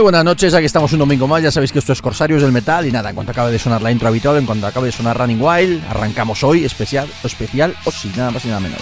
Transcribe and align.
Muy 0.00 0.04
buenas 0.04 0.24
noches, 0.24 0.54
aquí 0.54 0.64
estamos 0.64 0.90
un 0.94 1.00
domingo 1.00 1.28
más, 1.28 1.42
ya 1.42 1.50
sabéis 1.50 1.72
que 1.72 1.78
esto 1.78 1.92
es 1.92 2.00
Corsarios 2.00 2.40
del 2.40 2.52
Metal 2.52 2.86
y 2.86 2.90
nada, 2.90 3.10
en 3.10 3.14
cuanto 3.14 3.32
acabe 3.32 3.52
de 3.52 3.58
sonar 3.58 3.82
la 3.82 3.92
intro 3.92 4.08
habitual, 4.08 4.38
en 4.38 4.46
cuanto 4.46 4.66
acabe 4.66 4.86
de 4.86 4.92
sonar 4.92 5.18
Running 5.18 5.38
Wild, 5.38 5.84
arrancamos 5.90 6.42
hoy 6.42 6.64
especial, 6.64 7.06
especial 7.22 7.74
o 7.84 7.90
sí, 7.90 8.10
nada 8.16 8.30
más 8.30 8.42
y 8.46 8.48
nada 8.48 8.60
menos. 8.60 8.80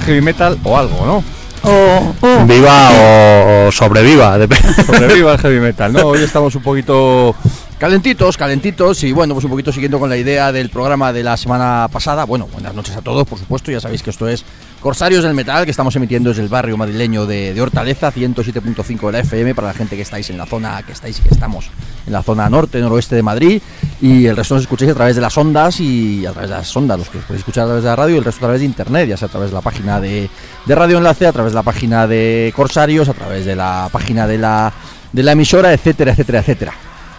Heavy 0.00 0.20
metal 0.20 0.58
o 0.64 0.76
algo, 0.76 1.06
¿no? 1.06 1.24
O, 1.62 2.46
Viva 2.46 2.90
o, 2.90 3.68
o 3.68 3.72
sobreviva. 3.72 4.38
Sobreviva 4.86 5.32
el 5.32 5.38
heavy 5.38 5.60
metal, 5.60 5.92
¿no? 5.92 6.06
Hoy 6.06 6.22
estamos 6.22 6.54
un 6.54 6.62
poquito 6.62 7.34
Calentitos, 7.78 8.38
calentitos 8.38 9.04
y 9.04 9.12
bueno, 9.12 9.34
pues 9.34 9.44
un 9.44 9.50
poquito 9.50 9.70
siguiendo 9.70 9.98
con 9.98 10.08
la 10.08 10.16
idea 10.16 10.50
del 10.50 10.70
programa 10.70 11.12
de 11.12 11.22
la 11.22 11.36
semana 11.36 11.88
pasada. 11.92 12.24
Bueno, 12.24 12.48
buenas 12.50 12.74
noches 12.74 12.96
a 12.96 13.02
todos, 13.02 13.28
por 13.28 13.38
supuesto, 13.38 13.70
ya 13.70 13.80
sabéis 13.80 14.02
que 14.02 14.08
esto 14.08 14.26
es 14.26 14.46
Corsarios 14.80 15.24
del 15.24 15.34
Metal, 15.34 15.64
que 15.64 15.70
estamos 15.70 15.96
emitiendo 15.96 16.30
desde 16.30 16.42
el 16.42 16.48
barrio 16.48 16.76
madrileño 16.76 17.26
de, 17.26 17.60
Hortaleza, 17.60 18.12
107.5 18.12 19.06
de 19.06 19.12
la 19.12 19.18
FM, 19.20 19.54
para 19.54 19.68
la 19.68 19.74
gente 19.74 19.96
que 19.96 20.02
estáis 20.02 20.30
en 20.30 20.38
la 20.38 20.46
zona, 20.46 20.82
que 20.82 20.92
estáis 20.92 21.18
y 21.18 21.22
que 21.22 21.30
estamos 21.30 21.70
en 22.06 22.12
la 22.12 22.22
zona 22.22 22.48
norte, 22.48 22.80
noroeste 22.80 23.16
de 23.16 23.22
Madrid, 23.22 23.60
y 24.00 24.26
el 24.26 24.36
resto 24.36 24.54
nos 24.54 24.62
escucháis 24.62 24.92
a 24.92 24.94
través 24.94 25.16
de 25.16 25.22
las 25.22 25.36
ondas 25.36 25.80
y 25.80 26.24
a 26.26 26.32
través 26.32 26.50
de 26.50 26.56
las 26.56 26.76
ondas, 26.76 26.98
los 26.98 27.08
que 27.08 27.18
podéis 27.18 27.40
escuchar 27.40 27.64
a 27.64 27.66
través 27.66 27.82
de 27.82 27.90
la 27.90 27.96
radio 27.96 28.14
y 28.14 28.18
el 28.18 28.24
resto 28.24 28.38
a 28.38 28.48
través 28.48 28.60
de 28.60 28.66
internet, 28.66 29.08
ya 29.08 29.16
sea 29.16 29.26
a 29.26 29.30
través 29.30 29.50
de 29.50 29.54
la 29.54 29.62
página 29.62 30.00
de, 30.00 30.30
de 30.64 30.74
Radio 30.74 30.98
Enlace, 30.98 31.26
a 31.26 31.32
través 31.32 31.52
de 31.52 31.56
la 31.56 31.62
página 31.62 32.06
de 32.06 32.52
Corsarios, 32.54 33.08
a 33.08 33.14
través 33.14 33.44
de 33.44 33.56
la 33.56 33.88
página 33.90 34.26
de 34.26 34.38
la, 34.38 34.72
de 35.12 35.22
la 35.22 35.32
emisora, 35.32 35.72
etcétera, 35.72 36.12
etcétera, 36.12 36.40
etcétera. 36.40 36.72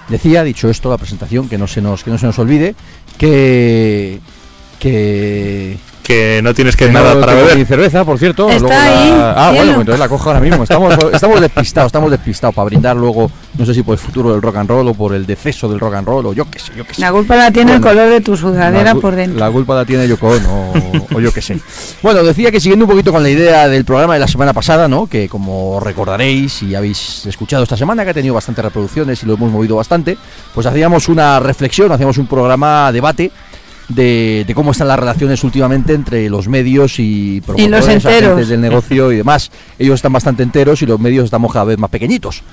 Decía, 0.09 0.43
dicho 0.43 0.69
esto, 0.69 0.89
la 0.89 0.97
presentación, 0.97 1.49
que 1.49 1.57
no 1.57 1.67
se 1.67 1.81
nos, 1.81 2.03
que 2.03 2.11
no 2.11 2.17
se 2.17 2.27
nos 2.27 2.39
olvide, 2.39 2.75
que. 3.17 4.19
que. 4.79 5.77
Que 6.07 6.39
no 6.41 6.53
tienes 6.53 6.77
que 6.77 6.89
nada 6.89 7.13
para 7.19 7.33
tengo 7.33 7.41
beber. 7.43 7.57
ni 7.57 7.65
cerveza, 7.65 8.05
por 8.05 8.17
cierto. 8.17 8.49
Está 8.49 8.59
luego 8.67 8.73
la- 8.73 8.83
ahí, 8.85 9.33
Ah, 9.35 9.49
bueno, 9.49 9.65
pues 9.73 9.79
entonces 9.81 9.99
la 9.99 10.07
cojo 10.07 10.29
ahora 10.29 10.39
mismo. 10.39 10.63
Estamos, 10.63 10.97
estamos 11.13 11.41
despistados, 11.41 11.89
estamos 11.89 12.09
despistados 12.11 12.55
para 12.55 12.65
brindar 12.65 12.95
luego, 12.95 13.29
no 13.57 13.65
sé 13.65 13.73
si 13.73 13.83
por 13.83 13.93
el 13.93 13.99
futuro 13.99 14.31
del 14.31 14.41
rock 14.41 14.55
and 14.55 14.69
roll 14.69 14.87
o 14.87 14.93
por 14.93 15.13
el 15.13 15.25
deceso 15.25 15.67
del 15.67 15.79
rock 15.81 15.95
and 15.95 16.07
roll 16.07 16.25
o 16.27 16.33
yo 16.33 16.49
qué 16.49 16.59
sé, 16.59 16.71
yo 16.77 16.85
qué 16.85 16.93
sé. 16.93 17.01
La 17.01 17.11
culpa 17.11 17.35
la 17.35 17.51
tiene 17.51 17.73
el 17.75 17.81
color 17.81 18.09
de 18.09 18.21
tu 18.21 18.37
sudadera 18.37 18.93
La 18.93 18.99
por 18.99 19.15
dentro. 19.15 19.37
La 19.37 19.51
culpa 19.51 19.75
la 19.75 19.83
tiene 19.83 20.07
Yoko 20.07 20.29
Ono 20.29 20.71
o, 20.71 21.17
o 21.17 21.19
yo 21.19 21.33
qué 21.33 21.41
sé. 21.41 21.59
Bueno, 22.01 22.23
decía 22.23 22.51
que 22.51 22.59
siguiendo 22.61 22.85
un 22.85 22.91
poquito 22.91 23.11
con 23.11 23.21
la 23.21 23.29
idea 23.29 23.67
del 23.67 23.83
programa 23.83 24.13
de 24.13 24.21
la 24.21 24.27
semana 24.29 24.53
pasada, 24.53 24.87
¿no? 24.87 25.07
Que 25.07 25.27
como 25.27 25.79
recordaréis 25.81 26.63
y 26.63 26.73
habéis 26.73 27.25
escuchado 27.25 27.63
esta 27.63 27.75
semana, 27.75 28.05
que 28.05 28.11
ha 28.11 28.13
tenido 28.13 28.33
bastantes 28.33 28.63
reproducciones 28.63 29.21
y 29.23 29.25
lo 29.25 29.33
hemos 29.33 29.51
movido 29.51 29.75
bastante, 29.75 30.17
pues 30.53 30.65
hacíamos 30.65 31.09
una 31.09 31.39
reflexión, 31.41 31.91
hacíamos 31.91 32.17
un 32.17 32.27
programa 32.27 32.91
debate 32.93 33.31
de, 33.89 34.43
de 34.45 34.53
cómo 34.55 34.71
están 34.71 34.87
las 34.89 34.99
relaciones 34.99 35.43
últimamente 35.43 35.93
entre 35.93 36.29
los 36.29 36.47
medios 36.47 36.99
y 36.99 37.41
promotores, 37.41 37.69
agentes 38.31 38.47
del 38.49 38.61
negocio 38.61 39.11
y 39.11 39.17
demás. 39.17 39.49
Ellos 39.79 39.95
están 39.95 40.13
bastante 40.13 40.43
enteros 40.43 40.81
y 40.81 40.85
los 40.85 40.99
medios 40.99 41.25
estamos 41.25 41.51
cada 41.53 41.65
vez 41.65 41.77
más 41.77 41.89
pequeñitos. 41.89 42.43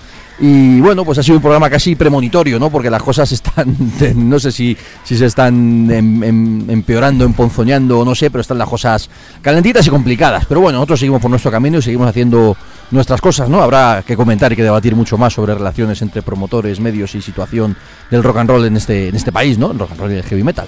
Y 0.40 0.80
bueno, 0.80 1.04
pues 1.04 1.18
ha 1.18 1.22
sido 1.22 1.36
un 1.36 1.42
programa 1.42 1.70
casi 1.70 1.94
premonitorio, 1.94 2.58
¿no? 2.58 2.68
Porque 2.68 2.90
las 2.90 3.02
cosas 3.02 3.30
están, 3.30 3.76
no 4.16 4.38
sé 4.40 4.50
si, 4.50 4.76
si 5.04 5.16
se 5.16 5.26
están 5.26 5.88
em- 5.90 6.22
em- 6.24 6.70
empeorando, 6.70 7.24
emponzoñando 7.24 8.00
o 8.00 8.04
no 8.04 8.14
sé, 8.16 8.30
pero 8.30 8.40
están 8.40 8.58
las 8.58 8.68
cosas 8.68 9.08
calentitas 9.42 9.86
y 9.86 9.90
complicadas. 9.90 10.44
Pero 10.46 10.60
bueno, 10.60 10.78
nosotros 10.78 10.98
seguimos 11.00 11.20
por 11.22 11.30
nuestro 11.30 11.52
camino 11.52 11.78
y 11.78 11.82
seguimos 11.82 12.08
haciendo 12.08 12.56
nuestras 12.90 13.20
cosas, 13.20 13.48
¿no? 13.48 13.62
Habrá 13.62 14.02
que 14.04 14.16
comentar 14.16 14.52
y 14.52 14.56
que 14.56 14.62
debatir 14.64 14.96
mucho 14.96 15.16
más 15.16 15.32
sobre 15.32 15.54
relaciones 15.54 16.02
entre 16.02 16.22
promotores, 16.22 16.80
medios 16.80 17.14
y 17.14 17.22
situación 17.22 17.76
del 18.10 18.22
rock 18.24 18.38
and 18.38 18.50
roll 18.50 18.64
en 18.66 18.76
este, 18.76 19.08
en 19.08 19.14
este 19.14 19.30
país, 19.30 19.56
¿no? 19.56 19.70
El 19.70 19.78
rock 19.78 19.92
and 19.92 20.00
roll 20.00 20.12
y 20.12 20.16
el 20.16 20.22
heavy 20.24 20.42
metal. 20.42 20.66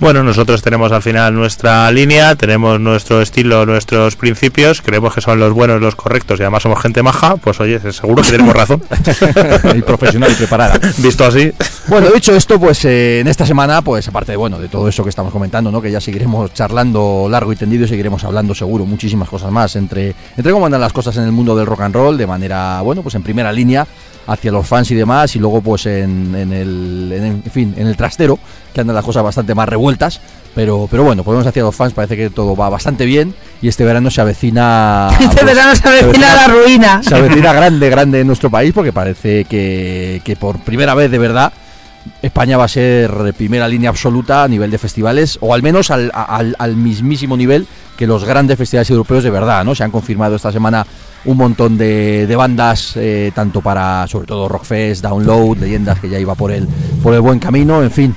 Bueno, 0.00 0.24
nosotros 0.24 0.60
tenemos 0.60 0.90
al 0.90 1.02
final 1.02 1.34
nuestra 1.34 1.90
línea, 1.92 2.34
tenemos 2.34 2.80
nuestro 2.80 3.22
estilo, 3.22 3.64
nuestros 3.64 4.16
principios, 4.16 4.82
creemos 4.82 5.14
que 5.14 5.20
son 5.20 5.38
los 5.38 5.52
buenos, 5.52 5.80
los 5.80 5.94
correctos 5.94 6.40
y 6.40 6.42
además 6.42 6.64
somos 6.64 6.82
gente 6.82 7.02
maja, 7.02 7.36
pues 7.36 7.60
oye, 7.60 7.80
seguro 7.92 8.22
que 8.22 8.30
tenemos 8.32 8.54
razón. 8.54 8.82
y 9.76 9.82
profesional 9.82 10.32
y 10.32 10.34
preparada. 10.34 10.80
Visto 10.98 11.24
así. 11.24 11.52
Bueno, 11.86 12.08
dicho 12.10 12.34
esto, 12.34 12.58
pues 12.58 12.84
eh, 12.84 13.20
en 13.20 13.28
esta 13.28 13.46
semana, 13.46 13.82
pues 13.82 14.08
aparte 14.08 14.32
de, 14.32 14.36
bueno, 14.36 14.58
de 14.58 14.68
todo 14.68 14.88
eso 14.88 15.04
que 15.04 15.10
estamos 15.10 15.32
comentando, 15.32 15.70
¿no? 15.70 15.80
Que 15.80 15.92
ya 15.92 16.00
seguiremos 16.00 16.52
charlando 16.52 17.28
largo 17.30 17.52
y 17.52 17.56
tendido 17.56 17.84
y 17.84 17.88
seguiremos 17.88 18.24
hablando 18.24 18.54
seguro 18.54 18.84
muchísimas 18.86 19.28
cosas 19.28 19.52
más 19.52 19.76
entre, 19.76 20.14
entre 20.36 20.52
cómo 20.52 20.66
andan 20.66 20.80
las 20.80 20.92
cosas 20.92 21.16
en 21.18 21.24
el 21.24 21.32
mundo 21.32 21.54
del 21.54 21.66
rock 21.66 21.82
and 21.82 21.94
roll 21.94 22.18
de 22.18 22.26
manera, 22.26 22.80
bueno, 22.82 23.02
pues 23.02 23.14
en 23.14 23.22
primera 23.22 23.52
línea 23.52 23.86
hacia 24.26 24.50
los 24.52 24.66
fans 24.66 24.90
y 24.90 24.94
demás 24.94 25.34
y 25.36 25.38
luego 25.38 25.60
pues 25.60 25.86
en, 25.86 26.34
en 26.34 26.52
el 26.52 27.12
en, 27.14 27.24
en 27.24 27.42
fin 27.52 27.74
en 27.76 27.86
el 27.86 27.96
trastero 27.96 28.38
que 28.72 28.80
andan 28.80 28.96
las 28.96 29.04
cosas 29.04 29.22
bastante 29.22 29.54
más 29.54 29.68
revueltas 29.68 30.20
pero 30.54 30.88
pero 30.90 31.02
bueno 31.04 31.22
podemos 31.24 31.46
hacia 31.46 31.62
los 31.62 31.74
fans 31.74 31.92
parece 31.92 32.16
que 32.16 32.30
todo 32.30 32.56
va 32.56 32.68
bastante 32.70 33.04
bien 33.04 33.34
y 33.60 33.68
este 33.68 33.84
verano 33.84 34.10
se 34.10 34.20
avecina 34.20 35.08
Este 35.20 35.26
pues, 35.42 35.44
verano 35.44 35.76
se 35.76 35.88
avecina 35.88 36.34
la 36.34 36.46
ruina. 36.48 37.02
se 37.02 37.14
avecina 37.14 37.52
grande 37.54 37.90
grande 37.90 38.20
en 38.20 38.26
nuestro 38.26 38.50
país 38.50 38.72
porque 38.74 38.92
parece 38.92 39.44
que, 39.44 40.22
que 40.24 40.36
por 40.36 40.58
primera 40.60 40.94
vez 40.94 41.10
de 41.10 41.18
verdad 41.18 41.52
España 42.20 42.56
va 42.58 42.64
a 42.64 42.68
ser 42.68 43.32
primera 43.34 43.66
línea 43.66 43.88
absoluta 43.88 44.44
a 44.44 44.48
nivel 44.48 44.70
de 44.70 44.76
festivales, 44.76 45.38
o 45.40 45.54
al 45.54 45.62
menos 45.62 45.90
al, 45.90 46.10
al- 46.14 46.54
al 46.58 46.76
mismísimo 46.76 47.34
nivel 47.34 47.66
que 47.96 48.06
los 48.06 48.24
grandes 48.26 48.58
festivales 48.58 48.90
europeos 48.90 49.24
de 49.24 49.30
verdad, 49.30 49.64
¿no? 49.64 49.74
Se 49.74 49.84
han 49.84 49.90
confirmado 49.90 50.36
esta 50.36 50.52
semana 50.52 50.86
un 51.26 51.36
montón 51.36 51.78
de, 51.78 52.26
de 52.26 52.36
bandas, 52.36 52.92
eh, 52.96 53.32
tanto 53.34 53.60
para, 53.60 54.06
sobre 54.06 54.26
todo, 54.26 54.48
Rockfest, 54.48 55.02
Download, 55.02 55.56
Leyendas, 55.58 55.98
que 56.00 56.08
ya 56.08 56.18
iba 56.18 56.34
por 56.34 56.52
el, 56.52 56.68
por 57.02 57.14
el 57.14 57.20
buen 57.20 57.38
camino, 57.38 57.82
en 57.82 57.90
fin, 57.90 58.16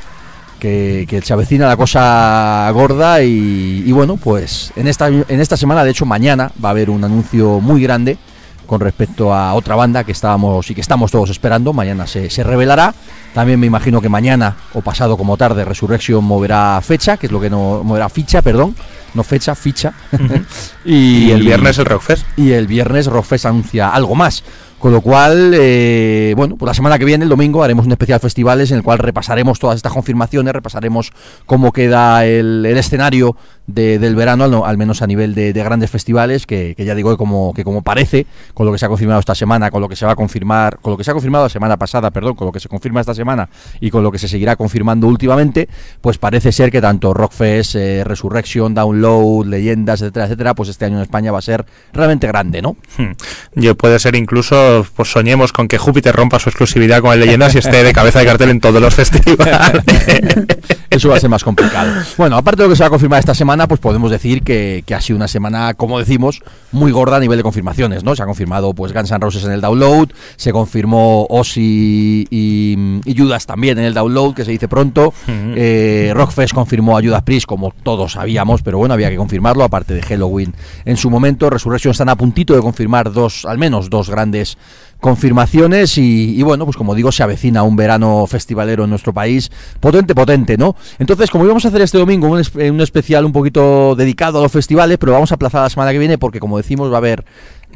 que, 0.59 1.05
que 1.07 1.21
se 1.21 1.33
avecina 1.33 1.67
la 1.67 1.77
cosa 1.77 2.69
gorda 2.73 3.21
y, 3.23 3.83
y 3.85 3.91
bueno, 3.91 4.17
pues 4.17 4.73
en 4.75 4.87
esta, 4.87 5.07
en 5.07 5.39
esta 5.39 5.55
semana, 5.55 5.83
de 5.83 5.91
hecho 5.91 6.05
mañana, 6.05 6.51
va 6.63 6.69
a 6.69 6.71
haber 6.71 6.89
un 6.89 7.03
anuncio 7.03 7.59
muy 7.59 7.81
grande 7.81 8.17
con 8.65 8.81
respecto 8.81 9.33
a 9.33 9.53
otra 9.53 9.75
banda 9.75 10.03
que 10.03 10.11
estábamos 10.11 10.69
y 10.69 10.75
que 10.75 10.81
estamos 10.81 11.09
todos 11.09 11.29
esperando. 11.29 11.71
Mañana 11.71 12.05
se, 12.05 12.29
se 12.29 12.43
revelará. 12.43 12.93
También 13.33 13.59
me 13.59 13.67
imagino 13.67 14.01
que 14.01 14.09
mañana 14.09 14.57
o 14.73 14.81
pasado 14.81 15.15
como 15.15 15.37
tarde 15.37 15.63
Resurrection 15.63 16.23
moverá 16.23 16.79
fecha, 16.83 17.15
que 17.15 17.27
es 17.27 17.31
lo 17.31 17.39
que 17.39 17.49
no 17.49 17.81
moverá 17.83 18.09
ficha, 18.09 18.41
perdón, 18.41 18.75
no 19.17 19.23
fecha, 19.23 19.53
ficha. 19.55 19.93
Y 20.85 21.31
el 21.31 21.41
viernes 21.41 21.77
el 21.77 21.85
Rockfest. 21.85 22.25
y 22.37 22.51
el 22.53 22.67
viernes 22.67 23.07
Rockfest 23.07 23.45
anuncia 23.45 23.89
algo 23.89 24.15
más. 24.15 24.43
Con 24.79 24.91
lo 24.91 25.01
cual, 25.01 25.53
eh, 25.55 26.35
bueno, 26.37 26.55
pues 26.55 26.67
la 26.67 26.73
semana 26.75 26.99
que 26.99 27.05
viene, 27.05 27.23
el 27.23 27.29
domingo, 27.29 27.63
haremos 27.63 27.87
un 27.87 27.91
especial 27.91 28.19
festivales 28.19 28.69
en 28.69 28.77
el 28.77 28.83
cual 28.83 28.99
repasaremos 28.99 29.57
todas 29.57 29.75
estas 29.75 29.91
confirmaciones, 29.91 30.53
repasaremos 30.53 31.11
cómo 31.47 31.71
queda 31.71 32.23
el, 32.25 32.63
el 32.63 32.77
escenario 32.77 33.35
de- 33.67 33.99
del 33.99 34.15
verano, 34.15 34.43
al, 34.45 34.53
al 34.65 34.77
menos 34.77 35.01
a 35.01 35.07
nivel 35.07 35.35
de, 35.35 35.53
de 35.53 35.63
grandes 35.63 35.91
festivales, 35.91 36.45
que, 36.47 36.73
que 36.75 36.85
ya 36.85 36.95
digo 36.95 37.11
que 37.11 37.17
como, 37.17 37.53
que 37.53 37.63
como 37.63 37.81
parece, 37.83 38.25
con 38.53 38.65
lo 38.65 38.71
que 38.71 38.77
se 38.79 38.85
ha 38.85 38.89
confirmado 38.89 39.19
esta 39.19 39.35
semana, 39.35 39.69
con 39.69 39.81
lo 39.81 39.89
que 39.89 39.95
se 39.95 40.05
va 40.05 40.13
a 40.13 40.15
confirmar, 40.15 40.79
con 40.81 40.91
lo 40.91 40.97
que 40.97 41.03
se 41.03 41.11
ha 41.11 41.13
confirmado 41.13 41.45
la 41.45 41.49
semana 41.49 41.77
pasada, 41.77 42.09
perdón, 42.11 42.35
con 42.35 42.47
lo 42.47 42.51
que 42.51 42.59
se 42.59 42.69
confirma 42.69 43.01
esta 43.01 43.13
semana 43.13 43.49
y 43.79 43.89
con 43.91 44.03
lo 44.03 44.11
que 44.11 44.17
se 44.19 44.27
seguirá 44.27 44.55
confirmando 44.55 45.07
últimamente, 45.07 45.67
pues 46.01 46.17
parece 46.17 46.51
ser 46.51 46.71
que 46.71 46.81
tanto 46.81 47.13
Rockfest, 47.13 47.75
eh, 47.75 48.03
Resurrection, 48.03 48.73
Download, 48.73 49.45
Leyendas, 49.45 50.01
etcétera, 50.01 50.25
etcétera, 50.25 50.53
pues 50.55 50.69
este 50.69 50.85
año 50.85 50.95
en 50.97 51.03
España 51.03 51.31
va 51.31 51.39
a 51.39 51.41
ser 51.41 51.65
realmente 51.93 52.25
grande, 52.27 52.61
¿no? 52.61 52.77
Hmm. 52.97 53.11
Yo 53.55 53.75
puede 53.75 53.99
ser 53.99 54.15
incluso, 54.15 54.85
pues 54.95 55.11
soñemos 55.11 55.51
con 55.51 55.67
que 55.67 55.77
Júpiter 55.77 56.15
rompa 56.15 56.39
su 56.39 56.49
exclusividad 56.49 57.01
con 57.01 57.11
el 57.13 57.19
Leyendas 57.19 57.53
y 57.55 57.57
esté 57.57 57.83
de 57.83 57.91
cabeza 57.93 58.19
de 58.19 58.25
cartel 58.25 58.49
en 58.49 58.61
todos 58.61 58.81
los 58.81 58.95
festivales. 58.95 59.83
Eso 60.89 61.09
va 61.09 61.17
a 61.17 61.19
ser 61.19 61.29
más 61.29 61.43
complicado. 61.43 61.91
Bueno, 62.17 62.37
aparte 62.37 62.61
de 62.61 62.67
lo 62.67 62.71
que 62.71 62.77
se 62.77 62.83
va 62.83 62.87
a 62.87 62.89
confirmar 62.91 63.19
esta 63.19 63.35
semana, 63.35 63.56
pues 63.65 63.79
podemos 63.79 64.11
decir 64.11 64.43
que, 64.43 64.83
que 64.85 64.93
ha 64.93 65.01
sido 65.01 65.17
una 65.17 65.27
semana, 65.27 65.73
como 65.73 65.97
decimos, 65.97 66.43
muy 66.71 66.91
gorda 66.91 67.17
a 67.17 67.19
nivel 67.19 67.37
de 67.37 67.43
confirmaciones, 67.43 68.03
¿no? 68.03 68.15
Se 68.15 68.21
ha 68.21 68.25
confirmado 68.25 68.73
pues 68.73 68.93
Guns 68.93 69.09
N' 69.09 69.19
Roses 69.19 69.43
en 69.45 69.51
el 69.53 69.61
download, 69.61 70.09
se 70.35 70.51
confirmó 70.51 71.25
Ozzy 71.29 72.27
y, 72.29 72.99
y 73.05 73.17
Judas 73.17 73.45
también 73.45 73.79
en 73.79 73.85
el 73.85 73.93
download, 73.93 74.35
que 74.35 74.45
se 74.45 74.51
dice 74.51 74.67
pronto. 74.67 75.13
Eh, 75.27 76.11
Rockfest 76.13 76.53
confirmó 76.53 76.97
a 76.97 77.01
Judas 77.01 77.23
Priest, 77.23 77.47
como 77.47 77.71
todos 77.71 78.11
sabíamos, 78.13 78.61
pero 78.61 78.77
bueno, 78.77 78.93
había 78.93 79.09
que 79.09 79.17
confirmarlo, 79.17 79.63
aparte 79.63 79.93
de 79.93 80.01
Halloween 80.01 80.53
en 80.85 80.97
su 80.97 81.09
momento. 81.09 81.49
Resurrection 81.49 81.91
están 81.91 82.09
a 82.09 82.15
puntito 82.15 82.53
de 82.53 82.61
confirmar 82.61 83.11
dos, 83.11 83.45
al 83.45 83.57
menos 83.57 83.89
dos 83.89 84.09
grandes 84.09 84.57
confirmaciones 84.99 85.97
y, 85.97 86.37
y 86.37 86.43
bueno, 86.43 86.65
pues 86.65 86.77
como 86.77 86.95
digo, 86.95 87.11
se 87.11 87.23
avecina 87.23 87.63
un 87.63 87.75
verano 87.75 88.25
festivalero 88.27 88.83
en 88.83 88.89
nuestro 88.89 89.13
país 89.13 89.51
potente, 89.79 90.15
potente, 90.15 90.57
¿no? 90.57 90.75
Entonces, 90.99 91.29
como 91.29 91.45
íbamos 91.45 91.65
a 91.65 91.67
hacer 91.67 91.81
este 91.81 91.97
domingo 91.97 92.27
un, 92.27 92.43
un 92.55 92.81
especial 92.81 93.25
un 93.25 93.31
poquito 93.31 93.95
dedicado 93.95 94.39
a 94.39 94.43
los 94.43 94.51
festivales, 94.51 94.97
pero 94.97 95.11
vamos 95.11 95.31
a 95.31 95.35
aplazar 95.35 95.63
la 95.63 95.69
semana 95.69 95.91
que 95.91 95.99
viene 95.99 96.17
porque, 96.17 96.39
como 96.39 96.57
decimos, 96.57 96.91
va 96.91 96.95
a 96.95 96.97
haber 96.97 97.25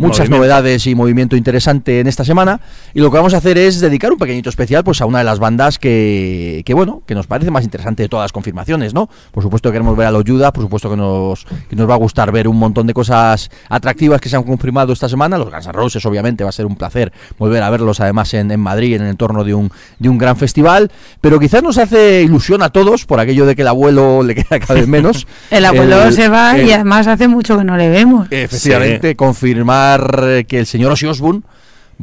muchas 0.02 0.20
Movimiento. 0.30 0.38
novedades 0.38 0.88
y 0.88 0.96
movimiento 0.96 1.36
interesante 1.36 2.00
en 2.00 2.08
esta 2.08 2.26
semana 2.26 2.60
y 2.94 3.00
lo 3.00 3.10
que 3.12 3.18
vamos 3.18 3.34
a 3.34 3.38
hacer 3.38 3.58
es 3.58 3.80
dedicar 3.80 4.12
un 4.12 4.18
pequeñito 4.18 4.50
especial 4.50 4.84
pues 4.84 5.02
a 5.02 5.06
una 5.06 5.20
de 5.20 5.24
las 5.24 5.40
bandas 5.40 5.78
que, 5.80 6.62
que 6.66 6.74
bueno, 6.74 7.02
que 7.06 7.16
nos 7.16 7.28
parece 7.28 7.52
más 7.52 7.64
interesante 7.64 8.04
de 8.04 8.10
todas 8.10 8.26
las 8.26 8.32
confirmaciones, 8.32 8.94
¿no? 8.94 9.10
Por 9.32 9.44
supuesto 9.44 9.70
que 9.70 9.74
queremos 9.74 9.96
ver 9.98 10.08
a 10.08 10.12
los 10.12 10.24
Judas, 10.26 10.52
por 10.52 10.64
supuesto 10.64 10.90
que 10.90 10.98
nos, 10.98 11.46
que 11.70 11.76
nos 11.76 11.90
va 11.90 11.94
a 11.94 11.98
gustar 11.98 12.32
ver 12.32 12.48
un 12.48 12.58
montón 12.58 12.88
de 12.88 12.94
cosas 12.94 13.50
atractivas 13.70 14.20
que 14.22 14.30
se 14.30 14.36
han 14.36 14.44
confirmado 14.44 14.94
esta 14.94 15.08
semana, 15.10 15.38
los 15.38 15.50
Guns 15.52 15.66
N' 15.66 15.72
Roses 15.74 16.06
obviamente 16.06 16.44
va 16.44 16.50
a 16.50 16.54
ser 16.54 16.66
un 16.66 16.76
placer 16.76 17.12
volver 17.38 17.62
a 17.64 17.70
verlos 17.70 18.00
además 18.00 18.34
en, 18.34 18.52
en 18.52 18.60
Madrid 18.60 18.96
en 18.96 19.04
el 19.04 19.10
entorno 19.10 19.44
de 19.44 19.54
un, 19.54 19.72
de 20.00 20.10
un 20.10 20.18
gran 20.18 20.36
festival, 20.38 20.92
pero 21.22 21.40
quizás 21.40 21.64
nos 21.64 21.78
hace 21.78 22.22
ilusión 22.24 22.62
a 22.62 22.70
todos 22.70 23.06
por 23.06 23.20
aquello 23.20 23.46
de 23.46 23.56
que 23.56 23.62
el 23.64 23.68
abuelo 23.68 24.24
le 24.24 24.36
queda 24.36 24.60
cada 24.60 24.76
vez 24.76 24.88
menos. 24.88 25.28
El 25.52 25.66
abuelo 25.66 26.04
El- 26.04 26.14
se 26.14 26.30
va 26.30 26.58
y 26.58 26.62
el- 26.70 26.74
además 26.74 27.08
hace 27.08 27.28
mucho 27.28 27.58
que 27.58 27.64
no 27.64 27.76
le 27.76 27.90
vemos. 27.90 28.28
Efectivamente, 28.32 29.16
confirmar 29.16 29.91
eh, 30.00 30.46
que 30.48 30.60
el 30.60 30.66
señor 30.66 30.92
Ozzy 30.92 31.08
Osbourne 31.08 31.42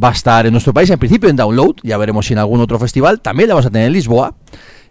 va 0.03 0.11
a 0.11 0.13
estar 0.13 0.47
en 0.47 0.53
nuestro 0.53 0.73
país, 0.73 0.91
en 0.91 0.99
principio 0.99 1.29
en 1.29 1.37
Download, 1.37 1.75
ya 1.83 1.97
veremos 1.97 2.27
si 2.27 2.33
en 2.33 2.39
algún 2.39 2.61
otro 2.61 2.79
festival, 2.79 3.21
también 3.21 3.49
la 3.49 3.55
vamos 3.55 3.67
a 3.67 3.71
tener 3.71 3.87
en 3.87 3.93
Lisboa. 3.93 4.35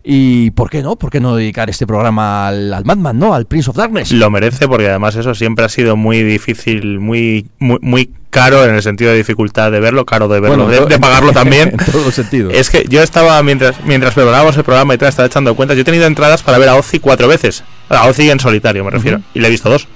Y 0.09 0.51
¿por 0.51 0.69
qué 0.69 0.81
no? 0.81 0.95
¿Por 0.95 1.09
qué 1.09 1.19
no 1.19 1.35
dedicar 1.35 1.69
este 1.69 1.85
programa 1.85 2.47
al, 2.47 2.73
al 2.73 2.85
Madman, 2.85 3.19
¿no? 3.19 3.33
Al 3.33 3.45
Prince 3.45 3.69
of 3.69 3.75
Darkness. 3.75 4.11
Lo 4.13 4.29
merece 4.29 4.65
porque 4.67 4.87
además 4.87 5.15
eso 5.15 5.35
siempre 5.35 5.65
ha 5.65 5.69
sido 5.69 5.97
muy 5.97 6.23
difícil, 6.23 6.99
muy, 6.99 7.47
muy, 7.59 7.77
muy 7.81 8.09
caro 8.29 8.63
en 8.63 8.73
el 8.75 8.81
sentido 8.81 9.11
de 9.11 9.17
dificultad 9.17 9.69
de 9.69 9.81
verlo, 9.81 10.05
caro 10.05 10.29
de 10.29 10.39
verlo, 10.39 10.55
Bueno, 10.65 10.71
de, 10.71 10.77
to- 10.77 10.85
de 10.85 10.99
pagarlo 10.99 11.31
también. 11.33 11.69
en 11.77 11.77
todos 11.91 12.05
los 12.05 12.13
sentidos. 12.15 12.53
Es 12.53 12.69
que 12.69 12.85
yo 12.87 13.01
estaba, 13.03 13.41
mientras 13.43 13.83
mientras 13.83 14.13
preparábamos 14.13 14.55
el 14.55 14.63
programa 14.63 14.93
y 14.93 14.97
tal, 14.97 15.09
estaba 15.09 15.25
echando 15.25 15.53
cuentas, 15.55 15.75
yo 15.75 15.81
he 15.81 15.85
tenido 15.85 16.05
entradas 16.05 16.41
para 16.41 16.57
ver 16.57 16.69
a 16.69 16.75
Ozzy 16.75 16.99
cuatro 16.99 17.27
veces. 17.27 17.65
A 17.89 18.07
Ozzy 18.07 18.29
en 18.29 18.39
solitario, 18.39 18.85
me 18.85 18.91
refiero. 18.91 19.19
Y 19.33 19.39
le 19.39 19.47
he 19.47 19.51
visto 19.51 19.69
dos. 19.69 19.87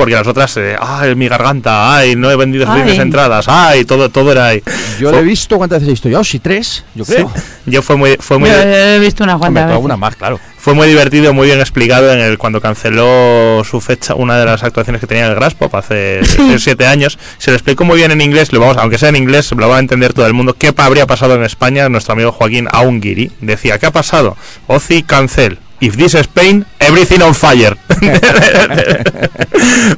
Porque 0.00 0.14
las 0.14 0.26
otras, 0.26 0.56
eh, 0.56 0.76
ay, 0.80 1.14
mi 1.14 1.28
garganta, 1.28 1.94
ay, 1.94 2.16
no 2.16 2.30
he 2.30 2.36
vendido 2.36 2.64
suficientes 2.64 2.98
entradas, 2.98 3.44
ay, 3.48 3.84
todo, 3.84 4.08
todo 4.08 4.32
era 4.32 4.46
ahí. 4.46 4.62
Yo 4.98 5.10
lo 5.12 5.18
he 5.18 5.22
visto, 5.22 5.58
¿cuántas 5.58 5.80
veces 5.80 5.88
he 5.88 5.92
visto 5.92 6.08
yo? 6.08 6.24
Sí, 6.24 6.38
tres, 6.38 6.84
yo 6.94 7.04
Sí. 7.04 7.12
creo. 7.16 7.30
Yo 7.66 7.82
fue 7.82 7.96
muy, 7.96 8.16
fue 8.18 8.38
muy, 8.38 8.48
Yo 8.48 8.56
he 8.56 8.98
visto 8.98 9.24
unas 9.24 9.36
cuantas 9.36 9.64
veces. 9.64 9.74
alguna 9.74 9.98
más, 9.98 10.16
claro. 10.16 10.40
fue 10.58 10.72
muy 10.72 10.88
divertido, 10.88 11.34
muy 11.34 11.48
bien 11.48 11.60
explicado 11.60 12.10
en 12.12 12.18
el 12.20 12.38
cuando 12.38 12.62
canceló 12.62 13.62
su 13.68 13.80
fecha, 13.82 14.14
una 14.14 14.38
de 14.38 14.46
las 14.46 14.62
actuaciones 14.62 15.00
que 15.00 15.06
tenía 15.06 15.26
en 15.26 15.32
el 15.32 15.36
Graspop 15.36 15.74
hace 15.74 16.20
hace 16.22 16.58
siete 16.58 16.86
años. 16.86 17.18
Se 17.36 17.50
lo 17.50 17.56
explicó 17.58 17.84
muy 17.84 17.96
bien 17.98 18.10
en 18.10 18.22
inglés, 18.22 18.52
lo 18.54 18.60
vamos, 18.60 18.78
aunque 18.78 18.96
sea 18.96 19.10
en 19.10 19.16
inglés, 19.16 19.52
lo 19.52 19.68
va 19.68 19.76
a 19.76 19.80
entender 19.80 20.14
todo 20.14 20.26
el 20.26 20.32
mundo. 20.32 20.54
¿Qué 20.58 20.72
habría 20.76 21.06
pasado 21.06 21.34
en 21.34 21.44
España? 21.44 21.88
Nuestro 21.90 22.14
amigo 22.14 22.32
Joaquín 22.32 22.68
Aungiri 22.72 23.30
decía, 23.42 23.78
¿qué 23.78 23.84
ha 23.86 23.90
pasado? 23.92 24.36
Ozzy 24.66 25.02
cancel. 25.02 25.58
If 25.80 25.96
this 25.96 26.14
is 26.14 26.20
Spain, 26.22 26.64
everything 26.78 27.20
on 27.22 27.34
fire. 27.34 27.76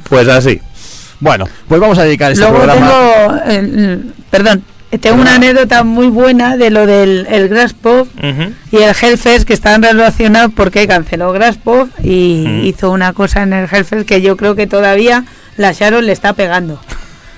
pues 0.09 0.29
así. 0.29 0.61
Bueno, 1.21 1.47
pues 1.69 1.81
vamos 1.81 1.99
a 1.99 2.05
dedicar 2.05 2.33
este 2.33 2.45
Luego 2.45 2.59
programa. 2.65 3.43
tengo, 3.47 4.13
perdón, 4.31 4.65
tengo 5.01 5.21
una 5.23 5.37
anécdota 5.37 5.85
muy 5.85 6.09
buena 6.09 6.57
de 6.57 6.71
lo 6.71 6.87
del 6.87 7.27
el 7.31 7.49
Grass 7.49 7.75
Pop 7.75 8.09
Ujú. 8.19 8.53
y 8.73 8.77
el 8.83 8.95
Hellfest 9.01 9.47
que 9.47 9.55
están 9.55 9.83
relacionados 9.83 10.53
porque 10.55 10.87
canceló 10.89 11.33
Grass 11.33 11.57
Pop 11.59 11.89
y 12.03 12.63
hizo 12.65 12.91
una 12.91 13.13
cosa 13.13 13.43
en 13.43 13.53
el 13.53 13.69
Hellfest 13.73 14.07
que 14.07 14.21
yo 14.21 14.37
creo 14.37 14.55
que 14.57 14.67
todavía 14.67 15.25
la 15.57 15.73
Sharon 15.73 16.07
le 16.07 16.13
está 16.13 16.33
pegando. 16.33 16.81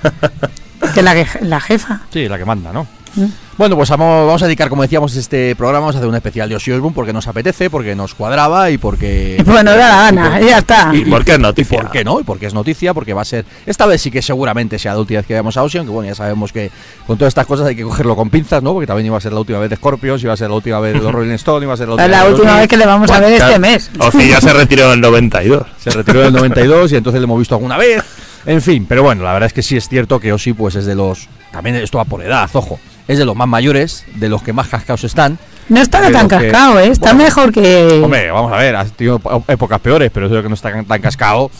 que 0.94 1.02
la, 1.02 1.14
que- 1.14 1.44
la 1.44 1.60
jefa. 1.60 2.00
Sí, 2.12 2.28
la 2.28 2.38
que 2.38 2.44
manda, 2.44 2.72
¿no? 2.72 2.86
Mm. 3.14 3.26
Bueno, 3.56 3.76
pues 3.76 3.88
vamos, 3.88 4.26
vamos 4.26 4.42
a 4.42 4.46
dedicar, 4.46 4.68
como 4.68 4.82
decíamos, 4.82 5.14
este 5.14 5.54
programa, 5.54 5.82
vamos 5.82 5.94
a 5.94 5.98
hacer 5.98 6.08
un 6.08 6.16
especial 6.16 6.48
de 6.48 6.56
Ozzy 6.56 6.72
Osbourne 6.72 6.94
porque 6.94 7.12
nos 7.12 7.28
apetece, 7.28 7.70
porque 7.70 7.94
nos 7.94 8.14
cuadraba 8.14 8.70
y 8.70 8.78
porque... 8.78 9.40
Bueno, 9.46 9.70
da 9.70 9.76
la 9.76 9.96
gana, 10.10 10.40
y 10.40 10.46
ya 10.46 10.58
está. 10.58 10.90
Y 10.92 11.04
porque 11.04 11.32
es 11.32 11.38
¿Y 11.38 11.42
noticia. 11.42 11.80
por 11.80 11.90
qué 11.92 12.04
no? 12.04 12.18
Y 12.18 12.24
porque 12.24 12.46
es 12.46 12.54
noticia, 12.54 12.92
porque 12.92 13.14
va 13.14 13.22
a 13.22 13.24
ser... 13.24 13.44
Esta 13.64 13.86
vez 13.86 14.02
sí 14.02 14.10
que 14.10 14.22
seguramente 14.22 14.76
sea 14.80 14.94
la 14.94 14.98
última 14.98 15.20
vez 15.20 15.26
que 15.26 15.34
veamos 15.34 15.56
a 15.56 15.62
Ozzy, 15.62 15.78
aunque 15.78 15.92
bueno, 15.92 16.08
ya 16.08 16.16
sabemos 16.16 16.52
que 16.52 16.72
con 17.06 17.16
todas 17.16 17.30
estas 17.30 17.46
cosas 17.46 17.68
hay 17.68 17.76
que 17.76 17.84
cogerlo 17.84 18.16
con 18.16 18.28
pinzas, 18.28 18.60
¿no? 18.60 18.72
Porque 18.72 18.88
también 18.88 19.06
iba 19.06 19.16
a 19.16 19.20
ser 19.20 19.32
la 19.32 19.38
última 19.38 19.60
vez 19.60 19.70
de 19.70 19.76
Scorpions, 19.76 20.20
iba 20.24 20.32
a 20.32 20.36
ser 20.36 20.48
la 20.48 20.56
última 20.56 20.80
vez 20.80 20.94
de 20.94 21.00
los 21.00 21.12
Rolling 21.12 21.34
Stones, 21.34 21.62
iba 21.62 21.74
a 21.74 21.76
ser 21.76 21.86
la 21.86 21.94
última, 21.94 22.06
Es 22.06 22.10
la 22.10 22.24
los 22.24 22.38
última 22.40 22.58
vez 22.58 22.68
que 22.68 22.76
le 22.76 22.86
vamos 22.86 23.10
a 23.10 23.20
ver 23.20 23.32
este 23.34 23.58
mes. 23.60 23.90
Ozzy 24.00 24.28
ya 24.28 24.40
se 24.40 24.52
retiró 24.52 24.86
en 24.86 24.92
el 24.94 25.00
92. 25.00 25.62
Se 25.78 25.90
retiró 25.90 26.22
en 26.22 26.26
el 26.26 26.32
92 26.32 26.90
y 26.90 26.96
entonces 26.96 27.20
le 27.20 27.24
hemos 27.24 27.38
visto 27.38 27.54
alguna 27.54 27.78
vez. 27.78 28.02
En 28.46 28.60
fin, 28.60 28.84
pero 28.88 29.04
bueno, 29.04 29.22
la 29.22 29.32
verdad 29.32 29.46
es 29.46 29.52
que 29.52 29.62
sí 29.62 29.76
es 29.76 29.88
cierto 29.88 30.18
que 30.18 30.32
Ozzy 30.32 30.54
pues 30.54 30.74
es 30.74 30.86
de 30.86 30.96
los... 30.96 31.28
También 31.52 31.76
esto 31.76 31.98
va 31.98 32.04
por 32.04 32.20
edad, 32.22 32.50
ojo. 32.52 32.80
Es 33.08 33.18
de 33.18 33.24
los 33.24 33.36
más 33.36 33.48
mayores, 33.48 34.04
de 34.14 34.28
los 34.28 34.42
que 34.42 34.52
más 34.52 34.68
cascaos 34.68 35.04
están. 35.04 35.38
No 35.68 35.80
estaba 35.80 36.06
Pero 36.06 36.18
tan 36.18 36.28
cascado, 36.28 36.78
¿eh? 36.80 36.88
Está 36.88 37.10
bueno, 37.12 37.24
mejor 37.24 37.52
que 37.52 38.00
Hombre, 38.02 38.30
vamos 38.30 38.52
a 38.52 38.56
ver, 38.56 38.76
has 38.76 38.92
tenido 38.92 39.20
épocas 39.48 39.80
peores, 39.80 40.10
pero 40.12 40.26
eso 40.26 40.42
que 40.42 40.48
no 40.48 40.54
está 40.54 40.70
tan 40.84 41.00
cascado. 41.00 41.50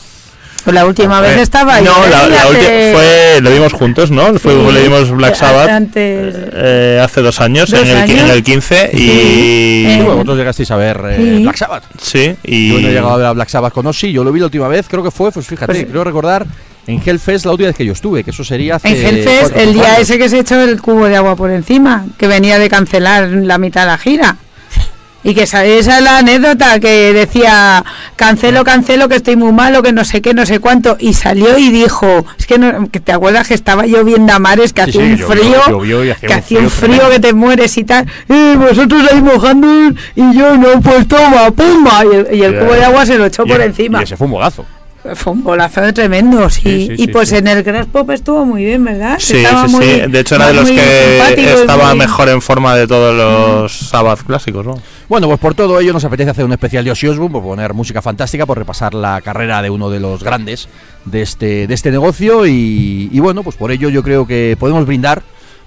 pues 0.62 0.74
la 0.74 0.86
última 0.86 1.20
vez 1.20 1.36
estaba 1.38 1.74
ahí. 1.76 1.84
No, 1.84 1.92
la, 2.06 2.26
la 2.28 2.46
ulti- 2.48 2.92
fue, 2.92 3.40
lo 3.42 3.50
vimos 3.50 3.72
juntos, 3.74 4.10
¿no? 4.10 4.34
Fue, 4.38 4.52
Sí. 4.54 4.72
le 4.72 4.82
dimos 4.82 5.10
Black 5.10 5.34
Sabbath 5.34 5.68
antes- 5.68 6.34
eh, 6.54 7.00
hace 7.02 7.20
dos 7.20 7.40
años, 7.42 7.70
¿Dos 7.70 7.80
en, 7.80 7.88
el, 7.88 7.96
años? 7.96 8.20
en 8.20 8.30
el 8.30 8.42
15, 8.42 8.90
y... 8.94 8.96
Sí. 8.96 9.04
Y 9.86 10.00
Eh, 10.00 10.02
vosotros 10.02 10.36
llegasteis 10.38 10.70
a 10.70 10.76
ver 10.76 11.00
eh, 11.10 11.16
Sí. 11.36 11.42
Black 11.42 11.56
Sabbath. 11.56 11.84
Sí, 12.00 12.34
y... 12.42 12.68
Yo 12.72 12.80
no 12.80 12.88
he 12.88 12.92
llegado 12.92 13.12
a 13.12 13.16
ver 13.18 13.26
a 13.26 13.32
Black 13.32 13.48
Sabbath 13.50 13.72
con 13.74 13.86
Ozzy, 13.86 14.12
yo 14.12 14.24
lo 14.24 14.32
vi 14.32 14.40
la 14.40 14.46
última 14.46 14.68
vez, 14.68 14.86
creo 14.88 15.02
que 15.02 15.10
fue, 15.10 15.30
pues 15.32 15.46
fíjate, 15.46 15.72
Pues- 15.72 15.86
creo 15.90 16.04
recordar 16.04 16.46
en 16.86 17.00
Hellfest 17.04 17.44
la 17.46 17.52
última 17.52 17.68
vez 17.68 17.76
que 17.76 17.84
yo 17.84 17.92
estuve, 17.92 18.22
que 18.24 18.30
eso 18.30 18.44
sería 18.44 18.76
hace 18.76 18.88
En 18.88 19.06
Hellfest, 19.16 19.40
cuatro 19.40 19.60
el 19.60 19.72
día 19.74 19.88
años. 19.94 20.00
ese 20.00 20.18
que 20.18 20.28
se 20.28 20.38
echó 20.40 20.60
el 20.60 20.80
cubo 20.82 21.06
de 21.06 21.16
agua 21.16 21.34
por 21.36 21.50
encima, 21.50 22.04
que 22.18 22.26
venía 22.26 22.58
de 22.58 22.68
cancelar 22.68 23.28
la 23.28 23.58
mitad 23.58 23.82
de 23.82 23.86
la 23.88 23.98
gira. 23.98 24.36
Y 25.26 25.34
que 25.34 25.44
esa, 25.44 25.64
esa 25.64 25.96
es 25.96 26.04
la 26.04 26.18
anécdota 26.18 26.78
que 26.80 27.14
decía, 27.14 27.82
cancelo, 28.14 28.62
cancelo, 28.62 29.08
que 29.08 29.16
estoy 29.16 29.36
muy 29.36 29.52
malo, 29.52 29.82
que 29.82 29.90
no 29.90 30.04
sé 30.04 30.20
qué, 30.20 30.34
no 30.34 30.44
sé 30.44 30.58
cuánto. 30.58 30.98
Y 31.00 31.14
salió 31.14 31.56
y 31.56 31.70
dijo, 31.70 32.26
es 32.38 32.46
que, 32.46 32.58
no, 32.58 32.90
que 32.90 33.00
te 33.00 33.10
acuerdas 33.10 33.48
que 33.48 33.54
estaba 33.54 33.86
lloviendo 33.86 34.34
a 34.34 34.38
mares, 34.38 34.74
que 34.74 34.84
Sí, 34.84 34.90
hacía 34.90 35.00
sí, 35.00 35.08
un 35.12 35.16
llovió, 35.16 35.28
frío, 35.42 35.62
llovió 35.70 36.04
y 36.04 36.10
hacía 36.10 36.28
que 36.28 36.34
un 36.34 36.38
hacía 36.40 36.58
un 36.58 36.68
frío 36.70 37.08
que 37.10 37.20
te 37.20 37.32
mueres 37.32 37.74
y 37.78 37.84
tal. 37.84 38.06
Eh, 38.28 38.54
vosotros 38.58 39.02
ahí 39.10 39.22
mojando 39.22 39.66
y 40.14 40.36
yo 40.36 40.58
no, 40.58 40.78
pues 40.82 41.08
toma, 41.08 41.50
pumba. 41.52 42.04
Y 42.04 42.16
el, 42.16 42.28
y 42.36 42.42
el 42.42 42.52
Ya. 42.52 42.60
cubo 42.60 42.74
de 42.74 42.84
agua 42.84 43.06
se 43.06 43.16
lo 43.16 43.24
echó 43.24 43.44
Y- 43.46 43.48
por 43.48 43.62
encima. 43.62 44.00
Y 44.00 44.04
ese 44.04 44.18
fue 44.18 44.26
un 44.26 44.32
bogazo. 44.32 44.66
Fue 45.14 45.32
un 45.34 45.44
bolazo 45.44 45.92
tremendo, 45.92 46.48
sí. 46.48 46.62
Sí, 46.62 46.86
sí, 46.86 46.92
y 46.94 46.96
sí, 47.04 47.08
pues 47.08 47.28
sí. 47.28 47.36
en 47.36 47.46
el 47.46 47.62
Grass 47.62 47.86
Pop 47.92 48.08
estuvo 48.10 48.44
muy 48.46 48.64
bien, 48.64 48.82
¿verdad? 48.84 49.16
Sí, 49.20 49.36
Estaba 49.36 49.68
sí, 49.68 49.74
muy- 49.74 49.84
sí. 49.84 50.00
De 50.08 50.20
hecho, 50.20 50.36
era 50.36 50.46
de 50.48 50.54
los 50.54 50.70
que 50.70 51.18
estaba 51.60 51.90
muy- 51.90 51.98
mejor 51.98 52.28
en 52.30 52.40
forma 52.40 52.74
de 52.74 52.86
todos 52.86 53.14
los 53.14 53.72
Sabbath 53.72 54.22
clásicos, 54.24 54.64
¿no? 54.64 54.74
Bueno, 55.08 55.26
pues 55.28 55.38
por 55.38 55.54
todo 55.54 55.78
ello 55.78 55.92
nos 55.92 56.04
apetece 56.04 56.30
hacer 56.30 56.44
un 56.46 56.52
especial 56.52 56.84
de 56.84 56.90
Ozzy 56.90 57.08
Osbourne, 57.08 57.32
por 57.34 57.42
poner 57.42 57.74
música 57.74 58.00
fantástica, 58.00 58.46
por 58.46 58.56
repasar 58.56 58.94
la 58.94 59.20
carrera 59.20 59.60
de 59.60 59.68
uno 59.68 59.90
de 59.90 60.00
los 60.00 60.24
grandes 60.24 60.68
de 61.04 61.20
este, 61.20 61.66
de 61.66 61.74
este 61.74 61.90
negocio 61.90 62.46
y, 62.46 63.10
y 63.12 63.20
bueno, 63.20 63.42
pues 63.42 63.56
por 63.56 63.70
ello 63.72 63.90
yo 63.90 64.02
creo 64.02 64.26
que 64.26 64.56
podemos 64.58 64.86
brindar 64.86 65.22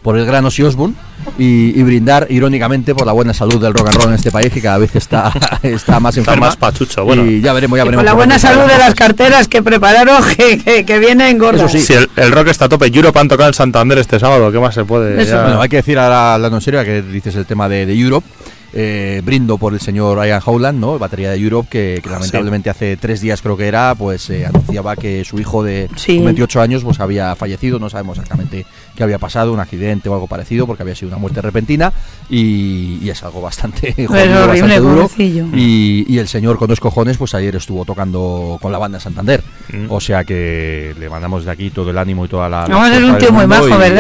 por 0.08 0.18
el 0.18 0.26
gran 0.26 0.46
Ozzy 0.46 0.64
Osbourne 0.64 0.96
y, 1.38 1.78
y 1.78 1.84
brindar 1.84 2.28
irónicamente 2.30 2.96
por 2.96 3.06
la 3.06 3.12
buena 3.12 3.34
salud 3.34 3.62
del 3.62 3.74
rock 3.74 3.88
and 3.90 3.96
roll 3.98 4.08
en 4.08 4.14
este 4.14 4.32
país 4.32 4.54
que 4.54 4.62
cada 4.62 4.78
vez 4.78 4.96
está, 4.96 5.34
está 5.64 6.00
más 6.00 6.16
Está 6.16 6.32
enferma. 6.32 6.46
más 6.48 6.56
pachucho, 6.56 7.04
bueno. 7.04 7.26
Y 7.26 7.42
ya 7.42 7.52
veremos, 7.52 7.76
ya 7.76 7.84
y 7.84 7.88
veremos. 7.88 8.04
por 8.04 8.06
la 8.06 8.14
buena 8.14 8.40
salud 8.40 8.62
de 8.72 8.78
las 8.78 8.96
carteras 8.96 9.50
que 9.50 9.62
prepararon 9.62 10.24
que, 10.38 10.60
que, 10.60 10.86
que 10.86 11.00
vienen 11.00 11.38
gordas. 11.38 11.64
Eso 11.74 11.78
sí. 11.78 11.84
Si 11.86 11.92
el, 11.94 12.10
el 12.16 12.32
rock 12.32 12.48
está 12.48 12.66
a 12.66 12.70
tope, 12.70 12.88
Europe 12.88 13.20
han 13.20 13.28
tocado 13.28 13.50
en 13.50 13.54
Santander 13.54 13.98
este 13.98 14.18
sábado, 14.18 14.50
¿qué 14.50 14.60
más 14.60 14.74
se 14.76 14.86
puede? 14.86 15.26
Ya- 15.26 15.44
Bueno, 15.44 15.62
hay 15.62 15.68
que 15.68 15.76
decir 15.76 16.00
ahora, 16.00 16.36
hablando 16.36 16.56
en 16.56 16.62
serio, 16.62 16.82
que 16.86 17.02
dices 17.02 17.36
el 17.36 17.46
tema 17.46 17.68
de, 17.68 17.86
de 17.86 17.94
Europe. 18.00 18.26
eh, 18.74 19.22
brindo 19.26 19.58
por 19.58 19.74
el 19.74 19.80
señor 19.80 20.24
Ian 20.26 20.42
Howland, 20.46 20.80
¿no? 20.80 21.00
Batería 21.00 21.32
de 21.32 21.38
Europe, 21.38 21.68
que, 21.72 22.00
que 22.04 22.10
Ah, 22.10 22.14
lamentablemente 22.14 22.70
hace 22.70 22.96
tres 22.98 23.22
días 23.22 23.42
creo 23.42 23.56
que 23.58 23.66
era, 23.68 23.96
pues 23.96 24.30
eh, 24.30 24.46
anunciaba 24.46 24.96
que 24.96 25.24
su 25.26 25.40
hijo 25.40 25.64
de 25.64 25.90
Sí. 25.96 26.18
con 26.18 26.26
28 26.26 26.62
años 26.62 26.84
pues 26.84 27.00
había 27.00 27.34
fallecido, 27.36 27.80
no 27.80 27.90
sabemos 27.90 28.18
exactamente 28.18 28.66
qué 28.98 29.04
había 29.04 29.20
pasado, 29.20 29.54
un 29.54 29.60
accidente 29.62 30.10
o 30.10 30.14
algo 30.14 30.28
parecido, 30.28 30.68
porque 30.68 30.84
había 30.84 30.96
sido 30.96 31.08
una 31.10 31.18
muerte 31.18 31.42
repentina 31.42 31.94
y, 32.30 32.98
y 33.02 33.10
es 33.10 33.24
algo 33.24 33.40
bastante 33.42 33.94
jodido, 34.08 34.10
horrible, 34.44 34.46
bastante 34.48 34.80
duro. 34.80 35.08
Y, 35.56 36.06
y 36.10 36.18
el 36.18 36.28
señor 36.28 36.58
con 36.58 36.68
dos 36.68 36.80
cojones, 36.80 37.18
pues 37.18 37.34
ayer 37.36 37.56
estuvo 37.56 37.86
tocando 37.86 38.58
con 38.62 38.72
la 38.72 38.78
banda 38.78 39.00
Santander. 39.00 39.42
Mm. 39.72 39.86
O 39.90 40.02
sea 40.02 40.24
que 40.26 40.94
le 41.00 41.10
mandamos 41.10 41.46
de 41.46 41.52
aquí 41.52 41.70
todo 41.70 41.92
el 41.92 41.98
ánimo 41.98 42.26
y 42.26 42.28
toda 42.28 42.50
la. 42.50 42.66
Vamos, 42.68 42.90
es 42.90 43.04
un 43.04 43.18
tío 43.20 43.32
muy. 43.32 43.46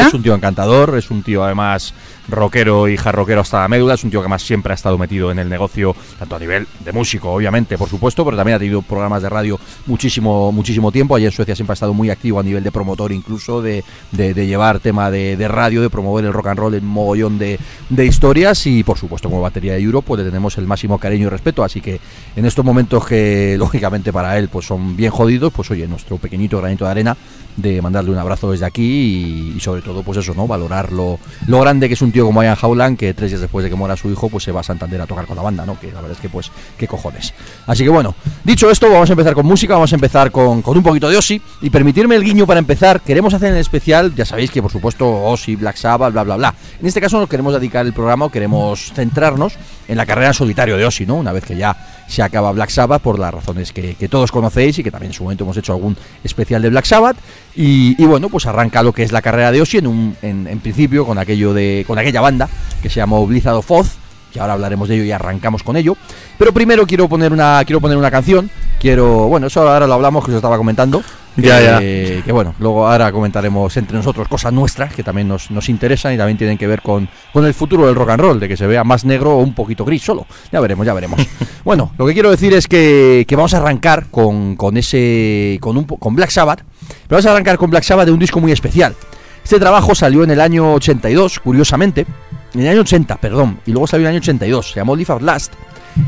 Es 0.07 0.13
un 0.13 0.23
tío 0.23 0.35
encantador, 0.35 0.97
es 0.97 1.09
un 1.11 1.23
tío 1.23 1.43
además 1.43 1.93
rockero 2.29 2.89
y 2.89 2.97
jarroquero 2.97 3.39
hasta 3.39 3.61
la 3.61 3.67
médula, 3.69 3.93
es 3.93 4.03
un 4.03 4.09
tío 4.09 4.19
que 4.19 4.25
además 4.25 4.41
siempre 4.41 4.73
ha 4.73 4.75
estado 4.75 4.97
metido 4.97 5.31
en 5.31 5.39
el 5.39 5.47
negocio, 5.47 5.95
tanto 6.19 6.35
a 6.35 6.39
nivel 6.39 6.67
de 6.83 6.91
músico, 6.91 7.31
obviamente, 7.31 7.77
por 7.77 7.87
supuesto, 7.87 8.25
pero 8.25 8.35
también 8.35 8.55
ha 8.57 8.59
tenido 8.59 8.81
programas 8.81 9.21
de 9.21 9.29
radio 9.29 9.57
muchísimo, 9.85 10.51
muchísimo 10.51 10.91
tiempo. 10.91 11.15
Allí 11.15 11.25
en 11.25 11.31
Suecia 11.31 11.55
siempre 11.55 11.71
ha 11.71 11.75
estado 11.75 11.93
muy 11.93 12.09
activo 12.09 12.39
a 12.39 12.43
nivel 12.43 12.63
de 12.63 12.71
promotor, 12.71 13.13
incluso 13.13 13.61
de, 13.61 13.81
de- 14.11 14.33
de 14.33 14.45
llevar 14.45 14.79
tema 14.87 15.11
de, 15.11 15.35
de 15.35 15.47
radio, 15.49 15.81
de 15.81 15.89
promover 15.89 16.23
el 16.23 16.31
rock 16.31 16.47
and 16.47 16.59
roll 16.59 16.73
en 16.73 16.85
mogollón 16.85 17.37
de, 17.37 17.59
de 17.89 18.05
historias 18.05 18.65
y, 18.67 18.85
por 18.85 18.97
supuesto, 18.97 19.29
como 19.29 19.41
batería 19.41 19.73
de 19.73 19.81
Europe, 19.81 20.07
pues 20.07 20.19
le 20.19 20.25
tenemos 20.25 20.57
el 20.57 20.65
máximo 20.65 20.97
cariño 20.97 21.27
y 21.27 21.29
respeto. 21.29 21.61
Así 21.61 21.81
que 21.81 21.99
en 22.37 22.45
estos 22.45 22.63
momentos 22.63 23.05
que, 23.05 23.55
lógicamente, 23.59 24.13
para 24.13 24.37
él 24.37 24.47
pues 24.47 24.65
son 24.65 24.95
bien 24.95 25.11
jodidos, 25.11 25.51
pues 25.51 25.69
oye, 25.71 25.85
nuestro 25.89 26.17
pequeñito 26.17 26.59
granito 26.59 26.85
de 26.85 26.91
arena 26.91 27.17
de 27.57 27.81
mandarle 27.81 28.11
un 28.11 28.17
abrazo 28.17 28.51
desde 28.51 28.65
aquí 28.65 29.53
y, 29.55 29.59
sobre 29.59 29.81
todo 29.81 30.03
pues 30.03 30.19
eso, 30.19 30.33
¿no? 30.33 30.47
Valorar 30.47 30.91
lo, 30.91 31.19
grande 31.47 31.87
que 31.87 31.95
es 31.95 32.01
un 32.01 32.11
tío 32.11 32.25
como 32.25 32.43
Ian 32.43 32.57
Howland 32.61 32.97
que 32.97 33.13
tres 33.13 33.31
días 33.31 33.41
después 33.41 33.63
de 33.63 33.69
que 33.69 33.75
muera 33.75 33.97
su 33.97 34.09
hijo 34.09 34.29
pues 34.29 34.43
se 34.43 34.51
va 34.51 34.61
a 34.61 34.63
Santander 34.63 35.01
a 35.01 35.07
tocar 35.07 35.25
con 35.25 35.35
la 35.35 35.41
banda, 35.41 35.65
¿no? 35.65 35.79
Que 35.79 35.87
la 35.87 36.01
verdad 36.01 36.11
es 36.11 36.19
que 36.19 36.29
pues 36.29 36.51
qué 36.77 36.87
cojones. 36.87 37.33
Así 37.65 37.83
que 37.83 37.89
bueno, 37.89 38.15
dicho 38.43 38.69
esto 38.69 38.89
vamos 38.89 39.09
a 39.09 39.13
empezar 39.13 39.33
con 39.33 39.45
música, 39.45 39.73
vamos 39.73 39.91
a 39.91 39.95
empezar 39.95 40.31
con, 40.31 40.61
con 40.61 40.77
un 40.77 40.83
poquito 40.83 41.09
de 41.09 41.17
Ozzy 41.17 41.41
y 41.61 41.69
permitirme 41.69 42.15
el 42.15 42.23
guiño 42.23 42.45
para 42.45 42.59
empezar, 42.59 43.01
queremos 43.01 43.33
hacer 43.33 43.51
en 43.51 43.57
especial, 43.57 44.13
ya 44.15 44.25
sabéis 44.25 44.51
que 44.51 44.61
por 44.61 44.71
supuesto 44.71 45.25
Ozzy, 45.25 45.55
Black 45.55 45.75
Sabbath, 45.75 46.13
bla 46.13 46.23
bla 46.23 46.37
bla. 46.37 46.53
En 46.79 46.85
este 46.85 47.01
caso 47.01 47.19
nos 47.19 47.27
queremos 47.27 47.53
dedicar 47.53 47.85
el 47.85 47.93
programa 47.93 48.27
queremos 48.29 48.91
centrarnos 48.93 49.53
en 49.87 49.97
la 49.97 50.05
carrera 50.05 50.27
en 50.27 50.33
solitario 50.33 50.77
de 50.77 50.85
Ozzy, 50.85 51.05
¿no? 51.05 51.15
Una 51.15 51.31
vez 51.31 51.43
que 51.43 51.55
ya 51.55 51.75
se 52.07 52.23
acaba 52.23 52.51
Black 52.51 52.69
Sabbath 52.69 53.01
por 53.01 53.19
las 53.19 53.33
razones 53.33 53.73
que, 53.73 53.95
todos 54.09 54.31
conocéis 54.31 54.79
y 54.79 54.83
que 54.83 54.91
también 54.91 55.11
en 55.11 55.13
su 55.13 55.23
momento 55.23 55.43
hemos 55.43 55.57
hecho 55.57 55.73
algún 55.73 55.95
especial 56.23 56.61
de 56.61 56.69
Black 56.69 56.85
Sabbath. 56.85 57.17
Y, 57.55 58.03
bueno, 58.05 58.29
pues 58.29 58.45
arranca 58.45 58.81
lo 58.81 58.93
que 58.93 59.03
es 59.03 59.11
la 59.11 59.21
carrera 59.21 59.51
de 59.51 59.61
Ozzy 59.61 59.79
en, 59.79 59.87
un, 59.87 60.17
en, 60.21 60.47
en 60.47 60.59
principio 60.59 61.05
con 61.05 61.17
aquello 61.17 61.53
de 61.53 61.83
con 61.85 61.99
aquella 61.99 62.21
banda 62.21 62.49
que 62.81 62.89
se 62.89 62.95
llamó 62.97 63.25
Blizzard 63.27 63.55
of 63.55 63.69
Oz, 63.69 63.95
que 64.31 64.39
ahora 64.39 64.53
hablaremos 64.53 64.87
de 64.87 64.95
ello 64.95 65.03
y 65.03 65.11
arrancamos 65.11 65.63
con 65.63 65.75
ello. 65.75 65.97
Pero 66.37 66.53
primero 66.53 66.87
quiero 66.87 67.09
poner 67.09 67.33
una 67.33 67.61
quiero 67.65 67.81
poner 67.81 67.97
una 67.97 68.11
canción. 68.11 68.49
Quiero, 68.79 69.27
bueno, 69.27 69.47
eso 69.47 69.67
ahora 69.67 69.87
lo 69.87 69.93
hablamos 69.93 70.23
que 70.23 70.31
os 70.31 70.35
estaba 70.35 70.57
comentando. 70.57 71.03
Que, 71.37 71.43
Ya, 71.43 71.61
ya. 71.61 71.79
que 71.79 72.31
bueno, 72.31 72.55
luego 72.59 72.87
ahora 72.87 73.11
comentaremos 73.11 73.77
entre 73.77 73.95
nosotros 73.95 74.27
cosas 74.27 74.51
nuestras 74.51 74.93
que 74.93 75.03
también 75.03 75.27
nos, 75.27 75.49
nos 75.51 75.69
interesan 75.69 76.13
y 76.13 76.17
también 76.17 76.37
tienen 76.37 76.57
que 76.57 76.67
ver 76.67 76.81
con, 76.81 77.07
con 77.31 77.45
el 77.45 77.53
futuro 77.53 77.85
del 77.85 77.95
rock 77.95 78.09
and 78.09 78.21
roll, 78.21 78.39
de 78.39 78.47
que 78.49 78.57
se 78.57 78.65
vea 78.67 78.83
más 78.83 79.05
negro 79.05 79.37
o 79.37 79.41
un 79.43 79.53
poquito 79.53 79.85
gris 79.85 80.01
solo. 80.01 80.25
Ya 80.51 80.59
veremos, 80.59 80.85
ya 80.85 80.93
veremos. 80.93 81.21
bueno, 81.63 81.91
lo 81.97 82.05
que 82.07 82.13
quiero 82.13 82.31
decir 82.31 82.53
es 82.53 82.67
que, 82.67 83.23
que 83.27 83.35
vamos 83.35 83.53
a 83.53 83.57
arrancar 83.57 84.07
con, 84.09 84.55
con 84.55 84.75
ese. 84.77 85.57
con 85.61 85.77
un 85.77 85.85
con 85.85 86.15
Black 86.15 86.31
Sabbath. 86.31 86.63
Pero 86.87 87.17
vamos 87.17 87.25
a 87.27 87.31
arrancar 87.31 87.57
con 87.57 87.69
Black 87.69 87.83
Sabbath 87.83 88.07
de 88.07 88.11
un 88.11 88.19
disco 88.19 88.39
muy 88.39 88.51
especial. 88.51 88.95
Este 89.43 89.59
trabajo 89.59 89.95
salió 89.95 90.23
en 90.23 90.31
el 90.31 90.41
año 90.41 90.73
82, 90.73 91.39
curiosamente. 91.39 92.05
En 92.53 92.61
el 92.61 92.67
año 92.69 92.81
80, 92.81 93.15
perdón. 93.17 93.59
Y 93.65 93.71
luego 93.71 93.87
salió 93.87 94.07
en 94.07 94.09
el 94.09 94.15
año 94.17 94.23
82. 94.23 94.71
Se 94.71 94.79
llamó 94.79 94.95
Live 94.95 95.13
at 95.13 95.21
Last. 95.21 95.53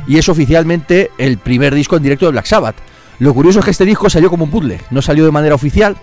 Y 0.08 0.18
es 0.18 0.28
oficialmente 0.28 1.12
el 1.18 1.38
primer 1.38 1.74
disco 1.74 1.96
en 1.98 2.04
directo 2.04 2.26
de 2.26 2.32
Black 2.34 2.46
Sabbath. 2.46 2.76
Lo 3.20 3.34
curioso 3.34 3.60
es 3.60 3.66
que 3.66 3.72
este 3.72 3.86
disco 3.86 4.10
salió 4.10 4.30
como 4.30 4.46
un 4.46 4.52
puzzle. 4.52 4.82
No 4.90 5.02
salió 5.02 5.26
de 5.26 5.32
manera 5.32 5.56
oficial. 5.56 5.98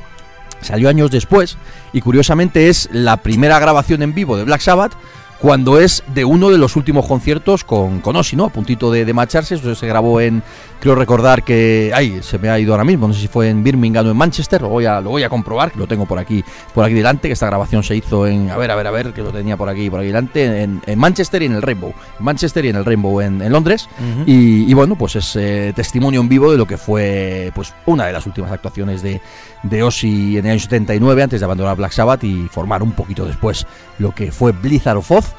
Salió 0.61 0.89
años 0.89 1.11
después. 1.11 1.57
Y 1.93 2.01
curiosamente 2.01 2.69
es 2.69 2.89
la 2.93 3.19
primera 3.19 3.59
grabación 3.59 4.03
en 4.03 4.15
vivo 4.15 4.37
de 4.37 4.45
Black 4.45 4.61
Sabbath. 4.61 4.93
Cuando 5.41 5.79
es 5.79 6.03
de 6.15 6.25
uno 6.25 6.51
de 6.51 6.59
los 6.59 6.77
últimos 6.77 7.07
conciertos 7.07 7.63
con, 7.63 8.01
con 8.01 8.17
Ozzy, 8.17 8.37
¿no? 8.37 8.47
A 8.47 8.49
puntito 8.49 8.91
de, 8.91 9.05
de 9.05 9.13
marcharse. 9.13 9.57
Eso 9.57 9.75
se 9.75 9.87
grabó 9.87 10.21
en, 10.21 10.43
creo 10.81 10.95
recordar 10.95 11.43
que, 11.43 11.93
ay, 11.95 12.21
se 12.23 12.39
me 12.39 12.49
ha 12.49 12.59
ido 12.59 12.73
ahora 12.73 12.85
mismo, 12.85 13.09
no 13.09 13.15
sé 13.15 13.21
si 13.21 13.29
fue 13.29 13.49
en 13.49 13.63
Birmingham 13.63 14.07
o 14.07 14.11
en 14.11 14.17
Manchester, 14.17 14.63
lo 14.63 14.69
voy 14.69 14.87
a, 14.87 15.01
lo 15.01 15.11
voy 15.11 15.23
a 15.23 15.29
comprobar, 15.29 15.73
que 15.73 15.79
lo 15.79 15.87
tengo 15.87 16.07
por 16.07 16.19
aquí, 16.19 16.45
por 16.75 16.85
aquí 16.85 16.95
delante, 16.95 17.29
que 17.29 17.33
esta 17.33 17.47
grabación 17.47 17.83
se 17.83 17.97
hizo 17.97 18.27
en, 18.27 18.51
a 18.51 18.57
ver, 18.57 18.71
a 18.71 18.77
ver, 18.77 18.87
a 18.87 18.91
ver, 18.91 19.13
que 19.13 19.23
lo 19.23 19.31
tenía 19.31 19.57
por 19.57 19.69
aquí, 19.69 19.91
por 19.91 20.01
aquí 20.01 20.09
delante, 20.09 20.63
en, 20.63 20.81
en 20.87 20.99
Manchester 20.99 21.43
y 21.43 21.47
en 21.47 21.55
el 21.55 21.63
Rainbow, 21.63 21.93
en 22.19 22.25
Manchester 22.25 22.65
y 22.65 22.69
en 22.69 22.77
el 22.77 22.85
Rainbow 22.85 23.21
en, 23.21 23.43
en 23.43 23.53
Londres, 23.53 23.89
y, 24.27 24.71
y 24.71 24.75
bueno, 24.75 24.97
pues 24.97 25.17
es 25.17 25.37
eh, 25.37 25.73
testimonio 25.75 26.21
en 26.21 26.29
vivo 26.29 26.51
de 26.51 26.59
lo 26.59 26.67
que 26.67 26.77
fue, 26.77 27.53
pues, 27.55 27.75
una 27.87 28.07
de 28.07 28.13
las 28.13 28.27
últimas 28.27 28.53
actuaciones 28.53 29.03
de, 29.03 29.21
de 29.69 29.83
Ozzy 29.83 30.39
en 30.39 30.47
el 30.47 30.53
año 30.53 30.61
79, 30.61 31.23
antes 31.23 31.41
de 31.41 31.45
abandonar 31.45 31.77
Black 31.77 31.93
Sabbath 31.93 32.25
y 32.25 32.49
formar 32.49 32.83
un 32.83 32.93
poquito 32.93 33.25
después 33.25 33.67
lo 33.99 34.15
que 34.15 34.33
fue 34.33 34.53
Blizzard 34.53 34.97
of 34.97 35.11
Oz, 35.11 35.35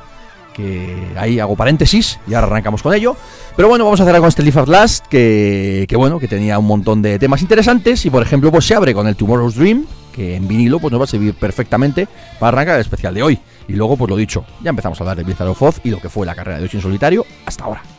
que 0.53 1.13
ahí 1.17 1.39
hago 1.39 1.55
paréntesis 1.55 2.19
y 2.27 2.34
ahora 2.34 2.48
arrancamos 2.48 2.81
con 2.81 2.93
ello. 2.93 3.15
Pero 3.55 3.67
bueno, 3.69 3.86
vamos 3.86 4.00
a 4.01 4.05
cerrar 4.05 4.19
con 4.19 4.29
este 4.29 4.43
Live 4.43 4.60
at 4.60 4.67
Last, 4.67 5.05
que, 5.07 5.86
que 5.88 5.96
bueno, 5.96 6.19
que 6.19 6.27
tenía 6.27 6.57
un 6.57 6.65
montón 6.65 7.01
de 7.01 7.19
temas 7.19 7.41
interesantes 7.41 8.05
y 8.05 8.10
por 8.10 8.24
ejemplo 8.24 8.51
pues 8.51 8.65
se 8.65 8.75
abre 8.75 8.93
con 8.93 9.07
el 9.07 9.15
Tomorrow's 9.15 9.55
Dream, 9.55 9.86
que 10.12 10.36
en 10.36 10.48
vinilo 10.48 10.79
pues 10.79 10.91
nos 10.91 11.00
va 11.00 11.05
a 11.05 11.07
servir 11.07 11.34
perfectamente 11.36 12.07
para 12.39 12.50
arrancar 12.50 12.75
el 12.75 12.81
especial 12.81 13.13
de 13.13 13.24
hoy. 13.24 13.39
Y 13.67 13.74
luego 13.74 13.98
pues 13.98 14.10
lo 14.10 14.15
dicho, 14.15 14.46
ya 14.63 14.72
empezamos 14.72 15.00
a 15.00 15.03
hablar 15.03 15.17
de 15.17 15.24
Blizzard 15.24 15.50
of 15.50 15.62
Oz 15.62 15.79
y 15.84 15.89
lo 15.89 16.00
que 16.00 16.10
fue 16.10 16.25
la 16.25 16.36
carrera 16.36 16.60
de 16.60 16.65
Ozzy 16.65 16.77
en 16.77 16.84
solitario 16.84 17.25
hasta 17.46 17.65
ahora. 17.65 17.96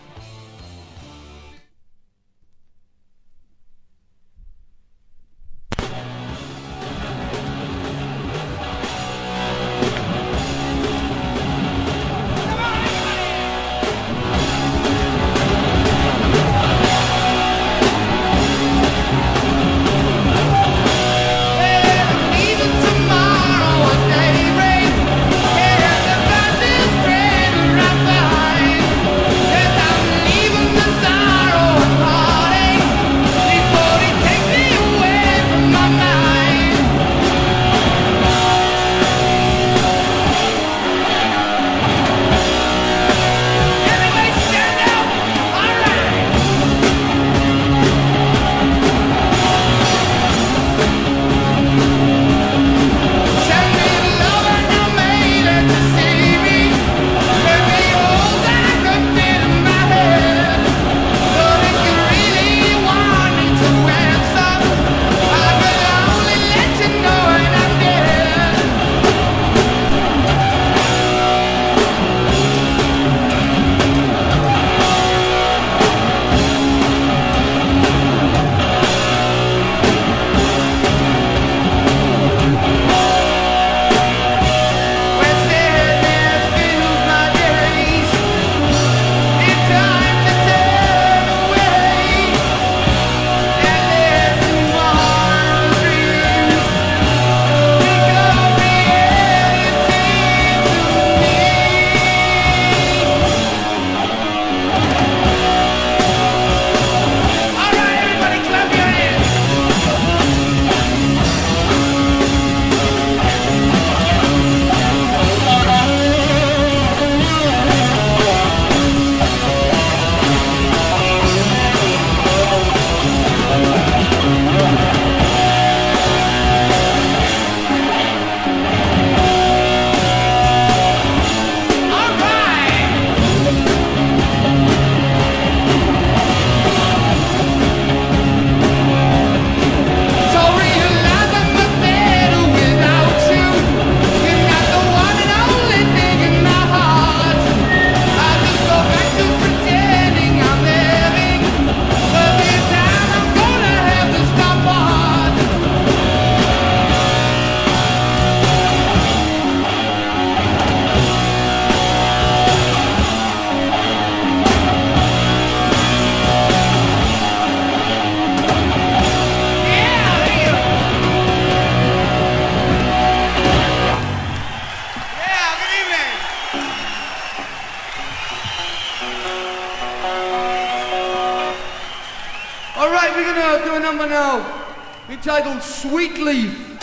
All 182.78 182.92
right, 182.92 183.10
we're 183.16 183.24
gonna 183.24 183.64
do 183.64 183.74
a 183.74 183.80
number 183.80 184.08
now 184.08 184.64
entitled 185.08 185.64
Sweet 185.64 186.16
Leaf. 186.18 186.78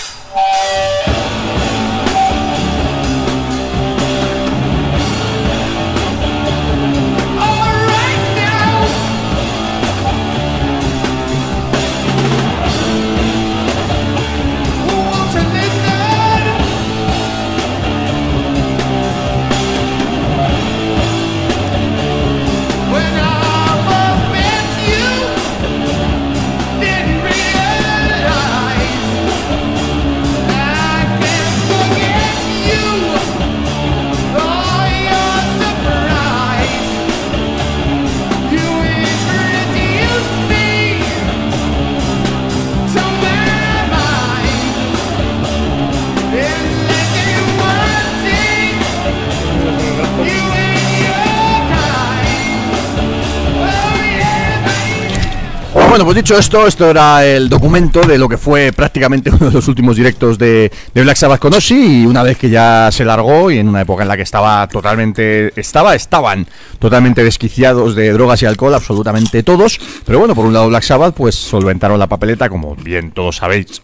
Bueno, 55.95 56.07
pues 56.07 56.17
dicho 56.17 56.37
esto, 56.37 56.67
esto 56.67 56.89
era 56.89 57.25
el 57.25 57.47
documento 57.47 58.01
de 58.01 58.17
lo 58.17 58.27
que 58.27 58.37
fue 58.37 58.73
prácticamente 58.73 59.29
uno 59.33 59.45
de 59.45 59.51
los 59.53 59.65
últimos 59.69 59.95
directos 59.95 60.37
de, 60.37 60.69
de 60.93 61.01
Black 61.01 61.15
Sabbath 61.15 61.39
con 61.39 61.53
Ozzy 61.53 62.01
y 62.01 62.05
una 62.05 62.21
vez 62.21 62.37
que 62.37 62.49
ya 62.49 62.89
se 62.91 63.05
largó 63.05 63.49
y 63.49 63.59
en 63.59 63.69
una 63.69 63.79
época 63.79 64.03
en 64.03 64.09
la 64.09 64.17
que 64.17 64.23
estaba 64.23 64.67
totalmente, 64.67 65.57
estaba, 65.57 65.95
estaban 65.95 66.47
totalmente 66.79 67.23
desquiciados 67.23 67.95
de 67.95 68.11
drogas 68.11 68.41
y 68.41 68.45
alcohol, 68.45 68.73
absolutamente 68.73 69.41
todos, 69.41 69.79
pero 70.05 70.19
bueno, 70.19 70.35
por 70.35 70.45
un 70.45 70.51
lado 70.51 70.67
Black 70.67 70.83
Sabbath 70.83 71.15
pues 71.15 71.33
solventaron 71.35 71.97
la 71.97 72.07
papeleta, 72.07 72.49
como 72.49 72.75
bien 72.75 73.11
todos 73.11 73.37
sabéis, 73.37 73.81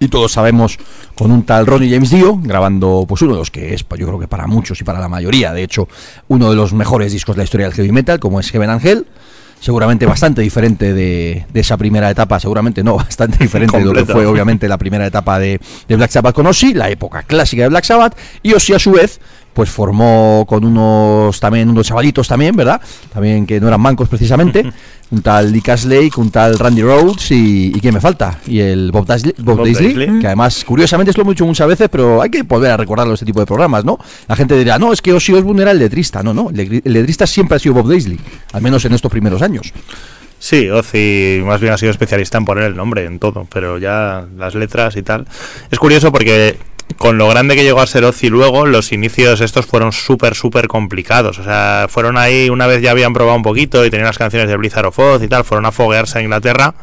y 0.00 0.08
todos 0.08 0.32
sabemos 0.32 0.76
con 1.14 1.30
un 1.30 1.44
tal 1.44 1.64
Ronnie 1.64 1.90
James 1.90 2.10
Dio 2.10 2.36
grabando 2.36 3.06
pues 3.08 3.22
uno 3.22 3.32
de 3.32 3.38
los 3.38 3.50
que 3.50 3.72
es 3.72 3.86
yo 3.88 4.06
creo 4.06 4.18
que 4.18 4.28
para 4.28 4.46
muchos 4.46 4.78
y 4.82 4.84
para 4.84 5.00
la 5.00 5.08
mayoría 5.08 5.54
de 5.54 5.62
hecho 5.62 5.88
uno 6.28 6.50
de 6.50 6.56
los 6.56 6.74
mejores 6.74 7.12
discos 7.12 7.36
de 7.36 7.40
la 7.40 7.44
historia 7.44 7.68
del 7.68 7.74
heavy 7.74 7.90
metal 7.90 8.20
como 8.20 8.38
es 8.38 8.50
Heaven 8.50 8.68
Angel 8.68 9.06
seguramente 9.64 10.04
bastante 10.04 10.42
diferente 10.42 10.92
de, 10.92 11.46
de 11.50 11.60
esa 11.60 11.78
primera 11.78 12.10
etapa 12.10 12.38
seguramente 12.38 12.84
no 12.84 12.96
bastante 12.98 13.38
diferente 13.38 13.78
de 13.78 13.84
lo 13.86 13.94
que 13.94 14.04
fue 14.04 14.26
obviamente 14.26 14.68
la 14.68 14.76
primera 14.76 15.06
etapa 15.06 15.38
de, 15.38 15.58
de 15.88 15.96
Black 15.96 16.10
Sabbath. 16.10 16.34
Con 16.34 16.46
Ozzy 16.46 16.74
la 16.74 16.90
época 16.90 17.22
clásica 17.22 17.62
de 17.62 17.70
Black 17.70 17.84
Sabbath 17.84 18.14
y 18.42 18.52
Ozzy 18.52 18.74
a 18.74 18.78
su 18.78 18.92
vez 18.92 19.20
pues 19.54 19.70
formó 19.70 20.44
con 20.48 20.64
unos 20.64 21.38
también 21.40 21.70
unos 21.70 21.86
chavalitos 21.86 22.28
también, 22.28 22.54
¿verdad? 22.54 22.80
También 23.12 23.46
que 23.46 23.60
no 23.60 23.68
eran 23.68 23.80
mancos 23.80 24.08
precisamente, 24.08 24.64
un 25.10 25.22
tal 25.22 25.52
Dick 25.52 25.68
Aslake, 25.68 26.18
un 26.18 26.30
tal 26.30 26.58
Randy 26.58 26.82
Rhodes 26.82 27.30
y, 27.30 27.72
y 27.74 27.80
¿quién 27.80 27.94
me 27.94 28.00
falta? 28.00 28.38
Y 28.46 28.58
el 28.58 28.90
Bob 28.90 29.06
Daisley, 29.06 29.34
Bob 29.38 29.56
Bob 29.56 29.64
Daisley, 29.64 29.94
Daisley. 29.94 30.20
que 30.20 30.26
además 30.26 30.64
curiosamente 30.64 31.10
es 31.12 31.16
lo 31.16 31.22
hemos 31.22 31.34
dicho 31.34 31.46
muchas 31.46 31.68
veces, 31.68 31.88
pero 31.88 32.20
hay 32.20 32.30
que 32.30 32.42
volver 32.42 32.72
a 32.72 32.76
recordarlo 32.76 33.14
este 33.14 33.26
tipo 33.26 33.40
de 33.40 33.46
programas, 33.46 33.84
¿no? 33.84 33.98
La 34.28 34.36
gente 34.36 34.58
dirá, 34.58 34.78
no, 34.78 34.92
es 34.92 35.00
que 35.00 35.12
Ozzy 35.12 35.32
Osbourne 35.32 35.62
era 35.62 35.70
el 35.70 35.78
letrista, 35.78 36.22
no, 36.22 36.34
no, 36.34 36.50
el 36.50 36.82
letrista 36.84 37.26
siempre 37.26 37.56
ha 37.56 37.58
sido 37.58 37.74
Bob 37.74 37.88
Daisley, 37.88 38.18
al 38.52 38.62
menos 38.62 38.84
en 38.84 38.92
estos 38.92 39.10
primeros 39.10 39.40
años. 39.40 39.72
Sí, 40.44 40.68
Ozzy 40.68 41.40
más 41.42 41.58
bien 41.58 41.72
ha 41.72 41.78
sido 41.78 41.90
especialista 41.90 42.36
en 42.36 42.44
poner 42.44 42.64
el 42.64 42.76
nombre 42.76 43.06
en 43.06 43.18
todo, 43.18 43.46
pero 43.50 43.78
ya 43.78 44.26
las 44.36 44.54
letras 44.54 44.94
y 44.96 45.02
tal. 45.02 45.26
Es 45.70 45.78
curioso 45.78 46.12
porque 46.12 46.58
con 46.98 47.18
lo 47.18 47.28
grande 47.28 47.54
que 47.56 47.62
llegó 47.64 47.80
a 47.80 47.86
ser 47.86 48.04
Ozzy 48.04 48.28
luego, 48.28 48.66
los 48.66 48.92
inicios 48.92 49.40
estos 49.40 49.66
fueron 49.66 49.92
súper, 49.92 50.34
súper 50.34 50.68
complicados. 50.68 51.38
O 51.38 51.44
sea, 51.44 51.86
fueron 51.88 52.16
ahí, 52.16 52.48
una 52.50 52.66
vez 52.66 52.82
ya 52.82 52.90
habían 52.92 53.12
probado 53.12 53.36
un 53.36 53.42
poquito 53.42 53.84
y 53.84 53.90
tenían 53.90 54.06
las 54.06 54.18
canciones 54.18 54.48
de 54.48 54.56
Blizzard 54.56 54.86
of 54.86 54.98
Oz 54.98 55.22
y 55.22 55.28
tal, 55.28 55.44
fueron 55.44 55.66
a 55.66 55.72
foguearse 55.72 56.18
a 56.18 56.22
Inglaterra. 56.22 56.74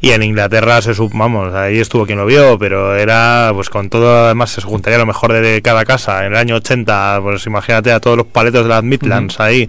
Y 0.00 0.10
en 0.10 0.22
Inglaterra 0.22 0.80
se 0.82 0.94
sub, 0.94 1.10
vamos, 1.14 1.54
ahí 1.54 1.78
estuvo 1.78 2.06
quien 2.06 2.18
lo 2.18 2.26
vio, 2.26 2.58
pero 2.58 2.96
era 2.96 3.50
pues 3.54 3.70
con 3.70 3.88
todo, 3.90 4.26
además 4.26 4.50
se 4.50 4.60
juntaría 4.62 4.98
lo 4.98 5.06
mejor 5.06 5.32
de 5.32 5.62
cada 5.62 5.84
casa. 5.84 6.24
En 6.26 6.32
el 6.32 6.38
año 6.38 6.56
80, 6.56 7.20
pues 7.22 7.46
imagínate 7.46 7.92
a 7.92 8.00
todos 8.00 8.16
los 8.16 8.26
paletos 8.26 8.62
de 8.64 8.68
las 8.68 8.82
Midlands 8.82 9.40
ahí, 9.40 9.68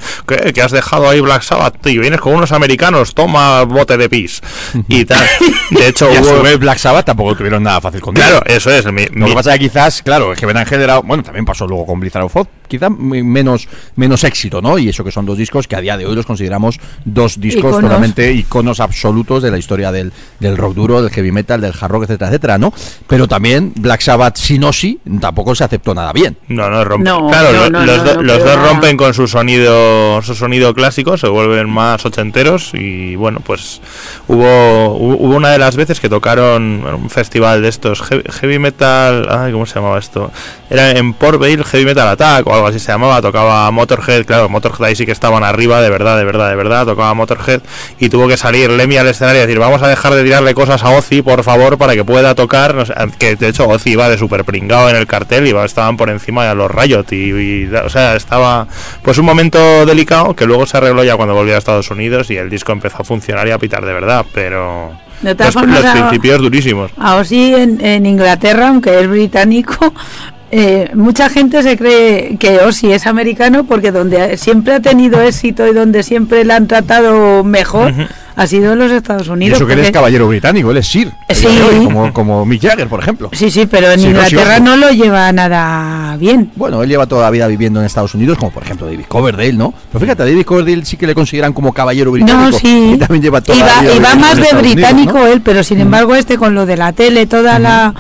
que, 0.53 0.61
has 0.61 0.71
dejado 0.71 1.09
ahí 1.09 1.19
Black 1.21 1.41
Sabbath 1.43 1.85
y 1.87 1.97
vienes 1.97 2.19
con 2.21 2.33
unos 2.33 2.51
americanos, 2.51 3.13
toma 3.13 3.63
bote 3.63 3.97
de 3.97 4.09
pis 4.09 4.41
y 4.87 5.05
tal. 5.05 5.25
De 5.71 5.87
hecho, 5.87 6.09
hubo... 6.09 6.57
Black 6.57 6.77
Sabbath 6.77 7.05
tampoco 7.05 7.35
tuvieron 7.35 7.63
nada 7.63 7.79
fácil 7.81 8.01
con 8.01 8.13
Claro, 8.13 8.41
eso 8.45 8.71
es. 8.71 8.85
mi- 8.91 9.05
Lo 9.11 9.27
que 9.27 9.33
pasa 9.33 9.53
es 9.53 9.59
que 9.59 9.69
quizás, 9.77 10.01
claro, 10.01 10.33
es 10.33 10.39
que 10.39 10.45
Ben 10.47 10.57
Ángel 10.57 10.81
era, 10.81 10.97
bueno, 10.99 11.21
también 11.23 11.45
pasó 11.45 11.67
luego 11.67 11.85
con 11.85 11.99
Blizzard 11.99 12.23
of 12.23 12.35
Oz, 12.35 12.47
quizá 12.67 12.87
m- 12.87 13.23
menos, 13.23 13.67
menos 13.95 14.23
éxito, 14.23 14.59
¿no? 14.61 14.77
Y 14.79 14.89
eso 14.89 15.03
que 15.03 15.11
son 15.11 15.25
dos 15.27 15.37
discos 15.37 15.67
que 15.67 15.75
a 15.75 15.81
día 15.81 15.95
de 15.97 16.05
hoy 16.07 16.15
los 16.15 16.25
consideramos 16.25 16.79
dos 17.05 17.39
discos 17.39 17.59
Iconos. 17.69 17.81
totalmente 17.81 18.31
iconos 18.33 18.79
absolutos 18.79 19.43
de 19.43 19.51
la 19.51 19.57
historia 19.59 19.91
del, 19.91 20.11
del 20.39 20.57
rock 20.57 20.73
duro, 20.73 21.01
del 21.03 21.11
heavy 21.11 21.31
metal, 21.31 21.61
del 21.61 21.73
hard 21.79 21.91
rock, 21.91 22.03
etcétera, 22.05 22.29
etcétera, 22.29 22.57
¿no? 22.57 22.73
Pero 23.07 23.27
también 23.27 23.71
Black 23.75 24.01
Sabbath 24.01 24.37
sin 24.37 24.63
Ozzy 24.63 24.99
tampoco 25.21 25.53
se 25.53 25.63
aceptó 25.63 25.93
nada 25.93 26.11
bien. 26.11 26.37
No, 26.47 26.69
no, 26.71 26.83
rompe. 26.83 27.07
No, 27.07 27.27
claro, 27.27 27.51
no, 27.53 27.63
lo- 27.65 27.69
no, 27.69 27.85
los, 27.85 27.97
no, 27.97 28.03
do- 28.03 28.15
no 28.15 28.21
los 28.23 28.43
dos 28.43 28.55
nada. 28.55 28.69
rompen 28.69 28.97
con 28.97 29.13
su 29.13 29.27
sonido, 29.27 30.21
su 30.23 30.33
sonido 30.33 30.73
clásico, 30.73 31.17
se 31.17 31.27
vuelven 31.27 31.69
más 31.69 32.03
ochenteros 32.03 32.71
y 32.73 33.15
bueno, 33.15 33.41
pues 33.45 33.79
hubo, 34.27 34.43
hu- 34.97 35.17
hubo 35.19 35.35
una 35.35 35.51
de 35.51 35.59
las 35.59 35.75
veces 35.75 35.99
que 35.99 36.09
tocaron 36.09 36.83
un 36.83 37.09
festival 37.11 37.61
de 37.61 37.67
estos 37.69 38.01
heavy, 38.01 38.23
heavy 38.31 38.57
metal, 38.59 39.27
ay, 39.29 39.51
¿cómo 39.51 39.66
se 39.67 39.75
llamaba 39.75 39.99
esto? 39.99 40.31
Era 40.69 40.91
en 40.91 41.13
Port 41.13 41.39
Vale 41.39 41.63
Heavy 41.63 41.85
Metal 41.85 42.07
Attack 42.07 42.47
o 42.47 42.53
algo 42.53 42.67
así 42.67 42.79
se 42.79 42.91
llamaba, 42.91 43.21
tocaba 43.21 43.69
Motorhead, 43.71 44.25
claro, 44.25 44.49
Motorhead 44.49 44.87
ahí 44.87 44.95
sí 44.95 45.05
que 45.05 45.11
estaban 45.11 45.43
arriba, 45.43 45.81
de 45.81 45.89
verdad, 45.89 46.17
de 46.17 46.23
verdad, 46.23 46.49
de 46.49 46.55
verdad, 46.55 46.85
tocaba 46.85 47.13
Motorhead 47.13 47.61
y 47.99 48.09
tuvo 48.09 48.27
que 48.27 48.37
salir 48.37 48.69
Lemmy 48.69 48.97
al 48.97 49.07
escenario 49.07 49.43
y 49.43 49.45
decir, 49.45 49.59
vamos 49.59 49.81
a 49.83 49.87
dejar 49.87 50.13
de 50.13 50.23
tirarle 50.23 50.53
cosas 50.53 50.83
a 50.83 50.89
Ozzy, 50.89 51.21
por 51.21 51.43
favor, 51.43 51.77
para 51.77 51.93
que 51.93 52.03
pueda 52.03 52.35
tocar, 52.35 52.75
no 52.75 52.85
sé, 52.85 52.93
que 53.19 53.35
de 53.35 53.49
hecho 53.49 53.67
Ozzy 53.67 53.91
iba 53.91 54.09
de 54.09 54.17
super 54.17 54.43
pringado 54.45 54.89
en 54.89 54.95
el 54.95 55.07
cartel, 55.07 55.47
iba, 55.47 55.63
estaban 55.65 55.97
por 55.97 56.09
encima 56.09 56.45
de 56.45 56.55
los 56.55 56.71
Riot 56.71 57.05
y, 57.11 57.31
y, 57.31 57.75
o 57.75 57.89
sea, 57.89 58.15
estaba 58.15 58.67
pues 59.01 59.17
un 59.17 59.25
momento 59.25 59.85
delicado 59.85 60.35
que 60.35 60.45
luego 60.45 60.65
se 60.65 60.77
arregló 60.77 61.03
ya 61.03 61.15
cuando 61.15 61.33
volvió 61.33 61.55
a 61.55 61.57
Estados 61.57 61.89
Unidos 61.91 62.29
y 62.31 62.37
el 62.37 62.49
disco 62.49 62.71
empezó 62.71 63.01
a 63.01 63.05
funcionar 63.05 63.47
y 63.47 63.51
a 63.51 63.57
pitar 63.57 63.85
de 63.85 63.93
verdad, 63.93 64.25
pero 64.33 65.06
De 65.21 65.33
todas 65.35 65.55
los, 65.55 65.61
formas, 65.63 65.83
los 65.83 65.85
a- 65.85 65.93
principios 66.09 66.41
durísimos. 66.41 66.91
Ahora 66.97 67.23
sí, 67.25 67.53
en, 67.55 67.83
en 67.83 68.05
Inglaterra, 68.05 68.67
aunque 68.69 68.99
es 68.99 69.09
británico, 69.09 69.93
eh, 70.51 70.91
mucha 70.93 71.29
gente 71.29 71.63
se 71.63 71.77
cree 71.77 72.37
que 72.37 72.59
Ozzy 72.59 72.91
es 72.91 73.07
americano 73.07 73.63
porque 73.65 73.91
donde 73.91 74.37
siempre 74.37 74.75
ha 74.75 74.79
tenido 74.79 75.19
éxito 75.21 75.67
y 75.67 75.73
donde 75.73 76.03
siempre 76.03 76.45
le 76.45 76.53
han 76.53 76.67
tratado 76.67 77.43
mejor 77.43 77.93
ha 78.37 78.45
sido 78.45 78.73
en 78.73 78.79
los 78.79 78.91
Estados 78.91 79.27
Y 79.27 79.31
Unidos. 79.31 79.57
eso 79.57 79.65
que 79.67 79.73
él 79.73 79.79
es 79.79 79.91
caballero 79.91 80.27
británico, 80.27 80.69
él 80.69 80.77
es 80.77 80.87
Sir. 80.87 81.11
Sí. 81.29 81.47
Como, 81.83 82.13
como 82.13 82.45
Mick 82.45 82.61
Jagger, 82.61 82.87
por 82.87 82.99
ejemplo. 83.01 83.29
Sí, 83.33 83.49
sí, 83.49 83.65
pero 83.65 83.91
en 83.91 83.99
Sí, 83.99 84.07
no, 84.09 84.23
sí, 84.23 84.35
Inglaterra 84.35 84.59
no 84.59 84.77
lo 84.77 84.91
lleva 84.91 85.31
nada 85.33 86.15
bien. 86.17 86.51
Bueno, 86.55 86.83
él 86.83 86.89
lleva 86.89 87.07
toda 87.07 87.23
la 87.23 87.31
vida 87.31 87.47
viviendo 87.47 87.79
en 87.79 87.87
Estados 87.87 88.13
Unidos, 88.13 88.37
como 88.37 88.51
por 88.51 88.61
ejemplo 88.61 88.85
David 88.85 89.05
Coverdale, 89.07 89.53
¿no? 89.53 89.73
Pero 89.91 89.99
fíjate, 89.99 90.21
a 90.21 90.25
David 90.27 90.45
Coverdale 90.45 90.85
sí 90.85 90.97
que 90.97 91.07
le 91.07 91.15
consideran 91.15 91.51
como 91.51 91.73
caballero 91.73 92.11
británico. 92.11 92.51
No, 92.51 92.57
sí. 92.57 92.91
Y 92.93 92.97
también 92.97 93.23
lleva 93.23 93.41
toda 93.41 93.57
y 93.57 93.59
la 93.61 93.65
va, 93.65 93.81
vida 93.81 93.93
y 93.95 93.99
va 93.99 94.15
más 94.15 94.35
de 94.35 94.41
Unidos, 94.43 94.61
británico 94.61 95.13
¿no? 95.17 95.25
él, 95.27 95.41
pero 95.41 95.63
sin 95.63 95.79
embargo 95.81 96.13
este 96.15 96.37
con 96.37 96.53
lo 96.53 96.65
de 96.67 96.77
la 96.77 96.93
tele, 96.93 97.25
toda 97.25 97.57
la 97.57 97.93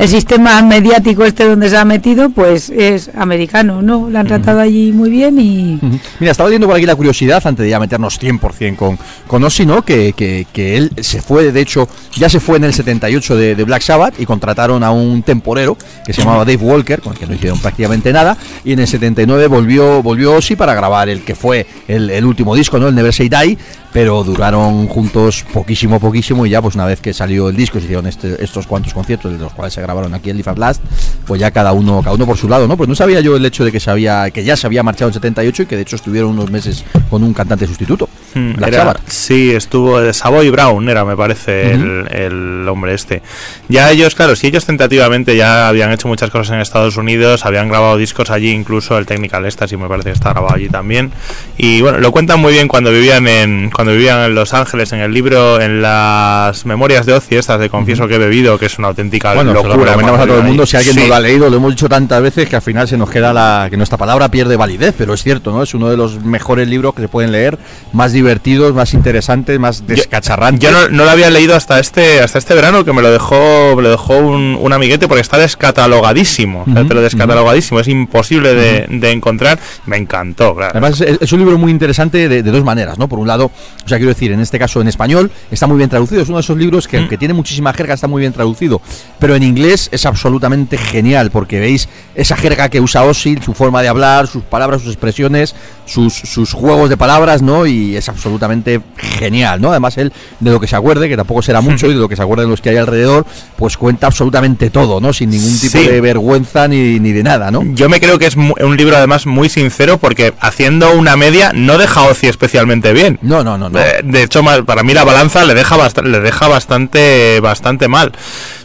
el 0.00 0.08
sistema 0.08 0.62
mediático 0.62 1.26
este 1.26 1.46
donde 1.46 1.68
se 1.68 1.76
ha 1.76 1.84
metido, 1.84 2.30
pues 2.30 2.70
es 2.70 3.10
americano, 3.14 3.82
¿no? 3.82 4.08
Le 4.08 4.18
han 4.18 4.26
tratado 4.26 4.58
allí 4.60 4.92
muy 4.92 5.10
bien 5.10 5.38
y. 5.38 5.78
Mira, 6.18 6.32
estaba 6.32 6.48
viendo 6.48 6.66
por 6.66 6.74
aquí 6.74 6.86
la 6.86 6.96
curiosidad, 6.96 7.42
antes 7.44 7.64
de 7.64 7.68
ya 7.68 7.78
meternos 7.78 8.18
100% 8.18 8.76
con, 8.76 8.98
con 9.26 9.44
Ozzy, 9.44 9.66
¿no? 9.66 9.82
Que, 9.82 10.14
que, 10.14 10.46
que 10.50 10.78
él 10.78 10.90
se 11.02 11.20
fue, 11.20 11.52
de 11.52 11.60
hecho, 11.60 11.86
ya 12.16 12.30
se 12.30 12.40
fue 12.40 12.56
en 12.56 12.64
el 12.64 12.72
78 12.72 13.36
de, 13.36 13.54
de 13.54 13.64
Black 13.64 13.82
Sabbath 13.82 14.18
y 14.18 14.24
contrataron 14.24 14.82
a 14.84 14.90
un 14.90 15.22
temporero 15.22 15.76
que 16.06 16.14
se 16.14 16.22
llamaba 16.22 16.46
Dave 16.46 16.56
Walker, 16.56 17.02
con 17.02 17.12
el 17.12 17.18
que 17.18 17.26
no 17.26 17.34
hicieron 17.34 17.58
prácticamente 17.58 18.10
nada, 18.10 18.38
y 18.64 18.72
en 18.72 18.78
el 18.78 18.86
79 18.86 19.48
volvió, 19.48 20.02
volvió 20.02 20.32
Ozzy 20.34 20.56
para 20.56 20.72
grabar 20.72 21.10
el 21.10 21.24
que 21.24 21.34
fue 21.34 21.66
el, 21.88 22.08
el 22.08 22.24
último 22.24 22.54
disco, 22.54 22.78
¿no? 22.78 22.88
El 22.88 22.94
Never 22.94 23.12
Say 23.12 23.28
Die, 23.28 23.58
pero 23.92 24.22
duraron 24.24 24.86
juntos 24.88 25.44
poquísimo, 25.52 25.98
poquísimo, 26.00 26.46
y 26.46 26.50
ya 26.50 26.62
pues 26.62 26.74
una 26.74 26.86
vez 26.86 27.00
que 27.00 27.12
salió 27.12 27.48
el 27.48 27.56
disco, 27.56 27.78
se 27.78 27.84
hicieron 27.84 28.06
este- 28.06 28.42
estos 28.42 28.66
cuantos 28.66 28.94
conciertos, 28.94 29.32
de 29.32 29.38
los 29.38 29.52
cuales 29.52 29.74
se 29.74 29.82
grabaron 29.82 30.14
aquí 30.14 30.30
en 30.30 30.36
Live 30.36 30.50
at 30.50 30.58
Last, 30.58 30.82
pues 31.26 31.40
ya 31.40 31.50
cada 31.50 31.72
uno, 31.72 32.00
cada 32.02 32.14
uno 32.14 32.26
por 32.26 32.36
su 32.36 32.48
lado, 32.48 32.68
¿no? 32.68 32.76
Pues 32.76 32.88
no 32.88 32.94
sabía 32.94 33.20
yo 33.20 33.36
el 33.36 33.44
hecho 33.44 33.64
de 33.64 33.72
que 33.72 33.80
se 33.80 33.90
había, 33.90 34.30
que 34.30 34.44
ya 34.44 34.56
se 34.56 34.66
había 34.66 34.82
marchado 34.82 35.08
en 35.08 35.14
78 35.14 35.62
y 35.62 35.66
que 35.66 35.76
de 35.76 35.82
hecho 35.82 35.96
estuvieron 35.96 36.30
unos 36.30 36.50
meses 36.50 36.84
con 37.08 37.22
un 37.22 37.32
cantante 37.34 37.66
sustituto, 37.66 38.08
Mm, 38.32 38.52
Black 38.54 38.72
era- 38.74 38.84
sí, 39.08 39.50
estuvo 39.50 40.00
de 40.00 40.12
Savoy 40.14 40.50
Brown, 40.50 40.88
era, 40.88 41.04
me 41.04 41.16
parece, 41.16 41.72
el, 41.72 42.06
el 42.12 42.68
hombre 42.68 42.94
este. 42.94 43.22
Ya 43.68 43.90
ellos, 43.90 44.14
claro, 44.14 44.36
si 44.36 44.46
ellos 44.46 44.64
tentativamente 44.64 45.36
ya 45.36 45.66
habían 45.66 45.90
hecho 45.90 46.06
muchas 46.06 46.30
cosas 46.30 46.54
en 46.54 46.60
Estados 46.60 46.96
Unidos, 46.96 47.44
habían 47.44 47.68
grabado 47.68 47.96
discos 47.96 48.30
allí, 48.30 48.50
incluso 48.52 48.96
el 48.98 49.06
Technical 49.06 49.44
Ecstasy 49.46 49.76
me 49.76 49.88
parece 49.88 50.10
que 50.10 50.14
está 50.14 50.30
grabado 50.30 50.54
allí 50.54 50.68
también. 50.68 51.10
Y 51.58 51.80
bueno, 51.80 51.98
lo 51.98 52.12
cuentan 52.12 52.38
muy 52.38 52.52
bien 52.52 52.68
cuando 52.68 52.92
vivían 52.92 53.26
en 53.26 53.68
cuando 53.80 53.92
vivían 53.94 54.20
en 54.24 54.34
Los 54.34 54.52
Ángeles, 54.52 54.92
en 54.92 55.00
el 55.00 55.10
libro, 55.10 55.58
en 55.58 55.80
las 55.80 56.66
memorias 56.66 57.06
de 57.06 57.14
Ozzy, 57.14 57.36
estas 57.36 57.58
de 57.58 57.70
Confieso 57.70 58.06
que 58.06 58.16
he 58.16 58.18
bebido, 58.18 58.58
que 58.58 58.66
es 58.66 58.78
una 58.78 58.88
auténtica 58.88 59.32
Bueno, 59.32 59.54
lo 59.54 59.62
locura. 59.62 59.86
recomendamos 59.92 60.20
a 60.20 60.26
todo 60.26 60.36
el 60.38 60.44
mundo. 60.44 60.66
Si 60.66 60.76
alguien 60.76 60.96
no 60.96 61.06
lo 61.06 61.14
ha 61.14 61.20
leído, 61.20 61.48
lo 61.48 61.56
hemos 61.56 61.70
dicho 61.70 61.88
tantas 61.88 62.20
veces 62.20 62.46
que 62.46 62.56
al 62.56 62.60
final 62.62 62.86
se 62.86 62.98
nos 62.98 63.08
queda 63.08 63.32
la 63.32 63.68
que 63.70 63.78
nuestra 63.78 63.96
palabra 63.96 64.28
pierde 64.30 64.56
validez, 64.56 64.94
pero 64.98 65.14
es 65.14 65.22
cierto, 65.22 65.50
¿no? 65.50 65.62
Es 65.62 65.72
uno 65.72 65.88
de 65.88 65.96
los 65.96 66.22
mejores 66.22 66.68
libros 66.68 66.92
que 66.94 67.00
se 67.00 67.08
pueden 67.08 67.32
leer, 67.32 67.58
más 67.94 68.12
divertidos, 68.12 68.74
más 68.74 68.92
interesantes, 68.92 69.58
más 69.58 69.86
descacharrantes. 69.86 70.60
Yo 70.60 70.72
no, 70.78 70.88
no 70.88 71.04
lo 71.06 71.10
había 71.10 71.30
leído 71.30 71.56
hasta 71.56 71.80
este 71.80 72.20
hasta 72.20 72.38
este 72.38 72.52
verano 72.52 72.84
que 72.84 72.92
me 72.92 73.00
lo 73.00 73.10
dejó 73.10 73.76
me 73.76 73.82
lo 73.82 73.88
dejó 73.90 74.18
un, 74.18 74.58
un 74.60 74.72
amiguete 74.74 75.08
porque 75.08 75.22
está 75.22 75.38
descatalogadísimo, 75.38 76.66
sea, 76.66 76.80
Ujú, 76.80 76.88
pero 76.88 77.00
descatalogadísimo, 77.00 77.80
es 77.80 77.88
imposible 77.88 78.54
de, 78.54 78.86
de 78.90 79.10
encontrar. 79.10 79.58
Me 79.86 79.96
encantó, 79.96 80.54
claro. 80.54 80.72
Además, 80.72 81.00
es, 81.00 81.18
es 81.20 81.32
un 81.32 81.38
libro 81.38 81.56
muy 81.56 81.70
interesante 81.72 82.28
de, 82.28 82.42
de 82.42 82.50
dos 82.50 82.62
maneras, 82.62 82.98
¿no? 82.98 83.08
Por 83.08 83.18
un 83.18 83.26
lado, 83.26 83.50
o 83.84 83.88
sea, 83.88 83.98
quiero 83.98 84.12
decir, 84.12 84.32
en 84.32 84.40
este 84.40 84.58
caso 84.58 84.80
en 84.80 84.88
español, 84.88 85.30
está 85.50 85.66
muy 85.66 85.76
bien 85.76 85.90
traducido. 85.90 86.22
Es 86.22 86.28
uno 86.28 86.38
de 86.38 86.42
esos 86.42 86.56
libros 86.56 86.86
que, 86.86 86.98
aunque 86.98 87.16
tiene 87.16 87.34
muchísima 87.34 87.72
jerga, 87.72 87.94
está 87.94 88.06
muy 88.06 88.20
bien 88.20 88.32
traducido. 88.32 88.80
Pero 89.18 89.34
en 89.34 89.42
inglés 89.42 89.88
es 89.92 90.06
absolutamente 90.06 90.76
genial, 90.76 91.30
porque 91.30 91.60
veis 91.60 91.88
esa 92.14 92.36
jerga 92.36 92.68
que 92.68 92.80
usa 92.80 93.04
Ozzy, 93.04 93.38
su 93.42 93.54
forma 93.54 93.82
de 93.82 93.88
hablar, 93.88 94.26
sus 94.26 94.42
palabras, 94.44 94.82
sus 94.82 94.92
expresiones, 94.92 95.54
sus, 95.90 96.14
sus 96.14 96.52
juegos 96.52 96.88
de 96.88 96.96
palabras, 96.96 97.42
¿no? 97.42 97.66
Y 97.66 97.96
es 97.96 98.08
absolutamente 98.08 98.80
genial, 98.96 99.60
¿no? 99.60 99.70
Además, 99.70 99.96
él, 99.98 100.12
de 100.38 100.50
lo 100.50 100.60
que 100.60 100.66
se 100.66 100.76
acuerde, 100.76 101.08
que 101.08 101.16
tampoco 101.16 101.42
será 101.42 101.60
mucho, 101.60 101.86
y 101.86 101.94
de 101.94 102.00
lo 102.00 102.08
que 102.08 102.16
se 102.16 102.22
acuerden 102.22 102.48
los 102.48 102.60
que 102.60 102.70
hay 102.70 102.76
alrededor, 102.76 103.26
pues 103.56 103.76
cuenta 103.76 104.06
absolutamente 104.06 104.70
todo, 104.70 105.00
¿no? 105.00 105.12
Sin 105.12 105.30
ningún 105.30 105.58
tipo 105.58 105.78
Sí. 105.78 105.86
de 105.86 106.00
vergüenza 106.00 106.68
ni, 106.68 107.00
ni 107.00 107.12
de 107.12 107.22
nada, 107.22 107.50
¿no? 107.50 107.62
Yo 107.74 107.88
me 107.88 108.00
creo 108.00 108.18
que 108.18 108.26
es 108.26 108.36
un 108.36 108.76
libro 108.76 108.96
además 108.96 109.26
muy 109.26 109.48
sincero 109.48 109.98
porque 109.98 110.32
haciendo 110.40 110.92
una 110.92 111.16
media 111.16 111.52
no 111.54 111.78
deja 111.78 112.02
Ozzy 112.02 112.28
especialmente 112.28 112.92
bien. 112.92 113.18
No, 113.22 113.42
no, 113.44 113.58
no, 113.58 113.68
no. 113.68 113.78
Eh, 113.78 114.00
De 114.04 114.22
hecho, 114.22 114.42
para 114.64 114.82
mí 114.82 114.94
la 114.94 115.04
balanza 115.04 115.44
le 115.44 115.54
deja 115.54 115.76
bast- 115.76 116.02
le 116.02 116.20
deja 116.20 116.48
bastante 116.48 117.40
bastante 117.40 117.88
mal. 117.88 118.12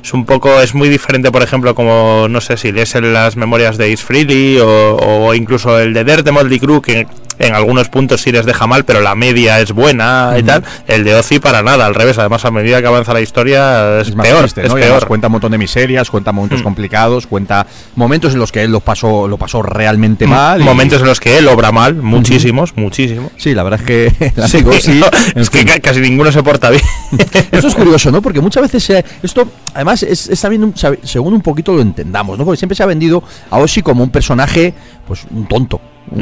Es 0.04 0.14
un 0.14 0.26
poco 0.26 0.62
es 0.62 0.76
muy 0.76 0.88
diferente, 0.90 1.32
por 1.32 1.42
ejemplo, 1.42 1.74
como 1.74 2.28
no 2.30 2.40
sé 2.42 2.58
si 2.58 2.72
lees 2.72 2.94
en 2.96 3.12
las 3.14 3.36
memorias 3.36 3.78
de 3.78 3.86
Ace 3.94 4.04
Frehley 4.06 4.60
o, 4.60 4.68
o 4.98 5.34
incluso 5.34 5.80
el 5.80 5.94
de 5.94 6.04
Dirt 6.04 6.24
de 6.26 6.32
Motley 6.32 6.60
Crue 6.60 6.82
que 6.82 7.08
en 7.40 7.54
algunos 7.54 7.90
puntos 7.90 8.22
sí 8.22 8.32
les 8.32 8.46
deja 8.46 8.68
mal, 8.68 8.86
pero 8.86 9.02
la 9.02 9.16
media 9.16 9.60
es 9.60 9.72
buena 9.72 10.34
y 10.38 10.44
tal. 10.44 10.64
El 10.88 11.04
de 11.04 11.16
Ozzy 11.16 11.40
para 11.40 11.62
nada, 11.64 11.86
al 11.86 11.96
revés. 11.96 12.18
Además, 12.18 12.46
a 12.46 12.52
medida 12.52 12.82
que 12.82 12.88
avanza 12.88 13.14
la 13.14 13.22
historia 13.22 14.00
es, 14.02 14.10
es 14.10 14.16
más 14.16 14.26
peor, 14.28 14.40
triste, 14.42 14.62
es 14.66 14.70
¿no? 14.70 14.78
Y 14.78 14.82
además 14.82 15.00
peor. 15.00 15.08
cuenta 15.08 15.28
un 15.28 15.32
montón 15.34 15.52
de 15.52 15.58
miserias, 15.58 16.10
cuenta 16.10 16.32
momentos 16.32 16.62
Mm. 16.62 16.64
complicados, 16.64 17.28
cuenta 17.28 17.66
momentos 17.96 18.34
en 18.34 18.40
los 18.40 18.52
que 18.52 18.64
él 18.64 18.72
lo 18.72 18.80
pasó, 18.80 19.28
lo 19.28 19.38
pasó 19.38 19.62
realmente 19.62 20.28
mal. 20.28 20.62
y- 20.62 20.64
Momentos 20.64 21.02
en 21.02 21.08
los 21.08 21.20
que 21.20 21.38
él 21.38 21.48
obra 21.48 21.72
mal, 21.72 21.96
muchísimos, 21.96 22.76
muchísimos. 22.76 23.32
Sí, 23.38 23.54
la 23.54 23.64
verdad 23.64 23.80
es 23.82 23.86
que 23.86 24.06
el 24.36 24.48
Sí, 24.50 24.58
amigo 24.58 24.74
sí, 24.80 25.00
no, 25.00 25.08
en 25.36 25.42
es 25.42 25.50
que 25.50 25.60
fin. 25.60 25.68
ca- 25.68 25.80
casi 25.80 26.00
ninguno 26.00 26.32
se 26.32 26.42
porta 26.44 26.70
bien. 26.70 26.82
Esto 27.52 27.68
es 27.68 27.76
curioso, 27.76 28.12
¿no? 28.12 28.22
Porque 28.22 28.42
muchas 28.42 28.64
veces 28.64 28.84
se- 28.84 29.06
esto, 29.24 29.48
además, 29.74 30.04
es, 30.04 30.30
está 30.30 30.50
bien, 30.50 30.64
un- 30.64 30.74
según 31.04 31.34
un 31.34 31.42
poquito 31.42 31.74
lo 31.74 31.82
entendamos, 31.82 32.38
¿no? 32.38 32.46
Porque 32.46 32.58
siempre 32.58 32.76
se 32.76 32.84
ha 32.84 32.86
vendido 32.86 33.24
a 33.50 33.58
Ozzy 33.58 33.82
como 33.82 34.04
un 34.04 34.10
personaje, 34.10 34.74
pues, 35.08 35.22
un 35.32 35.48
tonto. 35.48 35.82
Un, 36.12 36.20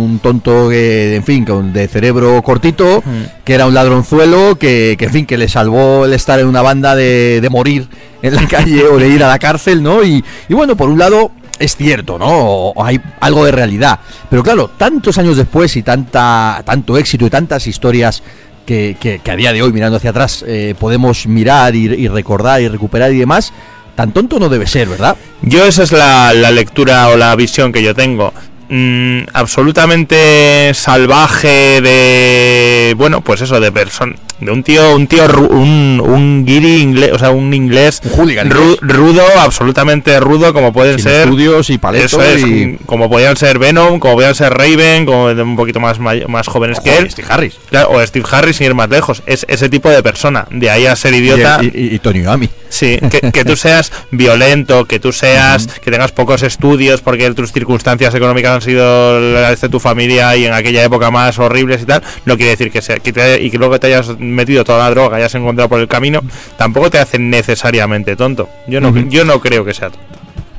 un 0.00 0.18
tonto, 0.18 0.68
que, 0.68 1.16
en 1.16 1.24
fin, 1.24 1.44
con- 1.44 1.72
de 1.72 1.86
cerebro 1.88 2.42
cortito, 2.42 3.02
que 3.44 3.54
era 3.54 3.66
un 3.66 3.74
ladronzuelo, 3.74 4.58
que, 4.58 4.96
que, 4.98 5.04
en 5.06 5.12
fin, 5.12 5.26
que 5.26 5.38
le 5.38 5.48
salvó 5.48 6.04
el 6.04 6.12
estar 6.12 6.38
en 6.40 6.46
una 6.46 6.62
banda 6.62 6.96
de, 6.96 7.40
de 7.40 7.50
morir 7.50 7.88
en 8.22 8.34
la 8.34 8.46
calle 8.48 8.84
o 8.84 8.98
de 8.98 9.08
ir 9.08 9.22
a 9.24 9.28
la 9.28 9.38
cárcel, 9.38 9.82
¿no? 9.82 10.02
Y, 10.02 10.24
y 10.48 10.54
bueno, 10.54 10.76
por 10.76 10.88
un 10.88 10.98
lado, 10.98 11.30
es 11.58 11.76
cierto, 11.76 12.18
¿no? 12.18 12.26
O 12.28 12.84
hay 12.84 13.00
algo 13.20 13.44
de 13.44 13.52
realidad. 13.52 14.00
Pero 14.30 14.42
claro, 14.42 14.68
tantos 14.76 15.18
años 15.18 15.36
después 15.36 15.76
y 15.76 15.82
tanta, 15.82 16.62
tanto 16.64 16.96
éxito 16.96 17.26
y 17.26 17.30
tantas 17.30 17.66
historias 17.66 18.22
que, 18.66 18.96
que- 18.98 19.18
que 19.18 19.30
a 19.30 19.36
día 19.36 19.52
de 19.52 19.62
hoy, 19.62 19.72
mirando 19.72 19.96
hacia 19.98 20.10
atrás, 20.10 20.44
eh, 20.46 20.74
podemos 20.78 21.26
mirar 21.26 21.74
y, 21.74 21.86
y 21.86 22.08
recordar 22.08 22.60
y 22.62 22.68
recuperar 22.68 23.12
y 23.12 23.18
demás, 23.18 23.52
tan 23.96 24.12
tonto 24.12 24.38
no 24.38 24.48
debe 24.48 24.66
ser, 24.66 24.88
¿verdad? 24.88 25.16
Yo 25.42 25.64
esa 25.66 25.82
es 25.82 25.92
la, 25.92 26.32
la 26.32 26.50
lectura 26.50 27.08
o 27.08 27.16
la 27.16 27.34
visión 27.36 27.72
que 27.72 27.82
yo 27.82 27.94
tengo. 27.94 28.32
Mm, 28.72 29.22
absolutamente 29.32 30.70
salvaje 30.74 31.80
de 31.80 32.94
bueno 32.96 33.20
pues 33.20 33.40
eso 33.40 33.58
de 33.58 33.72
persona 33.72 34.14
de 34.40 34.50
un 34.50 34.62
tío 34.62 34.94
un 34.94 35.06
tío 35.06 35.24
un, 35.50 36.00
un 36.02 36.44
guiri 36.46 36.80
inglés 36.80 37.10
o 37.12 37.18
sea 37.18 37.30
un 37.30 37.52
inglés 37.52 38.00
Un 38.04 38.12
hooligan 38.12 38.48
ru- 38.48 38.78
inglés. 38.80 38.96
rudo 38.96 39.22
absolutamente 39.40 40.18
rudo 40.20 40.52
como 40.54 40.72
pueden 40.72 40.94
Sin 40.94 41.02
ser 41.10 41.22
estudios 41.24 41.68
y 41.68 41.78
paletos 41.78 42.12
eso 42.12 42.22
es 42.22 42.42
y... 42.46 42.78
como 42.86 43.10
podían 43.10 43.36
ser 43.36 43.58
Venom 43.58 43.98
como 43.98 44.14
podían 44.14 44.34
ser 44.34 44.52
Raven 44.54 45.04
como 45.04 45.26
un 45.26 45.56
poquito 45.56 45.80
más 45.80 45.98
más 45.98 46.46
jóvenes 46.46 46.78
que 46.80 46.96
él 46.96 47.10
Steve 47.10 47.26
Harris. 47.28 47.56
Claro, 47.70 47.90
o 47.90 48.06
Steve 48.06 48.24
Harris 48.30 48.56
sin 48.56 48.66
ir 48.68 48.74
más 48.74 48.88
lejos 48.88 49.22
es 49.26 49.44
ese 49.48 49.68
tipo 49.68 49.90
de 49.90 50.02
persona 50.02 50.46
de 50.50 50.70
ahí 50.70 50.86
a 50.86 50.94
ser 50.96 51.12
idiota 51.14 51.58
Y, 51.62 51.66
y- 51.66 51.94
y 51.96 51.98
Tony 51.98 52.20
Iommi. 52.22 52.48
Sí, 52.68 52.98
que, 53.10 53.32
que 53.32 53.44
tú 53.44 53.56
seas 53.56 53.90
violento, 54.12 54.84
que 54.84 55.00
tú 55.00 55.10
seas, 55.12 55.66
que 55.66 55.90
tengas 55.90 56.12
pocos 56.12 56.42
estudios 56.44 57.00
porque 57.00 57.28
tus 57.32 57.52
circunstancias 57.52 58.14
económicas 58.14 58.59
han 58.60 58.64
sido 58.64 59.18
las 59.20 59.60
de 59.60 59.68
tu 59.68 59.80
familia 59.80 60.36
y 60.36 60.44
en 60.44 60.52
aquella 60.52 60.84
época 60.84 61.10
más 61.10 61.38
horribles 61.38 61.82
y 61.82 61.86
tal, 61.86 62.02
no 62.26 62.36
quiere 62.36 62.50
decir 62.50 62.70
que 62.70 62.82
sea 62.82 62.98
que 62.98 63.12
te- 63.12 63.42
y 63.42 63.50
que 63.50 63.58
luego 63.58 63.80
te 63.80 63.86
hayas 63.88 64.18
metido 64.18 64.64
toda 64.64 64.78
la 64.80 64.90
droga, 64.90 65.16
hayas 65.16 65.34
encontrado 65.34 65.68
por 65.68 65.80
el 65.80 65.88
camino, 65.88 66.20
tampoco 66.56 66.90
te 66.90 66.98
hace 66.98 67.18
necesariamente 67.18 68.16
tonto. 68.16 68.48
Yo 68.66 68.80
no, 68.80 68.96
yo 69.08 69.24
no 69.24 69.40
creo 69.40 69.64
que 69.64 69.72
sea 69.74 69.90
tonto. 69.90 70.06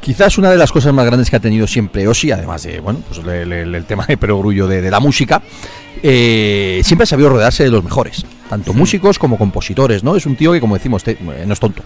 Quizás 0.02 0.40
una 0.40 0.50
de 0.50 0.58
las 0.58 0.72
cosas 0.72 0.94
más 0.94 1.06
grandes 1.06 1.30
que 1.30 1.36
ha 1.36 1.40
tenido 1.40 1.68
siempre 1.68 2.08
Ozzy, 2.08 2.32
además 2.32 2.64
de, 2.64 2.80
bueno, 2.80 3.02
pues 3.08 3.20
el, 3.20 3.52
el- 3.54 3.76
el 3.76 3.86
tema 3.86 4.04
de 4.08 4.18
perogrullo 4.18 4.66
de, 4.68 4.82
de 4.82 4.90
la 4.90 5.00
música, 5.00 5.44
eh, 6.02 6.82
siempre 6.84 7.04
ha 7.04 7.08
sabido 7.08 7.30
rodearse 7.30 7.64
de 7.64 7.70
los 7.70 7.84
mejores, 7.84 8.26
tanto 8.50 8.74
músicos 8.74 9.20
como 9.20 9.38
compositores, 9.38 10.04
¿no? 10.04 10.16
Es 10.16 10.26
un 10.26 10.36
tío 10.36 10.52
que, 10.54 10.60
como 10.60 10.76
decimos, 10.76 11.04
te- 11.04 11.12
eh, 11.12 11.44
no 11.46 11.54
es 11.54 11.60
tonto. 11.60 11.84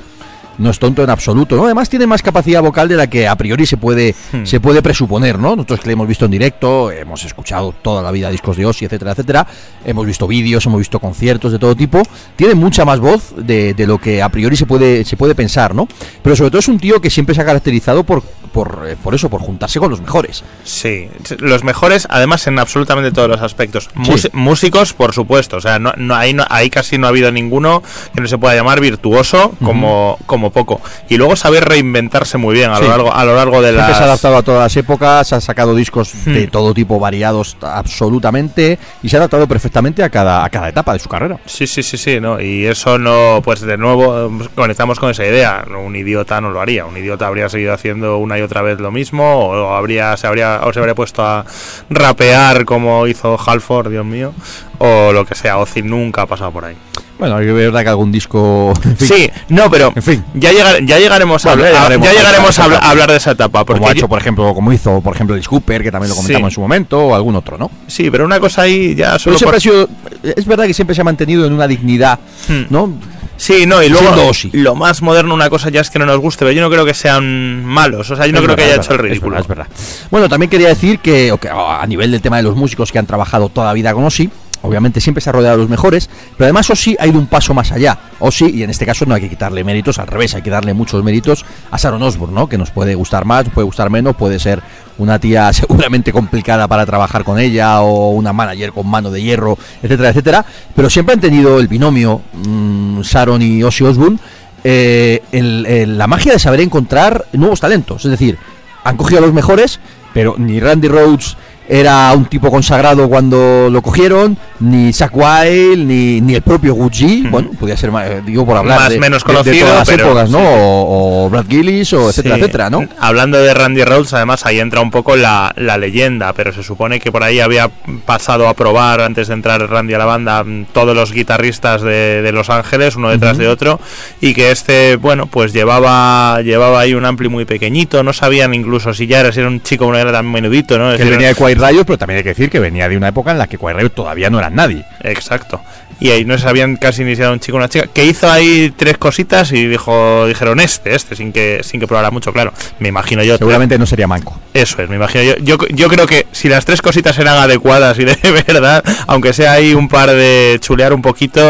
No 0.58 0.70
es 0.70 0.80
tonto 0.80 1.04
en 1.04 1.10
absoluto, 1.10 1.56
¿no? 1.56 1.66
Además 1.66 1.90
tiene 1.90 2.08
más 2.08 2.22
capacidad 2.22 2.62
vocal 2.62 2.88
de 2.88 2.96
la 2.96 3.08
que 3.08 3.28
a 3.28 3.36
priori 3.36 3.66
se 3.66 3.78
puede, 3.78 4.16
Hmm. 4.32 4.46
se 4.46 4.60
puede 4.60 4.82
presuponer, 4.82 5.38
¿no? 5.40 5.56
Nosotros 5.56 5.80
que 5.82 5.88
le 5.88 5.94
hemos 5.94 6.08
visto 6.08 6.26
en 6.26 6.32
directo, 6.32 6.92
hemos 6.92 7.24
escuchado 7.26 7.74
toda 7.82 8.02
la 8.02 8.12
vida 8.12 8.30
discos 8.30 8.58
de 8.58 8.66
Ozzy, 8.66 8.86
etcétera, 8.86 9.12
etcétera, 9.12 9.48
hemos 9.86 10.06
visto 10.06 10.28
vídeos, 10.28 10.66
hemos 10.66 10.80
visto 10.80 11.00
conciertos 11.00 11.52
de 11.52 11.60
todo 11.60 11.76
tipo, 11.76 12.02
tiene 12.36 12.56
mucha 12.56 12.86
más 12.86 13.00
voz 13.00 13.34
de, 13.38 13.74
de 13.74 13.88
lo 13.88 13.98
que 13.98 14.22
a 14.22 14.30
priori 14.30 14.56
se 14.56 14.66
puede, 14.66 15.04
se 15.06 15.18
puede 15.18 15.36
pensar, 15.36 15.76
¿no? 15.76 15.88
Pero 16.22 16.36
sobre 16.36 16.52
todo 16.52 16.60
es 16.60 16.68
un 16.68 16.80
tío 16.80 17.02
que 17.02 17.10
siempre 17.10 17.36
se 17.36 17.42
ha 17.42 17.46
caracterizado 17.46 18.04
por, 18.04 18.24
por, 18.54 18.86
eh, 18.88 18.96
por 19.02 19.14
eso, 19.16 19.30
por 19.30 19.42
juntarse 19.42 19.80
con 19.80 19.90
los 19.92 20.02
mejores. 20.02 20.44
Sí, 20.64 21.10
los 21.40 21.64
mejores, 21.64 22.08
además 22.10 22.46
en 22.48 22.60
absolutamente 22.60 23.12
todos 23.12 23.28
los 23.30 23.42
aspectos. 23.42 23.90
Sí. 24.04 24.30
Músicos, 24.34 24.94
por 24.94 25.14
supuesto, 25.14 25.58
o 25.58 25.62
sea, 25.62 25.80
no, 25.80 25.94
no, 25.98 26.16
ahí, 26.16 26.34
no, 26.34 26.46
ahí 26.50 26.70
casi 26.70 26.98
no 26.98 27.08
ha 27.08 27.10
habido 27.10 27.32
ninguno 27.32 27.84
que 28.14 28.22
no 28.22 28.28
se 28.28 28.38
pueda 28.38 28.56
llamar 28.56 28.80
virtuoso 28.80 29.54
como, 29.64 30.18
como 30.26 30.45
poco. 30.52 30.82
Y 31.10 31.18
luego 31.18 31.36
saber 31.36 31.66
reinventarse 31.66 32.38
muy 32.38 32.54
bien 32.56 32.72
a 32.72 32.78
Sí. 32.78 32.84
lo 32.84 32.90
largo, 32.90 33.14
a 33.14 33.26
lo 33.26 33.36
largo 33.36 33.62
de 33.62 33.70
Siempre 33.72 33.88
las... 33.90 33.98
se 33.98 34.04
ha 34.04 34.08
adaptado 34.08 34.38
a 34.38 34.44
todas 34.44 34.62
las 34.64 34.78
épocas, 34.78 35.34
ha 35.34 35.42
sacado 35.42 35.76
discos 35.76 36.12
de 36.26 36.48
Hmm. 36.48 36.50
todo 36.52 36.74
tipo, 36.74 37.00
variados 37.00 37.58
absolutamente, 37.62 38.78
y 39.04 39.10
se 39.10 39.16
ha 39.16 39.20
adaptado 39.20 39.48
perfectamente 39.48 40.04
a 40.04 40.10
cada, 40.10 40.44
a 40.44 40.50
cada 40.50 40.70
etapa 40.70 40.94
de 40.94 41.00
su 41.00 41.10
carrera. 41.10 41.40
Sí, 41.46 41.68
sí, 41.68 41.84
sí, 41.84 41.98
sí, 41.98 42.20
¿no? 42.20 42.40
Y 42.40 42.66
eso 42.66 42.98
no, 42.98 43.42
pues 43.44 43.62
de 43.62 43.78
nuevo 43.78 44.32
conectamos 44.56 45.00
con 45.00 45.12
esa 45.12 45.26
idea. 45.26 45.66
Un 45.86 45.96
idiota 45.96 46.42
no 46.42 46.50
lo 46.52 46.62
haría. 46.62 46.86
Un 46.86 46.98
idiota 46.98 47.28
habría 47.28 47.50
seguido 47.50 47.74
haciendo 47.74 48.18
una 48.18 48.38
y 48.38 48.42
otra 48.42 48.62
vez 48.62 48.80
lo 48.80 48.92
mismo, 48.92 49.48
o 49.48 49.74
habría, 49.76 50.16
se 50.18 50.28
habría, 50.28 50.62
o 50.64 50.74
se 50.74 50.80
habría 50.80 50.96
puesto 50.96 51.24
a 51.26 51.46
rapear 51.90 52.66
como 52.66 53.08
hizo 53.08 53.38
Halford, 53.44 53.90
Dios 53.90 54.06
mío, 54.06 54.34
o 54.78 55.12
lo 55.14 55.26
que 55.26 55.36
sea. 55.36 55.58
Ozzy 55.58 55.82
nunca 55.82 56.24
ha 56.24 56.26
pasado 56.26 56.52
por 56.52 56.66
ahí. 56.66 56.76
Bueno, 57.18 57.40
es 57.40 57.54
verdad 57.54 57.84
que 57.84 57.90
algún 57.90 58.12
disco... 58.12 58.74
en 58.84 58.98
fin, 58.98 59.08
Sí, 59.08 59.30
no, 59.50 59.70
pero 59.72 59.94
En 59.96 60.04
fin. 60.04 60.24
ya, 60.34 60.52
llegar- 60.52 60.84
ya 60.86 61.00
llegaremos, 61.00 61.46
a, 61.46 61.50
Bueno, 61.56 61.64
llegaremos 61.64 62.08
ya 62.08 62.14
llegaremos 62.14 62.60
a, 62.60 62.66
hablar 62.90 63.10
de 63.12 63.18
esa 63.18 63.32
etapa. 63.32 63.64
Porque 63.64 63.80
como 63.80 63.90
ha 63.90 63.94
hecho, 63.94 64.08
por 64.10 64.20
ejemplo, 64.20 64.54
como 64.54 64.74
hizo, 64.74 65.00
por 65.02 65.16
ejemplo, 65.16 65.34
Alice 65.34 65.48
Cooper, 65.50 65.82
que 65.82 65.92
también 65.92 66.10
lo 66.10 66.16
comentamos 66.16 66.48
Sí. 66.50 66.52
en 66.52 66.56
su 66.56 66.62
momento, 66.62 67.00
o 67.00 67.16
algún 67.16 67.36
otro, 67.36 67.58
¿no? 67.58 67.72
sí, 67.88 68.10
pero 68.12 68.26
una 68.26 68.40
cosa 68.40 68.64
ahí 68.64 68.96
ya 68.96 69.18
solo 69.18 69.38
siempre 69.38 69.46
por- 69.48 69.56
ha 69.56 69.60
sido, 69.60 69.90
es 70.36 70.46
verdad 70.46 70.66
que 70.66 70.74
siempre 70.74 70.94
se 70.94 71.02
ha 71.02 71.06
mantenido 71.06 71.46
en 71.46 71.54
una 71.54 71.68
dignidad, 71.68 72.20
Hmm. 72.48 72.64
¿no? 72.70 72.94
Sí, 73.38 73.66
no, 73.66 73.84
y 73.84 73.90
luego 73.90 74.32
lo 74.54 74.76
más 74.76 75.02
moderno, 75.02 75.34
una 75.34 75.50
cosa 75.50 75.70
ya 75.70 75.82
es 75.82 75.90
que 75.90 76.00
no 76.00 76.06
nos 76.06 76.20
guste, 76.20 76.46
pero 76.46 76.52
yo 76.54 76.62
no 76.62 76.70
creo 76.70 76.86
que 76.86 76.94
sean 76.94 77.66
malos. 77.66 78.10
O 78.10 78.16
sea, 78.16 78.26
yo 78.26 78.32
no 78.32 78.40
Es 78.40 78.46
creo 78.46 78.56
verdad, 78.56 78.66
que 78.70 78.74
haya 78.74 78.82
hecho 78.82 78.94
el 78.94 79.00
es 79.00 79.06
ridículo. 79.06 79.32
verdad, 79.32 79.42
es 79.42 79.48
verdad. 79.48 79.68
Bueno, 80.10 80.30
también 80.30 80.50
quería 80.50 80.70
decir 80.70 81.00
que, 81.00 81.34
a 81.52 81.86
nivel 81.86 82.12
del 82.12 82.22
tema 82.22 82.38
de 82.38 82.44
los 82.44 82.56
músicos 82.56 82.94
que 82.94 83.00
han 83.00 83.06
trabajado 83.06 83.50
toda 83.50 83.68
la 83.68 83.74
vida 83.74 83.94
con 83.94 84.06
Ozzy, 84.06 84.30
obviamente 84.66 85.00
siempre 85.02 85.22
se 85.22 85.30
ha 85.30 85.34
rodeado 85.34 85.58
de 85.58 85.64
los 85.64 85.70
mejores, 85.70 86.10
pero 86.38 86.46
además 86.46 86.70
Ozzy 86.70 86.96
ha 87.00 87.08
ido 87.08 87.20
un 87.20 87.28
paso 87.28 87.54
más 87.54 87.72
allá. 87.72 87.98
Ozzy, 88.20 88.50
y 88.50 88.64
en 88.64 88.70
este 88.70 88.86
caso 88.86 89.06
no 89.06 89.16
hay 89.16 89.22
que 89.22 89.30
quitarle 89.30 89.64
méritos, 89.64 90.00
al 90.00 90.08
revés, 90.08 90.36
hay 90.36 90.42
que 90.42 90.50
darle 90.50 90.74
muchos 90.74 91.04
méritos 91.04 91.46
a 91.72 91.78
Sharon 91.78 92.02
Osbourne, 92.04 92.36
¿no? 92.36 92.50
Que 92.50 92.58
nos 92.58 92.72
puede 92.72 92.96
gustar 92.96 93.26
más, 93.26 93.50
puede 93.50 93.66
gustar 93.66 93.90
menos, 93.90 94.16
puede 94.16 94.40
ser 94.40 94.62
una 94.98 95.20
tía 95.20 95.52
seguramente 95.54 96.12
complicada 96.12 96.68
para 96.68 96.86
trabajar 96.86 97.24
con 97.24 97.40
ella 97.40 97.82
o 97.82 98.12
una 98.12 98.34
manager 98.34 98.72
con 98.72 98.88
mano 98.88 99.12
de 99.12 99.22
hierro, 99.22 99.58
etcétera, 99.82 100.10
etcétera, 100.10 100.46
pero 100.76 100.90
siempre 100.90 101.14
han 101.14 101.22
tenido 101.22 101.60
el 101.60 101.68
binomio 101.68 102.22
mm, 102.34 103.02
Sharon 103.02 103.42
y 103.42 103.64
Ozzy 103.64 103.84
Osbourne 103.84 104.20
eh, 104.68 105.86
la 105.88 106.08
magia 106.08 106.34
de 106.34 106.40
saber 106.40 106.60
encontrar 106.60 107.26
nuevos 107.34 107.60
talentos. 107.60 108.04
Es 108.04 108.12
decir, 108.12 108.40
han 108.84 108.98
cogido 108.98 109.20
a 109.20 109.22
los 109.22 109.34
mejores, 109.34 109.80
pero 110.12 110.36
ni 110.38 110.60
Randy 110.60 110.88
Rhodes 110.88 111.38
era 111.68 112.12
un 112.14 112.26
tipo 112.26 112.50
consagrado 112.50 113.08
cuando 113.08 113.70
lo 113.70 113.82
cogieron, 113.82 114.38
ni 114.60 114.94
Zack 114.94 115.12
Wild, 115.16 115.86
ni, 115.86 116.22
ni 116.22 116.36
el 116.36 116.42
propio 116.42 116.74
Gucci. 116.74 117.26
Bueno, 117.30 117.52
podía 117.60 117.76
ser 117.78 117.92
más, 117.92 118.08
eh, 118.10 118.22
digo 118.26 118.46
por 118.46 118.58
hablar 118.58 118.80
Más 118.80 118.90
de, 118.90 119.00
menos 119.00 119.24
de- 119.24 119.28
de 119.28 119.34
conocido, 119.40 119.68
todas 119.68 119.80
las 119.80 119.90
pero 119.90 120.06
épocas, 120.06 120.30
¿no? 120.30 120.40
sí. 120.40 120.46
O, 120.48 121.26
o 121.26 121.30
Brad 121.30 121.46
Gillis, 121.48 121.94
o 121.94 122.10
etcétera, 122.10 122.36
Sí. 122.36 122.42
etcétera, 122.42 122.70
¿no? 122.70 122.88
Hablando 123.00 123.38
de 123.38 123.54
Randy 123.54 123.84
Rhodes, 123.84 124.14
además 124.14 124.46
ahí 124.46 124.60
entra 124.60 124.82
un 124.82 124.92
poco 124.92 125.16
la, 125.16 125.54
la 125.58 125.78
leyenda, 125.78 126.34
pero 126.34 126.54
se 126.54 126.64
supone 126.64 127.00
que 127.00 127.12
por 127.12 127.24
ahí 127.24 127.40
había 127.40 127.70
pasado 128.06 128.48
a 128.48 128.54
probar 128.54 129.02
antes 129.02 129.28
de 129.28 129.34
entrar 129.34 129.62
Randy 129.70 129.94
a 129.94 129.98
la 129.98 130.06
banda 130.06 130.44
mm, 130.44 130.66
todos 130.74 130.96
los 130.96 131.12
guitarristas 131.12 131.82
de, 131.82 132.22
de 132.22 132.32
Los 132.32 132.50
Ángeles, 132.50 132.96
uno 132.96 133.10
detrás 133.10 133.38
de 133.38 133.48
otro, 133.48 133.80
y 134.22 134.34
que 134.34 134.52
este, 134.52 134.96
bueno, 134.96 135.26
pues 135.28 135.54
llevaba 135.54 136.42
llevaba 136.42 136.80
ahí 136.80 136.94
un 136.94 137.06
ampli 137.06 137.28
muy 137.30 137.46
pequeñito, 137.46 138.04
no 138.04 138.14
sabían 138.14 138.54
incluso 138.54 138.94
si 138.94 139.08
ya 139.08 139.20
era, 139.20 139.32
si 139.32 139.40
era 139.40 139.50
un 139.50 139.62
chico 139.62 139.88
o 139.88 139.92
no 139.92 139.98
era 139.98 140.12
tan 140.12 140.30
menudito, 140.32 140.78
¿no? 140.78 140.92
Es 140.92 140.98
Que 140.98 141.04
decir, 141.04 141.18
venía 141.18 141.28
de 141.30 141.36
Quiet 141.36 141.58
Riot, 141.60 141.86
pero 141.86 141.98
también 141.98 142.18
hay 142.18 142.24
que 142.24 142.30
decir 142.30 142.50
que 142.50 142.60
venía 142.60 142.88
de 142.88 142.98
una 142.98 143.10
época 143.10 143.32
en 143.32 143.38
la 143.38 143.48
que 143.48 143.58
Quiet 143.58 143.76
Riot 143.76 143.90
todavía 143.90 144.30
no 144.30 144.40
nadie. 144.50 144.86
Exacto. 145.02 145.62
Y 146.00 146.10
ahí 146.10 146.26
no 146.26 146.38
sabían 146.38 146.76
casi 146.76 147.04
ni 147.04 147.16
si 147.16 147.22
era 147.22 147.32
un 147.32 147.40
chico 147.40 147.56
o 147.56 147.60
una 147.60 147.70
chica. 147.70 147.88
Que 147.88 148.06
hizo 148.06 148.30
ahí 148.30 148.74
tres 148.76 148.98
cositas 148.98 149.52
y 149.52 149.66
dijo, 149.66 150.28
dijeron 150.28 150.60
este, 150.60 150.94
este, 150.94 151.16
sin 151.16 151.32
que, 151.32 151.62
sin 151.64 151.80
que 151.80 151.88
probara 151.88 152.12
mucho, 152.12 152.34
claro. 152.34 152.52
Me 152.80 152.90
imagino 152.90 153.24
yo. 153.24 153.38
Seguramente 153.38 153.78
no 153.78 153.86
sería 153.86 154.08
manco. 154.08 154.38
Eso 154.54 154.82
es, 154.82 154.90
me 154.90 154.98
imagino 154.98 155.24
yo. 155.24 155.36
yo. 155.38 155.58
Yo 155.70 155.88
creo 155.88 156.06
que 156.06 156.28
si 156.32 156.50
las 156.50 156.66
tres 156.66 156.82
cositas 156.82 157.18
eran 157.18 157.38
adecuadas 157.38 157.98
y 158.00 158.04
de 158.04 158.18
verdad, 158.48 158.84
aunque 159.08 159.32
sea 159.32 159.54
ahí 159.54 159.74
un 159.74 159.88
par 159.88 160.12
de 160.12 160.58
chulear 160.60 160.94
un 160.94 161.02
poquito, 161.02 161.42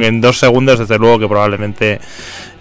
en 0.00 0.20
dos 0.20 0.38
segundos, 0.38 0.78
desde 0.78 0.98
luego 0.98 1.18
que 1.18 1.28
probablemente, 1.28 2.00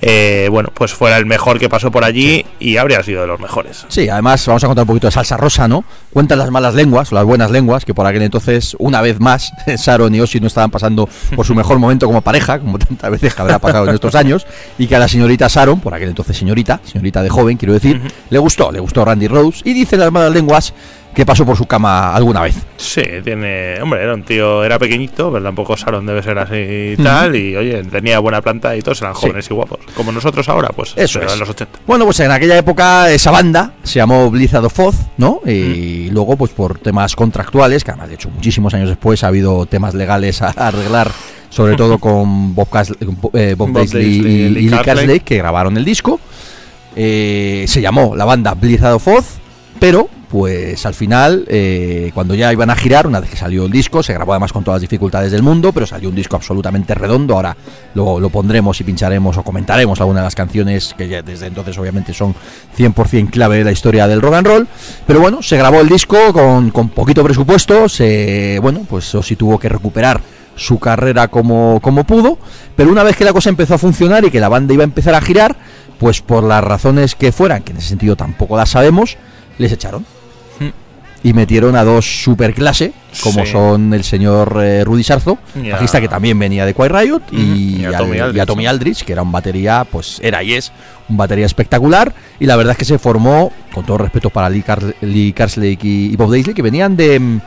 eh, 0.02 0.48
bueno, 0.52 0.70
pues 0.74 0.94
fuera 0.94 1.18
el 1.18 1.26
mejor 1.26 1.60
que 1.60 1.70
pasó 1.70 1.92
por 1.92 2.04
allí 2.04 2.46
y 2.60 2.78
habría 2.78 3.02
sido 3.04 3.22
de 3.22 3.28
los 3.28 3.40
mejores. 3.40 3.86
Sí, 3.88 4.10
además 4.10 4.46
vamos 4.46 4.64
a 4.64 4.68
contar 4.68 4.84
un 4.84 4.88
poquito 4.88 5.08
de 5.08 5.12
salsa 5.12 5.38
rosa, 5.38 5.68
¿no? 5.68 5.84
Cuentan 6.14 6.38
las 6.38 6.52
malas 6.52 6.76
lenguas, 6.76 7.12
o 7.12 7.16
las 7.16 7.26
buenas 7.26 7.50
lenguas, 7.52 7.86
que 7.86 7.94
por 7.94 8.06
aquel 8.06 8.22
entonces, 8.22 8.76
una 8.80 9.02
vez 9.02 9.20
más, 9.20 9.52
Sharon 9.68 10.14
y 10.14 10.22
Ozzy 10.22 10.40
no 10.40 10.48
estaban 10.48 10.70
pasando 10.70 11.10
por 11.36 11.46
su 11.46 11.56
mejor 11.56 11.80
momento 11.80 12.06
como 12.06 12.22
pareja, 12.22 12.60
como 12.60 12.78
tantas 12.78 13.10
veces 13.10 13.34
que 13.34 13.42
habrá 13.42 13.60
pasado 13.60 13.88
en 13.88 13.96
estos 13.96 14.16
años, 14.16 14.46
y 14.78 14.88
que 14.88 14.96
a 14.96 15.00
la 15.00 15.08
señorita 15.08 15.48
Sharon, 15.48 15.80
por 15.80 15.94
aquel 15.94 16.10
entonces 16.10 16.38
señorita, 16.38 16.80
señorita 16.84 17.24
de 17.24 17.30
joven, 17.30 17.58
quiero 17.58 17.74
decir, 17.74 18.02
le 18.30 18.40
gustó, 18.40 18.72
le 18.72 18.80
gustó 18.80 19.04
Randy 19.04 19.28
Rhodes, 19.28 19.62
y 19.64 19.74
dicen 19.74 20.00
las 20.00 20.12
malas 20.12 20.32
lenguas 20.32 20.74
que 21.18 21.26
pasó 21.26 21.44
por 21.48 21.58
su 21.58 21.66
cama 21.66 22.14
alguna 22.14 22.42
vez. 22.42 22.56
Sí, 22.78 23.02
tiene. 23.24 23.82
Hombre, 23.82 24.04
era 24.04 24.14
un 24.14 24.22
tío, 24.22 24.64
era 24.64 24.78
pequeñito, 24.78 25.32
pero 25.32 25.44
tampoco 25.44 25.76
Sharon 25.76 26.06
debe 26.06 26.22
ser 26.22 26.38
así 26.38 26.94
y 26.94 26.96
tal. 27.04 27.36
Y 27.36 27.56
oye, 27.56 27.84
tenía 27.86 28.20
buena 28.20 28.40
planta 28.40 28.76
y 28.76 28.84
todos 28.84 29.02
eran 29.02 29.16
Sí. 29.16 29.22
jóvenes 29.22 29.50
y 29.50 29.54
guapos. 29.56 29.80
Como 29.96 30.12
nosotros 30.12 30.48
ahora, 30.48 30.70
pues. 30.70 30.94
Eso 30.96 31.20
es. 31.20 31.34
en 31.34 31.40
los 31.40 31.50
80. 31.50 31.80
Bueno, 31.88 32.06
pues 32.06 32.20
en 32.20 32.30
aquella 32.30 32.56
época 32.56 33.10
esa 33.12 33.32
banda 33.32 33.74
se 33.82 33.96
llamó 33.96 34.30
Blizzard 34.30 34.64
of 34.66 34.80
Oz, 34.80 34.96
¿no? 35.18 35.42
Y 35.44 36.12
luego, 36.12 36.38
pues 36.38 36.52
por 36.52 36.78
temas 36.78 37.16
contractuales, 37.16 37.84
que 37.84 37.90
además 37.90 38.10
de 38.10 38.14
hecho 38.16 38.30
muchísimos 38.30 38.76
años 38.76 38.90
después 38.90 39.24
ha 39.24 39.30
habido 39.30 39.66
temas 39.66 39.96
legales 39.96 40.44
a 40.44 40.50
arreglar, 40.50 41.10
sobre 41.50 41.76
todo 41.76 41.98
con 42.00 42.54
Bob, 42.54 42.70
Cas- 42.70 42.92
eh, 42.92 43.06
Bob 43.06 43.32
Bob 43.58 43.72
Daisley 43.74 44.22
Daisley 44.22 44.66
y, 44.66 44.70
Lee. 44.70 44.78
Carsley, 44.86 45.20
que 45.22 45.38
grabaron 45.38 45.76
el 45.78 45.84
disco. 45.84 46.20
Eh, 46.96 47.66
se 47.68 47.82
llamó 47.82 48.16
la 48.16 48.26
banda 48.26 48.54
Blizzard 48.54 48.94
of 48.94 49.08
Oz, 49.08 49.26
pero 49.80 50.10
pues 50.30 50.86
al 50.86 50.94
final, 50.94 51.46
eh, 51.48 52.12
cuando 52.14 52.36
ya 52.36 52.52
iban 52.52 52.70
a 52.70 52.76
girar, 52.76 53.08
una 53.08 53.22
vez 53.22 53.30
que 53.30 53.38
salió 53.38 53.66
el 53.66 53.72
disco, 53.72 54.04
se 54.04 54.14
grabó 54.14 54.34
además 54.34 54.52
con 54.52 54.64
todas 54.64 54.82
las 54.82 54.82
dificultades 54.82 55.32
del 55.32 55.42
mundo, 55.42 55.72
pero 55.72 55.88
salió 55.88 56.10
un 56.10 56.16
disco 56.16 56.36
absolutamente 56.36 56.94
redondo. 56.94 57.36
Ahora 57.36 57.56
lo, 57.94 58.30
pondremos 58.30 58.80
y 58.82 58.84
pincharemos 58.84 59.38
o 59.38 59.44
comentaremos 59.44 60.00
algunas 60.02 60.22
de 60.22 60.26
las 60.26 60.36
canciones 60.36 60.94
que 60.98 61.08
ya 61.08 61.22
desde 61.22 61.48
entonces 61.48 61.78
obviamente 61.78 62.14
son 62.14 62.36
100% 62.78 63.30
clave 63.30 63.60
de 63.60 63.64
la 63.64 63.72
historia 63.72 64.06
del 64.08 64.22
rock 64.22 64.34
and 64.34 64.48
roll. 64.48 64.68
Pero 65.06 65.22
bueno, 65.22 65.42
se 65.42 65.58
grabó 65.58 65.80
el 65.80 65.88
disco 65.88 66.34
con, 66.34 66.72
con 66.72 66.90
poquito 66.90 67.24
presupuesto, 67.24 67.88
se, 67.88 68.60
bueno, 68.62 68.82
pues 68.90 69.16
Ozzy 69.16 69.38
tuvo 69.38 69.58
que 69.58 69.70
recuperar 69.70 70.20
su 70.58 70.78
carrera 70.80 71.30
como, 71.30 71.80
como 71.82 72.04
pudo, 72.04 72.38
pero 72.76 72.92
una 72.92 73.04
vez 73.04 73.16
que 73.16 73.24
la 73.24 73.32
cosa 73.32 73.50
empezó 73.50 73.76
a 73.76 73.78
funcionar 73.78 74.26
y 74.26 74.32
que 74.32 74.40
la 74.40 74.50
banda 74.50 74.74
iba 74.74 74.84
a 74.84 74.86
empezar 74.86 75.14
a 75.16 75.22
girar, 75.22 75.56
pues 76.00 76.22
por 76.22 76.44
las 76.44 76.64
razones 76.64 77.16
que 77.16 77.32
fueran, 77.32 77.64
que 77.64 77.72
en 77.72 77.78
ese 77.78 77.90
sentido 77.90 78.16
tampoco 78.16 78.58
las 78.58 78.70
sabemos, 78.70 79.18
les 79.58 79.72
echaron. 79.72 80.17
Y 81.24 81.34
metieron 81.34 81.76
a 81.76 81.84
dos 81.84 82.24
superclase, 82.24 82.94
como 83.24 83.44
Sí. 83.44 83.52
son 83.52 83.94
el 83.94 84.04
señor 84.04 84.60
eh, 84.64 84.84
Rudy 84.86 85.04
Sarzo, 85.04 85.40
Y 85.62 85.70
a- 85.70 85.74
bajista 85.74 86.00
que 86.00 86.08
también 86.08 86.38
venía 86.38 86.66
de 86.66 86.74
Quiet 86.76 86.92
Riot, 86.92 87.22
y, 87.32 87.82
Y 87.82 87.86
a 87.86 87.90
al- 87.90 87.98
Tommy 87.98 88.18
y 88.36 88.40
a 88.40 88.46
Tommy 88.46 88.64
¿no? 88.66 88.70
Aldridge, 88.70 89.04
que 89.04 89.14
era 89.14 89.24
un 89.24 89.32
batería, 89.32 89.86
pues 89.92 90.20
era 90.22 90.44
y 90.44 90.54
es 90.54 90.72
un 91.10 91.18
batería 91.18 91.46
espectacular. 91.48 92.14
Y 92.40 92.46
la 92.46 92.56
verdad 92.56 92.72
es 92.74 92.78
que 92.78 92.86
se 92.86 93.00
formó, 93.00 93.52
con 93.74 93.84
todo 93.86 93.98
respeto 93.98 94.30
para 94.30 94.50
Lee, 94.50 94.62
Car- 94.62 94.96
Lee 95.02 95.34
Carslake 95.34 95.84
y, 95.84 96.14
y 96.14 96.16
Bob 96.16 96.30
Daisley, 96.32 96.54
que 96.54 96.62
venían 96.62 96.96
de, 96.96 97.20
mm, 97.20 97.40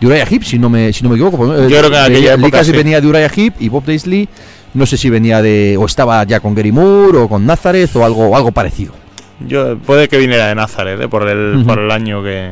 de 0.00 0.06
Uriah 0.06 0.26
Heep, 0.30 0.44
si 0.44 0.58
no 0.58 0.68
me, 0.68 0.92
si 0.92 1.02
no 1.02 1.08
me 1.08 1.14
equivoco. 1.16 1.46
Yo 1.46 1.66
creo 1.78 1.90
que 1.90 1.96
en 1.96 2.02
aquella 2.04 2.36
Lee 2.36 2.42
época 2.44 2.62
sí. 2.62 2.72
venía 2.72 3.00
de 3.00 3.06
Uriah 3.06 3.30
Heep 3.34 3.54
y 3.58 3.68
Bob 3.70 3.84
Daisley, 3.86 4.28
no 4.74 4.84
sé 4.84 4.98
si 4.98 5.08
venía 5.08 5.40
de, 5.40 5.76
o 5.80 5.86
estaba 5.86 6.22
ya 6.24 6.40
con 6.40 6.54
Gary 6.54 6.72
Moore 6.72 7.18
o 7.18 7.28
con 7.28 7.46
Nazareth 7.46 7.96
o 7.96 8.04
algo, 8.04 8.36
algo 8.36 8.52
parecido. 8.52 8.92
Yo, 9.40 9.78
puede 9.78 10.08
que 10.08 10.18
viniera 10.18 10.48
de 10.48 10.54
Nazaret, 10.54 11.00
¿eh? 11.00 11.08
por, 11.08 11.26
el, 11.26 11.64
por 11.66 11.78
el 11.78 11.90
año 11.90 12.22
que. 12.22 12.50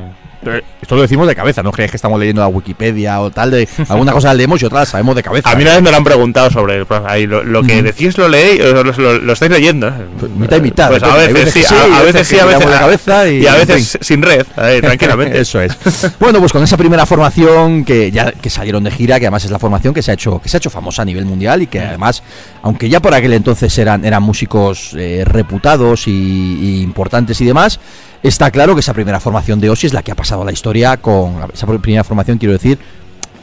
Esto 0.81 0.97
lo 0.97 1.03
decimos 1.03 1.29
de 1.29 1.37
cabeza, 1.37 1.63
no 1.63 1.71
creéis 1.71 1.93
que 1.93 1.97
estamos 1.97 2.19
leyendo 2.19 2.43
la 2.43 2.49
Wikipedia 2.49 3.21
o 3.21 3.31
tal, 3.31 3.51
de 3.53 3.69
alguna 3.89 4.13
cosa 4.13 4.29
la 4.29 4.35
leemos 4.35 4.61
y 4.61 4.65
otra 4.65 4.81
la 4.81 4.87
sabemos 4.87 5.15
de 5.15 5.23
cabeza. 5.23 5.51
A 5.51 5.55
mí 5.55 5.63
una 5.63 5.73
vez 5.75 5.83
me 5.83 5.91
lo 5.91 5.97
han 5.97 6.05
preguntado 6.05 6.51
sobre 6.51 6.77
el. 6.77 6.87
Ahí 7.07 7.27
lo, 7.27 7.45
lo 7.45 7.63
que 7.63 7.83
decís 7.83 8.19
lo 8.19 8.29
leéis, 8.29 8.61
o 8.63 8.83
lo, 8.83 8.93
lo- 8.93 9.19
lo 9.19 9.33
estáis 9.33 9.53
leyendo. 9.53 9.89
¿eh? 9.89 9.93
Pues 10.19 10.33
mitad 10.33 10.57
y 10.57 10.61
mitad, 10.61 10.89
Pues 10.91 11.03
a 11.03 11.15
veces, 11.17 11.53
sí, 11.53 11.65
a, 11.65 12.03
veces 12.03 12.27
sí, 12.27 12.39
a 12.39 12.45
veces 12.45 12.67
de 12.67 12.73
cabeza 12.73 13.29
y- 13.29 13.47
a 13.47 13.53
en 13.61 13.67
veces 13.67 13.99
sin 14.01 14.21
red, 14.23 14.45
ahí, 14.57 14.81
tranquilamente. 14.81 15.41
Eso 15.41 15.61
es. 15.61 15.77
Bueno, 16.19 16.41
pues 16.41 16.53
con 16.53 16.63
esa 16.65 16.77
primera 16.77 17.07
formación 17.07 17.85
que 17.85 18.11
ya 18.11 18.33
que 18.33 18.51
salieron 18.51 18.83
de 18.85 18.91
gira, 18.91 19.21
que 19.21 19.27
además 19.27 19.45
es 19.45 19.51
la 19.51 19.59
formación 19.61 19.95
que 19.95 20.03
se 20.03 20.11
ha 20.11 20.15
hecho 20.15 20.41
que 20.43 20.49
se 20.49 20.57
ha 20.57 20.59
hecho 20.59 20.71
famosa 20.71 21.03
a 21.03 21.05
nivel 21.05 21.25
mundial 21.25 21.63
y 21.63 21.67
que 21.69 21.81
además, 21.81 22.23
aunque 22.63 22.89
ya 22.89 23.01
por 23.01 23.15
aquel 23.15 23.33
entonces 23.33 23.77
eran 23.79 24.05
eran 24.05 24.23
músicos 24.23 24.95
eh, 24.99 25.23
reputados 25.25 26.09
y, 26.09 26.11
y 26.11 26.83
importantes 26.83 27.41
y 27.41 27.45
demás, 27.45 27.79
está 28.23 28.51
claro 28.51 28.75
que 28.75 28.81
esa 28.81 28.95
primera 28.95 29.21
formación 29.21 29.61
de 29.61 29.71
Ozzy 29.71 29.89
es 29.89 29.93
la 29.93 30.03
que 30.03 30.13
ha 30.13 30.17
pasado 30.17 30.43
a 30.43 30.45
la 30.45 30.53
historia 30.53 30.97
con 30.97 31.37
esa 31.53 31.67
primera 31.67 32.05
formación 32.05 32.39
quiero 32.39 32.53
decir 32.53 32.79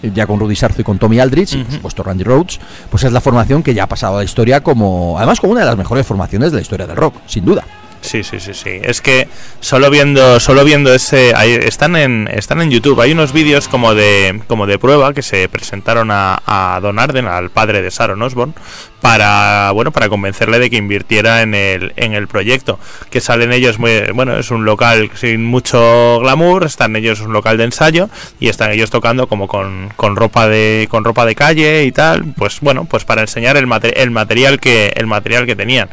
ya 0.02 0.26
con 0.28 0.40
Rudy 0.40 0.56
Sarzo 0.56 0.82
y 0.82 0.84
con 0.84 0.98
Tommy 0.98 1.20
Aldrich, 1.20 1.54
y 1.54 1.64
por 1.64 1.74
supuesto 1.74 2.04
Randy 2.04 2.24
Rhodes, 2.24 2.60
pues 2.90 3.04
es 3.04 3.12
la 3.12 3.22
formación 3.22 3.64
que 3.64 3.74
ya 3.74 3.84
ha 3.84 3.88
pasado 3.88 4.16
a 4.16 4.20
la 4.20 4.24
historia 4.24 4.62
como, 4.62 5.18
además 5.18 5.40
como 5.40 5.52
una 5.52 5.62
de 5.62 5.68
las 5.68 5.78
mejores 5.78 6.06
formaciones 6.08 6.52
de 6.52 6.58
la 6.58 6.62
historia 6.62 6.88
del 6.88 6.96
rock, 6.96 7.16
sin 7.26 7.46
duda. 7.46 7.66
Sí, 8.02 8.24
sí, 8.24 8.40
sí, 8.40 8.54
sí. 8.54 8.80
Es 8.82 9.02
que 9.02 9.28
solo 9.60 9.90
viendo, 9.90 10.40
solo 10.40 10.64
viendo 10.64 10.94
ese, 10.94 11.34
ahí 11.36 11.52
están 11.52 11.96
en, 11.96 12.30
están 12.34 12.62
en 12.62 12.72
YouTube. 12.72 13.00
Hay 13.02 13.12
unos 13.12 13.34
vídeos 13.34 13.68
como 13.68 13.94
de, 13.94 14.42
como 14.48 14.66
de 14.68 14.80
prueba 14.80 15.14
que 15.14 15.22
se 15.22 15.50
presentaron 15.50 16.10
a, 16.10 16.42
a 16.46 16.80
Don 16.82 16.98
Arden, 16.98 17.28
al 17.28 17.50
padre 17.50 17.82
de 17.82 17.90
Sharon 17.90 18.22
Osbourne, 18.22 18.54
para, 19.02 19.72
bueno, 19.74 19.92
para 19.92 20.08
convencerle 20.10 20.60
de 20.60 20.70
que 20.70 20.78
invirtiera 20.78 21.42
en 21.42 21.54
el, 21.54 21.94
en 21.98 22.14
el 22.14 22.28
proyecto. 22.28 22.80
Que 23.10 23.20
salen 23.20 23.52
ellos 23.52 23.80
muy, 23.80 24.02
bueno, 24.14 24.38
es 24.38 24.50
un 24.50 24.64
local 24.66 25.12
sin 25.16 25.44
mucho 25.46 26.20
glamour, 26.22 26.64
están 26.64 26.96
ellos 26.96 27.20
un 27.20 27.34
local 27.34 27.58
de 27.58 27.66
ensayo 27.66 28.10
y 28.40 28.48
están 28.48 28.72
ellos 28.72 28.90
tocando 28.90 29.28
como 29.28 29.48
con, 29.50 29.90
con 29.98 30.16
ropa 30.16 30.48
de, 30.48 30.88
con 30.90 31.04
ropa 31.04 31.26
de 31.26 31.36
calle 31.36 31.84
y 31.84 31.92
tal. 31.92 32.24
Pues 32.38 32.60
bueno, 32.62 32.86
pues 32.86 33.04
para 33.04 33.22
enseñar 33.22 33.58
el, 33.58 33.68
mate- 33.68 34.02
el 34.02 34.10
material 34.10 34.60
que, 34.60 34.94
el 34.96 35.06
material 35.06 35.46
que 35.46 35.56
tenían 35.58 35.90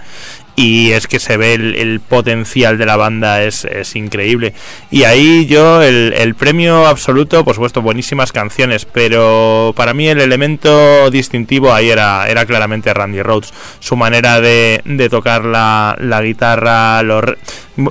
y 0.57 0.93
es 0.93 1.07
que 1.07 1.21
se 1.21 1.37
ve 1.37 1.55
el, 1.55 2.01
potencial 2.01 2.79
de 2.79 2.87
la 2.87 2.97
banda 2.97 3.43
es, 3.43 3.65
es 3.67 3.95
increíble. 3.95 4.55
Y 4.91 5.05
ahí 5.05 5.47
yo 5.47 5.83
el, 5.83 6.35
premio 6.35 6.87
absoluto 6.87 7.45
por 7.45 7.55
supuesto 7.55 7.83
buenísimas 7.83 8.33
canciones 8.33 8.85
pero 8.85 9.73
para 9.77 9.95
mí 9.95 10.09
el 10.09 10.21
elemento 10.21 11.11
distintivo 11.11 11.73
ahí 11.73 11.91
era, 11.91 12.29
era 12.29 12.47
claramente 12.47 12.93
Randy 12.93 13.23
Rhodes. 13.23 13.53
Su 13.81 13.97
manera 13.97 14.41
de, 14.41 14.81
de 14.85 15.09
tocar 15.09 15.45
la, 15.45 15.97
la 16.01 16.23
guitarra 16.23 17.03
los 17.03 17.25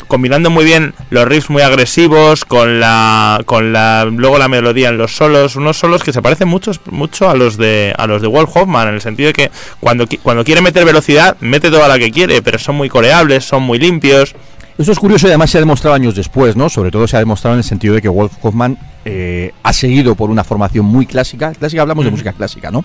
combinando 0.08 0.50
muy 0.50 0.66
bien 0.66 0.94
los 1.10 1.28
riffs 1.28 1.50
muy 1.50 1.62
agresivos 1.62 2.44
con 2.44 2.80
la 2.80 3.42
con 3.46 3.72
la 3.72 4.06
luego 4.06 4.38
la 4.38 4.48
melodía 4.48 4.90
en 4.90 4.98
los 4.98 5.16
solos 5.16 5.56
unos 5.56 5.78
solos 5.78 6.04
que 6.04 6.12
se 6.12 6.22
parecen 6.22 6.48
muchos 6.48 6.82
mucho 6.90 7.30
a 7.30 7.36
los 7.36 7.58
de 7.58 7.94
a 7.98 8.08
los 8.08 8.22
de 8.22 8.28
Walt 8.28 8.50
Hoffman 8.54 8.88
en 8.88 8.96
el 8.96 9.02
sentido 9.02 9.28
de 9.28 9.34
que 9.34 9.52
cuando 9.80 10.08
cuando 10.24 10.44
quiere 10.44 10.62
meter 10.62 10.86
velocidad 10.86 11.38
mete 11.40 11.70
toda 11.70 11.88
la 11.88 12.00
que 12.00 12.12
quiere 12.12 12.42
pero 12.42 12.55
son 12.62 12.76
muy 12.76 12.90
coreables 12.90 13.46
son 13.46 13.64
muy 13.64 13.80
limpios 13.80 14.36
Esto 14.78 14.92
es 14.92 15.00
curioso 15.00 15.28
y 15.28 15.30
además 15.30 15.52
se 15.52 15.58
ha 15.58 15.62
demostrado 15.62 15.96
años 15.96 16.16
después, 16.16 16.58
¿no? 16.58 16.68
Sobre 16.68 16.92
todo 16.92 17.08
se 17.08 17.16
ha 17.16 17.20
demostrado 17.20 17.56
en 17.56 17.60
el 17.60 17.64
sentido 17.64 17.96
de 17.96 18.02
que 18.02 18.10
Wolf 18.10 18.34
Hoffman 18.42 18.78
eh, 19.06 19.54
ha 19.64 19.72
seguido 19.72 20.16
por 20.16 20.30
una 20.30 20.44
formación 20.44 20.84
muy 20.86 21.06
clásica. 21.06 21.54
Clásica 21.54 21.82
hablamos 21.82 22.04
de 22.04 22.12
música 22.12 22.34
clásica, 22.34 22.72
¿no? 22.72 22.84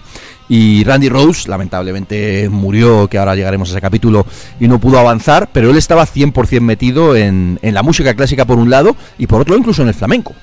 Y 0.48 0.84
Randy 0.84 1.08
Rose, 1.08 1.48
lamentablemente, 1.48 2.48
murió, 2.48 3.08
que 3.08 3.18
ahora 3.18 3.34
llegaremos 3.34 3.70
a 3.70 3.72
ese 3.72 3.80
capítulo, 3.80 4.24
y 4.60 4.68
no 4.68 4.78
pudo 4.78 5.00
avanzar, 5.00 5.48
pero 5.52 5.70
él 5.70 5.76
estaba 5.76 6.06
100% 6.06 6.60
metido 6.60 7.16
en, 7.16 7.58
en 7.60 7.74
la 7.74 7.82
música 7.82 8.14
clásica 8.14 8.44
por 8.44 8.58
un 8.58 8.70
lado 8.70 8.94
y 9.18 9.26
por 9.26 9.40
otro 9.40 9.56
incluso 9.56 9.82
en 9.82 9.88
el 9.88 9.94
flamenco. 9.94 10.34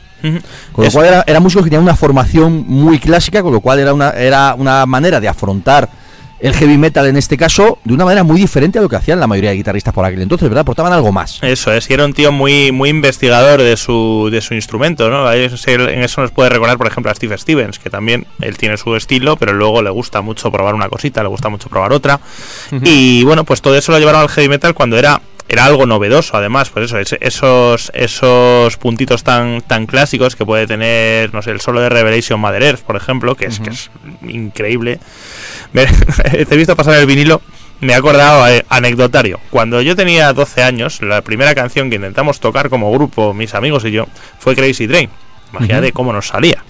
Con 0.74 0.84
lo 0.84 0.92
cual 0.92 1.06
era, 1.06 1.24
era 1.28 1.40
músico 1.40 1.63
que 1.63 1.70
tenía 1.70 1.82
una 1.82 1.96
formación 1.96 2.66
muy 2.68 3.00
clásica, 3.00 3.42
con 3.42 3.54
lo 3.54 3.62
cual 3.62 3.80
era 3.80 3.94
una, 3.94 4.10
era 4.10 4.56
una 4.56 4.86
manera 4.86 5.22
de 5.22 5.28
afrontar 5.28 5.88
el 6.40 6.54
heavy 6.54 6.77
metal 6.77 7.08
en 7.08 7.17
este 7.17 7.38
caso 7.38 7.79
de 7.83 7.94
una 7.94 8.06
manera 8.06 8.23
muy 8.23 8.40
diferente 8.40 8.79
a 8.79 8.81
lo 8.81 8.90
que 8.90 8.96
hacían 8.96 9.19
la 9.19 9.27
mayoría 9.27 9.52
de 9.52 9.58
guitarristas 9.58 9.94
por 9.94 10.06
aquel 10.06 10.21
entonces, 10.21 10.48
¿verdad? 10.48 10.62
Aportaban 10.62 10.94
algo 10.94 11.12
más. 11.12 11.40
Eso 11.42 11.71
es, 11.73 11.90
y 11.90 11.94
era 11.94 12.06
un 12.06 12.13
tío 12.13 12.31
muy 12.31 12.71
muy 12.71 12.90
investigador 12.90 13.62
de 13.62 13.77
su, 13.77 14.29
de 14.31 14.42
su 14.42 14.54
instrumento, 14.54 15.10
¿no? 15.10 15.31
En 15.31 16.04
eso 16.04 16.21
nos 16.21 16.31
puede 16.31 16.50
recordar, 16.50 16.77
por 16.77 16.88
ejemplo, 16.88 17.12
a 17.12 17.15
Steve 17.15 17.38
Stevens, 17.38 17.79
que 17.79 17.90
también 17.90 18.27
él 18.42 18.58
tiene 18.58 18.77
su 18.77 18.96
estilo, 18.96 19.38
pero 19.38 19.54
luego 19.54 19.81
le 19.81 19.90
gusta 19.90 20.21
mucho 20.21 20.52
probar 20.52 20.75
una 20.75 20.90
cosita, 20.90 21.23
le 21.23 21.29
gusta 21.29 21.50
mucho 21.50 21.69
probar 21.69 21.94
otra. 21.94 22.19
Y 22.83 23.23
bueno, 23.23 23.44
pues 23.44 23.62
todo 23.62 23.75
eso 23.75 23.92
lo 23.92 24.00
llevaron 24.00 24.21
al 24.21 24.29
heavy 24.29 24.50
metal 24.50 24.73
cuando 24.73 24.98
era 24.98 25.21
era 25.50 25.65
algo 25.65 25.85
novedoso, 25.85 26.35
además, 26.35 26.69
pues 26.69 26.92
eso, 26.92 27.15
esos 27.21 27.92
esos 27.94 28.77
puntitos 28.77 29.23
tan 29.23 29.62
tan 29.62 29.85
clásicos 29.85 30.35
que 30.35 30.46
puede 30.46 30.67
tener, 30.67 31.33
no 31.33 31.42
sé, 31.42 31.52
el 31.52 31.62
solo 31.62 31.79
de 31.79 31.90
Revelation 31.90 32.40
Mother 32.40 32.63
Earth, 32.63 32.81
por 32.81 32.98
ejemplo, 32.98 33.35
que 33.35 33.46
es 33.46 33.60
que 33.60 33.69
es 33.69 33.90
increíble. 34.27 35.00
Me- 35.74 35.86
te 35.86 36.42
he 36.54 36.58
visto 36.58 36.76
pasar 36.76 36.96
el 36.96 37.06
vinilo 37.06 37.42
me 37.80 37.94
he 37.94 37.96
acordado, 37.96 38.48
eh, 38.48 38.65
anecdotario. 38.70 39.40
Cuando 39.52 39.82
yo 39.84 39.96
tenía 39.96 40.34
12 40.34 40.63
años, 40.63 41.00
la 41.04 41.22
primera 41.22 41.54
canción 41.54 41.92
que 41.92 41.98
intentamos 41.98 42.40
tocar 42.40 42.70
como 42.70 42.92
grupo, 42.92 43.36
mis 43.36 43.54
amigos 43.54 43.86
y 43.86 43.92
yo, 43.92 44.08
fue 44.40 44.56
Crazy 44.56 44.88
Train. 44.88 45.12
Imagínate 45.54 45.88
Ujú. 45.90 45.94
cómo 45.94 46.12
nos 46.13 46.28
salía. 46.28 46.63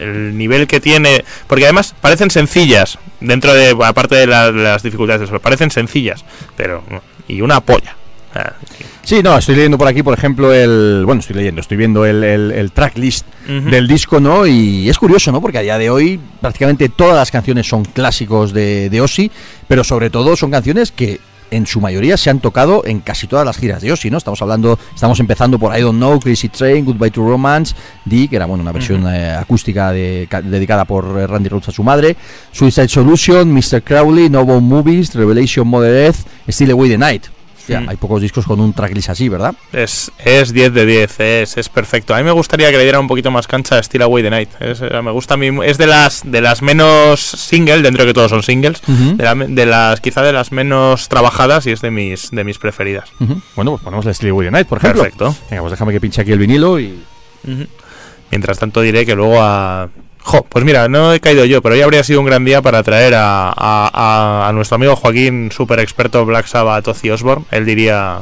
El 0.00 0.38
nivel 0.38 0.66
que 0.68 0.80
tiene. 0.80 1.24
Porque 1.48 1.64
además 1.64 1.94
parecen 2.00 2.30
sencillas, 2.30 2.98
dentro 3.20 3.52
de. 3.52 3.76
Aparte 3.84 4.14
de 4.14 4.26
la- 4.28 4.52
las 4.52 4.82
dificultades 4.84 5.20
de 5.20 5.26
eso, 5.26 5.40
parecen 5.40 5.70
sencillas, 5.72 6.24
pero. 6.56 6.84
Y 7.26 7.40
una 7.40 7.60
polla. 7.60 7.91
Sea, 8.32 8.56
Sí, 9.04 9.20
no, 9.22 9.36
estoy 9.36 9.56
leyendo 9.56 9.76
por 9.78 9.88
aquí, 9.88 10.02
por 10.02 10.14
ejemplo, 10.14 10.52
el. 10.54 11.02
Bueno, 11.04 11.20
estoy 11.20 11.34
leyendo, 11.36 11.60
estoy 11.60 11.76
viendo 11.76 12.06
el, 12.06 12.22
el, 12.22 12.52
el 12.52 12.70
tracklist 12.72 13.26
del 13.70 13.88
disco, 13.88 14.20
¿no? 14.20 14.46
Y 14.46 14.88
es 14.88 14.96
curioso, 14.98 15.32
¿no? 15.32 15.40
Porque 15.40 15.58
a 15.58 15.62
día 15.62 15.76
de 15.76 15.90
hoy 15.90 16.20
prácticamente 16.40 16.88
todas 16.88 17.16
las 17.16 17.30
canciones 17.32 17.66
son 17.68 17.84
clásicos 17.84 18.52
de, 18.52 18.88
de 18.90 19.00
Ozzy, 19.00 19.30
pero 19.66 19.82
sobre 19.82 20.08
todo 20.10 20.36
son 20.36 20.52
canciones 20.52 20.92
que 20.92 21.18
en 21.50 21.66
su 21.66 21.80
mayoría 21.82 22.16
se 22.16 22.30
han 22.30 22.38
tocado 22.40 22.82
en 22.86 23.00
casi 23.00 23.26
todas 23.26 23.44
las 23.44 23.58
giras 23.58 23.82
de 23.82 23.92
Ozzy, 23.92 24.08
¿no? 24.10 24.16
Estamos 24.18 24.40
hablando, 24.40 24.78
estamos 24.94 25.18
empezando 25.20 25.58
por 25.58 25.76
I 25.76 25.82
Don't 25.82 25.98
Know, 25.98 26.18
Crazy 26.20 26.48
Train, 26.48 26.84
Goodbye 26.84 27.10
to 27.10 27.20
Romance, 27.28 27.74
D, 28.06 28.28
que 28.28 28.36
era 28.36 28.46
bueno 28.46 28.62
una 28.62 28.72
versión 28.72 29.04
eh, 29.12 29.32
acústica 29.32 29.90
de- 29.92 30.28
ca- 30.30 30.40
dedicada 30.40 30.84
por 30.86 31.04
eh, 31.18 31.26
Randy 31.26 31.48
Rhoads 31.50 31.68
a 31.68 31.72
su 31.72 31.82
madre, 31.82 32.16
Suicide 32.52 32.88
Solution, 32.88 33.52
Mr. 33.52 33.82
Crowley, 33.82 34.30
No 34.30 34.44
Bone 34.46 34.60
Movies, 34.66 35.12
Revelation 35.14 35.66
Mother 35.66 35.92
Earth, 36.06 36.20
Still 36.48 36.70
Away 36.70 36.88
the 36.88 36.98
Night. 36.98 37.24
Mm. 37.68 37.88
Hay 37.88 37.96
pocos 37.96 38.20
discos 38.20 38.44
con 38.46 38.60
un 38.60 38.72
tracklist 38.72 39.10
así, 39.10 39.28
¿verdad? 39.28 39.54
Es, 39.72 40.10
es 40.24 40.52
10 40.52 40.72
de 40.74 40.84
10, 40.86 41.20
es, 41.20 41.56
es 41.56 41.68
perfecto. 41.68 42.14
A 42.14 42.18
mí 42.18 42.24
me 42.24 42.32
gustaría 42.32 42.70
que 42.70 42.76
le 42.76 42.82
diera 42.82 42.98
un 43.00 43.06
poquito 43.08 43.30
más 43.30 43.46
cancha 43.46 43.78
a 43.78 43.82
Still 43.82 44.02
Away 44.02 44.22
the 44.24 44.30
Night. 44.30 44.48
Es, 44.60 44.80
eh, 44.82 45.00
me 45.02 45.10
gusta 45.12 45.34
a 45.34 45.36
mí, 45.36 45.48
es 45.64 45.78
de 45.78 45.86
las 45.86 46.22
de 46.24 46.40
las 46.40 46.60
menos 46.62 47.20
single, 47.20 47.82
dentro 47.82 48.04
de 48.04 48.10
que 48.10 48.14
todos 48.14 48.30
son 48.30 48.42
singles, 48.42 48.80
de, 48.86 49.22
la- 49.24 49.34
de 49.34 49.66
las 49.66 50.00
quizá 50.00 50.22
de 50.22 50.32
las 50.32 50.50
menos 50.52 51.08
trabajadas 51.08 51.66
y 51.66 51.70
es 51.72 51.80
de 51.80 51.90
mis 51.90 52.30
de 52.30 52.44
mis 52.44 52.58
preferidas. 52.58 53.08
Bueno, 53.54 53.72
pues 53.72 53.82
ponemos 53.82 54.04
la 54.04 54.12
Still 54.14 54.30
Away 54.30 54.46
the 54.48 54.50
Night, 54.52 54.66
por 54.66 54.78
ejemplo. 54.78 55.02
Perfecto. 55.02 55.34
Venga, 55.50 55.62
pues 55.62 55.70
déjame 55.72 55.92
que 55.92 56.00
pinche 56.00 56.20
aquí 56.22 56.32
el 56.32 56.38
vinilo 56.38 56.80
y... 56.80 57.02
Mientras 58.30 58.58
tanto 58.58 58.80
diré 58.80 59.04
que 59.04 59.14
luego 59.14 59.40
a... 59.42 59.88
Jo, 60.24 60.44
pues 60.48 60.64
mira, 60.64 60.88
no 60.88 61.12
he 61.12 61.20
caído 61.20 61.44
yo, 61.44 61.60
pero 61.62 61.74
hoy 61.74 61.80
habría 61.82 62.04
sido 62.04 62.20
un 62.20 62.26
gran 62.26 62.44
día 62.44 62.62
para 62.62 62.82
traer 62.84 63.14
a, 63.14 63.48
a- 63.50 63.90
a- 63.92 64.48
a 64.48 64.52
nuestro 64.52 64.76
amigo 64.76 64.94
Joaquín, 64.94 65.50
super 65.50 65.80
experto 65.80 66.24
Black 66.24 66.46
Sabbath, 66.46 66.86
Ozzy 66.88 67.10
Osbourne. 67.10 67.44
Él 67.50 67.64
diría... 67.66 68.20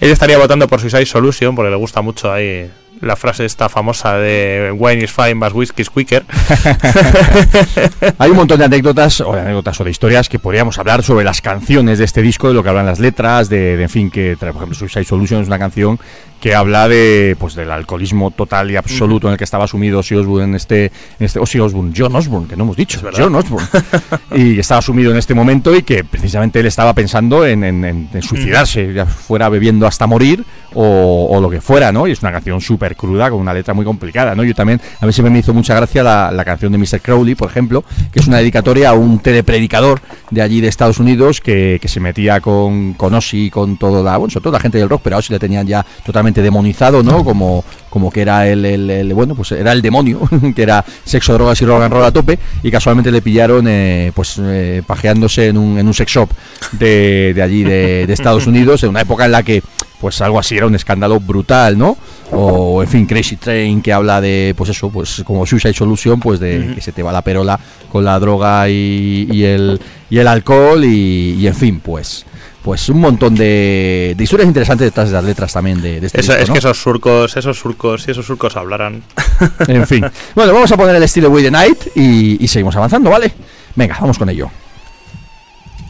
Él 0.00 0.10
estaría 0.10 0.38
votando 0.38 0.68
por 0.68 0.80
Suicide 0.80 1.04
Solution 1.06 1.54
porque 1.56 1.70
le 1.70 1.76
gusta 1.76 2.00
mucho 2.00 2.32
ahí 2.32 2.70
la 3.02 3.16
frase 3.16 3.44
esta 3.44 3.68
famosa 3.68 4.14
de 4.16 4.72
Wine 4.76 5.04
is 5.04 5.10
fine, 5.12 5.34
but 5.34 5.52
whiskey 5.52 5.82
is 5.82 5.90
quicker. 5.90 6.24
Hay 8.18 8.30
un 8.30 8.36
montón 8.36 8.58
de 8.58 8.64
anécdotas, 8.64 9.20
o 9.20 9.32
de 9.34 9.40
anécdotas 9.40 9.80
o 9.80 9.84
de 9.84 9.90
historias 9.90 10.28
que 10.28 10.38
podríamos 10.38 10.78
hablar 10.78 11.02
sobre 11.02 11.24
las 11.24 11.40
canciones 11.40 11.98
de 11.98 12.04
este 12.04 12.22
disco, 12.22 12.48
de 12.48 12.54
lo 12.54 12.62
que 12.62 12.68
hablan 12.68 12.86
las 12.86 13.00
letras, 13.00 13.48
de, 13.48 13.76
de, 13.76 13.82
en 13.84 13.88
fin, 13.88 14.10
que 14.10 14.36
trae, 14.38 14.52
por 14.52 14.62
ejemplo 14.62 14.78
Suicide 14.78 15.04
Solution 15.04 15.42
es 15.42 15.48
una 15.48 15.58
canción 15.58 15.98
que 16.40 16.56
habla 16.56 16.88
de 16.88 17.36
pues 17.38 17.54
del 17.54 17.70
alcoholismo 17.70 18.32
total 18.32 18.68
y 18.72 18.74
absoluto 18.76 19.28
en 19.28 19.32
el 19.34 19.38
que 19.38 19.44
estaba 19.44 19.68
sumido 19.68 20.00
Ozzy 20.00 20.16
Osbourne 20.16 20.44
en 20.46 20.54
este, 20.56 20.86
en 20.86 21.26
este 21.26 21.38
Ozzy 21.38 21.60
Osbourne, 21.60 21.92
John 21.96 22.16
Osbourne, 22.16 22.48
que 22.48 22.56
no 22.56 22.64
hemos 22.64 22.76
dicho. 22.76 22.98
John 23.22 23.34
Osbourne, 23.36 23.68
y 24.34 24.58
estaba 24.58 24.82
sumido 24.82 25.12
en 25.12 25.18
este 25.18 25.34
momento 25.34 25.72
y 25.74 25.82
que 25.84 26.02
precisamente 26.02 26.58
él 26.58 26.66
estaba 26.66 26.94
pensando 26.94 27.46
en, 27.46 27.62
en- 27.62 27.84
en- 27.84 28.08
en 28.12 28.22
suicidarse, 28.22 28.92
ya 28.92 29.06
fuera 29.06 29.48
bebiendo 29.48 29.86
hasta 29.86 30.08
morir 30.08 30.44
o, 30.74 31.28
o 31.30 31.40
lo 31.40 31.50
que 31.50 31.60
fuera, 31.60 31.92
¿no? 31.92 32.06
Y 32.06 32.12
es 32.12 32.22
una 32.22 32.32
canción 32.32 32.60
súper 32.60 32.96
cruda 32.96 33.30
con 33.30 33.40
una 33.40 33.54
letra 33.54 33.74
muy 33.74 33.84
complicada, 33.84 34.34
¿no? 34.34 34.44
Yo 34.44 34.54
también, 34.54 34.80
a 35.00 35.06
mí 35.06 35.12
siempre 35.12 35.30
me 35.30 35.38
hizo 35.38 35.52
mucha 35.54 35.74
gracia 35.74 36.02
la, 36.02 36.42
canción 36.44 36.72
de 36.72 36.78
Mr. 36.78 37.00
Crowley, 37.00 37.34
por 37.34 37.48
ejemplo, 37.50 37.84
que 38.12 38.20
es 38.20 38.26
una 38.26 38.38
dedicatoria 38.38 38.90
a 38.90 38.94
un 38.94 39.20
telepredicador 39.20 40.00
de 40.30 40.42
allí 40.42 40.60
de 40.60 40.68
Estados 40.68 40.98
Unidos 40.98 41.40
que, 41.40 41.78
que 41.80 41.88
se 41.88 42.00
metía 42.00 42.40
con, 42.40 42.94
con 42.94 43.14
Ozzy, 43.14 43.50
con 43.50 43.76
toda 43.76 44.02
la, 44.02 44.16
bueno, 44.16 44.32
todo 44.40 44.52
la 44.52 44.60
gente 44.60 44.78
del 44.78 44.88
rock, 44.88 45.02
pero 45.04 45.16
a 45.16 45.18
Ozzy 45.20 45.32
le 45.32 45.38
tenían 45.38 45.66
ya 45.66 45.84
totalmente 46.04 46.42
demonizado, 46.42 47.02
¿no? 47.02 47.24
Como, 47.24 47.64
como 47.90 48.10
que 48.10 48.22
era 48.22 48.48
el- 48.48 49.12
bueno, 49.14 49.34
pues 49.34 49.52
era 49.52 49.72
el 49.72 49.82
demonio, 49.82 50.20
que 50.56 50.62
era 50.62 50.84
sexo, 51.04 51.34
drogas 51.34 51.60
y 51.62 51.64
rock 51.66 51.82
and 51.82 51.92
roll 51.92 52.04
a 52.04 52.10
tope, 52.10 52.38
y 52.62 52.70
casualmente 52.70 53.10
le 53.10 53.22
pillaron, 53.22 53.66
eh, 53.68 54.12
pues, 54.14 54.40
eh, 54.40 54.82
pajeándose 54.86 55.48
en 55.48 55.58
un, 55.58 55.78
en 55.78 55.86
un 55.86 55.94
sex 55.94 56.10
shop 56.10 56.30
de, 56.72 57.32
de 57.34 57.42
allí 57.42 57.62
de, 57.62 58.06
de 58.06 58.12
Estados 58.12 58.46
Unidos, 58.46 58.82
en 58.82 58.90
una 58.90 59.02
época 59.02 59.24
en 59.26 59.32
la 59.32 59.42
que, 59.42 59.62
pues, 60.02 60.20
algo 60.20 60.40
así 60.40 60.56
era 60.56 60.66
un 60.66 60.74
escándalo 60.74 61.20
brutal, 61.20 61.78
¿no? 61.78 61.96
O, 62.32 62.82
en 62.82 62.88
fin, 62.88 63.06
Crazy 63.06 63.36
Train, 63.36 63.80
que 63.80 63.92
habla 63.92 64.20
de, 64.20 64.52
pues 64.56 64.68
eso, 64.70 64.90
pues, 64.90 65.22
como 65.24 65.46
Suicide 65.46 65.72
Solution, 65.72 66.18
pues, 66.18 66.40
de 66.40 66.72
que 66.74 66.80
se 66.80 66.90
te 66.90 67.04
va 67.04 67.12
la 67.12 67.22
perola 67.22 67.58
con 67.88 68.04
la 68.04 68.18
droga 68.18 68.68
y, 68.68 69.28
y 69.30 69.44
el, 69.44 69.80
y 70.10 70.18
el 70.18 70.26
alcohol, 70.26 70.84
y, 70.84 71.36
y, 71.38 71.46
en 71.46 71.54
fin, 71.54 71.78
pues... 71.80 72.26
Pues 72.62 72.88
un 72.88 73.00
montón 73.00 73.34
de, 73.34 74.14
de 74.16 74.22
historias 74.22 74.46
interesantes 74.46 74.86
detrás 74.86 75.08
de 75.08 75.14
las 75.14 75.24
letras 75.24 75.52
también 75.52 75.82
de, 75.82 76.00
de 76.00 76.06
este 76.06 76.20
Eso, 76.20 76.32
disco, 76.32 76.42
es 76.42 76.48
¿no? 76.48 76.52
que 76.52 76.58
esos 76.60 76.80
surcos, 76.80 77.36
esos 77.36 77.58
surcos, 77.58 78.02
si 78.04 78.12
esos 78.12 78.24
surcos 78.24 78.56
hablaran. 78.56 79.02
En 79.66 79.84
fin. 79.84 80.04
Bueno, 80.36 80.52
vamos 80.52 80.70
a 80.70 80.76
poner 80.76 80.94
el 80.94 81.02
estilo 81.02 81.28
Way 81.30 81.42
the 81.44 81.50
Night 81.50 81.78
y, 81.96 82.44
y 82.44 82.46
seguimos 82.46 82.76
avanzando, 82.76 83.10
¿vale? 83.10 83.32
Venga, 83.74 83.98
vamos 84.00 84.16
con 84.16 84.28
ello. 84.28 84.48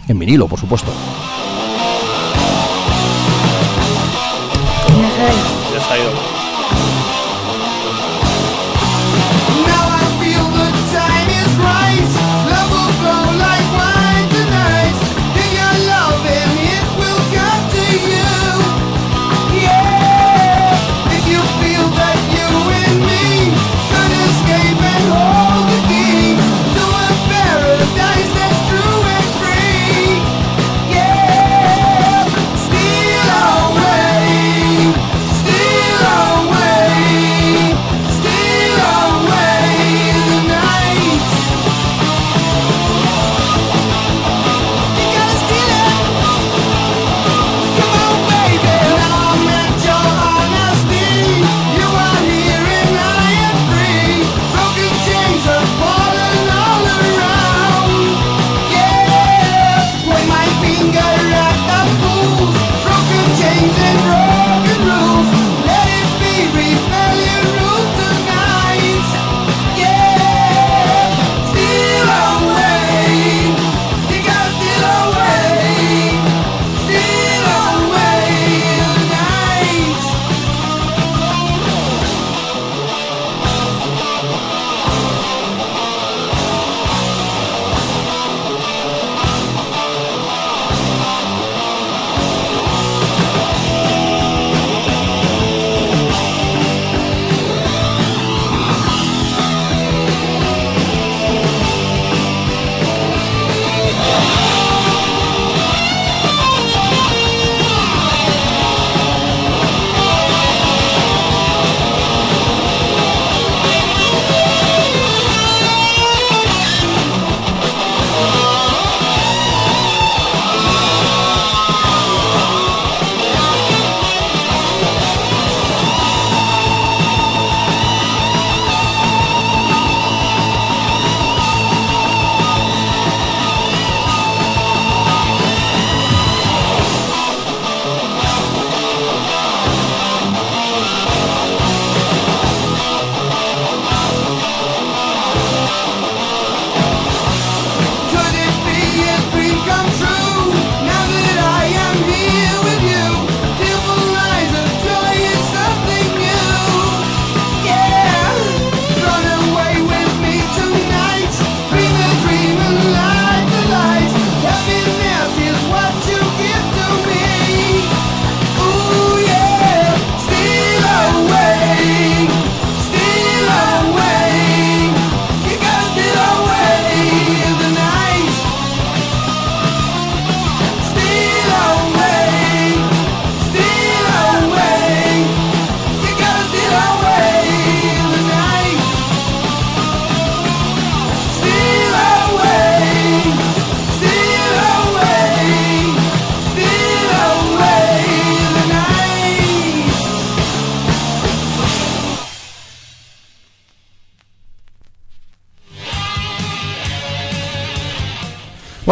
En 0.09 0.19
vinilo, 0.19 0.49
por 0.49 0.59
supuesto. 0.59 0.91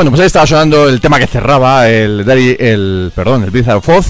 Bueno, 0.00 0.12
pues 0.12 0.20
ahí 0.22 0.28
estaba 0.28 0.46
sonando 0.46 0.88
el 0.88 0.98
tema 0.98 1.18
que 1.18 1.26
cerraba 1.26 1.86
el, 1.86 2.24
Daddy- 2.24 2.56
el 2.58 3.12
perdón, 3.14 3.44
el 3.44 3.50
Blizzard 3.50 3.76
of 3.76 3.88
Oz. 3.90 4.06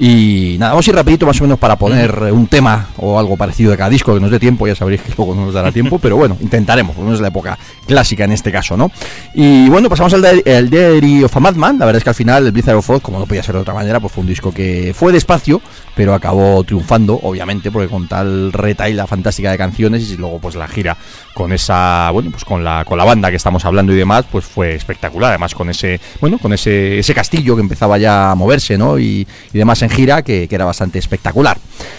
Y 0.00 0.54
nada, 0.60 0.70
vamos 0.72 0.86
a 0.86 0.90
ir 0.90 0.94
rapidito 0.94 1.26
más 1.26 1.40
o 1.40 1.42
menos 1.42 1.58
para 1.58 1.74
poner 1.74 2.16
un 2.32 2.46
tema 2.46 2.86
o 2.98 3.18
algo 3.18 3.36
parecido 3.36 3.72
de 3.72 3.76
cada 3.76 3.90
disco 3.90 4.14
que 4.14 4.20
nos 4.20 4.30
dé 4.30 4.38
tiempo, 4.38 4.64
ya 4.68 4.76
sabréis 4.76 5.02
que 5.02 5.12
luego 5.18 5.34
no 5.34 5.46
nos 5.46 5.54
dará 5.54 5.72
tiempo, 5.72 5.98
pero 5.98 6.16
bueno, 6.16 6.36
intentaremos, 6.40 6.94
porque 6.94 7.08
no 7.10 7.14
es 7.16 7.20
la 7.20 7.28
época 7.28 7.58
clásica 7.84 8.22
en 8.22 8.30
este 8.30 8.52
caso, 8.52 8.76
¿no? 8.76 8.92
Y 9.34 9.68
bueno, 9.68 9.88
pasamos 9.90 10.14
al 10.14 10.24
el 10.44 10.70
Diary 10.70 11.24
of 11.24 11.36
a 11.36 11.40
Madman, 11.40 11.80
la 11.80 11.84
verdad 11.86 11.98
es 11.98 12.04
que 12.04 12.10
al 12.10 12.14
final 12.14 12.46
el 12.46 12.52
Blizzard 12.52 12.76
of 12.76 12.88
Oz, 12.88 13.02
como 13.02 13.18
no 13.18 13.26
podía 13.26 13.42
ser 13.42 13.56
de 13.56 13.62
otra 13.62 13.74
manera, 13.74 13.98
pues 13.98 14.12
fue 14.12 14.20
un 14.20 14.28
disco 14.28 14.52
que 14.54 14.94
fue 14.96 15.10
despacio, 15.12 15.60
pero 15.96 16.14
acabó 16.14 16.62
triunfando, 16.62 17.18
obviamente, 17.20 17.72
porque 17.72 17.88
con 17.88 18.06
tal 18.06 18.52
retaila 18.52 19.08
fantástica 19.08 19.50
de 19.50 19.58
canciones 19.58 20.08
y 20.12 20.16
luego 20.16 20.38
pues 20.38 20.54
la 20.54 20.68
gira 20.68 20.96
con 21.38 21.52
esa, 21.52 22.10
bueno, 22.10 22.32
pues 22.32 22.44
con 22.44 22.64
la, 22.64 22.84
con 22.84 22.98
la 22.98 23.04
banda 23.04 23.30
que 23.30 23.36
estamos 23.36 23.64
hablando 23.64 23.92
y 23.92 23.96
demás, 23.96 24.24
pues 24.30 24.44
fue 24.44 24.74
espectacular, 24.74 25.28
además 25.30 25.54
con 25.54 25.70
ese, 25.70 26.00
bueno, 26.20 26.36
con 26.38 26.52
ese, 26.52 26.98
ese 26.98 27.14
castillo 27.14 27.54
que 27.54 27.62
empezaba 27.62 27.96
ya 27.96 28.32
a 28.32 28.34
moverse, 28.34 28.76
¿no? 28.76 28.98
Y, 28.98 29.24
y 29.52 29.58
demás 29.58 29.80
en 29.82 29.90
gira, 29.90 30.22
que, 30.22 30.48
que 30.48 30.54
era 30.56 30.64
bastante 30.64 30.98
espectacular. 30.98 31.56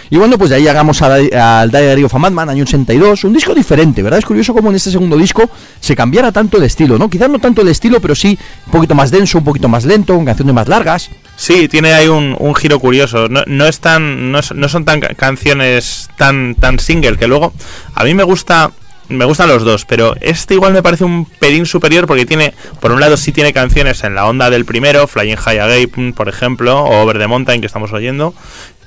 Y 0.09 0.17
bueno, 0.17 0.37
pues 0.37 0.49
de 0.49 0.57
ahí 0.57 0.63
llegamos 0.63 1.01
al 1.01 1.71
Diary 1.71 2.03
of 2.03 2.13
a 2.13 2.19
Madman, 2.19 2.49
año 2.49 2.63
82, 2.63 3.23
un 3.23 3.31
disco 3.31 3.55
diferente, 3.55 4.03
¿verdad? 4.03 4.19
Es 4.19 4.25
curioso 4.25 4.53
cómo 4.53 4.71
en 4.71 4.75
este 4.75 4.91
segundo 4.91 5.15
disco 5.15 5.49
se 5.79 5.95
cambiara 5.95 6.33
tanto 6.33 6.57
el 6.57 6.63
estilo, 6.63 6.97
¿no? 6.97 7.09
Quizás 7.09 7.29
no 7.29 7.39
tanto 7.39 7.61
el 7.61 7.69
estilo, 7.69 8.01
pero 8.01 8.15
sí 8.15 8.37
un 8.65 8.71
poquito 8.73 8.93
más 8.93 9.09
denso, 9.09 9.37
un 9.37 9.45
poquito 9.45 9.69
más 9.69 9.85
lento, 9.85 10.15
con 10.15 10.25
canciones 10.25 10.53
más 10.53 10.67
largas. 10.67 11.09
Sí, 11.37 11.69
tiene 11.69 11.93
ahí 11.93 12.09
un, 12.09 12.35
un 12.37 12.53
giro 12.55 12.77
curioso. 12.81 13.29
No, 13.29 13.43
no 13.47 13.65
es 13.67 13.79
tan, 13.79 14.33
no, 14.33 14.41
no 14.53 14.67
son 14.67 14.83
tan 14.83 14.99
ca- 14.99 15.13
canciones 15.15 16.09
tan, 16.17 16.55
tan 16.55 16.77
single 16.79 17.15
que 17.17 17.27
luego 17.27 17.53
a 17.95 18.03
mí 18.03 18.13
me 18.13 18.23
gusta. 18.23 18.71
Me 19.09 19.25
gustan 19.25 19.49
los 19.49 19.63
dos, 19.63 19.85
pero 19.85 20.15
este 20.21 20.53
igual 20.53 20.71
me 20.71 20.83
parece 20.83 21.03
un 21.03 21.25
pelín 21.25 21.65
superior 21.65 22.05
porque 22.05 22.27
tiene, 22.27 22.53
por 22.79 22.91
un 22.91 22.99
lado 22.99 23.17
sí 23.17 23.31
tiene 23.31 23.53
canciones 23.53 24.03
en 24.03 24.13
la 24.13 24.27
onda 24.27 24.51
del 24.51 24.65
primero, 24.65 25.07
Flying 25.07 25.35
High 25.35 25.59
Again, 25.59 26.13
por 26.13 26.29
ejemplo, 26.29 26.79
o 26.83 27.01
Over 27.01 27.17
the 27.17 27.25
Mountain 27.25 27.59
que 27.59 27.65
estamos 27.65 27.91
oyendo, 27.91 28.35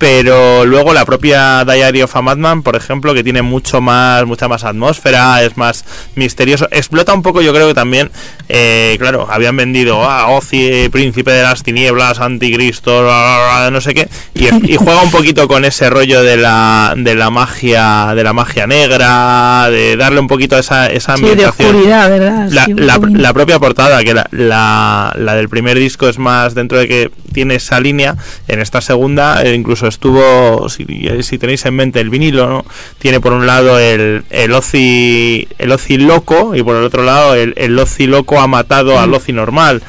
pero 0.03 0.67
luego 0.67 0.93
la 0.95 1.05
propia 1.05 1.65
Diary 1.65 2.03
of 2.03 2.17
a 2.17 2.23
Madman, 2.23 2.65
por 2.65 2.75
ejemplo, 2.75 3.15
que 3.15 3.23
tiene 3.23 3.41
mucho 3.41 3.81
más, 3.81 4.27
mucha 4.27 4.49
más 4.49 4.65
atmósfera, 4.65 5.41
es 5.45 5.57
más 5.57 5.85
misterioso, 6.17 6.67
explota 6.73 7.15
un 7.15 7.23
poco, 7.23 7.41
yo 7.41 7.55
creo 7.55 7.69
que 7.69 7.75
también, 7.75 8.11
eh, 8.49 8.97
claro, 8.99 9.29
habían 9.31 9.57
vendido 9.57 10.03
a 10.03 10.27
Ozzy, 10.27 10.89
príncipe 10.91 11.31
de 11.31 11.45
las 11.45 11.63
tinieblas, 11.63 12.19
anticristo, 12.19 13.05
bla, 13.05 13.11
bla, 13.13 13.59
bla, 13.61 13.71
no 13.71 13.81
sé 13.81 13.95
qué, 13.95 14.09
y, 14.35 14.73
y 14.73 14.77
juega 14.77 15.03
un 15.03 15.13
poquito 15.13 15.47
con 15.47 15.65
ese 15.65 15.89
rollo 15.89 16.21
de 16.25 16.37
la, 16.37 16.95
de 16.97 17.15
la 17.15 17.31
magia, 17.31 18.13
de 18.17 18.25
la 18.25 18.33
magia 18.33 18.67
negra, 18.67 19.69
de 19.71 19.97
darle 19.97 20.19
un 20.19 20.27
poquito 20.27 20.59
esa, 20.59 20.89
esa 20.89 21.15
Sí, 21.17 21.23
de 21.23 21.31
ambientación 21.31 21.69
oscuridad, 21.77 22.11
¿verdad? 22.11 22.49
la, 22.51 22.65
Sí, 22.65 22.75
la- 22.75 22.99
la 23.09 23.33
propia 23.33 23.61
portada, 23.61 24.03
que 24.03 24.15
la, 24.15 24.27
la, 24.33 25.15
la 25.17 25.35
del 25.37 25.49
primer 25.49 25.79
disco 25.79 26.09
es 26.09 26.19
más 26.19 26.57
dentro 26.57 26.79
de 26.81 26.89
que 26.89 27.11
tiene 27.33 27.55
esa 27.55 27.79
línea, 27.79 28.17
en 28.49 28.61
esta 28.61 28.81
segunda 28.81 29.43
eh, 29.45 29.55
incluso 29.55 29.92
estuvo, 29.93 30.69
si, 30.69 30.85
si 31.23 31.39
tenéis 31.39 31.65
en 31.67 31.75
mente 31.75 32.01
el 32.01 32.11
vinilo, 32.11 32.49
¿no? 32.49 32.65
tiene 32.99 33.21
por 33.21 33.33
un 33.33 33.47
lado 33.47 33.79
el, 33.79 34.25
el 34.31 34.53
Ozzy 34.53 35.49
el 35.59 35.73
Ozzy 35.73 35.99
loco 35.99 36.55
y 36.55 36.63
por 36.63 36.77
el 36.77 36.85
otro 36.85 37.03
lado 37.03 37.35
el, 37.35 37.55
el 37.57 37.79
Ozzy 37.79 38.07
loco 38.07 38.41
ha 38.41 38.47
matado 38.47 38.99
al 38.99 39.13
Ozzy 39.15 39.33
normal, 39.33 39.83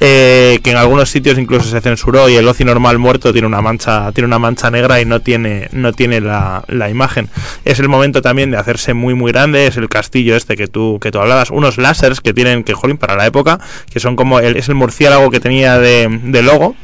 eh, 0.00 0.60
que 0.62 0.70
en 0.70 0.76
algunos 0.76 1.10
sitios 1.10 1.38
incluso 1.38 1.68
se 1.68 1.80
censuró 1.80 2.28
y 2.28 2.36
el 2.36 2.46
Ozzy 2.46 2.64
normal 2.64 2.98
muerto 2.98 3.32
tiene 3.32 3.46
una 3.46 3.60
mancha 3.60 4.10
tiene 4.12 4.26
una 4.26 4.38
mancha 4.38 4.70
negra 4.70 5.00
y 5.00 5.04
no 5.04 5.20
tiene 5.20 5.68
no 5.72 5.92
tiene 5.92 6.20
la, 6.20 6.64
la 6.68 6.88
imagen. 6.88 7.28
Es 7.64 7.80
el 7.80 7.88
momento 7.88 8.22
también 8.22 8.50
de 8.50 8.56
hacerse 8.56 8.94
muy 8.94 9.14
muy 9.14 9.32
grande, 9.32 9.66
es 9.66 9.76
el 9.76 9.88
castillo 9.88 10.36
este 10.36 10.56
que 10.56 10.68
tú 10.68 10.98
que 11.00 11.10
tú 11.10 11.18
hablabas, 11.18 11.50
unos 11.50 11.78
láseres 11.78 12.20
que 12.20 12.32
tienen 12.32 12.64
que 12.64 12.74
jolín 12.74 12.96
para 12.96 13.16
la 13.16 13.26
época, 13.26 13.60
que 13.92 14.00
son 14.00 14.16
como 14.16 14.40
el, 14.40 14.56
es 14.56 14.68
el 14.68 14.74
murciélago 14.74 15.30
que 15.30 15.40
tenía 15.40 15.78
de, 15.78 16.08
de 16.22 16.42
logo. 16.42 16.76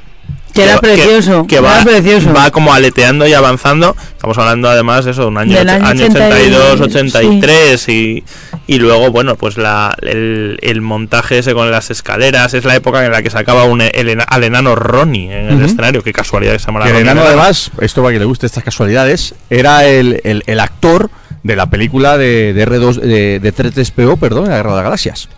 Que 0.55 0.63
era 0.65 0.79
precioso, 0.79 1.47
que 1.49 1.57
era 1.57 1.69
va, 1.79 1.83
precioso. 1.85 2.33
va 2.33 2.51
como 2.51 2.73
aleteando 2.73 3.27
y 3.27 3.35
avanzando. 3.35 3.97
Estamos 4.13 4.39
hablando 4.39 4.69
además 4.71 5.05
de 5.05 5.11
eso, 5.11 5.23
de 5.23 5.27
un 5.29 5.39
año, 5.39 5.59
año 5.59 5.73
año 5.85 6.05
82, 6.07 6.81
82, 6.81 6.81
83 6.81 7.89
y, 7.89 8.25
y 8.67 8.79
luego, 8.79 9.11
bueno, 9.11 9.35
pues 9.37 9.59
la, 9.59 9.97
el, 10.03 10.59
el 10.63 10.81
montaje 10.81 11.39
ese 11.39 11.53
con 11.55 11.71
las 11.71 11.91
escaleras, 11.91 12.55
es 12.55 12.65
la 12.65 12.77
época 12.77 13.05
en 13.05 13.11
la 13.13 13.23
que 13.23 13.31
sacaba 13.31 13.65
un, 13.65 13.81
el 13.81 14.09
ena- 14.09 14.25
al 14.25 14.45
enano 14.45 14.75
Ronnie 14.77 15.31
en 15.33 15.49
el 15.51 15.65
escenario, 15.65 16.03
qué 16.03 16.13
casualidad 16.13 16.53
que 16.53 16.61
se 16.61 16.71
el 16.71 16.77
enano, 16.77 17.01
enano. 17.01 17.23
además, 17.27 17.71
esto 17.81 18.03
para 18.03 18.13
que 18.15 18.21
le 18.21 18.25
guste 18.25 18.47
estas 18.47 18.63
casualidades, 18.65 19.35
era 19.51 19.85
el, 19.87 20.21
el- 20.25 20.45
el 20.47 20.61
actor 20.61 21.11
de 21.43 21.57
la 21.57 21.67
película 21.67 22.17
de, 22.17 22.53
de 22.55 22.67
R2, 22.67 22.95
de, 23.01 23.41
de 23.41 23.55
3PO, 23.55 24.19
perdón, 24.19 24.49
la 24.49 24.57
Guerra 24.57 24.71
de 24.71 24.77
las 24.77 24.85
Galaxias. 24.85 25.29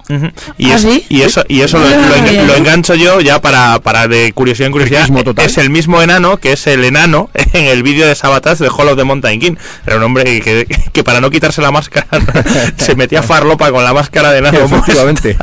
Y, 0.59 0.71
¿Ah, 0.71 0.75
es- 0.77 0.83
sí? 0.83 1.05
y 1.09 1.23
eso, 1.23 1.45
y 1.49 1.61
eso 1.63 1.79
lo, 1.79 2.55
engancho 2.55 2.95
yo 2.95 3.21
ya 3.21 3.41
para, 3.41 3.79
para 3.81 4.07
de 4.09 4.33
curiosidad 4.33 4.67
en 4.67 4.73
curiosidad. 4.73 5.09
Total. 5.25 5.45
Es 5.47 5.59
el 5.59 5.71
mismo 5.71 6.01
enano 6.03 6.37
que 6.37 6.53
es 6.53 6.67
el 6.67 6.85
enano 6.85 7.31
en 7.53 7.65
el 7.65 7.83
vídeo 7.83 8.07
de 8.07 8.15
Sabatas 8.15 8.59
de 8.59 8.69
Hall 8.69 8.89
of 8.89 8.97
the 8.97 9.05
Mountain 9.05 9.41
King. 9.41 9.55
Era 9.87 9.97
un 9.97 10.03
hombre 10.05 10.41
que, 10.41 10.67
que 10.93 11.03
para 11.05 11.21
no 11.21 11.31
quitarse 11.31 11.61
la 11.63 11.71
máscara 11.73 12.07
se 12.77 12.95
metía 12.95 13.23
farlopa 13.25 13.71
con 13.73 13.83
la 13.85 13.93
máscara 13.93 14.31
de 14.33 14.39
enano. 14.39 14.59
Efectivamente. 14.59 15.37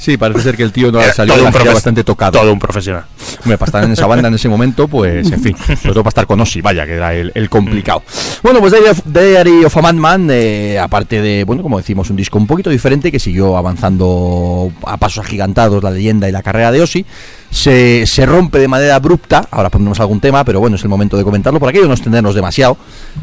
Sí, 0.00 0.16
parece 0.16 0.40
ser 0.40 0.56
que 0.56 0.62
el 0.62 0.72
tío 0.72 0.90
no 0.90 0.98
Era 0.98 1.12
salió 1.12 1.34
todo 1.34 1.50
de 1.50 1.64
la 1.66 1.74
bastante 1.74 2.02
tocado. 2.02 2.40
Todo 2.40 2.50
un 2.50 2.58
profesional. 2.58 3.04
Hombre, 3.42 3.58
para 3.58 3.68
estar 3.68 3.84
en 3.84 3.92
esa 3.92 4.06
banda 4.06 4.28
en 4.28 4.34
ese 4.34 4.48
momento, 4.48 4.88
pues, 4.88 5.30
en 5.30 5.42
fin, 5.42 5.54
sobre 5.66 5.92
todo 5.92 6.02
para 6.02 6.08
estar 6.08 6.26
con 6.26 6.40
Ozzy, 6.40 6.62
vaya, 6.62 6.86
que 6.86 6.94
era 6.94 7.14
el, 7.14 7.30
el 7.34 7.50
complicado. 7.50 8.02
Bueno, 8.42 8.60
pues 8.60 8.72
Diary 9.04 9.62
of, 9.66 9.76
a 9.76 9.82
Madman, 9.82 10.28
eh, 10.30 10.78
aparte 10.78 11.20
de, 11.20 11.44
bueno, 11.44 11.62
como 11.62 11.76
decimos, 11.76 12.08
un 12.08 12.16
disco 12.16 12.38
un 12.38 12.46
poquito 12.46 12.70
diferente 12.70 13.12
que 13.12 13.18
siguió 13.18 13.58
avanzando 13.58 14.72
a 14.86 14.96
pasos 14.96 15.26
agigantados 15.26 15.84
la 15.84 15.90
leyenda 15.90 16.30
y 16.30 16.32
la 16.32 16.42
carrera 16.42 16.72
de 16.72 16.80
Ozzy, 16.80 17.04
se, 17.50 18.06
se 18.06 18.26
rompe 18.26 18.58
de 18.58 18.68
manera 18.68 18.94
abrupta, 18.94 19.46
ahora 19.50 19.70
pondremos 19.70 20.00
algún 20.00 20.20
tema, 20.20 20.44
pero 20.44 20.60
bueno, 20.60 20.76
es 20.76 20.82
el 20.82 20.88
momento 20.88 21.16
de 21.16 21.24
comentarlo, 21.24 21.58
por 21.58 21.68
aquello 21.68 21.86
no 21.86 21.94
extendernos 21.94 22.34
demasiado, 22.34 22.76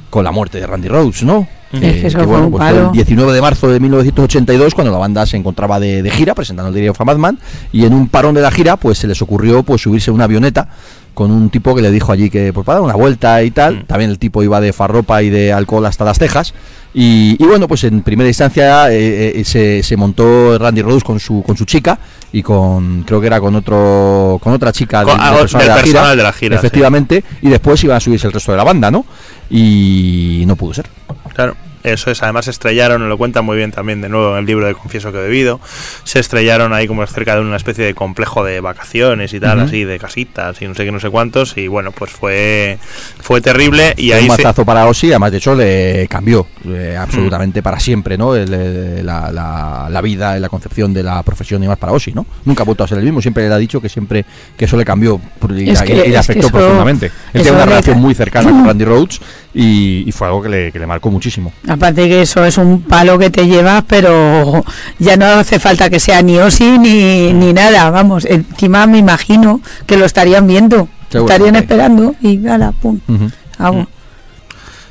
con 0.09 0.23
la 0.23 0.32
muerte 0.32 0.59
de 0.59 0.67
Randy 0.67 0.88
Rhodes, 0.88 1.23
¿no? 1.23 1.47
Es 1.71 2.15
que 2.15 2.25
bueno, 2.25 2.49
pues 2.49 2.63
fue 2.69 2.80
el 2.80 2.91
19 2.91 3.34
de 3.34 3.41
marzo 3.41 3.67
de 3.67 3.80
1982 3.80 4.73
cuando 4.73 4.91
la 4.91 4.99
banda 4.99 5.25
se 5.25 5.36
encontraba 5.36 5.80
de, 5.80 6.01
de 6.01 6.09
gira 6.09 6.34
presentando 6.34 6.69
el 6.69 6.73
Diario 6.73 6.91
of 6.91 7.01
a 7.01 7.03
Madman. 7.03 7.39
Y 7.73 7.84
en 7.86 7.93
un 7.93 8.07
parón 8.07 8.36
de 8.36 8.41
la 8.41 8.51
gira 8.51 8.78
pues 8.78 8.99
se 8.99 9.07
les 9.07 9.21
ocurrió 9.21 9.63
pues 9.63 9.82
subirse 9.82 10.09
a 10.09 10.13
una 10.13 10.23
avioneta 10.23 10.69
con 11.18 11.32
un 11.32 11.49
tipo 11.49 11.74
que 11.74 11.82
le 11.82 11.89
dijo 11.89 12.11
allí 12.11 12.30
que 12.30 12.53
pues 12.53 12.63
para 12.63 12.76
dar 12.78 12.86
una 12.86 12.93
vuelta 12.93 13.41
y 13.41 13.49
tal, 13.49 13.78
Mm. 13.78 13.86
también 13.88 14.11
el 14.11 14.20
tipo 14.20 14.43
iba 14.43 14.61
de 14.61 14.72
farropa 14.72 15.24
y 15.24 15.32
de 15.32 15.51
alcohol 15.51 15.84
hasta 15.88 16.05
las 16.05 16.20
cejas 16.20 16.53
y, 16.93 17.36
y 17.39 17.43
bueno 17.43 17.68
pues 17.68 17.84
en 17.86 18.03
primera 18.03 18.28
instancia 18.30 18.91
eh, 18.91 19.39
eh, 19.39 19.43
se, 19.43 19.82
se 19.82 19.97
montó 19.97 20.57
Randy 20.59 20.84
Rhodes 20.84 21.03
con 21.03 21.20
su 21.20 21.41
con 21.41 21.57
su 21.57 21.65
chica 21.65 21.97
y 22.32 22.43
con 22.43 23.01
creo 23.01 23.20
que 23.20 23.26
era 23.28 23.39
con 23.39 23.55
otro 23.55 24.38
con 24.43 24.53
otra 24.53 24.72
chica 24.72 25.03
Con- 25.03 25.18
del, 25.18 25.22
ah, 25.28 25.38
del 25.38 25.47
de 25.47 25.53
la 25.53 25.59
gira, 25.59 25.76
personal 25.76 26.18
de 26.18 26.24
la 26.24 26.34
gira, 26.34 26.55
sí. 26.57 26.59
efectivamente 26.68 27.24
y 27.41 27.49
después 27.49 27.84
iban 27.84 27.97
a 27.97 27.99
subirse 27.99 28.28
el 28.28 28.34
resto 28.34 28.51
de 28.51 28.57
la 28.59 28.63
banda 28.63 28.91
no 28.91 29.03
y 29.49 30.43
no 30.45 30.55
pudo 30.55 30.74
ser 30.76 30.86
Claro. 31.34 31.55
Eso 31.93 32.11
es, 32.11 32.21
además 32.23 32.45
se 32.45 32.51
estrellaron, 32.51 33.07
lo 33.07 33.17
cuenta 33.17 33.41
muy 33.41 33.57
bien 33.57 33.71
también 33.71 34.01
de 34.01 34.09
nuevo 34.09 34.33
en 34.33 34.39
el 34.39 34.45
libro 34.45 34.65
de 34.67 34.73
Confieso 34.75 35.11
que 35.11 35.17
he 35.19 35.21
bebido. 35.21 35.59
Se 36.03 36.19
estrellaron 36.19 36.73
ahí 36.73 36.88
como 36.88 37.05
cerca 37.07 37.35
de 37.35 37.41
una 37.41 37.55
especie 37.57 37.85
de 37.85 37.93
complejo 37.93 38.43
de 38.43 38.59
vacaciones 38.61 39.33
y 39.33 39.39
tal, 39.39 39.59
así 39.61 39.83
de 39.83 39.99
casitas 39.99 40.61
y 40.61 40.67
no 40.67 40.73
sé 40.75 40.85
qué, 40.85 40.91
no 40.91 40.99
sé 40.99 41.09
cuántos. 41.09 41.57
Y 41.57 41.67
bueno, 41.67 41.91
pues 41.91 42.11
fue 42.11 42.77
fue 43.19 43.41
terrible. 43.41 43.93
Y 43.97 44.11
un 44.11 44.17
ahí 44.17 44.23
se, 44.23 44.29
mazazo 44.43 44.65
para 44.65 44.85
Ozzy, 44.88 45.07
además 45.09 45.31
de 45.31 45.38
hecho 45.38 45.55
le 45.55 46.07
cambió 46.09 46.47
eh, 46.65 46.95
absolutamente 46.99 47.61
para 47.63 47.79
siempre, 47.79 48.17
¿no? 48.17 48.35
El, 48.35 49.05
la, 49.05 49.31
la- 49.31 49.88
la 49.89 50.01
vida 50.01 50.38
y 50.38 50.41
la 50.41 50.49
concepción 50.49 50.93
de 50.93 51.03
la 51.03 51.23
profesión 51.23 51.63
y 51.63 51.67
más 51.67 51.77
para 51.77 51.93
Ozzy, 51.93 52.11
¿no? 52.13 52.25
Nunca 52.45 52.63
ha 52.63 52.65
vuelto 52.65 52.83
a 52.83 52.88
ser 52.88 52.97
el 52.97 53.03
mismo, 53.05 53.21
siempre 53.21 53.47
le 53.47 53.53
ha 53.53 53.57
dicho 53.57 53.79
que 53.81 53.89
siempre 53.89 54.25
que 54.57 54.65
eso 54.65 54.75
le 54.77 54.83
cambió 54.85 55.19
y, 55.49 55.69
Es 55.69 55.81
y- 55.81 55.85
que- 55.85 55.93
y 55.93 55.95
le 55.95 56.01
es 56.05 56.11
que 56.11 56.17
afectó 56.17 56.47
eso- 56.47 56.51
profundamente. 56.57 57.11
Él 57.33 57.41
tiene 57.41 57.51
una 57.57 57.65
relación 57.65 57.99
muy 57.99 58.13
cercana 58.13 58.49
con 58.49 58.65
Randy 58.67 58.85
Rhodes 58.85 59.21
y, 59.53 60.03
y 60.07 60.11
fue 60.11 60.27
algo 60.27 60.41
que 60.41 60.49
le, 60.49 60.71
que 60.71 60.79
le 60.79 60.85
marcó 60.88 61.09
muchísimo. 61.09 61.53
Aparte 61.78 62.07
que 62.09 62.21
eso 62.23 62.43
es 62.43 62.57
un 62.57 62.82
palo 62.82 63.17
que 63.17 63.30
te 63.30 63.45
llevas, 63.47 63.84
pero 63.88 64.63
ya 64.99 65.15
no 65.15 65.25
hace 65.25 65.59
falta 65.59 65.89
que 65.89 65.99
sea 65.99 66.21
ni 66.21 66.38
Osi 66.39 66.78
ni, 66.80 67.34
ni 67.34 67.53
nada, 67.53 67.89
vamos. 67.89 68.25
Encima 68.25 68.86
me 68.88 68.97
imagino 68.97 69.61
que 69.86 69.95
lo 69.97 70.05
estarían 70.05 70.47
viendo, 70.47 70.89
estarían 71.11 71.55
esperando 71.55 72.15
y 72.21 72.38
nada, 72.38 72.71
pum, 72.71 72.99
Ujú. 73.07 73.32
hago. 73.59 73.88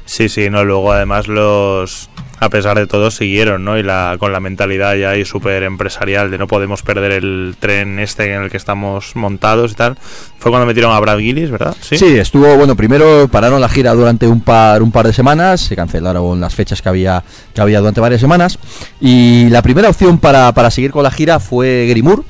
Sí, 0.05 0.29
sí, 0.29 0.49
no, 0.49 0.65
luego 0.65 0.93
además 0.93 1.27
los 1.27 2.09
a 2.39 2.49
pesar 2.51 2.77
de 2.77 2.87
todo 2.87 3.11
siguieron, 3.11 3.65
¿no? 3.65 3.79
Y 3.79 3.83
la 3.83 4.17
con 4.19 4.33
la 4.33 4.41
mentalidad 4.41 4.95
ya 4.95 5.11
ahí 5.11 5.25
súper 5.25 5.63
empresarial 5.63 6.31
de 6.31 6.39
no 6.39 6.47
podemos 6.47 6.83
perder 6.83 7.13
el 7.13 7.57
tren 7.59 7.99
este 7.99 8.35
en 8.35 8.43
el 8.43 8.51
que 8.51 8.57
estamos 8.57 9.17
montados 9.17 9.73
y 9.73 9.75
tal. 9.75 9.97
Fue 10.39 10.51
cuando 10.51 10.67
metieron 10.67 10.93
a 10.93 11.01
Brad 11.01 11.19
Gillis, 11.19 11.51
¿verdad? 11.51 11.75
Sí. 11.81 11.97
estuvo, 12.19 12.57
bueno, 12.57 12.77
primero 12.77 13.29
pararon 13.29 13.61
la 13.61 13.69
gira 13.69 13.95
durante 13.95 14.27
un 14.27 14.41
par, 14.41 14.83
un 14.83 14.93
par 14.93 15.07
de 15.07 15.13
semanas, 15.13 15.61
se 15.61 15.77
cancelaron 15.77 16.41
las 16.41 16.55
fechas 16.55 16.83
que 16.83 16.89
había, 16.89 17.23
que 17.55 17.61
había 17.61 17.81
durante 17.81 18.01
varias 18.01 18.21
semanas, 18.21 18.59
y 19.01 19.49
la 19.49 19.63
primera 19.63 19.89
opción 19.89 20.19
para, 20.19 20.53
para 20.53 20.71
seguir 20.71 20.91
con 20.91 21.03
la 21.03 21.11
gira 21.11 21.41
fue 21.41 21.93
Moore, 22.03 22.23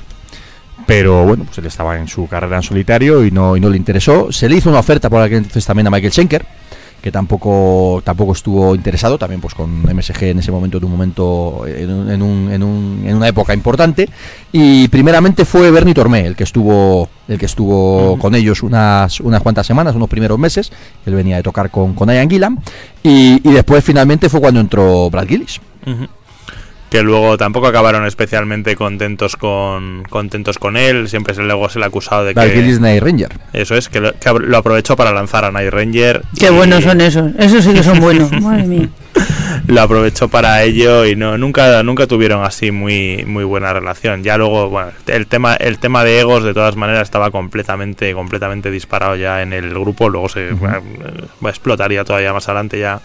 pero 0.85 1.25
bueno, 1.25 1.43
pues 1.43 1.57
él 1.57 1.65
estaba 1.65 1.97
en 1.97 2.07
su 2.07 2.27
carrera 2.27 2.55
en 2.55 2.63
solitario 2.63 3.25
y 3.25 3.31
no, 3.31 3.57
y 3.57 3.59
no 3.59 3.69
le 3.69 3.75
interesó. 3.75 4.31
Se 4.31 4.47
le 4.47 4.55
hizo 4.55 4.69
una 4.69 4.79
oferta 4.79 5.09
por 5.09 5.21
aquel 5.21 5.39
entonces 5.39 5.65
también 5.65 5.85
a 5.87 5.91
Michael 5.91 6.13
Schenker, 6.13 6.45
que 7.01 7.11
tampoco 7.11 8.01
tampoco 8.03 8.33
estuvo 8.33 8.73
interesado, 8.75 9.17
también 9.17 9.39
pues 9.39 9.53
con 9.53 9.83
MSG 9.83 10.23
en 10.23 10.39
ese 10.39 10.51
momento, 10.51 10.79
de 10.79 10.85
un 10.85 10.91
momento, 10.91 11.65
en, 11.67 11.91
un- 11.91 12.09
en 12.11 12.21
un- 12.21 12.51
en 12.51 12.63
un- 12.63 13.03
en 13.05 13.15
una 13.15 13.27
época 13.27 13.53
importante. 13.53 14.09
Y 14.51 14.87
primeramente 14.89 15.45
fue 15.45 15.69
Bernie 15.71 15.93
Tormé 15.93 16.25
el 16.25 16.35
que 16.35 16.43
estuvo 16.43 17.07
el 17.27 17.37
que 17.37 17.45
estuvo 17.45 18.17
con 18.19 18.35
ellos 18.35 18.63
unas, 18.63 19.19
unas 19.19 19.41
cuantas 19.41 19.67
semanas, 19.67 19.95
unos 19.95 20.09
primeros 20.09 20.39
meses. 20.39 20.71
Él 21.05 21.13
venía 21.13 21.35
de 21.37 21.43
tocar 21.43 21.69
con, 21.69 21.93
con 21.93 22.09
Ian 22.09 22.29
Gillan. 22.29 22.57
Y, 23.03 23.41
y 23.47 23.53
después 23.53 23.83
finalmente 23.83 24.29
fue 24.29 24.39
cuando 24.41 24.59
entró 24.59 25.09
Brad 25.09 25.27
Gillis. 25.27 25.59
Que 26.89 27.03
luego 27.03 27.37
tampoco 27.37 27.67
acabaron 27.67 28.05
especialmente 28.05 28.75
contentos 28.75 29.35
con 29.35 30.03
contentos 30.09 30.57
con 30.57 30.77
él 30.77 31.09
siempre 31.09 31.33
se 31.33 31.43
luego 31.43 31.69
se 31.69 31.79
le 31.79 31.85
ha 31.85 31.87
acusado 31.87 32.23
de 32.23 32.33
Brad 32.33 32.47
que 32.47 32.53
Gillis 32.53 32.79
Night 32.79 33.03
Ranger. 33.03 33.29
eso 33.53 33.75
es 33.75 33.89
que 33.89 33.99
lo, 33.99 34.13
que 34.13 34.31
lo 34.31 34.57
aprovechó 34.57 34.95
para 34.95 35.11
lanzar 35.11 35.45
a 35.45 35.51
Night 35.51 35.71
Ranger 35.71 36.21
Qué 36.39 36.47
y 36.47 36.49
buenos 36.49 36.83
son 36.83 37.01
esos. 37.01 37.31
Esos 37.37 37.63
sí 37.63 37.73
que 37.73 37.83
son 37.83 37.99
buenos. 37.99 38.31
Madre 38.41 38.63
mía. 38.63 38.89
lo 39.67 39.81
aprovechó 39.81 40.27
para 40.27 40.63
ello 40.63 41.05
y 41.05 41.15
no 41.15 41.37
nunca 41.37 41.81
nunca 41.83 42.07
tuvieron 42.07 42.43
así 42.43 42.71
muy 42.71 43.23
muy 43.25 43.43
buena 43.43 43.73
relación. 43.73 44.23
Ya 44.23 44.37
luego 44.37 44.69
bueno 44.69 44.91
el 45.07 45.27
tema 45.27 45.55
el 45.55 45.79
tema 45.79 46.03
de 46.03 46.19
egos 46.19 46.43
de 46.43 46.53
todas 46.53 46.75
maneras 46.75 47.03
estaba 47.03 47.31
completamente 47.31 48.13
completamente 48.13 48.71
disparado 48.71 49.15
ya 49.15 49.41
en 49.41 49.53
el 49.53 49.69
grupo. 49.71 50.09
Luego 50.09 50.29
se 50.29 50.51
bueno, 50.51 50.77
eh, 50.77 51.49
explotaría 51.49 52.03
todavía 52.03 52.33
más 52.33 52.47
adelante 52.47 52.79
ya 52.79 53.01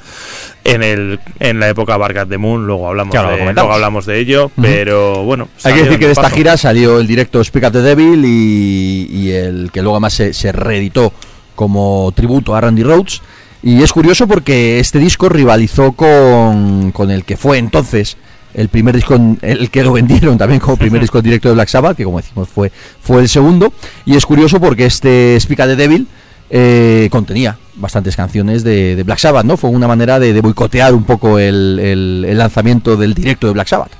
en 0.64 0.82
el 0.82 1.20
en 1.40 1.60
la 1.60 1.68
época 1.68 1.96
Barcat 1.96 2.28
de 2.28 2.38
Moon 2.38 2.66
luego 2.66 2.88
hablamos 2.88 3.12
de, 3.12 3.52
luego 3.52 3.72
hablamos 3.72 4.06
de 4.06 4.18
ello 4.18 4.50
pero 4.60 5.24
bueno 5.24 5.48
Hay 5.64 5.74
que 5.74 5.82
decir 5.82 5.98
que 5.98 6.06
de 6.06 6.12
esta 6.12 6.30
gira 6.30 6.56
salió 6.56 7.00
el 7.00 7.06
directo 7.06 7.42
Speak 7.42 7.72
the 7.72 7.82
Devil 7.82 8.24
y, 8.24 9.08
y 9.10 9.32
el 9.32 9.70
que 9.72 9.82
luego 9.82 9.96
además 9.96 10.14
se, 10.14 10.32
se 10.32 10.52
reeditó 10.52 11.12
como 11.54 12.12
tributo 12.14 12.54
a 12.54 12.60
Randy 12.60 12.82
Rhodes. 12.82 13.22
Y 13.62 13.82
es 13.82 13.92
curioso 13.92 14.26
porque 14.26 14.80
este 14.80 14.98
disco 14.98 15.28
rivalizó 15.28 15.92
con, 15.92 16.90
con 16.92 17.10
el 17.10 17.24
que 17.24 17.36
fue 17.36 17.58
entonces 17.58 18.16
el 18.54 18.68
primer 18.68 18.94
disco, 18.94 19.14
en- 19.14 19.38
el 19.42 19.70
que 19.70 19.82
lo 19.84 19.92
vendieron 19.92 20.36
también 20.36 20.60
como 20.60 20.76
primer 20.76 21.00
disco 21.00 21.18
en 21.18 21.24
directo 21.24 21.48
de 21.48 21.54
Black 21.54 21.68
Sabbath, 21.68 21.96
que 21.96 22.04
como 22.04 22.18
decimos 22.20 22.48
fue, 22.48 22.72
fue 23.00 23.20
el 23.22 23.28
segundo. 23.28 23.72
Y 24.04 24.16
es 24.16 24.26
curioso 24.26 24.60
porque 24.60 24.84
este 24.86 25.38
Up 25.48 25.56
the 25.56 25.76
Devil 25.76 26.06
eh, 26.50 27.08
contenía 27.10 27.56
bastantes 27.76 28.14
canciones 28.16 28.62
de, 28.64 28.94
de 28.96 29.02
Black 29.04 29.18
Sabbath, 29.18 29.46
¿no? 29.46 29.56
Fue 29.56 29.70
una 29.70 29.88
manera 29.88 30.18
de, 30.18 30.32
de 30.34 30.40
boicotear 30.42 30.92
un 30.92 31.04
poco 31.04 31.38
el, 31.38 31.78
el- 31.80 32.26
el 32.28 32.36
lanzamiento 32.38 32.96
del 32.96 33.14
directo 33.14 33.46
de 33.46 33.52
Black 33.54 33.68
Sabbath. 33.68 33.92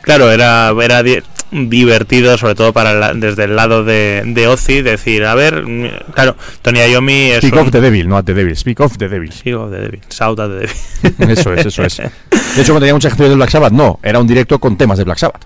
Claro, 0.00 0.30
era, 0.30 0.72
era 0.82 1.02
divertido, 1.54 2.36
sobre 2.36 2.54
todo 2.54 2.72
para 2.72 2.92
la- 2.94 3.14
desde 3.14 3.44
el 3.44 3.54
lado 3.56 3.84
de, 3.84 4.22
de 4.26 4.46
Ozzy, 4.48 4.82
decir, 4.82 5.24
a 5.24 5.34
ver, 5.34 5.64
mm, 5.66 6.12
claro, 6.12 6.36
Tony 6.62 6.80
Iommi 6.80 7.30
es 7.30 7.38
Speak 7.38 7.52
un- 7.54 7.58
of 7.60 7.70
the 7.70 7.80
Devil, 7.80 8.08
no 8.08 8.16
at 8.16 8.24
the 8.24 8.34
Devil. 8.34 8.56
Speak 8.56 8.80
of 8.80 8.96
the 8.98 9.08
Devil. 9.08 9.30
Sí, 9.32 9.52
of 9.52 9.70
the 9.70 9.78
Devil, 9.78 10.00
Shout 10.10 10.38
at 10.40 10.48
the 10.48 10.54
Devil. 10.54 11.30
Eso 11.38 11.52
es, 11.54 11.66
eso 11.66 11.82
es. 11.84 11.96
De 11.98 12.62
hecho, 12.62 12.72
cuando 12.72 12.80
tenía 12.80 12.94
muchas 12.94 13.10
canciones 13.12 13.30
de 13.30 13.36
Black 13.36 13.50
Sabbath, 13.50 13.72
no, 13.72 13.98
era 14.02 14.18
un 14.18 14.26
directo 14.26 14.58
con 14.58 14.76
temas 14.76 14.98
de 14.98 15.04
Black 15.04 15.18
Sabbath. 15.18 15.42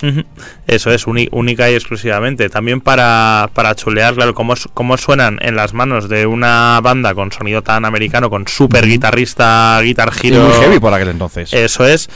Eso 0.67 0.91
es, 0.93 1.07
única 1.07 1.71
y 1.71 1.75
exclusivamente. 1.75 2.49
También 2.49 2.81
para, 2.81 3.51
para 3.55 3.75
chulear, 3.75 4.15
claro, 4.15 4.35
cómo, 4.35 4.55
cómo 4.75 4.97
suenan 4.97 5.39
en 5.43 5.57
las 5.57 5.75
manos 5.75 6.09
de 6.09 6.27
una 6.27 6.81
banda 6.83 7.15
con 7.15 7.33
sonido 7.33 7.63
tan 7.63 7.85
americano, 7.85 8.31
con 8.31 8.47
super 8.47 8.87
guitarrista, 8.87 9.81
guitar 9.83 10.13
Y 10.23 10.29
hero. 10.29 10.45
muy 10.49 10.53
heavy 10.61 10.79
por 10.79 10.93
aquel 10.95 11.09
entonces. 11.09 11.53
Eso 11.53 11.87
es, 11.87 12.09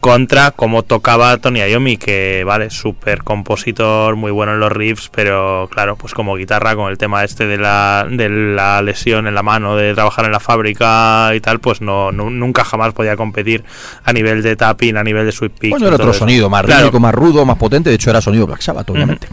contra 0.00 0.52
cómo 0.52 0.84
tocaba 0.84 1.36
Tony 1.38 1.60
Iommi, 1.60 1.96
que 1.96 2.44
vale, 2.46 2.70
súper 2.70 3.24
compositor, 3.24 4.14
muy 4.16 4.30
bueno 4.30 4.52
en 4.54 4.60
los 4.60 4.70
riffs, 4.70 5.08
pero 5.12 5.68
claro, 5.72 5.96
pues 5.96 6.14
como 6.14 6.36
guitarra, 6.36 6.76
con 6.76 6.90
el 6.90 6.98
tema 6.98 7.24
este 7.24 7.46
de 7.46 7.58
la, 7.58 8.06
de 8.08 8.28
la 8.28 8.80
lesión 8.82 9.26
en 9.26 9.34
la 9.34 9.42
mano, 9.42 9.74
de 9.76 9.94
trabajar 9.94 10.24
en 10.24 10.32
la 10.32 10.40
fábrica 10.40 11.32
y 11.34 11.40
tal, 11.40 11.58
pues 11.60 11.80
no, 11.80 12.12
nu- 12.12 12.30
nunca 12.30 12.64
jamás 12.64 12.92
podía 12.94 13.16
competir 13.16 13.64
a 14.04 14.12
nivel 14.12 14.42
de 14.42 14.54
tapping, 14.56 14.96
a 14.96 15.02
nivel 15.04 15.26
de 15.26 15.32
sweep 15.32 15.58
pick. 15.58 15.70
Bueno, 15.70 15.86
era 15.86 15.96
otro 15.96 16.12
sonido, 16.12 16.48
más 16.48 16.64
Claro. 16.64 16.84
rítmico, 16.84 17.00
más 17.00 17.14
rudo, 17.14 17.44
más 17.44 17.56
potente. 17.58 17.90
De 17.90 17.96
hecho, 17.96 18.10
era 18.10 18.20
sonido 18.20 18.46
Black 18.46 18.60
Sabbath, 18.60 18.88
obviamente. 18.90 19.26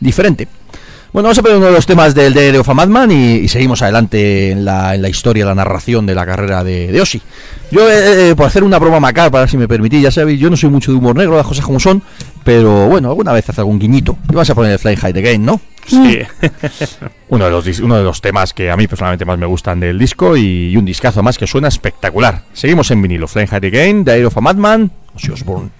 Diferente. 0.00 0.48
Bueno, 1.12 1.26
vamos 1.26 1.38
a 1.38 1.42
ver 1.42 1.56
uno 1.56 1.66
de 1.66 1.72
los 1.72 1.86
temas 1.86 2.14
del 2.14 2.32
Day 2.32 2.56
of 2.56 2.68
a 2.68 2.74
Madman 2.74 3.10
y, 3.10 3.38
y 3.38 3.48
seguimos 3.48 3.82
adelante 3.82 4.52
en 4.52 4.64
la, 4.64 4.94
en 4.94 5.02
la 5.02 5.08
historia, 5.08 5.44
la 5.44 5.56
narración 5.56 6.06
de 6.06 6.14
la 6.14 6.24
carrera 6.24 6.62
de, 6.62 6.86
de. 6.92 7.20
Yo, 7.72 7.90
eh, 7.90 8.30
eh, 8.30 8.34
por 8.36 8.46
hacer 8.46 8.62
una 8.62 8.78
broma 8.78 9.00
macabra, 9.00 9.48
si 9.48 9.56
me 9.56 9.66
permitís, 9.66 10.02
ya 10.02 10.12
sabéis, 10.12 10.38
yo 10.38 10.50
no 10.50 10.56
soy 10.56 10.70
mucho 10.70 10.92
de 10.92 10.98
humor 10.98 11.16
negro, 11.16 11.36
las 11.36 11.48
cosas 11.48 11.64
como 11.64 11.80
son, 11.80 12.00
pero 12.44 12.86
bueno, 12.86 13.08
alguna 13.08 13.32
vez 13.32 13.48
hace 13.48 13.60
algún 13.60 13.80
guiñito. 13.80 14.18
Y 14.30 14.36
vas 14.36 14.50
a 14.50 14.54
poner 14.54 14.70
el 14.70 14.78
Fly 14.78 14.94
High 14.94 15.18
Again, 15.18 15.44
¿no? 15.44 15.60
Sí. 15.84 16.20
Uno 17.28 17.44
de, 17.46 17.50
los, 17.50 17.78
uno 17.80 17.96
de 17.96 18.04
los 18.04 18.20
temas 18.20 18.52
que 18.52 18.70
a 18.70 18.76
mí 18.76 18.86
personalmente 18.86 19.24
más 19.24 19.38
me 19.38 19.46
gustan 19.46 19.80
del 19.80 19.98
disco 19.98 20.36
y, 20.36 20.70
y 20.70 20.76
un 20.76 20.84
discazo 20.84 21.22
más 21.24 21.38
que 21.38 21.46
suena 21.46 21.68
espectacular. 21.68 22.42
Seguimos 22.52 22.90
en 22.92 23.02
vinilo. 23.02 23.26
Flying 23.26 23.48
High 23.48 23.66
Again, 23.66 24.04
The 24.04 24.12
Air 24.12 24.26
of 24.26 24.36
a 24.36 24.40
Madman, 24.40 24.90
Ozzy 25.16 25.30
Osbourne. 25.32 25.70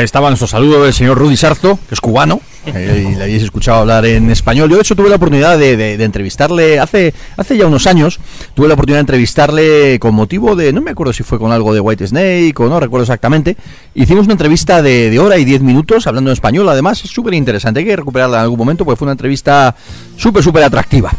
Ahí 0.00 0.04
estaba 0.04 0.28
nuestro 0.30 0.48
saludo 0.48 0.82
del 0.84 0.94
señor 0.94 1.18
Rudy 1.18 1.36
Sarzo, 1.36 1.78
que 1.88 1.94
es 1.94 2.00
cubano, 2.00 2.40
eh, 2.66 3.08
y 3.12 3.14
le 3.16 3.22
habéis 3.24 3.42
escuchado 3.42 3.80
hablar 3.80 4.06
en 4.06 4.30
español. 4.30 4.70
Yo, 4.70 4.76
de 4.76 4.80
hecho, 4.82 4.96
tuve 4.96 5.10
la 5.10 5.16
oportunidad 5.16 5.58
de, 5.58 5.76
de- 5.76 5.98
de 5.98 6.04
entrevistarle 6.04 6.78
hace, 6.80 7.12
hace 7.36 7.56
ya 7.58 7.66
unos 7.66 7.86
años. 7.86 8.18
Tuve 8.54 8.66
la 8.68 8.74
oportunidad 8.74 8.96
de 8.96 9.00
entrevistarle 9.02 9.98
con 10.00 10.14
motivo 10.14 10.56
de, 10.56 10.72
no 10.72 10.80
me 10.80 10.92
acuerdo 10.92 11.12
si 11.12 11.22
fue 11.22 11.38
con 11.38 11.52
algo 11.52 11.74
de 11.74 11.80
White 11.80 12.06
Snake 12.06 12.54
o 12.56 12.68
no 12.68 12.80
recuerdo 12.80 13.02
exactamente. 13.04 13.56
Hicimos 13.94 14.24
una 14.24 14.32
entrevista 14.32 14.80
de, 14.80 15.10
de 15.10 15.18
hora 15.18 15.36
y 15.36 15.44
diez 15.44 15.60
minutos 15.60 16.06
hablando 16.06 16.30
en 16.30 16.32
español, 16.32 16.66
además, 16.70 17.04
es 17.04 17.10
súper 17.10 17.34
interesante. 17.34 17.80
Hay 17.80 17.86
que 17.86 17.96
recuperarla 17.96 18.38
en 18.38 18.42
algún 18.44 18.58
momento 18.58 18.86
porque 18.86 18.96
fue 18.98 19.04
una 19.04 19.12
entrevista 19.12 19.74
súper, 20.16 20.42
súper 20.42 20.64
atractiva. 20.64 21.12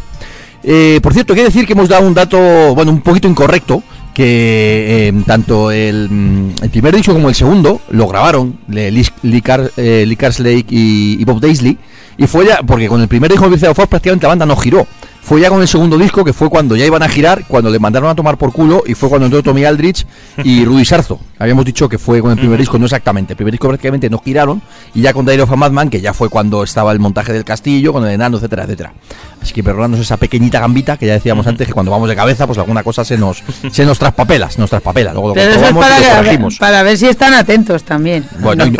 Eh, 0.64 0.98
por 1.02 1.12
cierto, 1.12 1.34
que 1.34 1.44
decir 1.44 1.66
que 1.66 1.72
hemos 1.72 1.88
dado 1.88 2.06
un 2.06 2.14
dato, 2.14 2.74
bueno, 2.74 2.90
un 2.92 3.00
poquito 3.00 3.28
incorrecto, 3.28 3.82
que 4.12 5.08
eh, 5.08 5.22
tanto 5.26 5.70
el, 5.70 6.08
mm, 6.10 6.50
el 6.62 6.70
primer 6.70 6.94
disco 6.94 7.12
como 7.12 7.28
el 7.28 7.34
segundo 7.34 7.80
lo 7.90 8.06
grabaron 8.08 8.58
Lee, 8.68 9.06
Lee 9.22 9.42
eh, 9.76 10.64
y, 10.68 11.24
Bob 11.24 11.40
Daisley, 11.40 11.78
y 12.16 12.26
fue 12.26 12.46
ya, 12.46 12.62
porque 12.62 12.88
con 12.88 13.00
el 13.00 13.08
primer 13.08 13.30
disco 13.30 13.48
de 13.48 13.74
Fox 13.74 13.88
prácticamente 13.88 14.24
la 14.24 14.30
banda 14.30 14.46
no 14.46 14.56
giró. 14.56 14.86
Fue 15.24 15.40
ya 15.40 15.48
con 15.50 15.62
el 15.62 15.68
segundo 15.68 15.96
disco, 15.96 16.24
que 16.24 16.32
fue 16.32 16.50
cuando 16.50 16.74
ya 16.74 16.84
iban 16.84 17.02
a 17.02 17.08
girar, 17.08 17.44
cuando 17.46 17.70
le 17.70 17.78
mandaron 17.78 18.10
a 18.10 18.14
tomar 18.14 18.36
por 18.36 18.52
culo, 18.52 18.82
y 18.86 18.94
fue 18.94 19.08
cuando 19.08 19.26
entró 19.26 19.42
Tommy 19.42 19.64
Aldrich 19.64 20.04
y 20.42 20.64
Rudy 20.64 20.84
Sarzo. 20.84 21.20
Habíamos 21.38 21.64
dicho 21.64 21.88
que 21.88 21.96
fue 21.96 22.20
con 22.20 22.32
el 22.32 22.38
primer 22.38 22.58
disco, 22.58 22.76
no 22.78 22.84
exactamente. 22.86 23.32
El 23.32 23.36
primer 23.36 23.52
disco 23.52 23.68
prácticamente 23.68 24.10
no 24.10 24.18
giraron, 24.18 24.60
y 24.94 25.00
ya 25.00 25.12
con 25.12 25.24
Diary 25.24 25.42
of 25.42 25.52
a 25.52 25.56
Madman, 25.56 25.90
que 25.90 26.00
ya 26.00 26.12
fue 26.12 26.28
cuando 26.28 26.64
estaba 26.64 26.90
el 26.92 26.98
montaje 26.98 27.32
del 27.32 27.44
castillo, 27.44 27.92
con 27.92 28.04
el 28.04 28.10
enano, 28.10 28.36
etcétera, 28.38 28.64
etcétera. 28.64 28.92
Así 29.40 29.52
que 29.54 29.62
perdonadnos 29.62 30.00
esa 30.00 30.16
pequeñita 30.16 30.60
gambita 30.60 30.96
que 30.96 31.06
ya 31.06 31.14
decíamos 31.14 31.46
antes, 31.46 31.66
que 31.66 31.72
cuando 31.72 31.90
vamos 31.92 32.08
de 32.08 32.16
cabeza, 32.16 32.46
pues 32.46 32.58
alguna 32.58 32.82
cosa 32.82 33.04
se 33.04 33.16
nos, 33.16 33.42
se 33.72 33.84
nos 33.86 33.98
traspapela, 33.98 34.50
se 34.50 34.60
nos 34.60 34.70
traspapela. 34.70 35.12
Luego 35.12 35.28
lo 35.28 35.34
Pero 35.34 35.50
eso 35.52 35.60
es 35.60 35.66
comprobamos 35.72 35.86
y 35.86 35.90
para, 35.90 35.98
lo 35.98 36.04
que- 36.10 36.16
corregimos. 36.24 36.58
para 36.58 36.82
ver 36.82 36.98
si 36.98 37.06
están 37.06 37.34
atentos 37.34 37.82
también. 37.84 38.24
Bueno, 38.40 38.66
y, 38.66 38.70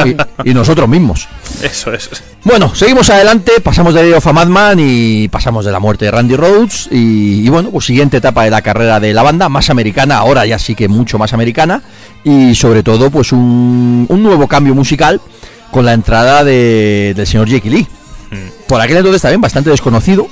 y- 0.45 0.51
y 0.51 0.55
nosotros 0.55 0.89
mismos. 0.89 1.27
Eso 1.63 1.93
es. 1.93 2.11
Bueno, 2.45 2.75
seguimos 2.75 3.09
adelante, 3.11 3.53
pasamos 3.63 3.95
de 3.95 4.03
Diary 4.03 4.17
of 4.19 4.27
a 4.27 4.33
Madman 4.33 4.79
y 4.81 5.29
pasamos 5.29 5.65
de 5.65 5.71
la 5.73 5.79
muerte 5.81 6.05
de 6.07 6.11
Randy 6.11 6.32
Rhodes 6.37 6.89
y, 6.91 7.45
y 7.45 7.49
bueno, 7.49 7.71
pues 7.71 7.85
siguiente 7.87 8.17
etapa 8.19 8.45
de 8.45 8.51
la 8.51 8.63
carrera 8.63 9.01
de 9.01 9.13
la 9.15 9.23
banda, 9.23 9.49
más 9.49 9.71
americana, 9.71 10.19
ahora 10.19 10.45
ya 10.47 10.59
sí 10.59 10.75
que 10.75 10.89
mucho 10.89 11.19
más 11.19 11.33
americana 11.33 11.83
y 12.25 12.55
sobre 12.55 12.83
todo 12.83 13.11
pues 13.11 13.33
un, 13.33 14.07
un 14.09 14.23
nuevo 14.23 14.47
cambio 14.49 14.75
musical 14.75 15.21
con 15.71 15.85
la 15.87 15.93
entrada 15.95 16.45
de- 16.45 17.13
del 17.17 17.27
señor 17.27 17.49
Jake 17.49 17.71
Lee. 17.71 17.87
Por 18.67 18.81
aquel 18.81 18.97
entonces 18.99 19.21
también 19.23 19.41
bastante 19.41 19.69
desconocido, 19.71 20.27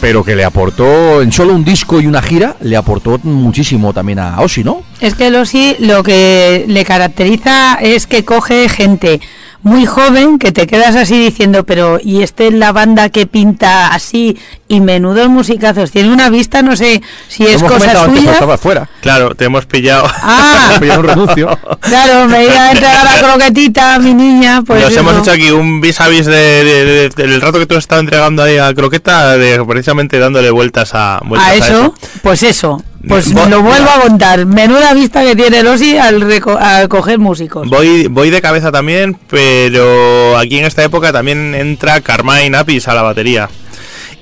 pero 0.00 0.22
que 0.22 0.36
le 0.36 0.44
aportó 0.44 1.22
en 1.22 1.32
solo 1.32 1.54
un 1.54 1.64
disco 1.64 2.00
y 2.00 2.06
una 2.06 2.20
gira, 2.22 2.56
le 2.60 2.76
aportó 2.76 3.18
muchísimo 3.22 3.92
también 3.92 4.18
a 4.18 4.40
Ozzy, 4.40 4.62
¿no? 4.62 4.82
Es 5.00 5.14
que 5.14 5.30
Losi 5.30 5.76
lo 5.80 6.02
que 6.02 6.64
le 6.68 6.84
caracteriza 6.84 7.78
es 7.80 8.06
que 8.06 8.24
coge 8.24 8.68
gente 8.68 9.20
muy 9.64 9.86
joven 9.86 10.38
que 10.38 10.52
te 10.52 10.66
quedas 10.66 10.94
así 10.94 11.18
diciendo, 11.18 11.64
pero 11.64 11.98
¿y 12.00 12.22
este 12.22 12.46
es 12.48 12.54
la 12.54 12.70
banda 12.70 13.08
que 13.08 13.26
pinta 13.26 13.88
así 13.88 14.38
y 14.68 14.80
menudos 14.80 15.28
musicazos? 15.28 15.90
Tiene 15.90 16.12
una 16.12 16.28
vista, 16.28 16.62
no 16.62 16.76
sé 16.76 17.02
si 17.28 17.44
es 17.46 17.60
Hemos 17.62 17.72
cosa 17.72 18.04
suya. 18.04 18.32
estaba 18.32 18.56
fuera. 18.58 18.88
Claro, 19.00 19.34
te 19.34 19.46
hemos 19.46 19.64
pillado. 19.66 20.06
Ah, 20.22 20.78
un 20.80 21.02
renuncio. 21.02 21.58
claro, 21.80 22.28
me 22.28 22.44
iba 22.44 22.66
a 22.68 22.72
entregar 22.72 23.04
la 23.04 23.26
croquetita 23.26 23.94
a 23.94 23.98
mi 23.98 24.14
niña. 24.14 24.62
Pues 24.64 24.82
Nos 24.82 24.90
eso. 24.92 25.00
hemos 25.00 25.16
hecho 25.18 25.32
aquí 25.32 25.50
un 25.50 25.80
vis 25.80 26.00
a 26.00 26.08
vis 26.08 26.26
de, 26.26 26.32
de- 26.64 27.08
de- 27.08 27.26
del 27.26 27.40
rato 27.40 27.58
que 27.58 27.66
tú 27.66 27.74
has 27.74 27.84
estado 27.84 28.00
entregando 28.02 28.42
ahí 28.42 28.58
a 28.58 28.72
Croqueta, 28.74 29.36
de, 29.38 29.64
precisamente 29.64 30.18
dándole 30.18 30.50
vueltas 30.50 30.90
a, 30.94 31.20
vueltas 31.24 31.48
a 31.50 31.54
eso, 31.54 31.94
pues 32.22 32.42
eso. 32.42 32.82
Pues 33.08 33.32
Bo- 33.32 33.46
lo 33.46 33.62
vuelvo 33.62 33.84
mira. 33.90 33.96
a 33.96 34.00
contar. 34.08 34.46
Menuda 34.46 34.94
vista 34.94 35.22
que 35.22 35.36
tiene 35.36 35.62
Losi 35.62 35.96
al, 35.98 36.22
reco- 36.22 36.58
al 36.58 36.88
coger 36.88 37.18
músicos. 37.18 37.68
Voy, 37.68 38.06
voy 38.08 38.30
de 38.30 38.40
cabeza 38.40 38.70
también, 38.72 39.16
pero 39.28 40.36
aquí 40.38 40.58
en 40.58 40.64
esta 40.64 40.82
época 40.84 41.12
también 41.12 41.54
entra 41.54 42.00
Carmine 42.00 42.56
Apis 42.56 42.88
a 42.88 42.94
la 42.94 43.02
batería. 43.02 43.48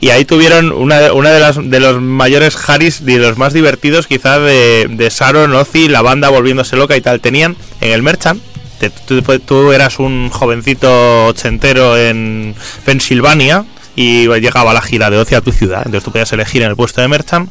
Y 0.00 0.10
ahí 0.10 0.24
tuvieron 0.24 0.72
una, 0.72 1.12
una 1.12 1.30
de, 1.30 1.38
las, 1.38 1.70
de 1.70 1.78
los 1.78 2.00
mayores 2.00 2.56
Harris, 2.68 3.04
de 3.04 3.18
los 3.18 3.38
más 3.38 3.52
divertidos 3.52 4.08
quizás 4.08 4.40
de, 4.40 4.88
de 4.90 5.08
Sharon, 5.10 5.54
Ozzy, 5.54 5.88
la 5.88 6.02
banda 6.02 6.28
volviéndose 6.28 6.74
loca 6.74 6.96
y 6.96 7.00
tal. 7.00 7.20
Tenían 7.20 7.56
en 7.80 7.92
el 7.92 8.02
Merchant, 8.02 8.42
te- 8.80 8.90
tú, 8.90 9.22
tú 9.38 9.70
eras 9.70 10.00
un 10.00 10.28
jovencito 10.30 11.26
ochentero 11.26 11.96
en 11.96 12.56
Pensilvania 12.84 13.64
y 13.94 14.26
llegaba 14.40 14.74
la 14.74 14.82
gira 14.82 15.08
de 15.08 15.18
Ozzy 15.18 15.36
a 15.36 15.40
tu 15.40 15.52
ciudad. 15.52 15.82
Entonces 15.84 16.02
tú 16.02 16.10
podías 16.10 16.32
elegir 16.32 16.62
en 16.62 16.70
el 16.70 16.76
puesto 16.76 17.00
de 17.00 17.06
Merchant 17.06 17.48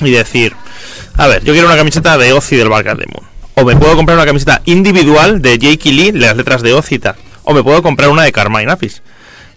y 0.00 0.10
decir, 0.10 0.54
a 1.16 1.26
ver, 1.26 1.42
yo 1.44 1.52
quiero 1.52 1.68
una 1.68 1.76
camiseta 1.76 2.16
de 2.18 2.32
Ozzy 2.32 2.56
del 2.56 2.68
Barca 2.68 2.94
de 2.94 3.06
Moon. 3.06 3.26
O 3.54 3.64
me 3.64 3.74
puedo 3.76 3.96
comprar 3.96 4.16
una 4.18 4.26
camiseta 4.26 4.60
individual 4.66 5.40
de 5.40 5.58
Jake 5.58 5.90
Lee, 5.92 6.12
las 6.12 6.36
letras 6.36 6.62
de 6.62 6.74
Ozzy 6.74 6.96
y 6.96 6.98
tal. 6.98 7.14
O 7.44 7.54
me 7.54 7.62
puedo 7.62 7.82
comprar 7.82 8.10
una 8.10 8.22
de 8.22 8.32
Carmine 8.32 8.70
Apis. 8.70 9.02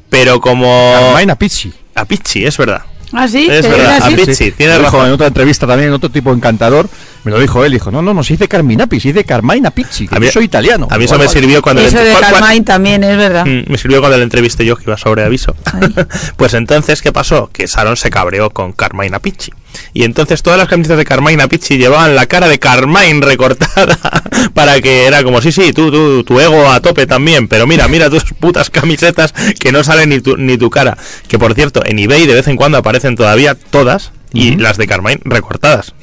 Pero 0.09 0.39
como... 0.39 0.93
Carmine 0.97 1.31
Apicci. 1.33 1.73
Apici, 1.95 2.45
es 2.45 2.57
verdad. 2.57 2.81
Ah, 3.11 3.27
sí, 3.27 3.47
Es 3.49 3.61
¿Te 3.63 3.69
verdad, 3.69 3.95
dice 3.95 4.05
así? 4.05 4.13
a 4.13 4.17
Pizzi, 4.17 4.35
Sí, 4.35 4.53
dijo 4.57 4.79
razón. 4.83 5.07
en 5.07 5.11
otra 5.13 5.27
entrevista 5.27 5.65
también, 5.67 5.91
otro 5.91 6.09
tipo 6.09 6.31
encantador, 6.31 6.87
me 7.23 7.31
lo 7.31 7.39
dijo 7.39 7.63
él, 7.65 7.71
dijo, 7.71 7.91
no, 7.91 8.01
no, 8.01 8.13
no, 8.13 8.23
se 8.23 8.33
dice 8.33 8.47
Carminapi, 8.47 8.99
se 8.99 9.09
dice 9.09 9.23
Carmina 9.25 9.71
Pizzi, 9.71 10.07
que 10.07 10.15
A 10.15 10.19
mí- 10.19 10.27
yo 10.27 10.31
soy 10.31 10.45
italiano. 10.45 10.87
A 10.89 10.97
mí 10.97 11.05
eso 11.05 11.17
me 11.17 11.27
sirvió 11.27 11.61
cuando... 11.61 11.81
Eso 11.81 11.97
le- 11.97 12.05
de 12.05 12.13
Carmine 12.15 12.63
también 12.65 13.03
es 13.03 13.17
verdad. 13.17 13.45
Mm, 13.45 13.69
me 13.71 13.77
sirvió 13.77 13.99
cuando 13.99 14.17
le 14.17 14.23
entrevisté 14.23 14.65
yo 14.65 14.75
que 14.75 14.83
iba 14.83 14.97
sobre 14.97 15.23
aviso. 15.23 15.55
pues 16.37 16.53
entonces, 16.53 17.01
¿qué 17.01 17.11
pasó? 17.11 17.49
Que 17.51 17.67
Sharon 17.67 17.97
se 17.97 18.09
cabreó 18.09 18.49
con 18.51 18.71
Carmine 18.73 19.15
Apicci. 19.15 19.51
Y 19.93 20.03
entonces 20.03 20.41
todas 20.41 20.57
las 20.57 20.67
camisetas 20.67 20.97
de 20.97 21.05
Carmine 21.05 21.43
Apicci 21.43 21.77
llevaban 21.77 22.15
la 22.15 22.25
cara 22.25 22.47
de 22.47 22.57
Carmine 22.57 23.21
recortada 23.21 23.97
para 24.53 24.81
que 24.81 25.05
era 25.05 25.23
como, 25.23 25.41
sí, 25.41 25.51
sí, 25.51 25.73
tú, 25.73 25.91
tú, 25.91 26.23
tu 26.23 26.39
ego 26.39 26.71
a 26.71 26.79
tope 26.79 27.05
también, 27.05 27.47
pero 27.47 27.67
mira, 27.67 27.87
mira 27.87 28.09
tus 28.09 28.23
putas 28.33 28.69
camisetas 28.69 29.33
que 29.59 29.71
no 29.71 29.83
salen 29.83 30.09
ni 30.09 30.21
tu, 30.21 30.37
ni 30.37 30.57
tu 30.57 30.69
cara. 30.69 30.97
Que 31.27 31.37
por 31.37 31.53
cierto, 31.53 31.83
en 31.85 31.99
eBay 31.99 32.25
de 32.25 32.33
vez 32.33 32.47
en 32.47 32.55
cuando 32.55 32.77
aparecen 32.79 33.15
todavía 33.15 33.55
todas 33.55 34.11
y 34.33 34.55
las 34.55 34.77
de 34.77 34.87
Carmine 34.87 35.21
recortadas. 35.25 35.93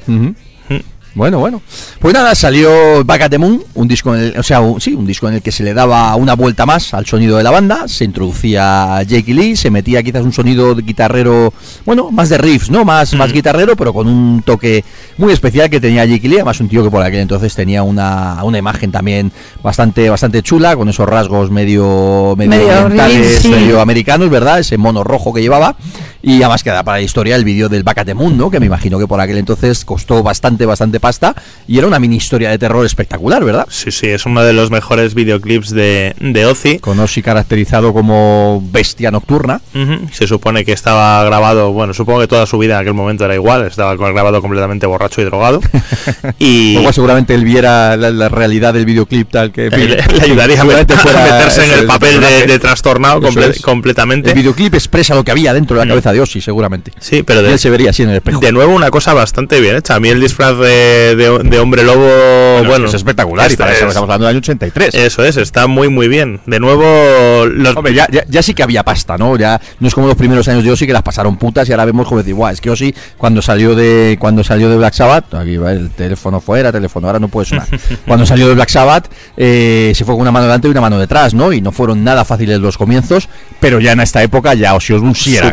Bueno, 1.17 1.39
bueno. 1.39 1.61
Pues 1.99 2.13
nada, 2.13 2.35
salió 2.35 3.03
Back 3.03 3.23
at 3.23 3.29
the 3.31 3.37
Moon, 3.39 3.61
un 3.73 3.87
disco 3.87 4.15
en 4.15 4.21
el, 4.21 4.37
o 4.37 4.43
sea, 4.43 4.61
un- 4.61 4.79
sí, 4.79 4.93
un 4.93 5.05
disco 5.07 5.27
en 5.27 5.33
el 5.35 5.41
que 5.41 5.51
se 5.51 5.63
le 5.63 5.73
daba 5.73 6.15
una 6.15 6.35
vuelta 6.35 6.65
más 6.67 6.93
al 6.93 7.05
sonido 7.07 7.37
de 7.37 7.43
la 7.43 7.49
banda, 7.51 7.87
se 7.87 8.03
introducía 8.05 9.01
Jake 9.03 9.33
Lee, 9.33 9.55
se 9.55 9.71
metía 9.71 10.03
quizás 10.03 10.21
un 10.23 10.31
sonido 10.31 10.75
de 10.75 10.83
guitarrero, 10.83 11.51
bueno, 11.85 12.11
más 12.11 12.29
de 12.29 12.37
riffs, 12.37 12.69
¿no? 12.69 12.85
Más, 12.85 13.15
más 13.15 13.33
guitarrero, 13.33 13.75
pero 13.75 13.93
con 13.93 14.07
un 14.07 14.43
toque 14.45 14.83
muy 15.17 15.33
especial 15.33 15.69
que 15.69 15.79
tenía 15.81 16.05
Jake 16.05 16.27
Lee, 16.29 16.35
además 16.35 16.59
un 16.59 16.69
tío 16.69 16.83
que 16.83 16.91
por 16.91 17.01
aquel 17.01 17.21
entonces 17.21 17.55
tenía 17.55 17.81
una, 17.81 18.43
una 18.43 18.59
imagen 18.59 18.91
también 18.91 19.31
bastante, 19.63 20.09
bastante 20.09 20.43
chula, 20.43 20.75
con 20.75 20.87
esos 20.87 21.09
rasgos 21.09 21.49
medio, 21.49 22.35
medio, 22.37 22.49
Medio 22.51 22.67
orientales, 22.85 23.17
riff, 23.17 23.41
sí. 23.41 23.47
medio 23.49 23.81
americanos, 23.81 24.29
¿verdad? 24.29 24.59
Ese 24.59 24.77
mono 24.77 25.03
rojo 25.03 25.33
que 25.33 25.41
llevaba. 25.41 25.75
Y 26.21 26.35
además 26.41 26.63
queda 26.63 26.83
para 26.83 26.97
la 26.97 27.03
historia 27.03 27.35
el 27.35 27.43
vídeo 27.45 27.69
del 27.69 27.83
Moon, 28.15 28.37
¿no? 28.37 28.49
Que 28.49 28.59
me 28.59 28.65
imagino 28.65 28.99
que 28.99 29.07
por 29.07 29.19
aquel 29.21 29.37
entonces 29.37 29.85
costó 29.85 30.23
bastante, 30.23 30.65
bastante 30.65 30.99
pasta. 30.99 31.35
Y 31.67 31.77
era 31.77 31.87
una 31.87 31.99
mini 31.99 32.17
historia 32.17 32.49
de 32.49 32.57
terror 32.57 32.85
espectacular, 32.85 33.43
¿verdad? 33.43 33.67
Sí, 33.69 33.91
sí, 33.91 34.07
es 34.07 34.25
uno 34.25 34.43
de 34.43 34.53
los 34.53 34.71
mejores 34.71 35.13
videoclips 35.13 35.69
de, 35.71 36.15
de 36.19 36.45
Ozzy. 36.45 36.79
Con 36.79 36.99
Ozzy 36.99 37.21
caracterizado 37.21 37.93
como 37.93 38.63
bestia 38.71 39.11
nocturna. 39.11 39.61
Ujú, 39.75 40.07
Se 40.11 40.27
supone 40.27 40.65
que 40.65 40.71
estaba 40.73 41.23
grabado, 41.23 41.71
bueno, 41.71 41.93
supongo 41.93 42.19
que 42.21 42.27
toda 42.27 42.45
su 42.45 42.57
vida 42.57 42.75
en 42.75 42.81
aquel 42.81 42.93
momento 42.93 43.25
era 43.25 43.35
igual, 43.35 43.65
estaba 43.67 43.95
grabado 43.95 44.41
completamente 44.41 44.85
borracho 44.87 45.21
y 45.21 45.25
drogado. 45.25 45.61
y 46.39 46.73
Luego 46.73 46.93
seguramente 46.93 47.33
él 47.35 47.43
viera 47.45 47.95
la, 47.97 48.09
la 48.11 48.29
realidad 48.29 48.73
del 48.73 48.85
videoclip 48.85 49.29
tal 49.31 49.51
que... 49.51 49.69
le, 49.69 49.87
le 49.87 50.21
ayudaría 50.21 50.61
a, 50.61 50.65
meterse 50.65 51.63
en 51.65 51.71
el 51.79 51.85
papel 51.85 52.19
de, 52.21 52.47
de 52.47 52.59
trastornado 52.59 53.21
comple- 53.21 53.49
es. 53.49 53.61
completamente. 53.61 54.29
El 54.29 54.35
videoclip 54.35 54.73
expresa 54.73 55.15
lo 55.15 55.23
que 55.23 55.31
había 55.31 55.53
dentro 55.53 55.75
de 55.77 55.85
la 55.85 55.87
Mm. 55.87 55.89
Cabeza 56.07 56.13
de 56.13 56.21
Ozzy, 56.21 56.41
seguramente. 56.41 56.91
Sí, 56.99 57.23
pero 57.23 57.41
Y 57.41 57.45
de, 57.45 57.51
él 57.53 57.59
se 57.59 57.69
vería 57.69 57.89
así 57.89 58.03
en 58.03 58.09
el 58.09 58.17
espejo. 58.17 58.39
de 58.39 58.51
nuevo 58.51 58.73
una 58.73 58.89
cosa 58.91 59.13
bastante 59.13 59.59
bien 59.61 59.75
hecha. 59.75 59.95
A 59.95 59.99
mí 59.99 60.09
el 60.09 60.19
disfraz 60.19 60.57
de, 60.57 61.15
de- 61.15 61.39
de 61.43 61.59
hombre 61.59 61.83
lobo, 61.83 62.63
bueno, 62.65 62.85
es 62.87 62.93
espectacular 62.93 63.45
y 63.49 63.53
este 63.53 63.57
para 63.57 63.71
eso 63.73 63.83
es- 63.85 63.89
estamos 63.89 64.07
hablando 64.07 64.25
del 64.27 64.35
año 64.35 64.39
83. 64.39 64.95
Eso 64.95 65.23
es, 65.23 65.37
está 65.37 65.67
muy 65.67 65.89
muy 65.89 66.07
bien. 66.07 66.39
De 66.45 66.59
nuevo, 66.59 67.45
los, 67.45 67.75
Hombre, 67.75 67.93
ya, 67.93 68.07
ya, 68.11 68.23
ya 68.27 68.41
sí 68.41 68.53
que 68.53 68.63
había 68.63 68.83
pasta, 68.83 69.17
¿no? 69.17 69.37
Ya 69.37 69.59
no 69.79 69.87
es 69.87 69.93
como 69.93 70.07
los 70.07 70.15
primeros 70.15 70.47
años 70.47 70.63
de 70.63 70.71
Ozzy 70.71 70.87
que 70.87 70.93
las 70.93 71.03
pasaron 71.03 71.37
putas 71.37 71.67
y 71.69 71.71
ahora 71.71 71.85
vemos 71.85 72.07
como 72.07 72.19
decir, 72.19 72.33
guau, 72.35 72.51
es 72.51 72.61
que 72.61 72.69
Ozzy 72.69 72.93
cuando 73.17 73.41
salió 73.41 73.75
de 73.75 74.17
cuando 74.19 74.43
salió 74.43 74.69
de 74.69 74.77
Black 74.77 74.93
Sabbath, 74.93 75.33
aquí 75.33 75.57
va 75.57 75.71
el 75.71 75.89
teléfono 75.91 76.39
fuera, 76.39 76.71
teléfono 76.71 77.07
ahora 77.07 77.19
no 77.19 77.27
puede 77.27 77.45
sonar. 77.47 77.67
cuando 78.07 78.25
salió 78.25 78.47
de 78.47 78.55
Black 78.55 78.69
Sabbath 78.69 79.07
eh, 79.35 79.91
se 79.95 80.05
fue 80.05 80.13
con 80.15 80.21
una 80.21 80.31
mano 80.31 80.45
delante 80.45 80.67
y 80.67 80.71
una 80.71 80.81
mano 80.81 80.99
detrás, 80.99 81.33
¿no? 81.33 81.51
Y 81.53 81.61
no 81.61 81.71
fueron 81.71 82.03
nada 82.03 82.25
fáciles 82.25 82.59
los 82.59 82.77
comienzos, 82.77 83.29
pero 83.59 83.79
ya 83.79 83.91
en 83.91 83.99
esta 84.01 84.21
época 84.23 84.53
ya 84.53 84.75
Ozzy 84.75 84.93
Osbourne 84.93 85.15
sí 85.15 85.35
era 85.35 85.47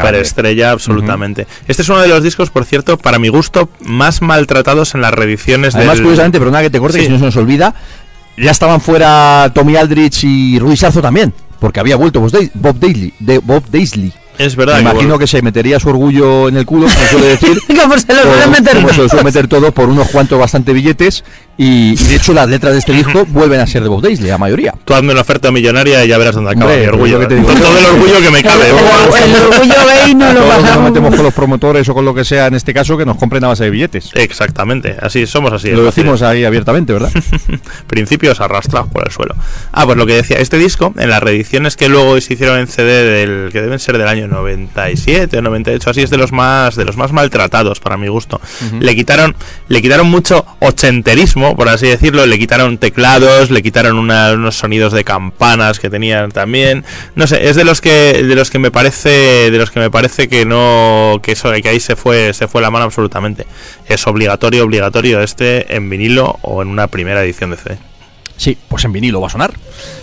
Superestrella, 0.45 0.71
absolutamente. 0.73 1.47
Este 1.67 1.83
es 1.83 1.89
uno 1.89 2.01
de 2.01 2.09
los 2.09 2.23
discos, 2.23 2.51
por 2.51 2.65
cierto, 2.65 2.99
para 2.99 3.19
mi 3.19 3.29
gusto, 3.29 3.69
más 3.81 4.23
maltratados 4.23 4.95
en 4.95 5.01
las 5.01 5.13
reediciones 5.13 5.75
Además, 5.75 5.97
del... 5.97 6.05
curiosamente, 6.05 6.39
perdona 6.39 6.63
que 6.63 6.71
te 6.71 6.79
corte, 6.79 6.99
que 6.99 7.05
Sí. 7.05 7.07
si 7.07 7.13
no 7.13 7.19
se 7.19 7.25
nos 7.27 7.37
olvida, 7.37 7.75
ya 8.37 8.51
estaban 8.51 8.81
fuera 8.81 9.51
Tommy 9.55 9.77
Aldrich 9.77 10.25
y 10.25 10.59
Rudy 10.59 10.77
Sarzo 10.77 11.01
también, 11.01 11.33
porque 11.61 11.81
había 11.81 11.97
vuelto 11.97 12.21
Bob 12.21 12.79
Daisley, 12.79 13.15
de 13.21 13.39
Bob 13.39 13.65
Daisley. 13.71 14.13
Es 14.39 14.57
verdad. 14.57 14.75
Me 14.75 14.79
que 14.79 14.83
imagino 14.85 15.03
bueno, 15.11 15.19
que 15.19 15.27
se 15.27 15.43
metería 15.43 15.79
su 15.81 15.89
orgullo 15.89 16.49
en 16.49 16.57
el 16.57 16.67
culo, 16.67 16.87
como 16.87 17.07
suele 17.09 17.27
decir. 17.29 17.59
Como 17.85 17.99
se 17.99 18.15
lo 18.15 18.23
suele 18.23 18.47
meter 18.49 18.75
como 18.77 18.89
se 18.89 18.95
lo 18.95 18.97
todos. 18.97 19.11
suele 19.11 19.25
meter 19.25 19.49
todo 19.49 19.73
por 19.73 19.89
unos 19.89 20.09
cuantos 20.09 20.39
bastante 20.39 20.73
billetes. 20.73 21.23
Y, 21.57 21.93
y 21.93 22.05
de 22.09 22.17
hecho, 22.17 22.33
las 22.33 22.49
letras 22.49 22.73
de 22.73 22.81
este 22.81 22.93
disco 22.93 23.25
vuelven 23.29 23.61
a 23.61 23.67
ser 23.67 23.83
de 23.83 23.89
Bob 23.89 24.03
Daisley, 24.03 24.29
la 24.31 24.39
mayoría. 24.39 24.75
Tú 24.85 24.93
hazme 24.95 25.13
una 25.13 25.21
oferta 25.21 25.53
millonaria 25.53 26.05
y 26.05 26.09
ya 26.09 26.19
verás 26.19 26.35
dónde 26.35 26.51
acaba 26.51 26.65
Hombre, 26.73 26.81
mi 26.81 26.87
orgullo. 26.89 27.17
pues 27.19 27.29
que 27.29 27.35
te 27.35 27.41
digo. 27.41 27.47
Con 27.53 27.61
todo 27.61 27.79
el 27.79 27.85
orgullo 27.87 28.21
que 28.21 28.31
me 28.31 28.43
cabe. 28.43 28.73
vamos. 28.73 29.21
El 29.21 29.35
orgullo 29.37 29.75
gay 30.05 30.15
no 30.17 30.33
lo 30.33 30.41
nos 30.41 30.55
pasamos. 30.57 30.91
metemos 30.91 31.15
con 31.15 31.25
los 31.25 31.35
promotores 31.35 31.89
o 31.89 31.95
con 31.95 32.05
lo 32.05 32.15
que 32.15 32.25
sea, 32.25 32.47
en 32.49 32.55
este 32.55 32.75
caso, 32.75 32.97
que 32.97 33.05
nos 33.07 33.17
compren 33.19 33.45
a 33.45 33.49
base 33.49 33.65
de 33.65 33.71
billetes. 33.71 34.11
Exactamente, 34.15 34.97
así 35.01 35.27
somos 35.29 35.53
así. 35.53 35.71
Lo 35.71 35.85
decimos 35.85 36.23
ahí 36.23 36.45
abiertamente, 36.45 36.93
¿verdad? 36.93 37.13
principios 37.87 38.41
arrastrados 38.41 38.89
por 38.91 39.05
el 39.07 39.13
suelo. 39.13 39.35
Ah, 39.73 39.85
pues 39.85 39.97
lo 39.97 40.07
que 40.07 40.15
decía, 40.15 40.39
este 40.39 40.59
disco, 40.59 40.93
en 40.99 41.11
las 41.11 41.23
reediciones 41.23 41.77
que 41.77 41.89
luego 41.89 42.21
se 42.21 42.35
hicieron 42.35 42.59
en 42.59 42.67
CD 42.67 43.05
del 43.05 43.53
que 43.53 43.61
deben 43.61 43.79
ser 43.79 43.99
del 43.99 44.09
año 44.09 44.24
97 44.29 45.39
o 45.39 45.43
98, 45.43 45.91
así 45.91 46.03
es 46.03 46.11
de 46.11 46.17
los 46.17 46.33
más 46.33 46.77
de 46.77 46.85
los 46.85 46.97
más 46.97 47.13
maltratados 47.13 47.81
para 47.81 47.97
mi 47.97 48.09
gusto. 48.09 48.41
Le 48.81 48.95
quitaron 48.95 49.35
le 49.69 49.83
quitaron 49.83 50.07
mucho 50.09 50.45
ochenterismo, 50.61 51.57
por 51.57 51.69
así 51.69 51.87
decirlo, 51.87 52.27
le 52.27 52.39
quitaron 52.39 52.79
teclados, 52.79 53.51
le 53.51 53.63
quitaron 53.63 53.99
una- 53.99 54.33
unos 54.33 54.57
sonidos 54.57 54.93
de 54.93 55.05
campanas 55.05 55.79
que 55.81 55.91
tenían 55.91 56.31
también. 56.31 56.85
No 57.15 57.27
sé, 57.27 57.49
es 57.49 57.57
de 57.57 57.65
los 57.65 57.81
que 57.81 58.23
de 58.23 58.35
los 58.35 58.51
que 58.51 58.59
me 58.59 58.71
parece 58.71 59.51
de 59.51 59.59
los 59.59 59.71
que 59.71 59.81
me 59.81 59.91
parece 59.91 60.29
que 60.29 60.45
no 60.45 61.21
que 61.23 61.33
eso 61.33 61.51
que 61.63 61.69
ahí 61.69 61.81
se 61.81 61.97
fue 61.97 62.33
se 62.35 62.49
fue 62.49 62.63
la 62.63 62.71
mano 62.71 62.85
absolutamente. 62.85 63.47
Es 63.89 64.07
obligatorio 64.07 64.65
obligatorio 64.65 65.21
este 65.21 65.75
en 65.77 65.89
vinilo 65.91 66.39
o 66.43 66.63
en 66.63 66.69
una 66.69 66.87
primera 66.89 67.23
edición 67.25 67.51
de 67.51 67.57
CD. 67.57 67.79
Sí, 68.37 68.59
pues 68.69 68.85
en 68.85 68.93
vinilo 68.93 69.21
va 69.21 69.29
a 69.29 69.31
sonar. 69.31 69.55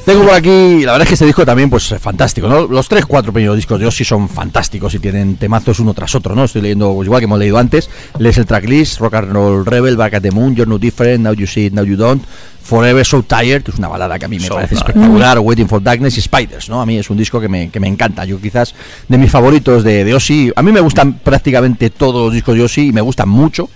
Tengo 0.05 0.23
por 0.23 0.33
aquí, 0.33 0.83
la 0.85 0.93
verdad 0.93 1.01
es 1.01 1.07
que 1.09 1.13
este 1.15 1.25
disco 1.25 1.45
también, 1.45 1.69
pues 1.69 1.91
es 1.91 2.01
fantástico, 2.01 2.47
¿no? 2.47 2.65
Los 2.65 2.87
tres, 2.87 3.05
cuatro 3.05 3.33
primeros 3.33 3.57
discos 3.57 3.79
de 3.79 3.85
Ozzy 3.85 4.05
son 4.05 4.29
fantásticos 4.29 4.93
y 4.95 4.99
tienen 4.99 5.35
temazos 5.35 5.79
uno 5.79 5.93
tras 5.93 6.15
otro, 6.15 6.33
¿no? 6.33 6.45
Estoy 6.45 6.61
leyendo, 6.61 6.93
pues 6.93 7.07
igual 7.07 7.19
que 7.19 7.25
hemos 7.25 7.37
leído 7.39 7.57
antes, 7.57 7.89
lees 8.17 8.37
el 8.37 8.45
tracklist, 8.45 8.99
Rock 8.99 9.15
and 9.15 9.33
Roll 9.33 9.65
Rebel, 9.65 9.97
Back 9.97 10.13
at 10.15 10.21
the 10.21 10.31
Moon, 10.31 10.55
You're 10.55 10.69
No 10.69 10.77
Different, 10.77 11.23
Now 11.25 11.33
You 11.33 11.45
See 11.45 11.65
It, 11.65 11.73
Now 11.73 11.83
You 11.83 11.97
Don't, 11.97 12.23
Forever 12.63 13.05
So 13.05 13.21
Tired, 13.23 13.63
que 13.63 13.71
es 13.71 13.77
una 13.77 13.89
balada 13.89 14.17
que 14.17 14.25
a 14.25 14.27
mí 14.29 14.39
me 14.39 14.47
So 14.47 14.55
parece 14.55 14.75
Tired. 14.75 14.87
espectacular, 14.87 15.39
Waiting 15.39 15.67
for 15.67 15.83
Darkness 15.83 16.17
y 16.17 16.21
Spiders, 16.21 16.69
¿no? 16.69 16.81
A 16.81 16.85
mí 16.85 16.97
es 16.97 17.09
un 17.09 17.17
disco 17.17 17.41
que 17.41 17.49
me, 17.49 17.69
que 17.69 17.79
me 17.81 17.87
encanta. 17.89 18.23
Yo 18.23 18.39
quizás 18.39 18.73
de 19.09 19.17
mis 19.17 19.29
favoritos 19.29 19.83
de, 19.83 20.05
de 20.05 20.15
Ozzy, 20.15 20.51
a 20.55 20.61
mí 20.63 20.71
me 20.71 20.79
gustan 20.79 21.13
prácticamente 21.15 21.89
todos 21.89 22.25
los 22.25 22.33
discos 22.33 22.55
de 22.55 22.63
Ozzy 22.63 22.87
y 22.87 22.91
me 22.93 23.01
gustan 23.01 23.27
mucho, 23.29 23.69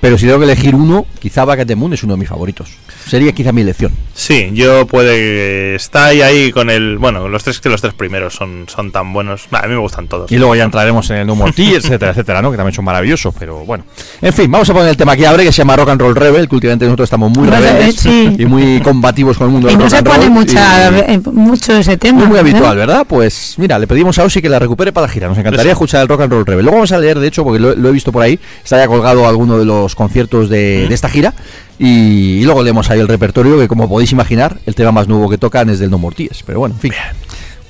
pero 0.00 0.16
si 0.18 0.26
tengo 0.26 0.38
que 0.38 0.44
elegir 0.44 0.74
uno, 0.74 1.06
quizá 1.18 1.46
the 1.66 1.76
Moon 1.76 1.92
es 1.92 2.02
uno 2.02 2.14
de 2.14 2.20
mis 2.20 2.28
favoritos. 2.28 2.70
Sería 3.06 3.32
quizá 3.32 3.52
mi 3.52 3.62
elección. 3.62 3.92
Sí, 4.14 4.50
yo 4.52 4.86
puede 4.86 5.74
está 5.74 6.06
ahí 6.06 6.22
ahí 6.22 6.52
con 6.52 6.70
el, 6.70 6.98
bueno, 6.98 7.28
los 7.28 7.42
tres 7.42 7.60
que 7.60 7.68
los 7.68 7.80
tres 7.80 7.92
primeros 7.94 8.34
son 8.34 8.66
son 8.68 8.92
tan 8.92 9.12
buenos. 9.12 9.48
A 9.50 9.62
mí 9.66 9.74
me 9.74 9.80
gustan 9.80 10.06
todos. 10.06 10.30
Y 10.30 10.36
luego 10.36 10.54
ya 10.54 10.64
entraremos 10.64 11.08
en 11.10 11.16
el 11.16 11.26
No 11.26 11.34
More 11.34 11.52
Tears, 11.52 11.84
etcétera, 11.86 12.12
etcétera, 12.12 12.40
¿no? 12.42 12.50
Que 12.50 12.56
también 12.56 12.74
son 12.74 12.84
maravillosos, 12.84 13.34
pero 13.38 13.64
bueno. 13.64 13.84
En 14.22 14.32
fin, 14.32 14.50
vamos 14.50 14.68
a 14.70 14.74
poner 14.74 14.88
el 14.90 14.96
tema 14.96 15.16
que 15.16 15.26
abre, 15.26 15.44
que 15.44 15.52
se 15.52 15.58
llama 15.58 15.76
Rock 15.76 15.88
and 15.90 16.00
Roll 16.00 16.14
Rebel, 16.14 16.48
que 16.48 16.54
últimamente 16.54 16.84
nosotros 16.84 17.06
estamos 17.06 17.30
muy 17.30 17.48
rebeldes 17.48 17.96
sí. 17.96 18.36
y 18.38 18.46
muy 18.46 18.80
combativos 18.80 19.36
con 19.36 19.48
el 19.48 19.52
mundo 19.52 19.68
Y 19.68 19.70
del 19.72 19.78
no 19.78 19.84
rock 19.84 19.90
se 19.90 19.96
and 19.98 20.06
pone 20.06 20.18
roll, 20.24 20.30
mucha, 20.30 20.90
y- 20.90 21.12
eh, 21.14 21.20
mucho 21.32 21.76
ese 21.76 21.96
tema. 21.96 22.18
muy, 22.20 22.28
muy 22.28 22.38
habitual, 22.38 22.76
¿verdad? 22.76 23.04
Pues 23.08 23.54
mira, 23.58 23.78
le 23.78 23.86
pedimos 23.86 24.18
a 24.18 24.24
Osi 24.24 24.40
que 24.40 24.48
la 24.48 24.58
recupere 24.58 24.92
para 24.92 25.06
la 25.08 25.12
gira. 25.12 25.28
Nos 25.28 25.38
encantaría 25.38 25.72
escuchar 25.72 26.02
el 26.02 26.08
Rock 26.08 26.22
and 26.22 26.32
Roll 26.32 26.46
Rebel. 26.46 26.64
Luego 26.64 26.76
vamos 26.78 26.92
a 26.92 26.98
leer, 26.98 27.18
de 27.18 27.26
hecho, 27.26 27.42
porque 27.42 27.58
lo, 27.58 27.74
lo 27.74 27.88
he 27.88 27.92
visto 27.92 28.12
por 28.12 28.22
ahí, 28.22 28.38
está 28.62 28.76
ya 28.78 28.86
colgado 28.86 29.26
alguno 29.26 29.58
de 29.58 29.64
los 29.64 29.89
conciertos 29.94 30.48
de, 30.48 30.86
esta 30.86 31.08
gira. 31.08 31.34
Y, 31.78 32.40
y 32.40 32.44
luego 32.44 32.62
leemos 32.62 32.90
ahí 32.90 33.00
el 33.00 33.08
repertorio, 33.08 33.58
que 33.58 33.68
como 33.68 33.88
podéis 33.88 34.12
imaginar, 34.12 34.60
el 34.66 34.74
tema 34.74 34.92
más 34.92 35.08
nuevo 35.08 35.28
que 35.28 35.38
tocan 35.38 35.70
es 35.70 35.78
del 35.78 35.90
No 35.90 35.98
More 35.98 36.16
Tears. 36.16 36.42
Pero 36.44 36.60
bueno, 36.60 36.74
en 36.74 36.80
fin. 36.80 36.92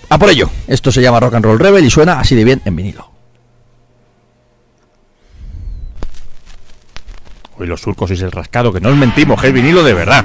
A 0.09 0.18
por 0.18 0.29
ello. 0.29 0.51
Esto 0.66 0.91
se 0.91 1.01
llama 1.01 1.21
Rock 1.21 1.35
and 1.35 1.45
Roll 1.45 1.59
Rebel 1.59 1.85
y 1.85 1.91
suena 1.91 2.18
así 2.18 2.35
de 2.35 2.45
bien 2.45 2.61
en 2.64 2.77
vinilo. 2.77 3.11
Hoy 7.57 7.66
los 7.66 7.83
surcos 7.83 8.09
sois 8.09 8.23
el 8.23 8.33
rascado, 8.33 8.73
que 8.73 8.81
no 8.81 8.89
os 8.89 8.97
mentimos, 8.97 9.45
es 9.45 9.53
vinilo 9.53 9.85
de 9.85 9.93
verdad. 9.93 10.25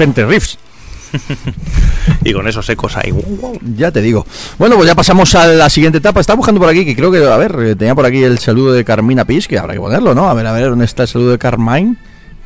Riffs. 0.00 0.58
Y 2.24 2.32
con 2.32 2.46
esos 2.48 2.68
ecos 2.68 2.96
ahí. 2.96 3.12
Ya 3.76 3.90
te 3.90 4.00
digo. 4.00 4.26
Bueno, 4.58 4.76
pues 4.76 4.86
ya 4.86 4.94
pasamos 4.94 5.34
a 5.34 5.46
la 5.46 5.70
siguiente 5.70 5.98
etapa. 5.98 6.20
Estaba 6.20 6.36
buscando 6.36 6.60
por 6.60 6.68
aquí, 6.68 6.84
que 6.84 6.94
creo 6.94 7.10
que, 7.10 7.24
a 7.24 7.36
ver, 7.36 7.56
eh, 7.60 7.76
tenía 7.76 7.94
por 7.94 8.04
aquí 8.04 8.22
el 8.22 8.38
saludo 8.38 8.72
de 8.72 8.84
Carmina 8.84 9.24
Pis, 9.24 9.48
que 9.48 9.58
habrá 9.58 9.74
que 9.74 9.80
ponerlo, 9.80 10.14
¿no? 10.14 10.28
A 10.28 10.34
ver, 10.34 10.46
a 10.46 10.52
ver, 10.52 10.70
¿dónde 10.70 10.84
está 10.84 11.02
el 11.04 11.08
saludo 11.08 11.32
de 11.32 11.38
Carmine? 11.38 11.96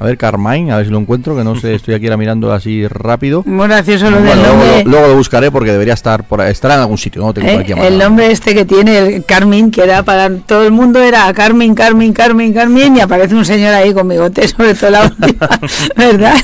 A 0.05 0.07
ver, 0.07 0.18
Carmine, 0.18 0.70
a 0.70 0.76
ver 0.76 0.84
si 0.84 0.92
lo 0.92 0.98
encuentro, 0.98 1.34
que 1.34 1.42
no 1.44 1.57
sé, 1.59 1.74
estoy 1.76 1.94
aquí 1.94 2.05
ahora 2.05 2.18
mirando 2.18 2.52
así 2.52 2.86
rápido. 2.86 3.42
Muy 3.46 3.66
gracioso 3.68 4.11
lo 4.11 4.18
Bueno, 4.18 4.32
del 4.32 4.38
luego, 4.42 4.57
nombre. 4.59 4.84
lo- 4.84 4.90
luego 4.90 5.07
lo 5.09 5.14
buscaré 5.16 5.50
porque 5.50 5.72
debería 5.72 5.94
estar 5.94 6.24
por 6.24 6.42
ahí. 6.42 6.52
Estará 6.52 6.74
en 6.74 6.80
algún 6.80 6.98
sitio, 6.98 7.22
Eh, 7.40 7.57
aquí 7.59 7.72
a 7.72 7.86
el 7.86 7.96
nombre 7.96 8.30
este 8.30 8.55
que 8.55 8.66
tiene, 8.66 8.98
el 8.98 9.24
Carmen, 9.24 9.70
que 9.70 9.82
era 9.82 10.02
para 10.02 10.28
todo 10.30 10.64
el 10.66 10.72
mundo 10.72 11.02
era 11.02 11.32
Carmen, 11.32 11.74
Carmen, 11.74 12.12
Carmen, 12.12 12.52
Carmen, 12.52 12.96
y 12.98 13.00
aparece 13.00 13.34
un 13.34 13.46
señor 13.46 13.72
ahí 13.72 13.94
con 13.94 14.07
bigote 14.07 14.46
sobre 14.46 14.74
todo 14.74 14.90
la 14.90 15.05
última, 15.05 15.48
¿verdad? 15.96 16.34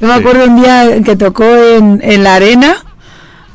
Yo 0.00 0.06
me 0.06 0.14
acuerdo 0.14 0.44
un 0.44 0.62
día 0.62 1.02
que 1.04 1.16
tocó 1.16 1.44
en, 1.44 2.00
en 2.04 2.22
la 2.22 2.36
arena 2.36 2.76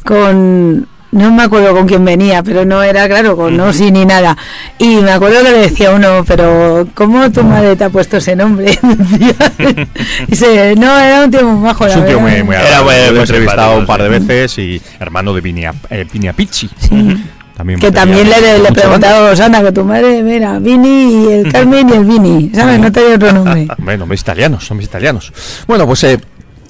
con, 0.05 0.87
no 1.13 1.31
me 1.31 1.43
acuerdo 1.43 1.73
con 1.73 1.87
quién 1.87 2.03
venía, 2.03 2.43
pero 2.43 2.65
no 2.65 2.83
era, 2.83 3.07
claro, 3.07 3.35
con 3.37 3.59
Osi 3.59 3.91
ni 3.91 4.05
nada. 4.05 4.35
Y 4.77 4.97
me 4.97 5.11
acuerdo 5.11 5.43
que 5.43 5.51
le 5.51 5.57
decía 5.59 5.91
uno, 5.91 6.23
pero 6.27 6.87
¿cómo 6.93 7.31
tu 7.31 7.43
madre 7.43 7.75
te 7.75 7.83
ha 7.85 7.89
puesto 7.89 8.17
ese 8.17 8.35
nombre? 8.35 8.77
Dice, 10.27 10.75
no, 10.75 10.97
era 10.99 11.25
un 11.25 11.31
tío 11.31 11.43
muy 11.43 11.63
la 11.67 11.71
un 11.73 11.77
tío 11.77 11.97
verdad. 12.01 12.19
muy, 12.19 12.43
muy 12.43 12.55
Era 12.55 12.81
muy- 12.83 13.19
entrevistado 13.19 13.77
un 13.77 13.85
par 13.85 14.01
de 14.03 14.19
sí. 14.19 14.25
veces 14.25 14.57
y 14.59 14.81
hermano 14.99 15.33
de 15.33 15.41
Vinia, 15.41 15.73
eh, 15.89 16.05
Vinia 16.11 16.33
Picci. 16.33 16.69
También 17.55 17.79
Que 17.79 17.91
también 17.91 18.27
le, 18.27 18.57
le 18.57 18.71
preguntaba 18.71 19.27
a 19.27 19.29
Rosana 19.29 19.61
que 19.61 19.71
tu 19.71 19.83
madre, 19.85 20.23
mira, 20.23 20.57
Vini 20.57 21.25
y 21.27 21.31
el 21.33 21.51
Carmen 21.51 21.87
y 21.87 21.93
el 21.93 22.03
Vini, 22.03 22.51
¿sabes? 22.51 22.79
No 22.79 22.91
tenía 22.91 23.15
otro 23.15 23.31
nombre. 23.31 23.67
Bueno, 23.77 23.99
nombres 23.99 24.21
italianos, 24.21 24.67
nombres 24.71 24.89
italianos. 24.89 25.31
Bueno, 25.67 25.85
pues 25.85 26.03
eh, 26.05 26.19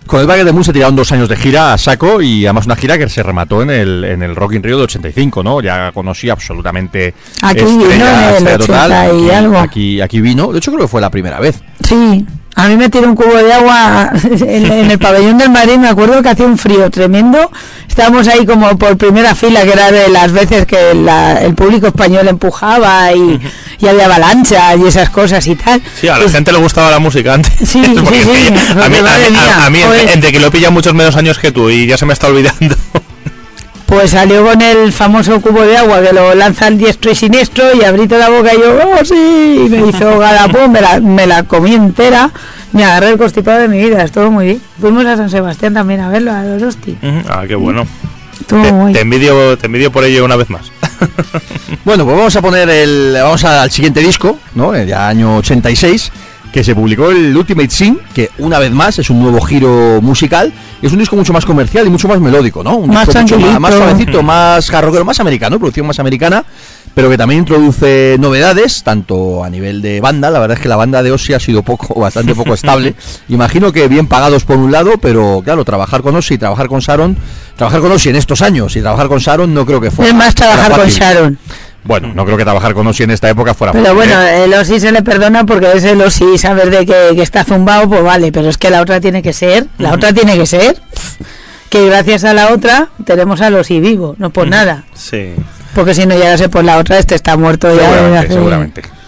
con 0.06 0.20
el 0.22 0.28
Bagger 0.28 0.46
de 0.46 0.52
Moon 0.52 0.64
se 0.64 0.74
tiraron 0.74 0.96
dos 0.96 1.12
años 1.12 1.30
de 1.30 1.36
gira 1.36 1.74
a 1.74 1.78
saco 1.78 2.22
y 2.22 2.46
además 2.46 2.66
una 2.66 2.76
gira 2.76 2.98
que 2.98 3.08
se 3.10 3.24
remató 3.24 3.62
en 3.62 3.70
el, 3.70 4.04
en 4.04 4.22
el 4.24 4.36
Rock 4.36 4.54
in 4.54 4.64
Rio 4.64 4.78
de 4.78 4.84
85, 4.84 5.44
¿no? 5.44 5.62
Ya 5.62 5.92
conocí 5.94 6.30
absolutamente 6.30 7.14
Aquí 7.42 7.64
vino 7.64 7.84
estrella, 7.84 8.38
en 8.38 8.48
el 8.48 8.54
estrella 8.54 8.58
total. 8.58 8.92
80 8.92 9.06
y 9.06 9.26
Aquí- 9.26 9.32
algo. 9.32 9.58
Aquí, 9.60 10.02
aquí 10.02 10.22
vino, 10.22 10.52
de 10.52 10.58
hecho 10.60 10.72
creo 10.72 10.84
que 10.86 10.90
fue 10.90 11.02
la 11.02 11.10
primera 11.10 11.40
vez. 11.40 11.62
Sí, 11.88 12.26
a 12.56 12.68
mí 12.68 12.78
me 12.78 12.90
tiró 12.90 13.08
un 13.08 13.16
cubo 13.16 13.34
de 13.36 13.52
agua 13.54 14.12
en, 14.24 14.72
en 14.72 14.92
el 14.92 15.00
pabellón 15.00 15.38
del 15.38 15.50
Madrid, 15.50 15.78
me 15.78 15.88
acuerdo 15.90 16.22
que 16.22 16.30
hacía 16.30 16.46
un 16.46 16.58
frío 16.58 16.90
tremendo. 16.92 17.52
Estábamos 17.88 18.28
ahí 18.28 18.46
como 18.46 18.76
por 18.78 18.98
primera 18.98 19.36
fila, 19.36 19.64
que 19.64 19.72
era 19.74 19.92
de 19.92 20.10
las 20.10 20.32
veces 20.32 20.66
que 20.66 20.94
la- 20.96 21.42
el 21.42 21.54
público 21.54 21.88
español 21.88 22.28
empujaba 22.28 23.12
y, 23.14 23.40
y 23.80 23.88
había 23.88 24.06
avalanchas 24.06 24.78
y 24.80 24.88
esas 24.88 25.10
cosas 25.12 25.46
y 25.48 25.56
tal. 25.56 25.82
Sí, 26.00 26.08
a 26.08 26.14
la 26.14 26.20
Pues- 26.22 26.32
gente 26.32 26.52
le 26.52 26.58
gustaba 26.60 26.90
la 26.90 27.00
música 27.00 27.34
antes. 27.36 27.54
Sí, 27.60 27.84
sí, 27.84 27.84
sí, 27.86 28.54
A 28.82 28.90
mí, 28.90 28.96
a 28.98 29.64
a- 29.64 29.66
a 29.68 29.70
mí, 29.70 29.80
entre 30.12 30.32
que 30.32 30.40
lo 30.40 30.50
pilla 30.50 30.70
muchos 30.72 30.94
menos 30.94 31.16
años 31.16 31.38
que 31.38 31.52
tú 31.52 31.70
y 31.70 31.86
ya 31.88 31.98
se 31.98 32.06
me 32.06 32.14
está 32.14 32.28
olvidando. 32.28 32.76
Pues 33.94 34.10
salió 34.10 34.44
con 34.44 34.60
el 34.62 34.92
famoso 34.92 35.40
cubo 35.40 35.62
de 35.62 35.78
agua 35.78 36.02
que 36.02 36.12
lo 36.14 36.34
lanza 36.34 36.66
al 36.66 36.80
diestro 36.80 37.12
y 37.12 37.16
siniestro 37.16 37.76
y 37.76 37.84
abrí 37.84 38.08
toda 38.08 38.28
la 38.28 38.36
boca 38.36 38.52
y 38.54 38.58
yo, 38.58 38.76
¡oh 38.76 39.06
sí! 39.06 39.66
Y 39.66 39.70
me 39.70 39.88
hizo 39.88 40.18
galapón, 40.18 40.72
me 40.72 40.82
la, 40.82 41.00
me 41.00 41.28
la 41.28 41.44
comí 41.44 41.76
entera, 41.76 42.32
me 42.72 42.84
agarré 42.84 43.10
el 43.10 43.18
constipado 43.20 43.60
de 43.60 43.68
mi 43.68 43.78
vida, 43.78 44.04
estuvo 44.04 44.32
muy 44.32 44.46
bien. 44.46 44.62
Fuimos 44.82 45.06
a 45.06 45.16
San 45.16 45.30
Sebastián 45.30 45.76
también 45.76 46.00
a 46.02 46.10
verlo, 46.10 46.32
a 46.32 46.44
los 46.44 46.64
hosti. 46.64 46.98
ah, 47.30 47.44
qué 47.48 47.54
bueno. 47.54 47.86
Te, 48.48 48.56
te 48.94 49.02
envidio, 49.02 49.58
te 49.60 49.68
envidio 49.68 49.92
por 49.92 50.04
ello 50.04 50.26
una 50.26 50.36
vez 50.38 50.50
más. 50.50 50.72
Bueno, 51.86 52.04
pues 52.04 52.18
vamos 52.18 52.36
a 52.36 52.42
poner 52.42 52.68
el. 52.70 53.16
Vamos 53.22 53.44
al 53.44 53.70
siguiente 53.70 54.00
disco, 54.00 54.40
¿no? 54.56 54.74
El 54.74 54.88
ya 54.88 55.08
año 55.08 55.38
86, 55.38 56.12
que 56.54 56.64
se 56.64 56.76
publicó 56.76 57.10
el 57.10 57.36
Ultimate 57.36 57.70
Sin, 57.72 58.00
que 58.14 58.30
una 58.38 58.60
vez 58.60 58.72
más 58.72 59.00
es 59.00 59.10
un 59.10 59.20
nuevo 59.20 59.42
giro 59.42 60.00
musical. 60.04 60.54
Es 60.84 60.94
un 60.94 61.00
disco 61.00 61.16
mucho 61.16 61.34
más 61.34 61.46
comercial 61.46 61.88
y 61.88 61.90
mucho 61.90 62.08
más 62.08 62.20
melódico, 62.20 62.64
¿no? 62.64 62.76
Un 62.76 62.92
Más 62.92 63.08
disco 63.08 63.22
mucho 63.22 63.40
más, 63.40 63.60
más 63.60 63.74
suavecito, 63.74 64.22
más 64.22 64.70
jarroquero, 64.70 65.04
más 65.04 65.20
americano, 65.20 65.58
producción 65.58 65.88
más 65.88 65.98
americana, 65.98 66.46
pero 66.94 67.10
que 67.10 67.18
también 67.18 67.40
introduce 67.40 68.18
novedades, 68.20 68.84
tanto 68.84 69.44
a 69.44 69.50
nivel 69.50 69.82
de 69.82 70.00
banda. 70.00 70.30
La 70.30 70.38
verdad 70.38 70.58
es 70.58 70.62
que 70.62 70.70
la 70.70 70.76
banda 70.76 71.02
de 71.02 71.12
Ozzy 71.12 71.34
ha 71.34 71.40
sido 71.40 71.64
poco, 71.64 72.00
bastante 72.00 72.36
poco 72.36 72.54
estable. 72.54 72.94
Imagino 73.30 73.72
que 73.72 73.88
bien 73.88 74.06
pagados 74.06 74.44
por 74.44 74.58
un 74.58 74.72
lado, 74.72 75.00
pero 75.02 75.42
claro, 75.44 75.66
trabajar 75.66 76.04
con 76.04 76.16
Ozzy, 76.16 76.38
trabajar 76.38 76.68
con 76.68 76.82
Sharon, 76.82 77.18
trabajar 77.56 77.82
con 77.82 77.92
Ozzy 77.94 78.10
en 78.10 78.18
estos 78.18 78.44
años 78.44 78.76
y 78.76 78.82
trabajar 78.82 79.08
con 79.08 79.18
Sharon 79.18 79.52
no 79.52 79.66
creo 79.66 79.82
que 79.82 79.90
fuera. 79.90 80.12
Es 80.12 80.16
más 80.16 80.36
trabajar 80.36 80.72
con. 80.72 80.88
Sharon. 80.88 81.40
Bueno, 81.84 82.14
no 82.14 82.26
creo 82.26 82.38
que 82.38 82.44
trabajar 82.44 82.74
con 82.74 82.88
Ozzy 82.88 83.04
en 83.04 83.12
esta 83.12 83.30
época 83.30 83.54
fuera 83.54 83.74
Pero 83.74 83.84
fácil, 83.84 83.98
bueno, 83.98 84.22
¿eh? 84.22 84.46
el 84.46 84.54
Osi 84.54 84.80
se 84.80 84.92
le 84.92 85.02
perdona 85.02 85.46
porque 85.46 85.72
es 85.74 85.84
el 85.84 86.02
Osi, 86.02 86.38
saber 86.38 86.70
de 86.70 86.86
que, 86.86 87.16
que 87.16 87.22
está 87.22 87.44
zumbado, 87.44 87.90
pues 87.90 88.04
vale, 88.04 88.32
pero 88.32 88.50
es 88.50 88.58
que 88.58 88.70
la 88.70 88.82
otra 88.82 89.02
tiene 89.02 89.22
que 89.22 89.34
ser, 89.34 89.68
la 89.78 89.94
otra 89.94 90.14
tiene 90.14 90.38
que 90.38 90.46
ser, 90.46 90.78
que 91.70 91.86
gracias 91.88 92.24
a 92.24 92.34
la 92.34 92.54
otra 92.54 92.90
tenemos 93.06 93.42
al 93.42 93.56
Osi 93.56 93.80
vivo, 93.80 94.16
no 94.18 94.30
por 94.30 94.48
nada. 94.48 94.84
Sí. 94.94 95.34
Porque 95.76 95.94
si 95.94 96.06
no 96.06 96.16
llegase 96.16 96.48
por 96.50 96.64
la 96.64 96.78
otra, 96.78 97.00
este 97.00 97.16
está 97.16 97.36
muerto 97.36 97.76
ya. 97.76 98.24
seguramente. 98.28 98.84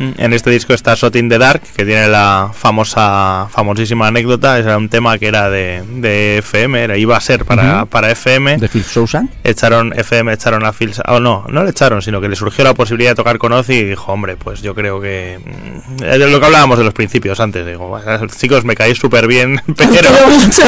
En 0.00 0.32
este 0.32 0.48
disco 0.50 0.72
está 0.72 0.94
Shot 0.94 1.14
in 1.16 1.28
the 1.28 1.36
Dark, 1.38 1.60
que 1.76 1.84
tiene 1.84 2.08
la 2.08 2.50
famosa, 2.54 3.48
famosísima 3.50 4.06
anécdota. 4.08 4.58
Era 4.58 4.78
un 4.78 4.88
tema 4.88 5.18
que 5.18 5.26
era 5.28 5.50
de, 5.50 5.82
de 5.96 6.38
FM, 6.38 6.82
era, 6.82 6.96
iba 6.96 7.16
a 7.16 7.20
ser 7.20 7.44
para, 7.44 7.84
para 7.84 8.10
FM. 8.10 8.56
de 8.56 8.68
Phil 8.68 8.82
Sousa. 8.82 9.24
Echaron 9.44 9.92
FM, 9.94 10.32
echaron 10.32 10.64
a 10.64 10.72
Phil. 10.72 10.92
Oh, 11.06 11.20
no, 11.20 11.44
no 11.50 11.64
le 11.64 11.70
echaron, 11.70 12.00
sino 12.00 12.20
que 12.20 12.28
le 12.30 12.36
surgió 12.36 12.64
la 12.64 12.72
posibilidad 12.72 13.10
de 13.10 13.16
tocar 13.16 13.36
con 13.36 13.52
Ozzy 13.52 13.74
y 13.74 13.84
dijo, 13.84 14.10
hombre, 14.12 14.36
pues 14.36 14.62
yo 14.62 14.74
creo 14.74 15.00
que. 15.02 15.38
mm, 15.44 16.02
Es 16.04 16.18
lo 16.18 16.40
que 16.40 16.46
hablábamos 16.46 16.78
de 16.78 16.84
los 16.84 16.94
principios 16.94 17.38
antes. 17.38 17.66
Digo, 17.66 17.88
"Bueno, 17.88 18.26
chicos, 18.28 18.64
me 18.64 18.74
caéis 18.74 18.96
súper 18.98 19.26
bien, 19.26 19.60
pero. 19.76 19.90
quiero 19.90 20.08
mucho. 20.30 20.62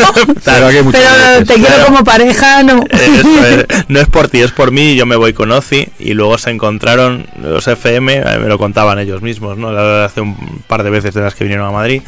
Pero 0.44 1.44
te 1.46 1.54
quiero 1.54 1.86
como 1.86 2.04
pareja, 2.04 2.62
no. 2.62 2.84
Es. 2.92 3.66
no 3.88 3.98
es 3.98 4.08
por 4.08 4.28
ti, 4.28 4.40
es 4.42 4.52
por 4.52 4.70
mí, 4.72 4.94
yo 4.94 5.06
me 5.06 5.16
voy 5.16 5.32
con 5.32 5.50
Ozzy 5.52 5.88
y 5.98 6.12
luego 6.14 6.36
se 6.38 6.50
encontraron 6.50 7.26
los 7.40 7.66
FM, 7.66 8.14
eh, 8.18 8.38
me 8.38 8.48
lo 8.48 8.58
contaban 8.58 8.98
ellos 8.98 9.21
mismos, 9.22 9.56
¿no? 9.56 9.68
Hace 9.68 10.20
un 10.20 10.62
par 10.66 10.82
de 10.82 10.90
veces 10.90 11.14
de 11.14 11.20
las 11.20 11.34
que 11.34 11.44
vinieron 11.44 11.66
a 11.66 11.70
Madrid, 11.70 12.02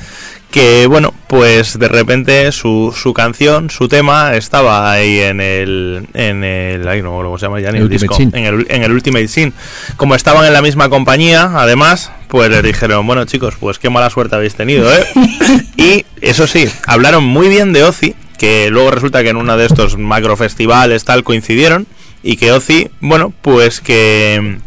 que 0.55 0.87
bueno, 0.87 1.13
pues 1.27 1.79
de 1.79 1.89
repente 1.89 2.53
su, 2.53 2.95
su 2.97 3.13
canción, 3.13 3.71
su 3.71 3.89
tema 3.89 4.37
estaba 4.37 4.91
ahí 4.91 5.19
en 5.19 5.41
el, 5.41 6.07
en 6.15 6.45
el, 6.45 6.87
ay, 6.87 7.03
no 7.03 7.11
cómo 7.11 7.39
se 7.39 7.47
llama 7.47 7.61
ya 7.61 7.73
ni 7.73 7.79
El 7.79 7.85
el, 7.85 7.89
disco, 7.89 8.15
Sin. 8.15 8.31
en 8.37 8.45
el, 8.45 8.67
en 8.69 8.85
el 8.85 8.93
Ultimate 8.93 9.27
Sin. 9.27 9.53
Como 9.97 10.15
estaban 10.15 10.45
en 10.47 10.53
la 10.53 10.63
misma 10.63 10.89
compañía, 10.89 11.51
además, 11.55 12.13
pues 12.29 12.51
les 12.51 12.63
dijeron, 12.63 13.05
bueno 13.05 13.25
chicos, 13.25 13.55
pues 13.59 13.81
qué 13.81 13.91
mala 13.91 14.11
suerte 14.11 14.37
habéis 14.37 14.55
tenido, 14.55 14.89
¿eh? 14.93 15.05
y 15.77 16.07
eso 16.21 16.47
sí, 16.47 16.69
hablaron 16.87 17.25
muy 17.25 17.49
bien 17.49 17.73
de 17.73 17.83
Ozzy, 17.83 18.15
que 18.39 18.71
luego 18.71 18.93
resulta 18.93 19.25
que 19.25 19.31
en 19.31 19.37
uno 19.37 19.57
de 19.57 19.67
estos 19.67 19.99
macro 19.99 20.37
festivales 20.37 21.05
tal 21.05 21.25
coincidieron 21.25 21.87
y 22.23 22.37
que 22.37 22.53
Ozzy, 22.53 22.91
bueno, 23.01 23.33
pues 23.43 23.81
que 23.81 24.59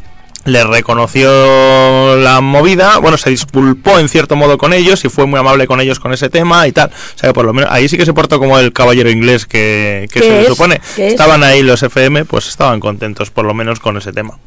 le 0.48 0.64
reconoció 0.64 2.16
la 2.16 2.40
movida, 2.42 2.98
bueno, 3.00 3.18
se 3.18 3.30
disculpó 3.30 4.00
en 4.00 4.08
cierto 4.10 4.36
modo 4.36 4.58
con 4.58 4.74
ellos 4.74 5.04
y 5.04 5.10
fue 5.10 5.26
muy 5.26 5.40
amable 5.40 5.68
con 5.68 5.82
ellos 5.82 6.00
con 6.00 6.14
ese 6.14 6.30
tema 6.30 6.68
y 6.68 6.72
tal. 6.72 6.90
O 6.90 7.18
sea, 7.18 7.30
que 7.30 7.34
por 7.34 7.46
lo 7.46 7.54
menos 7.54 7.70
ahí 7.72 7.88
sí 7.90 7.98
que 7.98 8.06
se 8.06 8.14
portó 8.14 8.40
como 8.40 8.58
el 8.58 8.72
caballero 8.72 9.10
inglés 9.10 9.46
que, 9.46 10.08
que 10.12 10.22
¿Qué 10.22 10.26
se 10.26 10.42
le 10.42 10.48
supone. 10.48 10.82
Estaban 10.98 11.44
ahí 11.44 11.62
los 11.64 11.84
FM, 11.84 12.26
pues 12.26 12.48
estaban 12.48 12.80
contentos 12.80 13.30
por 13.30 13.46
lo 13.46 13.54
menos 13.54 13.80
con 13.80 13.98
ese 13.98 14.14
tema. 14.14 14.38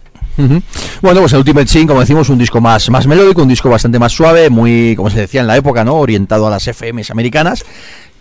Bueno, 1.03 1.21
pues 1.21 1.35
el 1.35 1.41
Ultimate 1.41 1.67
Sin, 1.67 1.87
como 1.87 2.01
decimos, 2.01 2.31
un 2.31 2.39
disco 2.39 2.63
más, 2.63 2.89
más 2.89 3.07
melódico, 3.07 3.43
un 3.43 3.49
disco 3.49 3.69
bastante 3.69 3.99
más 3.99 4.13
suave, 4.13 4.49
muy, 4.49 4.95
como 4.97 5.11
se 5.11 5.21
decía 5.21 5.43
en 5.43 5.47
la 5.47 5.57
época, 5.57 5.85
¿no? 5.85 5.97
Orientado 5.97 6.47
a 6.47 6.51
las 6.51 6.67
FMs 6.67 7.11
americanas 7.11 7.63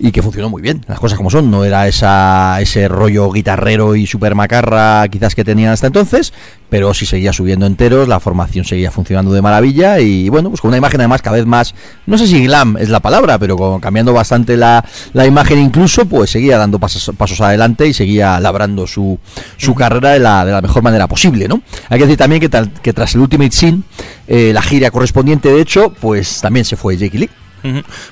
y 0.01 0.11
que 0.13 0.21
funcionó 0.21 0.49
muy 0.49 0.61
bien, 0.61 0.81
las 0.87 0.97
cosas 0.97 1.17
como 1.17 1.29
son, 1.29 1.51
no 1.51 1.65
era 1.65 1.85
esa, 1.87 2.57
ese 2.61 2.87
rollo 2.87 3.29
guitarrero 3.31 3.95
y 3.97 4.07
super 4.07 4.33
macarra 4.33 5.05
quizás 5.09 5.35
que 5.35 5.43
tenían 5.43 5.73
hasta 5.73 5.87
entonces, 5.87 6.31
pero 6.69 6.93
sí 6.93 7.05
seguía 7.05 7.33
subiendo 7.33 7.65
enteros, 7.65 8.07
la 8.07 8.21
formación 8.21 8.63
seguía 8.63 8.91
funcionando 8.91 9.33
de 9.33 9.41
maravilla 9.41 9.99
y 9.99 10.29
bueno, 10.29 10.49
pues 10.49 10.61
con 10.61 10.69
una 10.69 10.77
imagen 10.77 11.01
además 11.01 11.21
cada 11.21 11.35
vez 11.35 11.45
más, 11.45 11.75
no 12.05 12.17
sé 12.17 12.27
si 12.27 12.45
glam 12.45 12.77
es 12.77 12.87
la 12.87 13.01
palabra, 13.01 13.37
pero 13.39 13.57
con- 13.57 13.81
cambiando 13.81 14.13
bastante 14.13 14.55
la, 14.55 14.85
la 15.11 15.25
imagen 15.25 15.59
incluso, 15.59 16.05
pues 16.05 16.29
seguía 16.29 16.57
dando 16.57 16.79
pasos, 16.79 17.11
pasos 17.17 17.41
adelante 17.41 17.85
y 17.85 17.93
seguía 17.93 18.39
labrando 18.39 18.87
su, 18.87 19.19
su 19.57 19.75
carrera 19.75 20.11
de 20.11 20.19
la, 20.19 20.45
de 20.45 20.53
la 20.53 20.61
mejor 20.61 20.81
manera 20.81 21.07
posible, 21.07 21.49
¿no? 21.49 21.61
Hay 21.89 21.97
que 21.99 22.05
decir 22.05 22.17
también 22.17 22.39
que, 22.39 22.47
tal- 22.47 22.71
que 22.81 22.93
tras 22.93 23.15
el 23.15 23.21
Ultimate 23.21 23.51
Sin, 23.51 23.83
eh, 24.29 24.51
la 24.53 24.61
gira 24.61 24.91
correspondiente 24.91 25.49
de 25.51 25.59
hecho, 25.59 25.91
pues 25.99 26.39
también 26.39 26.63
se 26.63 26.77
fue 26.77 26.95
Jake 26.95 27.17
Lee. 27.19 27.29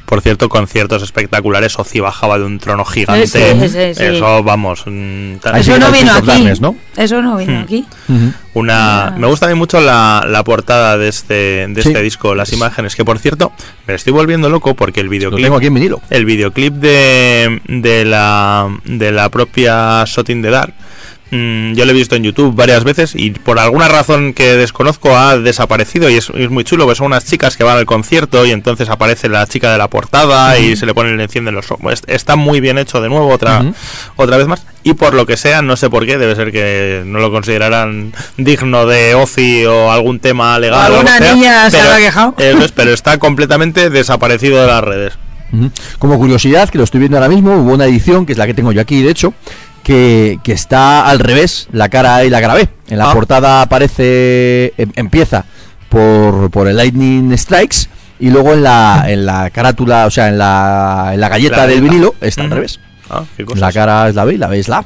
Por 0.05 0.21
cierto, 0.21 0.49
conciertos 0.49 1.03
espectaculares, 1.03 1.77
Ozzy 1.79 1.99
bajaba 1.99 2.37
de 2.39 2.45
un 2.45 2.59
trono 2.59 2.85
gigante. 2.85 3.27
Sí. 3.27 4.03
Eso, 4.03 4.43
vamos. 4.43 4.83
mm, 4.85 5.35
Eso 5.55 5.77
no 5.79 5.91
vino 5.91 6.11
aquí. 6.13 6.27
Darkness, 6.27 6.61
¿no? 6.61 6.75
Eso 6.95 7.21
no 7.21 7.37
vino 7.37 7.59
aquí. 7.59 7.85
Una, 8.53 9.13
me 9.17 9.27
gusta 9.27 9.45
a 9.45 9.49
mí 9.49 9.55
mucho 9.55 9.79
la, 9.79 10.25
la 10.27 10.43
portada 10.43 10.97
de 10.97 11.09
este, 11.09 11.67
de 11.67 11.81
Sí. 11.81 11.89
este 11.89 12.01
disco, 12.01 12.33
las 12.33 12.51
imágenes, 12.53 12.95
que 12.95 13.05
por 13.05 13.19
cierto, 13.19 13.51
me 13.85 13.93
estoy 13.93 14.13
volviendo 14.13 14.49
loco 14.49 14.73
porque 14.75 14.99
el 15.01 15.05
Lo 15.07 15.11
videoclip, 15.11 15.43
tengo 15.45 15.57
aquí 15.57 15.67
en 15.67 15.73
vinilo. 15.75 16.01
el 16.09 16.25
videoclip 16.25 16.73
de, 16.73 17.61
de 17.67 18.05
la 18.05 18.67
de 18.85 19.11
la 19.11 19.29
propia 19.29 20.03
Shot 20.05 20.29
in 20.29 20.41
the 20.41 20.49
Dark 20.49 20.73
Mm, 21.29 21.73
yo 21.73 21.83
lo 21.83 21.91
he 21.91 21.93
visto 21.93 22.15
en 22.15 22.23
YouTube 22.23 22.55
varias 22.55 22.85
veces 22.85 23.13
y 23.13 23.31
por 23.31 23.59
alguna 23.59 23.89
razón 23.89 24.33
que 24.33 24.53
desconozco 24.55 25.17
ha 25.17 25.37
desaparecido 25.37 26.09
y 26.09 26.15
es, 26.15 26.29
es 26.33 26.49
muy 26.49 26.63
chulo, 26.63 26.85
pues 26.85 26.99
son 26.99 27.07
unas 27.07 27.25
chicas 27.25 27.57
que 27.57 27.65
van 27.65 27.77
al 27.77 27.85
concierto 27.85 28.45
y 28.45 28.51
entonces 28.51 28.87
aparece 28.89 29.27
la 29.27 29.45
chica 29.45 29.71
de 29.71 29.77
la 29.77 29.89
portada 29.89 30.57
y 30.57 30.77
se 30.77 30.85
le 30.85 30.93
ponen 30.93 31.17
le 31.17 31.23
encienden 31.23 31.53
los 31.55 31.69
ojos. 31.69 31.91
Es- 31.91 32.03
Está 32.07 32.37
muy 32.37 32.61
bien 32.61 32.77
hecho 32.77 33.01
de 33.01 33.09
nuevo 33.09 33.27
otra 33.29 33.61
otra 34.15 34.37
vez 34.37 34.47
más 34.47 34.65
y 34.83 34.93
por 34.93 35.13
lo 35.13 35.25
que 35.25 35.35
sea, 35.35 35.61
no 35.61 35.75
sé 35.75 35.89
por 35.89 36.05
qué, 36.05 36.17
debe 36.17 36.33
ser 36.35 36.51
que 36.53 37.03
no 37.05 37.19
lo 37.19 37.29
considerarán 37.29 38.13
digno 38.37 38.85
de 38.85 39.13
OCI 39.15 39.65
o 39.65 39.91
algún 39.91 40.19
tema 40.19 40.57
legal. 40.59 40.93
Alguna 40.93 41.17
sea, 41.17 41.33
niña 41.33 41.69
se 41.69 41.75
pero- 41.77 41.89
habrá 41.89 42.05
quejado. 42.05 42.35
es, 42.37 42.71
pero 42.71 42.93
está 42.93 43.17
completamente 43.17 43.89
desaparecido 43.89 44.61
de 44.61 44.67
las 44.67 44.81
redes. 44.83 45.13
Como 45.97 46.17
curiosidad, 46.17 46.69
que 46.69 46.77
lo 46.77 46.83
estoy 46.83 46.99
viendo 46.99 47.17
ahora 47.17 47.29
mismo, 47.29 47.55
hubo 47.55 47.73
una 47.73 47.85
edición, 47.85 48.25
que 48.25 48.33
es 48.33 48.37
la 48.37 48.45
que 48.45 48.53
tengo 48.53 48.73
yo 48.73 48.81
aquí, 48.81 49.01
de 49.01 49.11
hecho, 49.11 49.33
que, 49.88 50.39
que 50.43 50.51
está 50.51 51.07
al 51.07 51.19
revés, 51.19 51.69
la 51.72 51.88
cara 51.88 52.18
A 52.18 52.26
y 52.26 52.30
la 52.30 52.41
cara 52.41 52.55
B. 52.55 52.68
En 52.89 52.97
la 52.97 53.09
Ah. 53.09 53.14
portada 53.14 53.61
aparece, 53.61 54.73
em- 54.77 54.91
empieza 54.97 55.45
por, 55.88 56.51
por 56.51 56.68
el 56.68 56.76
Lightning 56.76 57.38
Strikes 57.38 57.88
y 58.19 58.30
luego 58.30 58.51
en 58.53 58.64
la, 58.64 59.05
en 59.07 59.26
la 59.26 59.49
carátula, 59.49 60.05
o 60.05 60.11
sea, 60.11 60.27
en 60.27 60.38
la, 60.38 61.11
en 61.14 61.22
la 61.22 61.30
galleta 61.30 61.57
La 61.57 61.68
del 61.68 61.80
vinilo 61.81 62.15
está 62.19 62.41
al 62.41 62.51
revés. 62.51 62.81
Ah, 63.09 63.23
qué 63.38 63.45
cosas. 63.45 63.61
La 63.61 63.72
cara 63.72 64.09
es 64.09 64.15
la 64.15 64.26
B 64.26 64.34
y 64.34 64.38
la 64.38 64.47
B 64.47 64.59
es 64.59 64.68
la 64.68 64.80
A. 64.80 64.85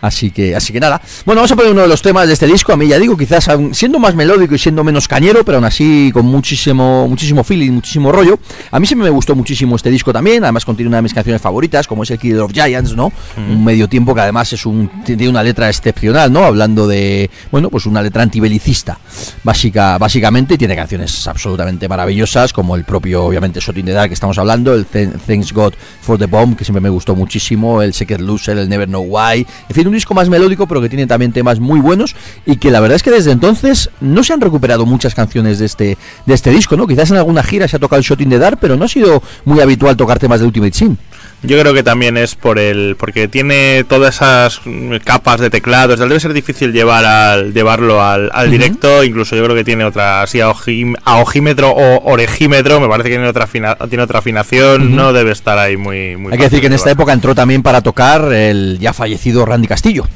Así 0.00 0.30
que, 0.30 0.54
así 0.54 0.72
que 0.72 0.80
nada. 0.80 1.00
Bueno, 1.26 1.40
vamos 1.40 1.50
a 1.52 1.56
poner 1.56 1.72
uno 1.72 1.82
de 1.82 1.88
los 1.88 2.00
temas 2.02 2.26
de 2.26 2.32
este 2.34 2.46
disco. 2.46 2.72
A 2.72 2.76
mí 2.76 2.86
ya 2.86 2.98
digo, 2.98 3.16
quizás 3.16 3.48
siendo 3.72 3.98
más 3.98 4.14
melódico 4.14 4.54
y 4.54 4.58
siendo 4.58 4.84
menos 4.84 5.08
cañero, 5.08 5.44
pero 5.44 5.56
aún 5.58 5.64
así 5.64 6.10
con 6.12 6.26
muchísimo, 6.26 7.08
muchísimo 7.08 7.42
feeling, 7.44 7.72
muchísimo 7.72 8.12
rollo. 8.12 8.38
A 8.70 8.78
mí 8.78 8.86
siempre 8.86 9.08
me 9.08 9.14
gustó 9.14 9.34
muchísimo 9.34 9.76
este 9.76 9.90
disco 9.90 10.12
también. 10.12 10.44
Además 10.44 10.64
contiene 10.64 10.88
una 10.88 10.98
de 10.98 11.02
mis 11.02 11.14
canciones 11.14 11.42
favoritas, 11.42 11.86
como 11.86 12.02
es 12.04 12.10
el 12.10 12.18
Killer 12.18 12.40
of 12.40 12.52
Giants, 12.52 12.94
¿no? 12.94 13.12
Un 13.36 13.64
medio 13.64 13.88
tiempo 13.88 14.14
que 14.14 14.20
además 14.20 14.52
es 14.52 14.64
un 14.66 14.88
tiene 15.04 15.28
una 15.28 15.42
letra 15.42 15.68
excepcional, 15.68 16.32
¿no? 16.32 16.44
Hablando 16.44 16.86
de, 16.86 17.28
bueno, 17.50 17.68
pues 17.70 17.86
una 17.86 18.00
letra 18.02 18.22
antibelicista, 18.22 18.98
básica, 19.42 19.98
básicamente. 19.98 20.54
y 20.54 20.58
Tiene 20.58 20.76
canciones 20.76 21.26
absolutamente 21.26 21.88
maravillosas, 21.88 22.52
como 22.52 22.76
el 22.76 22.84
propio, 22.84 23.24
obviamente, 23.24 23.60
Shot 23.60 23.76
in 23.78 23.86
the 23.86 23.92
Dark 23.92 24.08
que 24.08 24.14
estamos 24.14 24.38
hablando, 24.38 24.74
el 24.74 24.86
Th- 24.86 25.10
Thanks 25.26 25.52
God 25.52 25.74
for 26.00 26.18
the 26.18 26.26
Bomb, 26.26 26.56
que 26.56 26.64
siempre 26.64 26.80
me 26.80 26.88
gustó 26.88 27.14
muchísimo, 27.16 27.82
el 27.82 27.92
Secret 27.94 28.20
Loser, 28.20 28.58
el 28.58 28.68
Never 28.68 28.86
Know 28.88 29.02
Why. 29.02 29.46
En 29.68 29.74
fin, 29.74 29.87
un 29.88 29.94
disco 29.94 30.14
más 30.14 30.28
melódico, 30.28 30.66
pero 30.66 30.80
que 30.80 30.88
tiene 30.88 31.06
también 31.06 31.32
temas 31.32 31.60
muy 31.60 31.80
buenos 31.80 32.14
y 32.46 32.56
que 32.56 32.70
la 32.70 32.80
verdad 32.80 32.96
es 32.96 33.02
que 33.02 33.10
desde 33.10 33.32
entonces 33.32 33.90
no 34.00 34.22
se 34.22 34.32
han 34.32 34.40
recuperado 34.40 34.86
muchas 34.86 35.14
canciones 35.14 35.58
de 35.58 35.66
este, 35.66 35.98
de 36.26 36.34
este 36.34 36.50
disco, 36.50 36.76
¿no? 36.76 36.86
Quizás 36.86 37.10
en 37.10 37.16
alguna 37.16 37.42
gira 37.42 37.66
se 37.68 37.76
ha 37.76 37.78
tocado 37.78 37.98
el 37.98 38.04
Shot 38.04 38.20
in 38.20 38.30
the 38.30 38.38
Dark, 38.38 38.58
pero 38.60 38.76
no 38.76 38.84
ha 38.84 38.88
sido 38.88 39.22
muy 39.44 39.60
habitual 39.60 39.96
tocar 39.96 40.18
temas 40.18 40.40
de 40.40 40.46
Ultimate 40.46 40.72
Sin. 40.72 40.98
Yo 41.44 41.56
creo 41.60 41.72
que 41.72 41.84
también 41.84 42.16
es 42.16 42.34
por 42.34 42.58
el 42.58 42.96
porque 42.98 43.28
tiene 43.28 43.84
todas 43.88 44.16
esas 44.16 44.60
capas 45.04 45.40
de 45.40 45.50
teclados, 45.50 46.00
debe 46.00 46.18
ser 46.18 46.32
difícil 46.32 46.72
llevar 46.72 47.04
al 47.04 47.54
llevarlo 47.54 48.02
al, 48.02 48.28
al 48.32 48.50
directo, 48.50 49.04
incluso 49.04 49.36
yo 49.36 49.44
creo 49.44 49.54
que 49.54 49.62
tiene 49.62 49.84
otra 49.84 50.22
así 50.22 50.40
a, 50.40 50.48
ojim- 50.50 50.96
a 51.04 51.18
ojímetro 51.18 51.70
o 51.70 52.10
orejímetro, 52.12 52.80
me 52.80 52.88
parece 52.88 53.10
que 53.10 53.14
tiene 53.14 53.28
otra 53.28 53.44
afina- 53.44 53.76
tiene 53.88 54.02
otra 54.02 54.18
afinación, 54.18 54.96
no 54.96 55.12
debe 55.12 55.30
estar 55.30 55.56
ahí 55.58 55.76
muy 55.76 56.16
muy 56.16 56.32
Hay 56.32 56.38
que 56.38 56.44
decir 56.44 56.60
que 56.60 56.66
en 56.66 56.72
esta 56.72 56.90
época 56.90 57.12
entró 57.12 57.36
también 57.36 57.62
para 57.62 57.82
tocar 57.82 58.32
el 58.32 58.78
ya 58.80 58.92
fallecido 58.92 59.46
Randy 59.46 59.68
Castillo. 59.68 60.08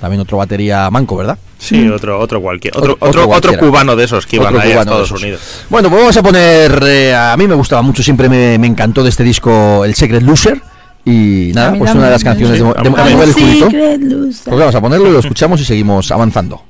También 0.00 0.20
otro 0.22 0.38
batería 0.38 0.90
manco, 0.90 1.16
¿verdad? 1.16 1.38
Sí, 1.60 1.86
otro 1.88 2.18
otro 2.18 2.40
cualquier 2.40 2.74
otro 2.76 2.96
Otro- 2.98 3.28
otro, 3.28 3.56
cubano 3.58 3.94
de 3.94 4.04
esos 4.04 4.26
que 4.26 4.36
iban 4.36 4.56
a 4.58 4.64
Estados. 4.64 5.10
Unidos. 5.12 5.40
Bueno, 5.68 5.90
pues 5.90 6.00
vamos 6.00 6.16
a 6.16 6.22
poner. 6.22 6.82
eh, 6.86 7.14
a 7.14 7.36
mí 7.36 7.46
me 7.46 7.54
gustaba 7.54 7.82
mucho, 7.82 8.02
siempre 8.02 8.28
me, 8.30 8.58
me 8.58 8.66
encantó 8.66 9.02
de 9.02 9.10
este 9.10 9.22
disco 9.22 9.84
el 9.84 9.94
Secret 9.94 10.22
Loser. 10.22 10.60
Y 11.04 11.52
nada, 11.54 11.74
pues 11.78 11.92
una 11.94 12.06
de 12.06 12.10
las 12.10 12.24
canciones 12.24 12.58
Sí, 12.58 12.62
de, 12.62 12.68
de 12.68 12.74
también. 12.74 13.16
Mover 13.16 13.28
el 13.28 13.34
Culito. 13.34 13.66
Secret 13.66 14.00
loser. 14.02 14.44
Pues 14.46 14.58
vamos 14.58 14.74
a 14.74 14.80
ponerlo 14.80 15.08
y 15.08 15.12
lo 15.12 15.18
escuchamos 15.20 15.60
y 15.60 15.64
seguimos 15.64 16.10
avanzando. 16.10 16.62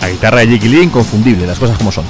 La 0.00 0.08
guitarra 0.08 0.40
de 0.40 0.46
Jiggy 0.48 0.68
Lee 0.68 0.82
inconfundible, 0.82 1.46
las 1.46 1.58
cosas 1.58 1.76
como 1.76 1.92
son. 1.92 2.04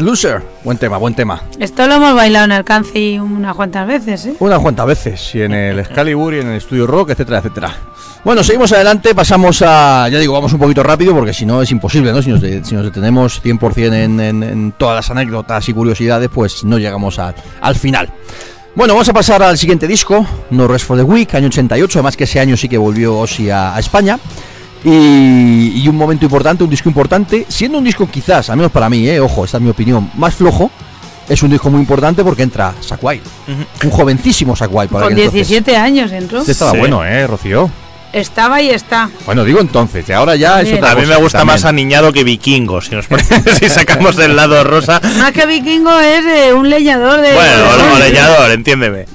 Loser. 0.00 0.42
Buen 0.64 0.78
tema, 0.78 0.96
buen 0.96 1.14
tema. 1.14 1.42
Esto 1.58 1.86
lo 1.86 1.94
hemos 1.94 2.14
bailado 2.14 2.44
en 2.46 2.52
el 2.52 2.64
Canci 2.64 3.18
unas 3.18 3.54
cuantas 3.54 3.86
veces, 3.86 4.26
¿eh? 4.26 4.34
Unas 4.40 4.58
cuantas 4.60 4.86
veces, 4.86 5.34
y 5.34 5.42
en 5.42 5.52
el 5.52 5.78
Excalibur, 5.78 6.34
y 6.34 6.40
en 6.40 6.48
el 6.48 6.56
Estudio 6.56 6.86
Rock, 6.86 7.10
etcétera, 7.10 7.38
etcétera. 7.38 7.74
Bueno, 8.24 8.42
seguimos 8.44 8.72
adelante, 8.72 9.14
pasamos 9.14 9.62
a. 9.66 10.08
Ya 10.08 10.18
digo, 10.18 10.32
vamos 10.32 10.52
un 10.52 10.58
poquito 10.60 10.82
rápido 10.82 11.12
porque 11.14 11.34
si 11.34 11.44
no 11.44 11.60
es 11.60 11.70
imposible, 11.72 12.12
¿no? 12.12 12.22
Si 12.22 12.30
nos, 12.30 12.40
de- 12.40 12.64
si 12.64 12.74
nos 12.74 12.84
detenemos 12.84 13.42
100% 13.42 13.92
en, 13.94 14.20
en, 14.20 14.42
en 14.44 14.72
todas 14.72 14.94
las 14.94 15.10
anécdotas 15.10 15.68
y 15.68 15.72
curiosidades, 15.74 16.30
pues 16.32 16.62
no 16.64 16.78
llegamos 16.78 17.18
a- 17.18 17.34
al 17.60 17.74
final. 17.74 18.08
Bueno, 18.74 18.94
vamos 18.94 19.08
a 19.08 19.12
pasar 19.12 19.42
al 19.42 19.58
siguiente 19.58 19.86
disco, 19.86 20.24
No 20.50 20.66
Rest 20.66 20.86
for 20.86 20.96
the 20.96 21.02
Week, 21.02 21.34
año 21.34 21.48
88, 21.48 21.98
además 21.98 22.16
que 22.16 22.24
ese 22.24 22.40
año 22.40 22.56
sí 22.56 22.68
que 22.70 22.78
volvió 22.78 23.18
Ozzy 23.18 23.50
a, 23.50 23.74
a 23.74 23.78
España. 23.80 24.18
Y, 24.84 25.82
y 25.82 25.88
un 25.88 25.96
momento 25.96 26.24
importante, 26.24 26.64
un 26.64 26.70
disco 26.70 26.88
importante, 26.88 27.46
siendo 27.48 27.78
un 27.78 27.84
disco 27.84 28.08
quizás, 28.10 28.50
al 28.50 28.56
menos 28.56 28.72
para 28.72 28.88
mí, 28.88 29.08
eh, 29.08 29.20
ojo, 29.20 29.44
esta 29.44 29.58
es 29.58 29.62
mi 29.62 29.70
opinión, 29.70 30.10
más 30.16 30.34
flojo, 30.34 30.70
es 31.28 31.42
un 31.42 31.50
disco 31.50 31.70
muy 31.70 31.80
importante 31.80 32.24
porque 32.24 32.42
entra 32.42 32.74
Zack 32.82 33.02
Wild, 33.02 33.22
un 33.84 33.90
jovencísimo 33.90 34.54
Wild. 34.58 34.90
para 34.90 35.04
Con 35.04 35.12
aquel 35.12 35.26
entonces. 35.26 35.48
17 35.48 35.76
años 35.76 36.10
entró. 36.10 36.40
Este 36.40 36.52
estaba 36.52 36.72
Sí. 36.72 36.78
bueno, 36.78 37.04
¿eh, 37.04 37.26
Rocío? 37.26 37.70
Estaba 38.12 38.60
y 38.60 38.68
está. 38.68 39.08
Bueno, 39.24 39.42
digo 39.44 39.60
entonces, 39.60 40.06
y 40.08 40.12
ahora 40.12 40.36
ya 40.36 40.60
es 40.60 40.70
otra 40.74 40.90
A 40.90 40.94
mí 40.96 41.06
me 41.06 41.16
gusta 41.16 41.38
también. 41.38 41.54
más 41.54 41.64
aniñado 41.64 42.12
que 42.12 42.24
vikingo, 42.24 42.82
si 42.82 42.94
nos 42.94 43.06
si 43.58 43.68
sacamos 43.70 44.18
el 44.18 44.36
lado 44.36 44.62
rosa. 44.64 45.00
Más 45.18 45.32
que 45.32 45.46
vikingo 45.46 45.98
es 45.98 46.24
eh, 46.26 46.52
un 46.52 46.68
leñador 46.68 47.22
de. 47.22 47.32
Bueno, 47.32 47.64
o 47.94 47.98
leñador, 47.98 48.50
entiéndeme. 48.50 49.06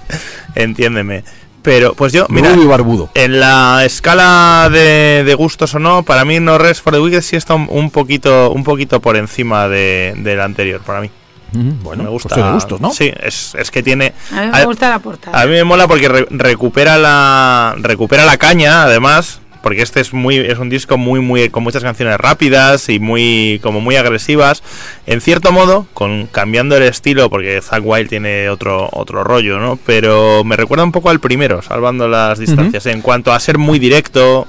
Entiéndeme. 0.56 1.24
Pero, 1.68 1.94
pues 1.96 2.14
yo, 2.14 2.26
mira, 2.30 2.52
Rubio 2.52 2.64
y 2.64 2.68
barbudo. 2.68 3.10
en 3.14 3.42
la 3.42 3.82
escala 3.84 4.70
de, 4.72 5.26
de 5.26 5.34
gustos 5.36 5.76
o 5.76 5.80
no, 5.80 6.04
para 6.04 6.24
mí 6.24 6.40
No 6.40 6.58
Rest 6.58 6.82
for 6.82 6.94
the 6.94 7.00
Wicked 7.02 7.20
sí 7.22 7.36
está 7.36 7.56
un, 7.56 7.92
poquito 7.92 8.52
un 8.52 8.64
poquito 8.64 9.02
por 9.02 9.18
encima 9.18 9.68
de, 9.68 10.14
del 10.16 10.40
anterior, 10.40 10.80
para 10.80 11.02
mí. 11.02 11.12
Bueno, 11.52 12.04
me 12.04 12.10
gusta. 12.10 12.30
cuestión 12.30 12.48
de 12.48 12.54
gustos, 12.54 12.80
¿no? 12.80 12.92
Sí, 12.92 13.12
es, 13.22 13.54
es 13.56 13.70
que 13.70 13.84
tiene... 13.84 14.14
A 14.34 14.42
mí 14.46 14.52
me 14.54 14.66
gusta 14.66 14.90
la 14.90 15.00
portada. 15.00 15.42
A 15.42 15.46
mí 15.46 15.52
me 15.52 15.66
mola 15.66 15.88
porque 15.90 16.08
re- 16.08 16.28
recupera 16.30 16.98
la 16.98 17.76
recupera 17.80 18.24
la 18.24 18.38
caña, 18.38 18.84
además, 18.84 19.42
porque 19.62 19.82
este 19.82 20.00
es 20.00 20.14
muy 20.14 20.38
es 20.38 20.58
un 20.60 20.70
disco 20.70 20.98
muy 20.98 21.20
muy 21.20 21.50
con 21.50 21.64
muchas 21.64 21.84
canciones 21.84 22.18
rápidas 22.18 22.90
y 22.90 23.00
muy 23.00 23.60
como 23.64 23.82
muy 23.82 23.96
agresivas. 23.96 24.64
En 25.06 25.22
cierto 25.22 25.52
modo, 25.52 25.88
con 25.94 26.28
cambiando 26.28 26.76
el 26.78 26.84
estilo 26.84 27.30
porque 27.30 27.62
Zack 27.62 27.84
Wild 27.84 28.10
tiene 28.10 28.50
otro 28.50 28.90
otro 28.92 29.24
rollo, 29.24 29.60
¿no? 29.60 29.78
Pero 29.86 30.44
me 30.44 30.56
recuerda 30.56 30.84
un 30.84 30.92
poco 30.92 31.10
al 31.10 31.20
primero, 31.20 31.62
salvando 31.62 32.08
las 32.08 32.40
distancias 32.40 32.86
en 32.86 33.02
cuanto 33.02 33.32
a 33.32 33.40
ser 33.40 33.58
muy 33.58 33.80
directo, 33.80 34.48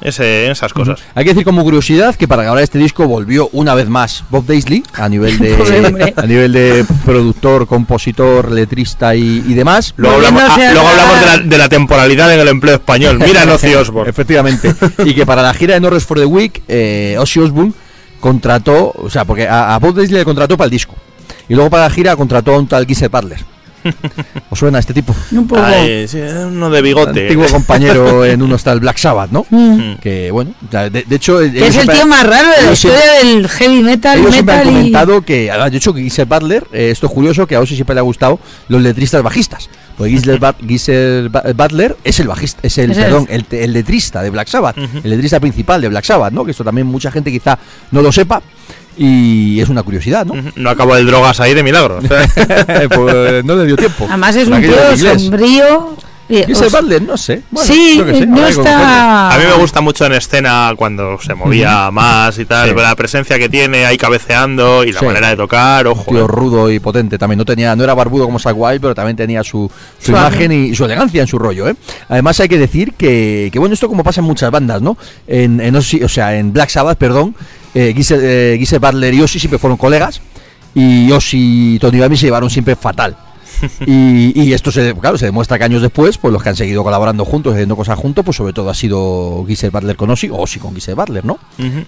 ese, 0.00 0.50
esas 0.50 0.72
cosas. 0.72 1.00
Hay 1.14 1.24
que 1.24 1.30
decir 1.30 1.44
como 1.44 1.62
curiosidad 1.62 2.14
que 2.14 2.26
para 2.28 2.42
grabar 2.42 2.62
este 2.62 2.78
disco 2.78 3.06
volvió 3.06 3.48
una 3.52 3.74
vez 3.74 3.88
más 3.88 4.24
Bob 4.30 4.46
Daisley 4.46 4.82
a 4.94 5.08
nivel 5.08 5.38
de 5.38 6.12
a 6.16 6.26
nivel 6.26 6.52
de 6.52 6.84
productor, 7.04 7.66
compositor, 7.66 8.50
letrista 8.50 9.14
y, 9.14 9.44
y 9.46 9.54
demás. 9.54 9.92
Luego 9.96 10.16
hablamos, 10.16 10.42
ah, 10.48 10.54
a 10.54 10.72
luego 10.72 10.82
la- 10.88 10.90
hablamos 10.90 11.20
de, 11.20 11.26
la, 11.26 11.38
de 11.38 11.58
la 11.58 11.68
temporalidad 11.68 12.32
en 12.34 12.40
el 12.40 12.48
empleo 12.48 12.74
español. 12.76 13.18
Mira 13.18 13.44
Ozzy 13.52 13.74
Osbourne. 13.74 14.10
Efectivamente. 14.10 14.74
y 15.04 15.14
que 15.14 15.26
para 15.26 15.42
la 15.42 15.52
gira 15.54 15.74
de 15.74 15.80
No 15.80 15.90
Rest 15.90 16.08
for 16.08 16.18
the 16.18 16.24
Week, 16.26 16.62
eh, 16.68 17.16
Ozzy 17.18 17.40
Osbourne 17.40 17.72
contrató, 18.20 18.92
o 18.96 19.08
sea, 19.10 19.24
porque 19.24 19.48
a, 19.48 19.74
a 19.74 19.78
Bob 19.78 19.94
Daisley 19.94 20.18
le 20.20 20.24
contrató 20.24 20.56
para 20.56 20.66
el 20.66 20.70
disco. 20.70 20.94
Y 21.48 21.54
luego 21.54 21.70
para 21.70 21.84
la 21.84 21.90
gira 21.90 22.16
contrató 22.16 22.54
a 22.54 22.58
un 22.58 22.66
tal 22.68 22.86
Geezer 22.86 23.08
Butler. 23.08 23.38
¿Os 24.50 24.58
suena 24.58 24.78
este 24.78 24.92
tipo? 24.94 25.14
Un 25.32 25.46
poco. 25.46 25.62
Ay, 25.62 26.06
sí, 26.08 26.18
uno 26.18 26.70
de 26.70 26.82
bigote. 26.82 27.22
Antiguo 27.22 27.46
compañero 27.48 28.24
en 28.24 28.42
uno 28.42 28.56
está 28.56 28.72
el 28.72 28.80
Black 28.80 28.98
Sabbath, 28.98 29.30
¿no? 29.30 29.46
Mm. 29.50 29.94
Que 30.00 30.30
bueno, 30.30 30.52
de, 30.70 30.90
de 30.90 31.16
hecho. 31.16 31.38
Que 31.38 31.66
es 31.66 31.76
el 31.76 31.88
tío 31.88 32.06
más 32.06 32.26
raro 32.26 32.48
de 32.58 32.66
la 32.66 32.72
historia 32.72 33.00
del 33.22 33.48
heavy 33.48 33.82
metal, 33.82 34.18
Ellos 34.18 34.32
siempre 34.34 34.54
han 34.54 34.60
metal 34.60 34.72
y... 34.72 34.76
comentado 34.78 35.22
que, 35.22 35.50
además, 35.50 35.70
de 35.70 35.76
hecho, 35.78 35.94
que 35.94 36.02
Geezer 36.02 36.26
Butler, 36.26 36.66
eh, 36.72 36.90
esto 36.90 37.06
es 37.06 37.12
curioso, 37.12 37.46
que 37.46 37.54
a 37.54 37.60
Ozzy 37.60 37.74
siempre 37.74 37.94
le 37.94 38.00
ha 38.00 38.04
gustado 38.04 38.38
los 38.68 38.80
letristas 38.82 39.22
bajistas. 39.22 39.68
Porque 39.96 40.12
Geezer, 40.12 40.38
Ba- 40.38 40.54
Geezer 40.66 41.28
Ba- 41.28 41.42
Butler 41.54 41.96
es 42.04 42.18
el 42.20 42.28
bajista, 42.28 42.60
es 42.62 42.78
el, 42.78 42.90
es. 42.92 42.98
perdón, 42.98 43.26
el, 43.30 43.44
el 43.50 43.72
letrista 43.72 44.22
de 44.22 44.30
Black 44.30 44.48
Sabbath, 44.48 44.76
el 44.78 45.10
letrista 45.10 45.40
principal 45.40 45.80
de 45.80 45.88
Black 45.88 46.04
Sabbath, 46.04 46.32
¿no? 46.32 46.44
Que 46.44 46.52
esto 46.52 46.64
también 46.64 46.86
mucha 46.86 47.10
gente 47.10 47.30
quizá 47.30 47.58
no 47.90 48.00
lo 48.00 48.10
sepa 48.10 48.40
y 49.02 49.58
es 49.60 49.68
una 49.70 49.82
curiosidad, 49.82 50.26
¿no? 50.26 50.34
No 50.56 50.68
acabó 50.68 50.94
el 50.94 51.06
drogas 51.06 51.40
ahí 51.40 51.54
de 51.54 51.62
milagro. 51.62 51.98
o 51.98 52.02
sea. 52.06 52.28
Pues 52.94 53.42
no 53.46 53.56
le 53.56 53.64
dio 53.66 53.76
tiempo. 53.76 54.04
Además 54.06 54.36
es 54.36 54.46
un 54.46 54.60
tío 54.60 54.96
sombrío. 55.18 55.96
y- 56.28 56.52
os- 56.52 56.70
Butler, 56.70 57.00
no 57.02 57.16
sé. 57.16 57.42
Bueno, 57.50 57.66
sí, 57.72 57.96
sé, 57.96 58.26
no 58.26 58.46
está... 58.46 59.34
A 59.34 59.38
mí 59.38 59.44
me 59.48 59.54
gusta 59.54 59.80
mucho 59.80 60.04
en 60.04 60.12
escena 60.12 60.72
cuando 60.76 61.18
se 61.18 61.34
movía 61.34 61.90
más 61.90 62.38
y 62.38 62.44
tal, 62.44 62.68
Sí. 62.68 62.74
la 62.76 62.94
presencia 62.94 63.38
que 63.38 63.48
tiene 63.48 63.86
ahí 63.86 63.96
cabeceando 63.96 64.84
y 64.84 64.92
la 64.92 65.00
Sí. 65.00 65.06
manera 65.06 65.30
de 65.30 65.36
tocar, 65.36 65.86
Un 65.86 65.92
ojo. 65.94 66.04
tío 66.10 66.24
eh. 66.26 66.28
rudo 66.28 66.70
y 66.70 66.78
potente 66.78 67.16
también. 67.18 67.38
No 67.38 67.46
tenía, 67.46 67.74
no 67.74 67.82
era 67.82 67.94
barbudo 67.94 68.26
como 68.26 68.38
Wild, 68.38 68.80
pero 68.82 68.94
también 68.94 69.16
tenía 69.16 69.42
su, 69.42 69.68
su 69.98 70.10
imagen 70.12 70.52
y 70.52 70.74
su 70.74 70.84
elegancia 70.84 71.22
en 71.22 71.26
su 71.26 71.38
rollo, 71.38 71.66
¿eh? 71.68 71.74
Además 72.10 72.38
hay 72.38 72.48
que 72.48 72.58
decir 72.58 72.92
que, 72.92 73.48
que, 73.50 73.58
bueno, 73.58 73.72
esto 73.72 73.88
como 73.88 74.04
pasa 74.04 74.20
en 74.20 74.26
muchas 74.26 74.50
bandas, 74.50 74.82
¿no? 74.82 74.96
En, 75.26 75.58
en 75.60 75.74
o 75.74 75.80
sea, 75.82 76.36
en 76.36 76.52
Black 76.52 76.68
Sabbath, 76.68 76.98
perdón, 76.98 77.34
eh, 77.74 77.92
Geezer, 77.94 78.20
eh, 78.22 78.78
Butler 78.78 79.14
y 79.14 79.20
Ozzy 79.20 79.38
siempre 79.38 79.58
fueron 79.58 79.76
colegas 79.76 80.20
y 80.74 81.10
Ozzy 81.10 81.74
y 81.74 81.78
Tony 81.78 81.98
Iommi 81.98 82.16
se 82.16 82.26
llevaron 82.26 82.50
siempre 82.50 82.76
fatal. 82.76 83.16
y, 83.86 84.40
y 84.40 84.52
esto 84.54 84.70
se, 84.72 84.94
claro, 84.94 85.18
se 85.18 85.26
demuestra 85.26 85.58
que 85.58 85.64
años 85.64 85.82
después, 85.82 86.16
pues 86.16 86.32
los 86.32 86.42
que 86.42 86.48
han 86.48 86.56
seguido 86.56 86.82
colaborando 86.82 87.24
juntos, 87.24 87.52
haciendo 87.52 87.76
cosas 87.76 87.98
juntos, 87.98 88.24
pues 88.24 88.36
sobre 88.36 88.52
todo 88.52 88.70
ha 88.70 88.74
sido 88.74 89.44
Geezer 89.46 89.70
Butler 89.70 89.96
con 89.96 90.08
Ozzy, 90.08 90.30
o 90.30 90.36
Ozzy 90.36 90.58
con 90.60 90.72
Geezer 90.72 90.94
Butler, 90.94 91.24
¿no? 91.24 91.38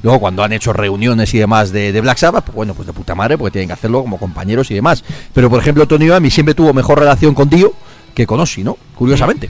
Luego 0.03 0.21
cuando 0.21 0.43
han 0.43 0.53
hecho 0.53 0.73
reuniones 0.73 1.33
y 1.33 1.39
demás 1.39 1.73
de, 1.73 1.93
de 1.93 2.01
Black 2.01 2.19
Sabbath, 2.19 2.45
pues 2.45 2.57
bueno, 2.57 2.75
pues 2.75 2.87
de 2.87 2.93
puta 2.93 3.15
madre, 3.15 3.39
porque 3.39 3.53
tienen 3.53 3.69
que 3.69 3.75
hacerlo 3.75 4.03
como 4.03 4.19
compañeros 4.19 4.71
y 4.71 4.75
demás. 4.75 5.03
Pero 5.33 5.49
por 5.49 5.61
ejemplo, 5.61 5.87
Tony 5.87 6.07
Iommi 6.07 6.31
siempre 6.31 6.55
tuvo 6.55 6.75
mejor 6.75 6.99
relación 6.99 7.35
con 7.35 7.49
Dio 7.49 7.73
que 8.15 8.27
con 8.27 8.41
Ozzy, 8.41 8.63
¿no? 8.63 8.77
Curiosamente. 8.95 9.49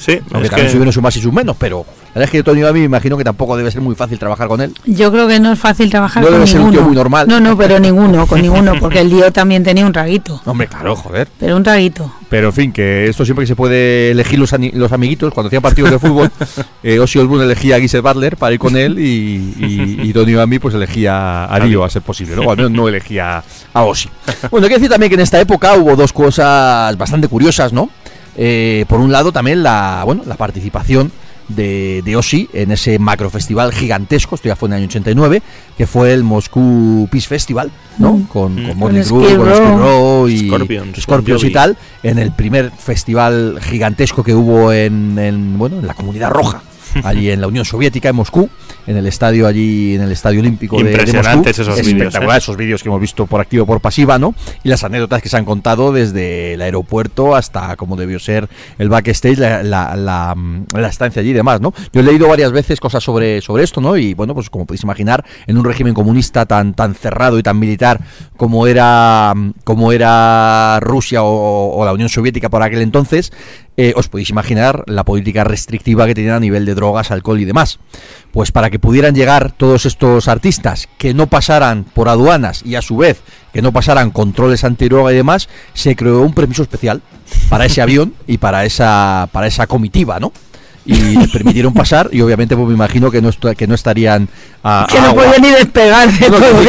Sí, 0.00 0.12
Aunque 0.32 0.44
es 0.44 0.50
también 0.50 0.66
que- 0.66 0.72
subieron 0.72 0.92
sus 0.94 1.02
más 1.02 1.14
y 1.16 1.20
sus 1.20 1.30
menos, 1.32 1.56
pero 1.58 1.84
la 1.86 2.14
verdad 2.14 2.24
es 2.24 2.30
que 2.30 2.42
Tony 2.42 2.60
Iommi 2.60 2.78
me 2.80 2.86
imagino 2.86 3.18
que 3.18 3.22
tampoco 3.24 3.54
debe 3.54 3.70
ser 3.70 3.82
muy 3.82 3.94
fácil 3.94 4.18
trabajar 4.18 4.48
con 4.48 4.62
él. 4.62 4.72
Yo 4.86 5.12
creo 5.12 5.28
que 5.28 5.38
no 5.38 5.52
es 5.52 5.58
fácil 5.58 5.90
trabajar 5.90 6.22
No 6.22 6.28
con 6.30 6.36
debe 6.36 6.46
ser 6.46 6.56
un 6.60 6.66
ninguno. 6.68 6.78
tío 6.80 6.86
muy 6.88 6.96
normal. 6.96 7.28
No, 7.28 7.38
no, 7.38 7.54
pero 7.56 7.78
ninguno, 7.78 8.26
con 8.26 8.40
ninguno, 8.40 8.72
porque 8.80 9.00
el 9.00 9.10
lío 9.10 9.30
también 9.30 9.62
tenía 9.62 9.84
un 9.84 9.92
traguito. 9.92 10.40
Hombre, 10.46 10.68
claro, 10.68 10.96
joder. 10.96 11.28
Pero 11.38 11.54
un 11.54 11.62
traguito. 11.62 12.10
Pero 12.30 12.46
en 12.48 12.52
fin, 12.54 12.72
que 12.72 13.08
esto 13.08 13.24
siempre 13.26 13.42
que 13.42 13.48
se 13.48 13.56
puede 13.56 14.12
elegir 14.12 14.38
los, 14.38 14.52
ani- 14.54 14.70
los 14.72 14.90
amiguitos, 14.92 15.34
cuando 15.34 15.48
hacían 15.48 15.60
partidos 15.62 15.90
de 15.90 15.98
fútbol, 15.98 16.30
eh, 16.82 16.98
Ozzy 16.98 17.18
Osbourne 17.18 17.44
elegía 17.44 17.76
a 17.76 17.80
Geezer 17.80 18.00
Butler 18.00 18.36
para 18.38 18.54
ir 18.54 18.58
con 18.58 18.76
él 18.76 18.98
y, 18.98 19.54
y, 19.58 20.00
y 20.02 20.12
Tony 20.14 20.32
Iommi 20.32 20.58
pues 20.60 20.74
elegía 20.74 21.44
a 21.44 21.60
Dio 21.66 21.84
a 21.84 21.90
ser 21.90 22.00
posible. 22.02 22.36
Luego 22.36 22.52
al 22.52 22.56
menos 22.56 22.72
no 22.72 22.88
elegía 22.88 23.42
a 23.74 23.82
Ozzy. 23.82 24.08
Bueno, 24.50 24.64
hay 24.64 24.68
que 24.70 24.76
decir 24.76 24.88
también 24.90 25.10
que 25.10 25.14
en 25.16 25.20
esta 25.20 25.38
época 25.40 25.74
hubo 25.74 25.94
dos 25.94 26.12
cosas 26.12 26.96
bastante 26.96 27.28
curiosas, 27.28 27.72
¿no? 27.72 27.90
Eh, 28.36 28.84
por 28.88 29.00
un 29.00 29.12
lado 29.12 29.32
también 29.32 29.62
la, 29.62 30.02
bueno, 30.04 30.22
la 30.26 30.36
participación 30.36 31.10
de, 31.48 32.00
de 32.04 32.14
Ozzy 32.16 32.48
en 32.52 32.70
ese 32.70 32.98
macrofestival 33.00 33.72
gigantesco, 33.72 34.36
esto 34.36 34.46
ya 34.48 34.54
fue 34.54 34.68
en 34.68 34.74
el 34.74 34.78
año 34.78 34.86
89, 34.86 35.42
que 35.76 35.86
fue 35.86 36.12
el 36.12 36.22
Moscú 36.22 37.08
Peace 37.10 37.26
Festival, 37.26 37.72
¿no? 37.98 38.12
Mm. 38.14 38.22
Con, 38.24 38.52
Mm. 38.54 38.56
con 38.56 38.68
Con 38.68 38.78
Motley 38.78 39.02
Crue, 39.04 39.36
con 39.36 39.46
Row. 39.46 39.56
Skid 39.56 39.78
Row 39.80 40.28
y 40.28 40.46
Scorpions, 40.48 41.02
Scorpions 41.02 41.44
y 41.44 41.50
tal, 41.50 41.76
en 42.04 42.18
el 42.18 42.30
primer 42.32 42.70
festival 42.70 43.58
gigantesco 43.60 44.22
que 44.22 44.34
hubo 44.34 44.72
en, 44.72 45.18
en, 45.18 45.58
bueno, 45.58 45.80
en 45.80 45.86
la 45.88 45.94
Comunidad 45.94 46.30
Roja. 46.30 46.62
Allí 47.04 47.30
en 47.30 47.40
la 47.40 47.46
Unión 47.46 47.64
Soviética, 47.64 48.08
en 48.08 48.16
Moscú, 48.16 48.48
en 48.86 48.96
el 48.96 49.06
estadio 49.06 49.46
allí, 49.46 49.94
en 49.94 50.02
el 50.02 50.12
estadio 50.12 50.40
olímpico 50.40 50.76
de- 50.76 50.84
de, 50.84 50.90
Moscú. 50.90 51.06
Impresionantes 51.08 51.58
esos 51.58 51.78
Es 51.78 51.86
vídeos, 51.86 52.14
¿eh? 52.14 52.18
esos 52.36 52.56
vídeos 52.56 52.82
que 52.82 52.88
hemos 52.88 53.00
visto 53.00 53.26
por 53.26 53.40
activo 53.40 53.66
por 53.66 53.80
pasiva, 53.80 54.18
¿no? 54.18 54.34
Y 54.64 54.68
las 54.68 54.82
anécdotas 54.84 55.22
que 55.22 55.28
se 55.28 55.36
han 55.36 55.44
contado 55.44 55.92
desde 55.92 56.54
el 56.54 56.62
aeropuerto 56.62 57.34
hasta 57.36 57.76
cómo 57.76 57.96
debió 57.96 58.18
ser 58.18 58.48
el 58.78 58.88
backstage, 58.88 59.38
la, 59.38 59.62
la, 59.62 59.94
la, 59.96 60.34
la 60.74 60.88
estancia 60.88 61.20
allí 61.20 61.30
y 61.30 61.34
demás, 61.34 61.60
¿no? 61.60 61.72
Yo 61.92 62.00
he 62.00 62.04
leído 62.04 62.28
varias 62.28 62.52
veces 62.52 62.80
cosas 62.80 63.02
sobre, 63.04 63.40
sobre 63.40 63.64
esto, 63.64 63.80
¿no? 63.80 63.96
Y 63.96 64.14
bueno, 64.14 64.34
pues 64.34 64.50
como 64.50 64.66
podéis 64.66 64.82
imaginar, 64.82 65.24
en 65.46 65.58
un 65.58 65.64
régimen 65.64 65.94
comunista 65.94 66.46
tan, 66.46 66.74
tan 66.74 66.94
cerrado 66.94 67.38
y 67.38 67.42
tan 67.42 67.58
militar 67.58 68.00
como 68.36 68.66
era, 68.66 69.34
como 69.64 69.92
era 69.92 70.80
Rusia 70.80 71.22
o, 71.22 71.76
o 71.76 71.84
la 71.84 71.92
Unión 71.92 72.08
Soviética 72.08 72.48
por 72.48 72.62
aquel 72.62 72.80
entonces, 72.82 73.32
eh, 73.76 73.92
os 73.96 74.08
podéis 74.08 74.30
imaginar 74.30 74.84
la 74.86 75.04
política 75.04 75.44
restrictiva 75.44 76.06
que 76.06 76.14
tenían 76.14 76.34
a 76.34 76.40
nivel 76.40 76.66
de 76.66 76.74
drogas, 76.74 77.10
alcohol 77.10 77.40
y 77.40 77.44
demás. 77.44 77.78
Pues 78.32 78.52
para 78.52 78.70
que 78.70 78.78
pudieran 78.78 79.14
llegar 79.14 79.52
todos 79.52 79.86
estos 79.86 80.28
artistas 80.28 80.88
que 80.98 81.14
no 81.14 81.28
pasaran 81.28 81.84
por 81.84 82.08
aduanas 82.08 82.62
y 82.64 82.74
a 82.74 82.82
su 82.82 82.96
vez 82.96 83.22
que 83.52 83.62
no 83.62 83.72
pasaran 83.72 84.10
controles 84.10 84.64
antidroga 84.64 85.12
y 85.12 85.16
demás, 85.16 85.48
se 85.74 85.96
creó 85.96 86.20
un 86.20 86.34
permiso 86.34 86.62
especial 86.62 87.02
para 87.48 87.64
ese 87.64 87.82
avión 87.82 88.14
y 88.26 88.38
para 88.38 88.64
esa, 88.64 89.28
para 89.32 89.46
esa 89.46 89.66
comitiva, 89.66 90.20
¿no? 90.20 90.32
Y 90.86 91.16
les 91.16 91.30
permitieron 91.30 91.72
pasar 91.74 92.08
y 92.10 92.20
obviamente 92.22 92.56
pues 92.56 92.66
me 92.68 92.74
imagino 92.74 93.10
que 93.10 93.20
no, 93.20 93.30
que 93.56 93.66
no 93.66 93.74
estarían 93.74 94.28
a, 94.64 94.86
Que 94.90 94.98
a 94.98 95.02
no 95.02 95.06
agua. 95.08 95.24
puede 95.24 95.40
ni 95.40 95.50
despegar 95.50 96.10
de 96.10 96.30
No, 96.30 96.36
todo 96.38 96.60
que, 96.60 96.68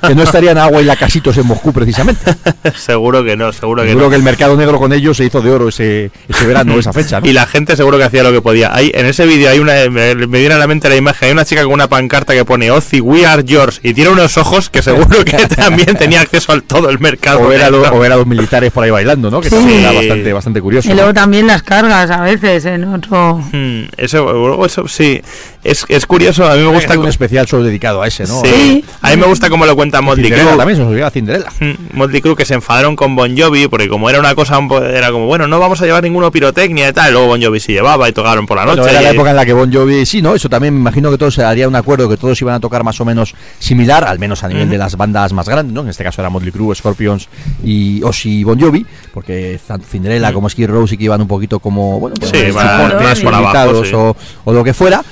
que 0.00 0.08
que- 0.08 0.14
no 0.14 0.22
estarían 0.22 0.58
a 0.58 0.64
agua 0.64 0.80
y 0.80 0.84
lacasitos 0.84 1.36
en 1.36 1.46
Moscú 1.46 1.72
precisamente. 1.72 2.34
seguro 2.76 3.22
que 3.24 3.36
no, 3.36 3.52
seguro 3.52 3.82
que 3.82 3.88
Seguro 3.88 4.06
no. 4.06 4.10
que 4.10 4.16
el 4.16 4.22
mercado 4.22 4.56
negro 4.56 4.78
con 4.78 4.92
ellos 4.92 5.16
se 5.16 5.24
hizo 5.24 5.40
de 5.40 5.50
oro 5.50 5.68
ese, 5.68 6.10
ese 6.28 6.46
verano, 6.46 6.78
esa 6.78 6.92
fecha. 6.92 7.20
¿no? 7.20 7.26
Y 7.26 7.32
la 7.32 7.46
gente 7.46 7.76
seguro 7.76 7.98
que 7.98 8.04
hacía 8.04 8.22
lo 8.22 8.32
que 8.32 8.40
podía. 8.40 8.74
Hay, 8.74 8.90
en 8.94 9.06
ese 9.06 9.26
vídeo 9.26 9.50
hay 9.50 9.58
una, 9.58 9.74
me, 9.90 10.14
me 10.14 10.38
viene 10.38 10.54
a 10.54 10.58
la 10.58 10.66
mente 10.66 10.88
la 10.88 10.96
imagen, 10.96 11.26
hay 11.28 11.32
una 11.32 11.44
chica 11.44 11.62
con 11.64 11.72
una 11.72 11.88
pancarta 11.88 12.32
que 12.34 12.44
pone 12.44 12.70
Ozzy, 12.70 13.00
we 13.00 13.26
are 13.26 13.42
yours, 13.44 13.80
y 13.82 13.94
tiene 13.94 14.10
unos 14.10 14.36
ojos 14.38 14.70
que 14.70 14.82
seguro 14.82 15.24
que 15.24 15.46
también 15.56 15.96
tenía 15.96 16.20
acceso 16.22 16.52
al 16.52 16.62
todo 16.62 16.88
el 16.90 16.98
mercado. 16.98 17.40
o, 17.42 17.48
ver 17.48 17.62
a 17.62 17.70
lo- 17.70 17.80
negro. 17.82 17.96
o 17.96 18.00
ver 18.00 18.12
a 18.12 18.16
los 18.16 18.26
militares 18.26 18.72
por 18.72 18.84
ahí 18.84 18.90
bailando, 18.90 19.30
¿no? 19.30 19.40
Que 19.40 19.50
Sí. 19.50 19.56
también 19.56 19.80
era 19.80 19.92
bastante, 19.92 20.32
bastante 20.32 20.60
curioso. 20.60 20.88
Y 20.88 20.90
¿no? 20.90 20.96
luego 20.96 21.14
también 21.14 21.46
las 21.46 21.62
cargas 21.62 22.10
a 22.10 22.20
veces 22.22 22.64
en 22.66 22.84
otro. 22.84 23.33
Hmm, 23.38 23.84
eso, 23.96 24.64
eso 24.64 24.88
sí, 24.88 25.20
es, 25.64 25.84
es 25.88 26.06
curioso, 26.06 26.44
a 26.48 26.54
mí 26.54 26.62
me 26.62 26.68
Gusta 26.74 26.98
un 26.98 27.08
especial 27.08 27.48
solo 27.48 27.62
dedicado 27.64 28.02
a 28.02 28.06
ese, 28.06 28.24
¿no? 28.24 28.40
Sí. 28.42 28.84
A 29.00 29.10
mí 29.10 29.16
me 29.16 29.26
gusta 29.26 29.48
cómo 29.48 29.64
lo 29.66 29.74
cuenta 29.74 30.00
Motley 30.00 30.30
Crue. 30.30 30.56
también 30.56 30.76
se 30.76 30.82
nos 30.82 30.90
olvidaba 30.90 31.10
Cinderella. 31.10 31.46
Mm, 31.60 31.96
Motley 31.96 32.20
Crue 32.20 32.36
que 32.36 32.44
se 32.44 32.54
enfadaron 32.54 32.94
con 32.96 33.16
Bon 33.16 33.34
Jovi 33.36 33.68
porque 33.68 33.88
como 33.88 34.10
era 34.10 34.20
una 34.20 34.34
cosa 34.34 34.58
un 34.58 34.68
po- 34.68 34.82
era 34.82 35.10
como 35.10 35.26
bueno 35.26 35.46
no 35.48 35.58
vamos 35.58 35.80
a 35.80 35.86
llevar 35.86 36.02
ninguno 36.02 36.30
pirotecnia 36.30 36.88
y 36.88 36.92
tal 36.92 37.08
y 37.08 37.12
luego 37.12 37.28
Bon 37.28 37.42
Jovi 37.42 37.60
se 37.60 37.72
llevaba 37.72 38.08
y 38.08 38.12
tocaron 38.12 38.46
por 38.46 38.56
la 38.58 38.64
noche 38.66 38.80
Bueno, 38.82 38.92
era 38.92 39.02
la 39.02 39.10
época 39.10 39.30
en 39.30 39.36
la 39.36 39.46
que 39.46 39.52
Bon 39.54 39.72
Jovi, 39.72 40.04
sí, 40.06 40.20
¿no? 40.22 40.34
Eso 40.34 40.48
también 40.48 40.74
me 40.74 40.80
imagino 40.80 41.10
que 41.10 41.18
todos 41.18 41.34
se 41.34 41.42
haría 41.44 41.66
un 41.68 41.76
acuerdo 41.76 42.08
que 42.08 42.16
todos 42.16 42.40
iban 42.42 42.54
a 42.54 42.60
tocar 42.60 42.84
más 42.84 43.00
o 43.00 43.04
menos 43.04 43.34
similar, 43.58 44.04
al 44.04 44.18
menos 44.18 44.44
a 44.44 44.48
nivel 44.48 44.68
de 44.68 44.76
las 44.78 44.96
bandas 44.96 45.32
más 45.32 45.48
grandes, 45.48 45.72
¿no? 45.72 45.80
En 45.82 45.88
este 45.88 46.04
caso 46.04 46.20
era 46.20 46.28
Motley 46.30 46.52
Crue, 46.52 46.74
Scorpions 46.74 47.28
y 47.64 48.02
Ozzy 48.02 48.40
y 48.40 48.44
Bon 48.44 48.60
Jovi, 48.60 48.84
porque 49.12 49.58
tanto 49.66 49.86
Cinderella 49.90 50.32
como 50.32 50.48
Skid 50.50 50.66
Row 50.68 50.86
sí 50.86 50.96
que 50.98 51.04
iban 51.04 51.20
un 51.22 51.28
poquito 51.28 51.58
como, 51.60 52.00
bueno, 52.00 52.16
pues, 52.18 52.30
Sí, 52.30 52.50
van 52.50 52.82
support, 52.82 53.02
más 53.02 53.20
por 53.20 53.34
abajo, 53.34 53.46
invitados 53.70 53.88
sí. 53.88 53.94
o, 53.94 54.16
o 54.44 54.52
lo 54.52 54.64
que 54.64 54.74
fuera, 54.74 55.02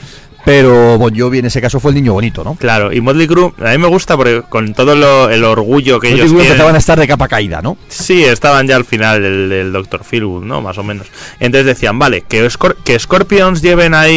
pero 0.44 0.98
Bon 0.98 1.16
Jovi 1.16 1.38
en 1.38 1.46
ese 1.46 1.60
caso 1.60 1.78
fue 1.80 1.90
el 1.92 1.96
niño 1.96 2.12
bonito, 2.12 2.42
¿no? 2.44 2.54
claro 2.56 2.92
y 2.92 3.00
Motley 3.00 3.26
Crue 3.26 3.52
a 3.64 3.70
mí 3.70 3.78
me 3.78 3.86
gusta 3.88 4.16
porque 4.16 4.42
con 4.48 4.74
todo 4.74 4.94
lo- 4.94 5.30
el 5.30 5.44
orgullo 5.44 6.00
que 6.00 6.08
Motley 6.08 6.20
ellos 6.20 6.30
tienen 6.32 6.46
empezaban 6.46 6.74
a 6.74 6.78
estar 6.78 6.98
de 6.98 7.06
capa 7.06 7.28
caída, 7.28 7.62
¿no? 7.62 7.76
Sí, 7.88 8.24
estaban 8.24 8.66
ya 8.66 8.76
al 8.76 8.84
final 8.84 9.22
del, 9.22 9.48
del 9.48 9.72
Dr. 9.72 10.02
Philwood, 10.04 10.44
¿no? 10.44 10.60
Más 10.60 10.76
o 10.78 10.82
menos. 10.82 11.06
Entonces 11.40 11.66
decían, 11.66 11.98
vale, 11.98 12.22
que, 12.22 12.44
Scor- 12.50 12.76
que 12.84 12.98
Scorpions 12.98 13.62
lleven 13.62 13.94
ahí, 13.94 14.12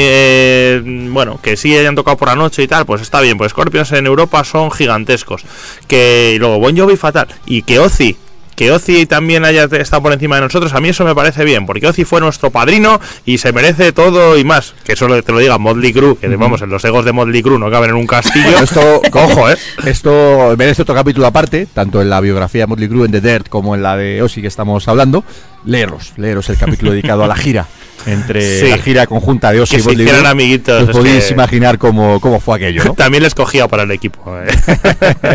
eh, 0.00 0.82
bueno, 1.10 1.38
que 1.42 1.56
sí 1.56 1.76
hayan 1.76 1.94
tocado 1.94 2.16
por 2.16 2.28
la 2.28 2.36
noche 2.36 2.62
y 2.62 2.68
tal, 2.68 2.86
pues 2.86 3.02
está 3.02 3.20
bien, 3.20 3.36
pues 3.38 3.52
Scorpions 3.52 3.92
en 3.92 4.06
Europa 4.06 4.44
son 4.44 4.70
gigantescos. 4.70 5.44
Que 5.86 6.32
y 6.36 6.38
luego 6.38 6.58
Bon 6.58 6.76
Jovi 6.76 6.96
fatal. 6.96 7.28
Y 7.46 7.62
que 7.62 7.78
Ozzy, 7.78 8.16
que 8.56 8.72
Ozzy 8.72 9.06
también 9.06 9.44
haya 9.44 9.64
estado 9.64 10.02
por 10.02 10.12
encima 10.12 10.36
de 10.36 10.42
nosotros, 10.42 10.72
a 10.72 10.80
mí 10.80 10.88
eso 10.88 11.04
me 11.04 11.14
parece 11.14 11.44
bien, 11.44 11.66
porque 11.66 11.86
Ozzy 11.86 12.04
fue 12.04 12.20
nuestro 12.20 12.50
padrino 12.50 12.98
y 13.24 13.38
se 13.38 13.52
merece 13.52 13.92
todo 13.92 14.36
y 14.36 14.44
más. 14.44 14.74
Que 14.82 14.94
eso 14.94 15.06
te 15.22 15.32
lo 15.32 15.38
diga 15.38 15.58
Motley 15.58 15.92
Crue, 15.92 16.16
que 16.16 16.28
vamos, 16.36 16.62
en 16.62 16.70
los 16.70 16.84
egos 16.84 17.04
de 17.04 17.12
Motley 17.12 17.42
Crue 17.42 17.58
no 17.58 17.70
caben 17.70 17.90
en 17.90 17.96
un 17.96 18.06
castillo. 18.06 18.58
Esto, 18.58 19.02
Ojo, 19.12 19.50
¿eh? 19.50 19.56
Esto 19.84 20.54
merece 20.56 20.82
otro 20.82 20.94
capítulo 20.94 21.26
aparte, 21.26 21.66
tanto 21.72 22.00
en 22.00 22.10
la 22.10 22.20
biografía 22.20 22.62
de 22.62 22.66
Motley 22.66 22.88
Crue 22.88 23.06
en 23.06 23.12
The 23.12 23.20
Dirt 23.20 23.48
como 23.48 23.74
en 23.74 23.82
la 23.82 23.96
de 23.96 24.22
Ozzy 24.22 24.40
que 24.40 24.48
estamos 24.48 24.88
hablando. 24.88 25.22
Leeros, 25.64 26.14
leeros 26.16 26.48
el 26.48 26.56
capítulo 26.56 26.92
dedicado 26.92 27.24
a 27.24 27.28
la 27.28 27.36
gira, 27.36 27.66
entre 28.06 28.60
Sí. 28.60 28.68
la 28.68 28.78
gira 28.78 29.06
conjunta 29.06 29.52
de 29.52 29.60
Ozzy 29.60 29.76
Que 29.76 29.82
y 29.90 29.94
hicieran 29.94 30.20
Crue. 30.20 30.28
amiguitos, 30.30 30.82
Os 30.84 30.90
podéis 30.90 31.24
que- 31.26 31.34
imaginar 31.34 31.76
cómo, 31.78 32.20
cómo 32.20 32.40
fue 32.40 32.56
aquello, 32.56 32.84
¿no? 32.84 32.94
También 32.96 33.22
les 33.22 33.34
cogía 33.34 33.66
para 33.68 33.82
el 33.82 33.90
equipo. 33.90 34.20
¿eh? 34.38 34.46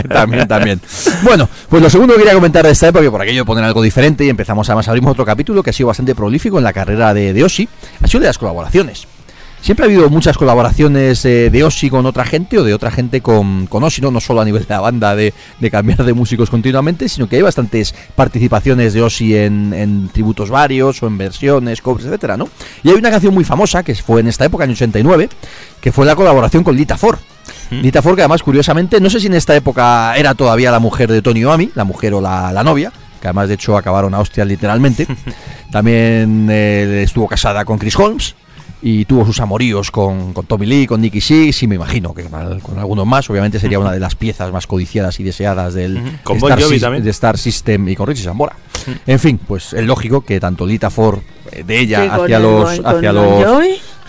también, 0.10 0.48
también. 0.48 0.82
Bueno, 1.24 1.50
pues 1.70 1.82
lo 1.84 1.90
segundo 1.90 2.14
que 2.14 2.20
quería 2.20 2.34
comentar 2.34 2.66
de 2.66 2.72
esta 2.72 2.88
época, 2.88 3.10
por 3.12 3.22
aquello 3.22 3.46
poner 3.46 3.64
algo 3.64 3.82
diferente 3.82 4.26
y 4.26 4.30
empezamos 4.30 4.70
además 4.70 4.88
abrimos 4.88 5.12
otro 5.12 5.26
capítulo 5.26 5.62
que 5.64 5.70
ha 5.72 5.74
sido 5.74 5.88
bastante 5.88 6.16
prolífico 6.16 6.58
en 6.58 6.64
la 6.64 6.74
carrera 6.74 7.14
de, 7.14 7.34
de 7.34 7.44
Ozzy, 7.44 7.68
ha 8.02 8.08
sido 8.08 8.22
de 8.22 8.28
las 8.28 8.38
colaboraciones. 8.38 9.08
Siempre 9.62 9.86
ha 9.86 9.88
habido 9.88 10.10
muchas 10.10 10.40
colaboraciones 10.40 11.24
eh, 11.24 11.52
de 11.52 11.64
Ozzy 11.64 11.92
con 11.92 12.08
otra 12.08 12.26
gente 12.26 12.58
o 12.58 12.64
de 12.64 12.74
otra 12.74 12.90
gente 12.90 13.22
con, 13.22 13.68
con 13.68 13.84
¿no? 13.84 14.12
no 14.12 14.20
solo 14.20 14.42
a 14.42 14.46
nivel 14.46 14.64
de 14.64 14.74
la 14.74 14.80
banda 14.80 15.16
de, 15.16 15.36
de 15.60 15.72
cambiar 15.72 16.04
de 16.04 16.14
músicos 16.14 16.50
continuamente, 16.50 17.08
sino 17.08 17.30
que 17.30 17.36
hay 17.36 17.44
bastantes 17.44 17.94
participaciones 18.16 18.94
de 18.94 19.04
Ozzy 19.04 19.38
en, 19.38 19.72
en 19.74 20.10
tributos 20.10 20.50
varios 20.50 21.04
o 21.04 21.08
en 21.08 21.16
versiones, 21.20 21.80
covers, 21.80 22.06
etcétera, 22.06 22.38
¿no? 22.38 22.50
Y 22.84 22.90
hay 22.90 22.96
una 22.96 23.12
canción 23.12 23.36
muy 23.36 23.44
famosa 23.44 23.84
que 23.84 23.94
fue 23.94 24.22
en 24.22 24.30
esta 24.30 24.46
época, 24.46 24.64
en 24.64 24.72
89, 24.72 25.30
que 25.80 25.92
fue 25.92 26.08
la 26.08 26.16
colaboración 26.16 26.64
con 26.64 26.76
Lita 26.76 26.98
Ford. 26.98 27.20
Lita 27.70 28.02
Ford, 28.02 28.16
que 28.16 28.22
además, 28.24 28.42
curiosamente, 28.44 29.00
no 29.00 29.10
sé 29.10 29.20
si 29.20 29.28
en 29.28 29.36
esta 29.36 29.56
época 29.56 30.16
era 30.18 30.34
todavía 30.34 30.72
la 30.72 30.80
mujer 30.80 31.10
de 31.12 31.22
Tony 31.22 31.42
Iommi, 31.42 31.72
la 31.76 31.84
mujer 31.84 32.16
o 32.16 32.20
la, 32.20 32.52
la 32.52 32.64
novia, 32.64 32.92
que 33.22 33.28
además, 33.28 33.48
de 33.48 33.54
hecho, 33.54 33.78
acabaron 33.78 34.14
a 34.14 34.20
hostias 34.20 34.48
literalmente. 34.48 35.08
También 35.72 36.48
eh, 36.50 37.04
estuvo 37.04 37.28
casada 37.28 37.64
con 37.64 37.78
Chris 37.78 37.96
Holmes 37.98 38.36
y 38.84 39.06
tuvo 39.06 39.26
sus 39.26 39.40
amoríos 39.40 39.92
con, 39.92 40.34
con 40.34 40.46
Tommy 40.46 40.66
Lee, 40.66 40.88
con 40.88 41.02
Nicky 41.02 41.22
Six 41.22 41.64
y 41.64 41.68
me 41.68 41.76
imagino 41.76 42.14
que 42.14 42.24
con, 42.24 42.60
con 42.62 42.80
algunos 42.80 43.06
más. 43.06 43.30
Obviamente 43.30 43.60
sería 43.60 43.78
una 43.80 43.92
de 43.92 44.00
las 44.00 44.16
piezas 44.16 44.52
más 44.52 44.66
codiciadas 44.68 45.20
y 45.20 45.24
deseadas 45.24 45.74
del 45.74 45.98
Star, 46.38 46.62
Jovi 46.64 46.78
Sys- 46.78 46.82
también. 46.82 47.04
de 47.04 47.10
Star 47.12 47.38
System 47.38 47.90
y 47.90 47.96
con 47.96 48.08
Richie 48.08 48.24
Sambora. 48.24 48.56
En 49.06 49.20
fin, 49.20 49.40
pues 49.48 49.74
es 49.74 49.86
lógico 49.86 50.22
que 50.22 50.40
tanto 50.40 50.66
Lita 50.66 50.90
Ford 50.90 51.20
eh, 51.52 51.64
de 51.64 51.80
ella 51.80 52.04
hacia 52.24 52.38
el 52.38 52.44
los 52.44 52.82
hacia 52.84 53.14
los. 53.14 53.40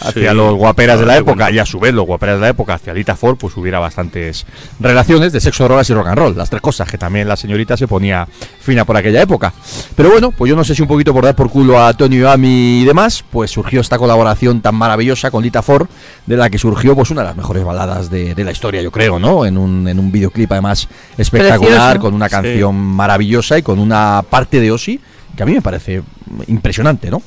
Hacia 0.03 0.31
Sí. 0.31 0.37
los 0.37 0.55
guaperas 0.55 1.01
de 1.01 1.07
la 1.07 1.17
época 1.17 1.45
bueno. 1.45 1.57
y 1.57 1.59
a 1.59 1.67
su 1.67 1.81
vez 1.81 1.95
los 1.95 2.07
guaperas 2.07 2.37
de 2.37 2.41
la 2.43 2.49
época 2.49 2.75
hacia 2.75 2.93
Lita 2.95 3.17
Ford, 3.17 3.37
pues 3.37 3.57
hubiera 3.57 3.79
bastantes 3.79 4.47
relaciones 4.81 5.33
de 5.33 5.41
sexo, 5.41 5.65
drogas 5.65 5.89
y 5.91 5.95
rock 5.95 6.09
and 6.09 6.19
roll, 6.19 6.37
las 6.37 6.51
tres 6.51 6.61
cosas 6.63 6.89
que 6.91 6.99
también 6.99 7.29
la 7.29 7.37
señorita 7.37 7.77
se 7.77 7.87
ponía 7.89 8.27
fina 8.61 8.85
por 8.85 8.97
aquella 8.97 9.23
época. 9.23 9.53
Pero 9.97 10.11
bueno, 10.11 10.31
pues 10.31 10.49
yo 10.49 10.57
no 10.57 10.65
sé 10.65 10.75
si 10.75 10.83
un 10.83 10.89
poquito 10.89 11.13
por 11.13 11.25
dar 11.25 11.35
por 11.35 11.51
culo 11.51 11.83
a 11.83 11.93
Tony 11.95 12.17
Iommi 12.19 12.83
y 12.83 12.85
demás, 12.85 13.25
pues 13.31 13.51
surgió 13.51 13.81
esta 13.81 13.99
colaboración 13.99 14.61
tan 14.61 14.75
maravillosa 14.75 15.31
con 15.31 15.43
Lita 15.43 15.63
Ford, 15.63 15.87
de 16.27 16.37
la 16.37 16.51
que 16.51 16.59
surgió 16.59 16.95
pues 16.95 17.11
una 17.11 17.23
de 17.23 17.29
las 17.29 17.37
mejores 17.37 17.65
baladas 17.65 18.11
de, 18.11 18.35
de 18.35 18.45
la 18.45 18.53
historia, 18.53 18.83
yo 18.83 18.91
creo, 18.91 19.19
¿no? 19.19 19.45
En 19.47 19.59
un, 19.59 19.89
en 19.89 19.99
un 19.99 20.13
videoclip 20.13 20.51
además 20.53 20.89
espectacular, 21.19 21.59
Precioso. 21.95 22.01
con 22.01 22.15
una 22.15 22.29
Sí. 22.29 22.35
canción 22.35 22.75
maravillosa 22.77 23.59
y 23.59 23.63
con 23.63 23.79
una 23.79 24.23
parte 24.29 24.61
de 24.61 24.71
Ozzy 24.71 25.01
que 25.37 25.43
a 25.43 25.47
mí 25.47 25.53
me 25.53 25.63
parece 25.63 26.03
impresionante, 26.47 27.11
¿no? 27.11 27.23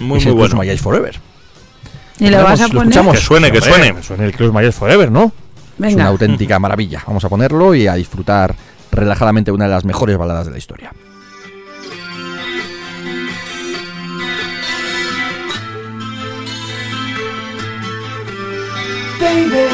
Muy, 0.00 0.18
es 0.18 0.24
muy 0.24 0.32
el 0.32 0.32
bueno. 0.34 0.56
My 0.56 0.68
Eyes 0.68 0.80
Forever. 0.80 1.20
¿Y 2.18 2.28
lo 2.30 2.42
vas 2.42 2.60
a 2.60 2.64
¿Lo 2.64 2.68
poner? 2.70 2.82
escuchamos? 2.88 3.14
Que 3.16 3.20
suene, 3.22 3.52
que 3.52 3.60
suene. 3.60 3.94
que 3.94 4.02
suene 4.02 4.24
el 4.24 4.32
Close 4.32 4.52
My 4.52 4.60
Eyes 4.62 4.74
Forever, 4.74 5.10
¿no? 5.10 5.24
Es 5.26 5.32
Venga. 5.78 5.94
una 5.96 6.06
auténtica 6.08 6.58
maravilla. 6.58 7.02
Vamos 7.06 7.24
a 7.24 7.28
ponerlo 7.28 7.74
y 7.74 7.86
a 7.86 7.94
disfrutar 7.94 8.54
relajadamente 8.90 9.52
una 9.52 9.64
de 9.66 9.70
las 9.70 9.84
mejores 9.84 10.16
baladas 10.18 10.46
de 10.46 10.52
la 10.52 10.58
historia. 10.58 10.92
Baby, 19.20 19.66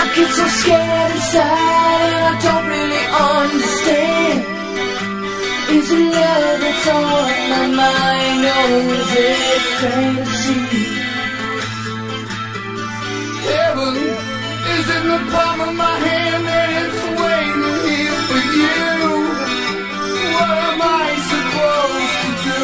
I 0.00 0.02
get 0.16 0.30
so 0.38 0.46
scared 0.60 1.10
inside 1.14 2.12
and 2.18 2.24
I 2.30 2.34
don't 2.44 2.66
really 2.74 3.04
understand. 3.38 4.40
Is 5.76 5.88
it 5.94 6.02
love 6.18 6.60
that's 6.64 6.86
on 6.88 7.30
my 7.52 7.66
mind 7.82 8.42
or 8.44 8.94
is 8.98 9.12
it 9.26 9.62
fantasy? 9.80 10.93
Heaven 13.44 13.94
is 14.74 14.86
in 14.96 15.04
the 15.12 15.20
palm 15.32 15.60
of 15.60 15.74
my 15.74 15.96
hand 16.06 16.44
and 16.60 16.70
it's 16.82 17.02
waiting 17.20 17.78
here 17.88 18.20
for 18.28 18.42
you. 18.60 18.82
What 20.34 20.56
am 20.70 20.80
I 20.80 21.06
supposed 21.32 22.18
to 22.24 22.30
do 22.48 22.60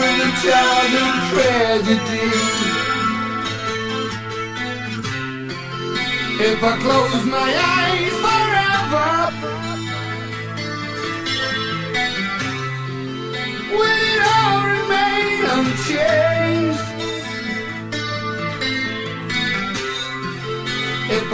with 0.00 0.28
a 0.28 0.30
childhood 0.44 1.16
tragedy? 1.30 2.30
If 6.50 6.58
I 6.62 6.72
close 6.84 7.24
my 7.26 7.50
eyes 7.78 8.16
forever, 8.26 9.10
will 13.76 14.00
it 14.12 14.22
all 14.36 14.60
remain 14.74 15.38
unchanged? 15.54 16.43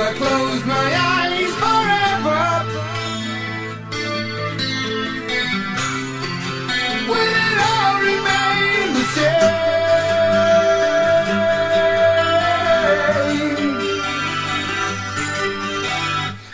I 0.03 0.15
close 0.15 0.65
my 0.65 0.89
eyes 1.19 1.53
forever, 1.63 2.43
will 7.11 7.35
it 7.47 7.59
all 7.69 7.95
remain 8.01 8.87
the 8.97 9.05
same? 9.15 9.61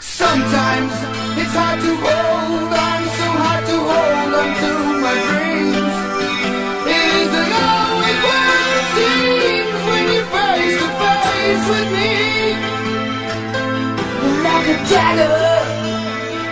Sometimes 0.01 0.93
it's 1.39 1.55
hard 1.55 1.79
to 1.81 1.93
hold 2.05 2.36
dagger, 14.89 15.57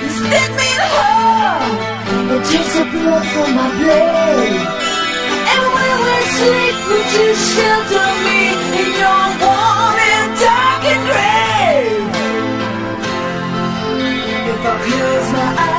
you 0.02 0.08
stick 0.10 0.50
me 0.58 0.66
in 0.74 0.78
the 0.82 0.90
heart 0.96 1.62
and 2.30 2.44
takes 2.50 2.74
the 2.78 2.84
blood 2.92 3.24
from 3.32 3.50
my 3.58 3.68
blade. 3.78 4.66
And 5.52 5.64
when 5.74 5.94
we 6.06 6.16
sleep, 6.38 6.76
we 6.90 6.98
you 7.14 7.28
shelter 7.52 8.10
me 8.26 8.40
in 8.82 8.90
your 9.02 9.24
warm 9.42 9.98
and 10.12 10.28
darkened 10.42 11.04
grave. 11.10 12.04
If 14.50 14.60
I 14.66 14.74
close 14.86 15.28
my 15.32 15.48
eyes 15.62 15.73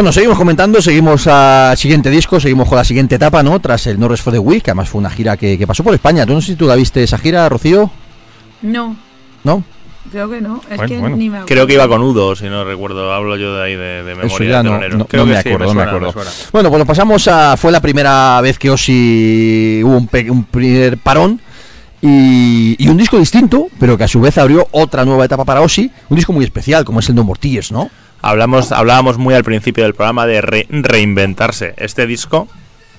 Bueno, 0.00 0.12
seguimos 0.12 0.38
comentando, 0.38 0.80
seguimos 0.80 1.26
al 1.26 1.76
siguiente 1.76 2.08
disco, 2.08 2.40
seguimos 2.40 2.66
con 2.66 2.78
la 2.78 2.84
siguiente 2.84 3.16
etapa, 3.16 3.42
¿no? 3.42 3.60
Tras 3.60 3.86
el 3.86 4.00
No 4.00 4.08
Rest 4.08 4.24
for 4.24 4.32
the 4.32 4.38
Week, 4.38 4.62
que 4.62 4.70
además 4.70 4.88
fue 4.88 4.98
una 4.98 5.10
gira 5.10 5.36
que, 5.36 5.58
que 5.58 5.66
pasó 5.66 5.84
por 5.84 5.92
España. 5.92 6.24
Tú 6.24 6.32
no 6.32 6.40
sé 6.40 6.46
si 6.52 6.56
tú 6.56 6.66
la 6.66 6.74
viste 6.74 7.02
esa 7.02 7.18
gira, 7.18 7.46
Rocío, 7.50 7.90
No, 8.62 8.96
¿no? 9.44 9.62
creo 10.10 10.30
que 10.30 10.40
no. 10.40 10.62
Es 10.70 10.78
Bueno, 10.78 10.86
que 10.88 10.98
bueno. 11.00 11.16
ni 11.16 11.28
me 11.28 11.36
acuerdo. 11.36 11.46
Creo 11.54 11.66
que 11.66 11.74
iba 11.74 11.86
con 11.86 12.00
Udo, 12.02 12.34
si 12.34 12.46
no 12.46 12.64
recuerdo. 12.64 13.12
Hablo 13.12 13.36
yo 13.36 13.54
de 13.56 13.62
ahí 13.62 13.72
de, 13.76 14.02
de 14.02 14.14
memoria. 14.14 14.34
Eso 14.34 14.42
ya 14.44 14.62
de 14.62 14.88
no, 14.88 14.98
no- 15.00 15.06
Creo 15.06 15.26
no 15.26 15.32
que 15.32 15.36
me 15.36 15.42
sí, 15.42 15.48
acuerdo, 15.50 15.66
no 15.66 15.74
me 15.74 15.82
acuerdo. 15.82 16.12
suena. 16.12 16.30
Bueno, 16.50 16.68
pues 16.70 16.78
lo 16.78 16.86
pasamos 16.86 17.28
a. 17.28 17.58
Fue 17.58 17.70
la 17.70 17.80
primera 17.82 18.40
vez 18.40 18.58
que 18.58 18.70
Osi 18.70 19.82
hubo 19.84 19.98
un, 19.98 20.06
pe- 20.06 20.30
un 20.30 20.44
primer 20.44 20.96
parón 20.96 21.42
y, 22.00 22.74
y 22.82 22.88
un 22.88 22.96
disco 22.96 23.18
distinto, 23.18 23.66
pero 23.78 23.98
que 23.98 24.04
a 24.04 24.08
su 24.08 24.18
vez 24.22 24.38
abrió 24.38 24.66
otra 24.70 25.04
nueva 25.04 25.26
etapa 25.26 25.44
para 25.44 25.60
Osi. 25.60 25.90
Un 26.08 26.16
disco 26.16 26.32
muy 26.32 26.46
especial, 26.46 26.86
como 26.86 27.00
es 27.00 27.08
el 27.10 27.14
No 27.16 27.22
More 27.22 27.38
Tears, 27.38 27.70
¿no? 27.70 27.90
Hablamos, 28.22 28.72
hablábamos 28.72 29.18
muy 29.18 29.34
al 29.34 29.44
principio 29.44 29.84
del 29.84 29.94
programa 29.94 30.26
de 30.26 30.40
re- 30.40 30.66
reinventarse. 30.70 31.74
Este 31.78 32.06
disco 32.06 32.48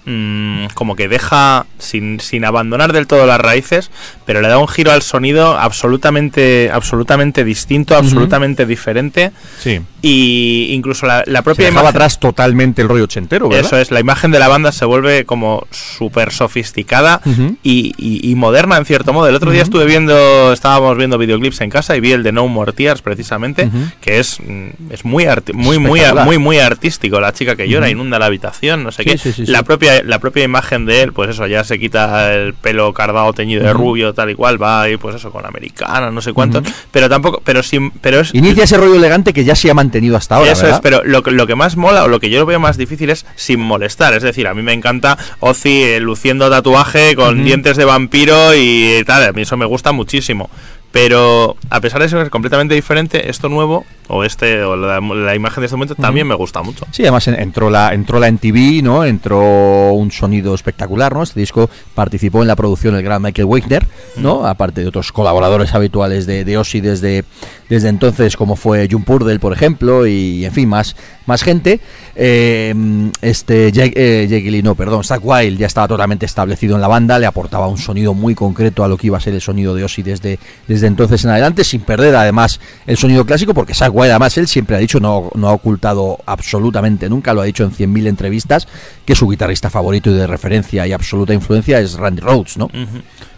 mm, 0.05 0.67
como 0.73 0.95
que 0.95 1.07
deja, 1.07 1.65
sin, 1.77 2.19
sin 2.19 2.43
abandonar 2.45 2.91
del 2.93 3.07
todo 3.07 3.25
las 3.25 3.39
raíces, 3.39 3.91
pero 4.25 4.41
le 4.41 4.47
da 4.47 4.57
un 4.57 4.67
giro 4.67 4.91
al 4.91 5.01
sonido 5.03 5.57
absolutamente, 5.59 6.69
absolutamente 6.73 7.43
distinto, 7.43 7.95
absolutamente 7.95 8.65
diferente. 8.65 9.31
Sí. 9.59 9.81
Y 10.01 10.69
incluso 10.71 11.05
la, 11.05 11.23
la 11.27 11.39
Se 11.39 11.43
propia 11.43 11.65
dejaba 11.65 11.81
imagen... 11.89 11.95
atrás 11.97 12.19
totalmente 12.19 12.81
el 12.81 12.87
rollo 12.89 13.03
ochentero, 13.03 13.49
¿verdad? 13.49 13.65
Eso 13.67 13.77
es, 13.77 13.91
la 13.91 13.99
imagen 13.99 14.31
de 14.31 14.39
la 14.39 14.47
banda 14.47 14.71
se 14.71 14.85
vuelve 14.85 15.25
como 15.25 15.67
súper 15.71 16.31
sofisticada 16.31 17.21
y, 17.63 17.93
y- 17.97 18.31
y 18.31 18.35
moderna 18.35 18.77
en 18.77 18.85
cierto 18.85 19.13
modo. 19.13 19.27
El 19.27 19.35
otro 19.35 19.51
día 19.51 19.61
estuve 19.61 19.85
viendo, 19.85 20.51
estábamos 20.53 20.97
viendo 20.97 21.17
videoclips 21.17 21.61
en 21.61 21.69
casa 21.69 21.95
y 21.95 21.99
vi 21.99 22.11
el 22.13 22.23
de 22.23 22.31
No 22.31 22.47
More 22.47 22.73
Tears 22.73 23.01
precisamente, 23.01 23.69
que 24.01 24.19
es, 24.19 24.39
mm, 24.39 24.91
es 24.91 25.05
muy, 25.05 25.25
arti- 25.25 25.53
muy, 25.53 25.77
muy, 25.79 26.01
muy, 26.25 26.37
muy 26.37 26.57
artístico. 26.59 27.19
La 27.19 27.33
chica 27.33 27.55
que 27.55 27.67
llora, 27.69 27.89
inunda 27.89 28.17
la 28.19 28.25
habitación, 28.25 28.83
no 28.83 28.91
sé 28.91 29.03
Sí, 29.03 29.09
qué. 29.11 29.17
sí, 29.17 29.31
sí, 29.33 29.45
la. 29.45 29.61
Propia, 29.63 30.03
la 30.03 30.19
propia 30.19 30.43
imagen 30.43 30.85
de 30.85 31.01
él, 31.03 31.13
pues 31.13 31.29
eso, 31.29 31.47
ya 31.47 31.63
se 31.63 31.79
quita 31.79 32.33
el 32.33 32.53
pelo 32.55 32.91
cardado 32.93 33.31
teñido 33.31 33.63
de 33.63 33.71
rubio, 33.71 34.13
tal 34.13 34.29
y 34.31 34.35
cual, 34.35 34.61
va 34.61 34.81
ahí, 34.81 34.97
pues 34.97 35.15
eso, 35.15 35.31
con 35.31 35.45
americana, 35.45 36.11
no 36.11 36.19
sé 36.21 36.33
cuánto. 36.33 36.61
Pero 36.91 37.07
tampoco, 37.07 37.41
pero 37.45 37.63
sin, 37.63 37.91
pero 37.91 38.19
es, 38.19 38.33
Inicia 38.33 38.63
ese 38.65 38.75
rollo 38.77 38.95
elegante 38.95 39.31
que 39.33 39.43
ya 39.45 39.55
se 39.55 39.67
ha 39.91 39.93
mantenido 39.93 40.17
hasta 40.17 40.35
ahora, 40.35 40.51
eso 40.53 40.61
¿verdad? 40.63 40.77
es, 40.77 40.81
pero 40.81 41.03
lo, 41.03 41.21
que- 41.23 41.31
lo 41.31 41.45
que 41.47 41.55
más 41.55 41.75
mola 41.75 42.03
o 42.03 42.07
lo 42.07 42.19
que 42.19 42.29
yo 42.29 42.39
lo 42.39 42.45
veo 42.45 42.59
más 42.59 42.77
difícil 42.77 43.09
es 43.09 43.25
sin 43.35 43.59
molestar. 43.59 44.13
Es 44.13 44.23
decir, 44.23 44.47
a 44.47 44.53
mí 44.53 44.61
me 44.61 44.73
encanta 44.73 45.17
Ozzy 45.39 45.83
eh, 45.83 45.99
luciendo 45.99 46.49
tatuaje 46.49 47.15
con 47.15 47.43
dientes 47.43 47.75
de 47.77 47.85
vampiro 47.85 48.55
y 48.55 49.03
tal. 49.05 49.23
A 49.23 49.31
mí 49.33 49.41
eso 49.41 49.57
me 49.57 49.65
gusta 49.65 49.91
muchísimo. 49.91 50.49
Pero 50.91 51.55
a 51.69 51.79
pesar 51.79 52.01
de 52.01 52.09
ser 52.09 52.29
completamente 52.29 52.73
diferente, 52.75 53.29
esto 53.29 53.47
nuevo, 53.49 53.85
o 54.13 54.23
este 54.23 54.61
o 54.63 54.75
la, 54.75 54.99
la 54.99 55.35
imagen 55.35 55.61
de 55.61 55.65
este 55.65 55.75
momento, 55.75 55.95
también 55.95 56.27
me 56.27 56.35
gusta 56.35 56.61
mucho. 56.61 56.85
Sí, 56.91 57.03
además 57.03 57.27
en- 57.27 57.39
entró 57.39 57.69
la 57.69 57.93
entró 57.93 58.19
la 58.19 58.27
MTV, 58.31 58.83
¿no? 58.83 59.03
Entró 59.05 59.93
un 59.93 60.11
sonido 60.11 60.53
espectacular, 60.53 61.13
¿no? 61.13 61.23
Este 61.23 61.39
disco 61.39 61.69
participó 61.95 62.41
en 62.41 62.47
la 62.47 62.55
producción 62.55 62.95
el 62.95 63.03
gran 63.03 63.21
Michael 63.21 63.47
Wagner, 63.47 63.87
¿no? 64.17 64.45
Aparte 64.45 64.81
de 64.81 64.87
otros 64.87 65.11
colaboradores 65.11 65.73
habituales 65.73 66.25
de, 66.25 66.43
de 66.45 66.57
Ozzy 66.57 66.81
desde, 66.81 67.23
desde 67.69 67.87
entonces, 67.89 68.35
como 68.35 68.55
fue 68.55 68.87
June 68.91 69.05
Purdell, 69.05 69.39
por 69.39 69.53
ejemplo, 69.53 70.05
y 70.05 70.43
en 70.45 70.51
fin, 70.51 70.67
más, 70.69 70.95
más 71.25 71.43
gente. 71.43 71.79
Eh, 72.15 72.73
este 73.21 73.71
Jake, 73.71 73.93
eh, 73.95 74.27
Jake 74.29 74.51
Lee, 74.51 74.61
no, 74.61 74.75
perdón, 74.75 75.03
Zach 75.03 75.21
Wild 75.23 75.57
ya 75.57 75.67
estaba 75.67 75.87
totalmente 75.87 76.25
establecido 76.25 76.75
en 76.75 76.81
la 76.81 76.87
banda, 76.87 77.17
le 77.17 77.25
aportaba 77.25 77.67
un 77.67 77.77
sonido 77.77 78.13
muy 78.13 78.35
concreto 78.35 78.83
a 78.83 78.87
lo 78.87 78.97
que 78.97 79.07
iba 79.07 79.17
a 79.17 79.21
ser 79.21 79.33
el 79.33 79.41
sonido 79.41 79.73
de 79.73 79.83
Ozzy 79.83 80.03
desde, 80.03 80.37
desde 80.67 80.87
entonces 80.87 81.23
en 81.23 81.31
adelante, 81.31 81.63
sin 81.63 81.81
perder 81.81 82.15
además 82.15 82.59
el 82.85 82.97
sonido 82.97 83.25
clásico, 83.25 83.53
porque 83.53 83.73
Zach 83.73 83.91
además 84.09 84.37
él 84.37 84.47
siempre 84.47 84.75
ha 84.75 84.79
dicho, 84.79 84.99
no, 84.99 85.29
no 85.35 85.49
ha 85.49 85.53
ocultado 85.53 86.17
absolutamente 86.25 87.07
nunca, 87.09 87.33
lo 87.33 87.41
ha 87.41 87.45
dicho 87.45 87.63
en 87.63 87.71
100.000 87.71 88.07
entrevistas, 88.07 88.67
que 89.05 89.15
su 89.15 89.27
guitarrista 89.29 89.69
favorito 89.69 90.09
y 90.09 90.13
de 90.15 90.25
referencia 90.27 90.87
y 90.87 90.93
absoluta 90.93 91.33
influencia 91.33 91.79
es 91.79 91.93
Randy 91.93 92.21
Rhodes, 92.21 92.57
¿no? 92.57 92.69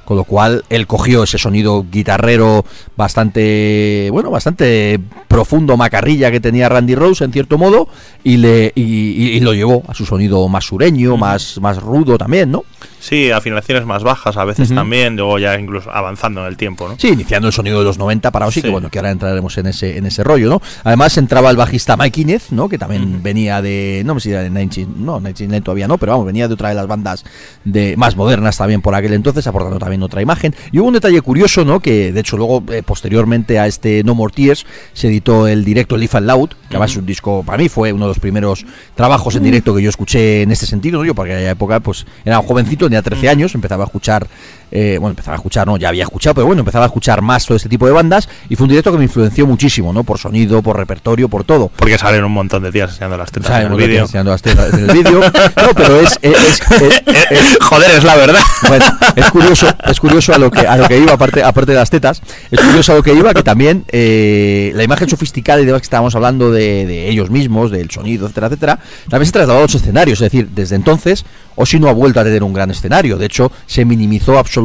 Con 0.05 0.17
lo 0.17 0.25
cual 0.25 0.65
él 0.69 0.85
cogió 0.85 1.23
ese 1.23 1.37
sonido 1.37 1.85
guitarrero 1.89 2.65
bastante, 2.97 4.09
bueno, 4.11 4.31
bastante 4.31 4.99
profundo, 5.27 5.77
macarrilla 5.77 6.29
que 6.29 6.39
tenía 6.41 6.67
Randy 6.67 6.95
Rose 6.95 7.23
en 7.23 7.31
cierto 7.31 7.57
modo 7.57 7.87
y 8.23 8.37
le 8.37 8.71
y, 8.75 8.81
y- 8.81 9.29
y 9.37 9.39
lo 9.39 9.53
llevó 9.53 9.83
a 9.87 9.93
su 9.93 10.05
sonido 10.05 10.47
más 10.49 10.65
sureño, 10.65 11.15
más 11.15 11.57
más 11.61 11.77
rudo 11.81 12.17
también, 12.17 12.51
¿no? 12.51 12.65
Sí, 13.03 13.31
afinaciones 13.31 13.85
más 13.85 14.01
bajas 14.01 14.37
a 14.37 14.45
veces 14.45 14.73
también, 14.73 15.17
luego 15.17 15.37
ya 15.37 15.59
incluso 15.59 15.91
avanzando 15.91 16.39
en 16.39 16.47
el 16.47 16.55
tiempo, 16.55 16.87
¿no? 16.87 16.95
Sí, 16.97 17.09
iniciando 17.09 17.49
el 17.49 17.53
sonido 17.53 17.79
de 17.79 17.83
los 17.83 17.97
90 17.97 18.31
para 18.31 18.45
Ozzy, 18.47 18.61
Sí. 18.61 18.67
que 18.67 18.69
bueno, 18.69 18.89
que 18.89 18.97
ahora 18.97 19.11
entraremos 19.11 19.57
en 19.57 19.67
ese 19.67 19.97
en 19.97 20.05
ese 20.05 20.23
rollo, 20.23 20.49
¿no? 20.49 20.61
Además 20.85 21.17
entraba 21.17 21.49
el 21.49 21.57
bajista 21.57 21.97
Mike 21.97 22.21
Inez, 22.21 22.51
¿no? 22.53 22.69
Que 22.69 22.77
también 22.77 23.21
venía 23.21 23.61
de 23.61 24.03
no 24.05 24.13
me 24.15 24.21
sé 24.21 24.29
si 24.29 24.31
era 24.31 24.41
de 24.43 24.49
19, 24.49 24.93
no, 24.97 25.19
19 25.19 25.61
todavía 25.61 25.85
no, 25.89 25.97
pero 25.97 26.13
vamos, 26.13 26.25
venía 26.27 26.47
de 26.47 26.53
otra 26.53 26.69
de 26.69 26.75
las 26.75 26.87
bandas 26.87 27.25
de 27.65 27.95
más 27.97 28.15
modernas 28.15 28.57
también 28.57 28.81
por 28.81 28.95
aquel 28.95 29.11
entonces, 29.13 29.45
aportando 29.47 29.79
también 29.79 30.01
otra 30.01 30.21
imagen. 30.21 30.55
Y 30.71 30.79
hubo 30.79 30.87
un 30.87 30.93
detalle 30.93 31.19
curioso, 31.21 31.65
¿no? 31.65 31.81
Que 31.81 32.13
de 32.13 32.19
hecho 32.21 32.37
luego 32.37 32.63
eh, 32.71 32.83
posteriormente 32.83 33.59
a 33.59 33.67
este 33.67 34.01
No 34.05 34.15
More 34.15 34.33
Tears 34.33 34.65
se 34.93 35.09
editó 35.09 35.47
el 35.47 35.65
directo 35.65 35.97
Live 35.97 36.11
and 36.17 36.27
Loud, 36.27 36.49
que 36.69 36.77
además 36.77 36.91
es 36.91 36.97
un 36.97 37.05
disco 37.05 37.43
para 37.45 37.57
mí 37.57 37.67
fue 37.67 37.91
uno 37.91 38.05
de 38.05 38.09
los 38.11 38.19
primeros 38.19 38.65
trabajos 38.95 39.35
en 39.35 39.43
directo 39.43 39.75
que 39.75 39.81
yo 39.81 39.89
escuché 39.89 40.43
en 40.43 40.51
este 40.51 40.65
sentido, 40.67 40.99
¿no? 40.99 41.05
Yo 41.05 41.13
porque 41.13 41.31
en 41.31 41.37
aquella 41.39 41.51
época 41.51 41.81
pues 41.81 42.05
era 42.23 42.39
un 42.39 42.47
jovencito, 42.47 42.89
tenía 42.93 43.01
13 43.01 43.29
años, 43.29 43.55
empezaba 43.55 43.83
a 43.83 43.87
escuchar 43.87 44.27
eh, 44.75 44.97
bueno, 44.99 45.11
empezaba 45.11 45.35
a 45.35 45.37
escuchar, 45.37 45.67
no, 45.67 45.77
ya 45.77 45.89
había 45.89 46.03
escuchado, 46.03 46.33
pero 46.33 46.47
bueno, 46.47 46.61
empezaba 46.61 46.85
a 46.85 46.87
escuchar 46.87 47.21
más 47.21 47.45
todo 47.45 47.55
este 47.55 47.69
tipo 47.69 47.85
de 47.85 47.91
bandas 47.91 48.27
y 48.49 48.55
fue 48.55 48.63
un 48.65 48.69
directo 48.69 48.91
que 48.91 48.97
me 48.97 49.03
influenció 49.03 49.45
muchísimo, 49.45 49.93
¿no? 49.93 50.03
Por 50.03 50.17
sonido, 50.17 50.63
por 50.63 50.75
repertorio, 50.77 51.29
por 51.29 51.43
todo. 51.43 51.69
Porque 51.75 51.95
salen 51.99 52.23
un 52.23 52.31
montón 52.33 52.63
de 52.63 52.71
días 52.71 52.89
enseñando 52.89 53.17
las 53.17 53.31
tetas 53.31 53.51
en 53.61 53.71
el 53.71 53.77
vídeo. 53.77 54.01
enseñando 54.01 54.31
las 54.31 54.41
tetas 54.41 54.73
en 54.73 54.89
el 54.89 54.91
vídeo. 54.97 55.19
No, 55.21 55.73
pero 55.75 55.99
es, 55.99 56.17
es- 56.23 56.59
es- 56.71 57.03
es- 57.29 57.57
Joder, 57.61 57.91
es 57.91 58.03
la 58.03 58.15
verdad. 58.15 58.41
bueno, 58.67 58.85
es 59.15 59.29
curioso, 59.29 59.67
es 59.85 59.99
curioso 59.99 60.33
a 60.33 60.39
lo 60.39 60.49
que 60.49 60.61
a 60.67 60.75
lo 60.75 60.87
que 60.87 60.97
iba 60.97 61.13
aparte 61.13 61.43
aparte 61.43 61.71
de 61.73 61.77
las 61.77 61.91
tetas, 61.91 62.21
es 62.49 62.59
curioso 62.59 62.93
a 62.93 62.95
lo 62.95 63.03
que 63.03 63.13
iba 63.13 63.31
que 63.33 63.43
también 63.43 63.85
eh, 63.89 64.71
la 64.75 64.83
imagen 64.83 65.07
sofisticada 65.07 65.61
y 65.61 65.65
demás 65.65 65.81
que 65.81 65.85
estábamos 65.85 66.15
hablando 66.15 66.51
de, 66.51 66.85
de 66.87 67.09
ellos 67.09 67.29
mismos, 67.29 67.69
del 67.69 67.91
sonido, 67.91 68.25
etcétera, 68.25 68.47
etcétera, 68.47 68.79
también 69.09 69.25
se 69.27 69.31
trasladó 69.33 69.59
a 69.59 69.61
los 69.63 69.75
escenarios, 69.75 70.19
es 70.21 70.31
decir, 70.31 70.49
desde 70.49 70.75
entonces 70.75 71.25
Osi 71.55 71.79
no 71.79 71.87
ha 71.89 71.93
vuelto 71.93 72.19
a 72.19 72.23
tener 72.23 72.41
un 72.43 72.53
gran 72.53 72.71
escenario, 72.71 73.17
de 73.17 73.25
hecho 73.27 73.51
se 73.67 73.85
minimizó 73.85 74.37
absolutamente, 74.39 74.62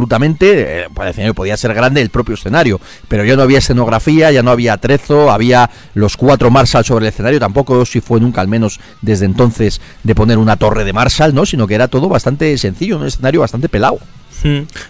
eh, 0.82 0.88
para 0.94 1.08
el 1.08 1.12
escenario 1.12 1.34
podía 1.34 1.56
ser 1.56 1.74
grande 1.74 2.00
el 2.00 2.10
propio 2.10 2.34
escenario, 2.34 2.80
pero 3.08 3.24
ya 3.24 3.36
no 3.36 3.42
había 3.42 3.58
escenografía, 3.58 4.30
ya 4.30 4.42
no 4.42 4.50
había 4.50 4.74
atrezo, 4.74 5.30
había 5.30 5.70
los 5.94 6.16
cuatro 6.16 6.50
Marshall 6.50 6.84
sobre 6.84 7.06
el 7.06 7.12
escenario, 7.12 7.40
tampoco 7.40 7.84
si 7.84 8.00
fue 8.00 8.20
nunca 8.20 8.40
al 8.40 8.48
menos 8.48 8.80
desde 9.02 9.26
entonces 9.26 9.80
de 10.02 10.14
poner 10.14 10.38
una 10.38 10.56
torre 10.56 10.84
de 10.84 10.92
Marshall, 10.92 11.34
¿no? 11.34 11.46
sino 11.46 11.66
que 11.66 11.74
era 11.74 11.88
todo 11.88 12.08
bastante 12.08 12.56
sencillo, 12.58 12.98
un 12.98 13.06
escenario 13.06 13.40
bastante 13.40 13.68
pelado. 13.68 13.98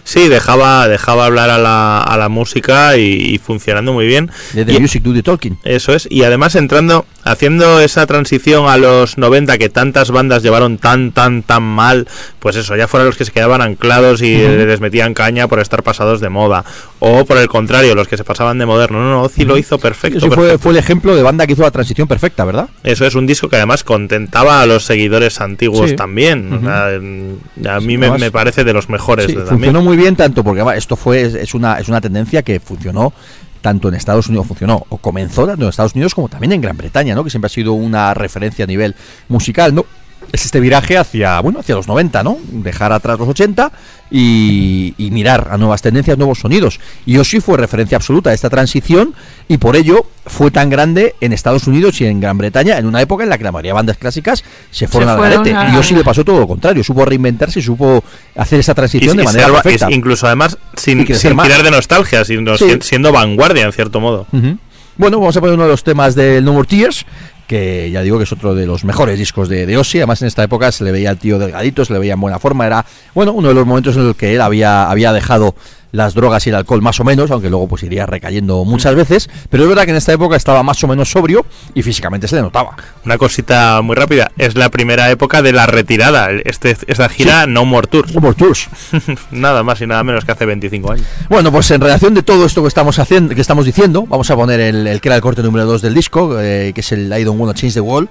Sí, 0.03 0.27
dejaba, 0.27 0.87
dejaba 0.87 1.25
hablar 1.25 1.49
a 1.49 1.57
la, 1.57 2.01
a 2.01 2.17
la 2.17 2.29
música 2.29 2.97
y, 2.97 3.33
y 3.33 3.37
funcionando 3.37 3.93
muy 3.93 4.05
bien. 4.07 4.29
De 4.53 4.65
The 4.65 4.73
Y- 4.73 4.79
Music 4.79 5.03
Do 5.03 5.13
the 5.13 5.23
Talking. 5.23 5.57
Eso 5.63 5.93
es, 5.93 6.07
y 6.09 6.23
además 6.23 6.55
entrando, 6.55 7.05
haciendo 7.23 7.79
esa 7.79 8.05
transición 8.05 8.67
a 8.69 8.77
los 8.77 9.17
90 9.17 9.57
que 9.57 9.69
tantas 9.69 10.11
bandas 10.11 10.43
llevaron 10.43 10.77
tan, 10.77 11.11
tan, 11.11 11.43
tan 11.43 11.63
mal, 11.63 12.07
pues 12.39 12.55
eso, 12.55 12.75
ya 12.75 12.87
fueron 12.87 13.07
los 13.07 13.17
que 13.17 13.25
se 13.25 13.31
quedaban 13.31 13.61
anclados 13.61 14.21
y 14.21 14.35
les 14.37 14.79
metían 14.79 15.13
caña 15.13 15.47
por 15.47 15.59
estar 15.59 15.83
pasados 15.83 16.21
de 16.21 16.29
moda, 16.29 16.63
o 16.99 17.25
por 17.25 17.37
el 17.37 17.47
contrario, 17.47 17.95
los 17.95 18.07
que 18.07 18.17
se 18.17 18.23
pasaban 18.23 18.57
de 18.59 18.65
moderno. 18.65 18.99
No, 19.01 19.09
no, 19.09 19.21
Ozzy 19.23 19.45
lo 19.45 19.57
hizo 19.57 19.77
perfecto. 19.79 20.17
Ese 20.19 20.27
fue, 20.27 20.35
perfecto. 20.37 20.59
fue 20.63 20.71
el 20.73 20.77
ejemplo 20.77 21.15
de 21.15 21.23
banda 21.23 21.45
que 21.47 21.53
hizo 21.53 21.61
la 21.63 21.71
transición 21.71 22.07
perfecta, 22.07 22.45
¿verdad? 22.45 22.69
Eso 22.83 23.05
es 23.05 23.15
un 23.15 23.25
disco 23.27 23.49
que 23.49 23.55
además 23.55 23.83
contentaba 23.83 24.61
a 24.61 24.65
los 24.65 24.83
seguidores 24.85 25.41
antiguos 25.41 25.89
Sí. 25.91 25.95
también. 25.95 26.51
O 26.53 26.55
Ujú. 26.57 26.65
sea, 26.65 27.75
a 27.75 27.79
Sí, 27.79 27.85
mí 27.87 27.97
me, 27.97 28.31
parece 28.31 28.63
de 28.63 28.73
los 28.73 28.89
mejores 28.89 29.27
Sí, 29.27 29.35
de-. 29.35 29.38
Funcionó 29.47 29.81
muy 29.81 29.97
bien 29.97 30.15
tanto 30.15 30.43
porque 30.43 30.63
esto 30.75 30.95
fue 30.95 31.21
es 31.21 31.53
una 31.53 31.79
es 31.79 31.87
una 31.89 32.01
tendencia 32.01 32.41
que 32.41 32.59
funcionó 32.59 33.13
tanto 33.61 33.89
en 33.89 33.95
Estados 33.95 34.27
Unidos 34.27 34.47
funcionó 34.47 34.85
o 34.89 34.97
comenzó 34.97 35.45
tanto 35.45 35.63
en 35.63 35.69
Estados 35.69 35.93
Unidos 35.93 36.15
como 36.15 36.29
también 36.29 36.53
en 36.53 36.61
Gran 36.61 36.77
Bretaña, 36.77 37.15
¿no? 37.15 37.23
Que 37.23 37.29
siempre 37.29 37.47
ha 37.47 37.49
sido 37.49 37.73
una 37.73 38.13
referencia 38.13 38.63
a 38.63 38.67
nivel 38.67 38.95
musical, 39.27 39.75
¿no? 39.75 39.85
Es 40.31 40.45
este 40.45 40.59
viraje 40.59 40.97
hacia, 40.97 41.39
bueno, 41.41 41.59
hacia 41.59 41.75
los 41.75 41.87
90, 41.87 42.23
¿no? 42.23 42.37
Dejar 42.51 42.91
atrás 42.91 43.19
los 43.19 43.27
80 43.27 43.71
y, 44.11 44.93
y 44.97 45.11
mirar 45.11 45.49
a 45.51 45.57
nuevas 45.57 45.81
tendencias, 45.81 46.17
nuevos 46.17 46.39
sonidos. 46.39 46.79
Y 47.05 47.17
Ozzy 47.17 47.39
fue 47.39 47.57
referencia 47.57 47.95
absoluta 47.97 48.29
de 48.29 48.35
esta 48.35 48.49
transición 48.49 49.13
y 49.47 49.57
por 49.57 49.75
ello 49.75 50.05
fue 50.25 50.51
tan 50.51 50.69
grande 50.69 51.15
en 51.21 51.33
Estados 51.33 51.67
Unidos 51.67 51.99
y 52.01 52.05
en 52.05 52.19
Gran 52.19 52.37
Bretaña 52.37 52.77
en 52.77 52.85
una 52.85 53.01
época 53.01 53.23
en 53.23 53.29
la 53.29 53.37
que 53.37 53.43
la 53.43 53.51
mayoría 53.51 53.69
de 53.71 53.75
bandas 53.75 53.97
clásicas 53.97 54.43
se 54.71 54.87
fueron 54.87 55.09
al 55.09 55.17
fueron 55.17 55.43
garete. 55.43 55.55
a- 55.57 55.73
Y 55.73 55.77
Ozzy 55.77 55.95
le 55.95 56.03
pasó 56.03 56.23
todo 56.25 56.39
lo 56.39 56.47
contrario, 56.47 56.83
supo 56.83 57.05
reinventarse 57.05 57.59
y 57.59 57.63
supo 57.63 58.03
hacer 58.35 58.59
esa 58.59 58.71
Y- 58.71 58.75
transición 58.75 59.17
de 59.17 59.23
y 59.23 59.25
manera 59.25 59.45
ser- 59.45 59.53
perfecta. 59.53 59.91
incluso 59.91 60.27
además 60.27 60.57
sin, 60.75 61.05
sin 61.15 61.37
tirar 61.37 61.63
de 61.63 61.71
nostalgia, 61.71 62.25
sino 62.25 62.57
Sí. 62.57 62.77
siendo 62.81 63.11
vanguardia 63.11 63.65
en 63.65 63.73
cierto 63.73 63.99
modo. 63.99 64.27
Bueno, 64.97 65.19
vamos 65.19 65.37
a 65.37 65.39
poner 65.39 65.55
uno 65.55 65.63
de 65.63 65.69
los 65.69 65.83
temas 65.83 66.13
del 66.13 66.43
No 66.43 66.53
More 66.53 66.67
Tears, 66.67 67.05
que 67.49 67.89
ya 67.89 68.03
digo 68.03 68.19
que 68.19 68.25
es 68.25 68.31
otro 68.31 68.53
de 68.53 68.67
los 68.67 68.85
mejores 68.85 69.17
discos 69.17 69.49
de, 69.49 69.65
de. 69.65 69.75
Además, 69.75 70.21
en 70.21 70.27
esta 70.27 70.43
época 70.43 70.71
se 70.71 70.83
le 70.83 70.91
veía 70.91 71.09
al 71.09 71.17
tío 71.17 71.39
delgadito, 71.39 71.83
se 71.83 71.91
le 71.93 71.97
veía 71.97 72.13
en 72.13 72.21
buena 72.21 72.37
forma. 72.37 72.67
Era, 72.67 72.85
bueno, 73.15 73.33
uno 73.33 73.47
de 73.47 73.55
los 73.55 73.65
momentos 73.65 73.95
en 73.95 74.05
los 74.05 74.15
que 74.15 74.35
él 74.35 74.41
había, 74.41 74.87
había 74.87 75.11
dejado 75.11 75.55
las 75.91 76.13
drogas 76.13 76.45
y 76.45 76.49
el 76.49 76.55
alcohol 76.55 76.81
más 76.81 76.99
o 76.99 77.03
menos, 77.03 77.31
aunque 77.31 77.49
luego 77.49 77.67
pues 77.67 77.83
iría 77.83 78.05
recayendo 78.05 78.63
muchas 78.65 78.95
veces. 78.95 79.29
Pero 79.49 79.63
es 79.63 79.69
verdad 79.69 79.85
que 79.85 79.91
en 79.91 79.97
esta 79.97 80.13
época 80.13 80.35
estaba 80.35 80.63
más 80.63 80.83
o 80.83 80.87
menos 80.87 81.09
sobrio 81.09 81.45
y 81.73 81.81
físicamente 81.83 82.27
se 82.27 82.35
le 82.35 82.41
notaba. 82.41 82.75
Una 83.05 83.17
cosita 83.17 83.81
muy 83.81 83.95
rápida, 83.95 84.31
es 84.37 84.55
la 84.55 84.69
primera 84.69 85.09
época 85.09 85.41
de 85.41 85.53
la 85.53 85.65
retirada. 85.65 86.29
Este, 86.31 86.75
esta 86.87 87.09
gira 87.09 87.47
No 87.47 87.65
More 87.65 87.87
Tours. 87.87 88.13
No 88.13 88.21
More 88.21 88.35
Tours. 88.35 88.67
nada 89.31 89.63
más 89.63 89.81
y 89.81 89.87
nada 89.87 90.03
menos 90.03 90.25
que 90.25 90.31
hace 90.31 90.45
25 90.45 90.91
años. 90.91 91.05
Bueno, 91.29 91.51
pues 91.51 91.69
en 91.71 91.81
relación 91.81 92.13
de 92.13 92.23
todo 92.23 92.45
esto 92.45 92.61
que 92.61 92.67
estamos 92.67 92.99
haciendo, 92.99 93.33
que 93.35 93.41
estamos 93.41 93.65
diciendo, 93.65 94.05
vamos 94.07 94.29
a 94.29 94.35
poner 94.35 94.59
el, 94.59 94.87
el 94.87 95.01
que 95.01 95.09
era 95.09 95.15
el 95.15 95.21
corte 95.21 95.43
número 95.43 95.65
2 95.65 95.81
del 95.81 95.93
disco, 95.93 96.39
eh, 96.39 96.71
que 96.73 96.81
es 96.81 96.91
el 96.91 97.11
I 97.11 97.23
Don't 97.23 97.39
Wanna 97.39 97.53
Change 97.53 97.73
the 97.73 97.81
World. 97.81 98.09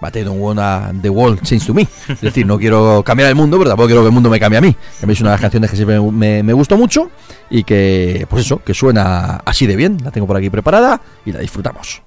But 0.00 0.16
I 0.16 0.24
don't 0.24 0.38
wanna 0.40 0.92
the 1.02 1.10
world 1.10 1.42
change 1.42 1.66
to 1.66 1.74
me. 1.74 1.86
Es 2.08 2.20
decir, 2.22 2.46
no 2.46 2.58
quiero 2.58 3.02
cambiar 3.04 3.28
el 3.28 3.34
mundo, 3.34 3.58
pero 3.58 3.68
tampoco 3.70 3.86
quiero 3.88 4.00
que 4.02 4.06
el 4.08 4.12
mundo 4.14 4.30
me 4.30 4.40
cambie 4.40 4.58
a 4.58 4.60
mí. 4.62 4.74
Es 5.06 5.20
una 5.20 5.30
de 5.30 5.34
las 5.34 5.40
canciones 5.42 5.70
que 5.70 5.76
siempre 5.76 6.00
me- 6.00 6.42
me 6.42 6.52
gustó 6.54 6.76
mucho 6.78 7.10
y 7.50 7.64
que, 7.64 8.26
pues 8.30 8.46
eso, 8.46 8.62
que 8.64 8.72
suena 8.72 9.42
así 9.44 9.66
de 9.66 9.76
bien. 9.76 9.98
La 10.02 10.10
tengo 10.10 10.26
por 10.26 10.36
aquí 10.36 10.48
preparada 10.48 11.00
y 11.26 11.32
la 11.32 11.40
disfrutamos. 11.40 12.02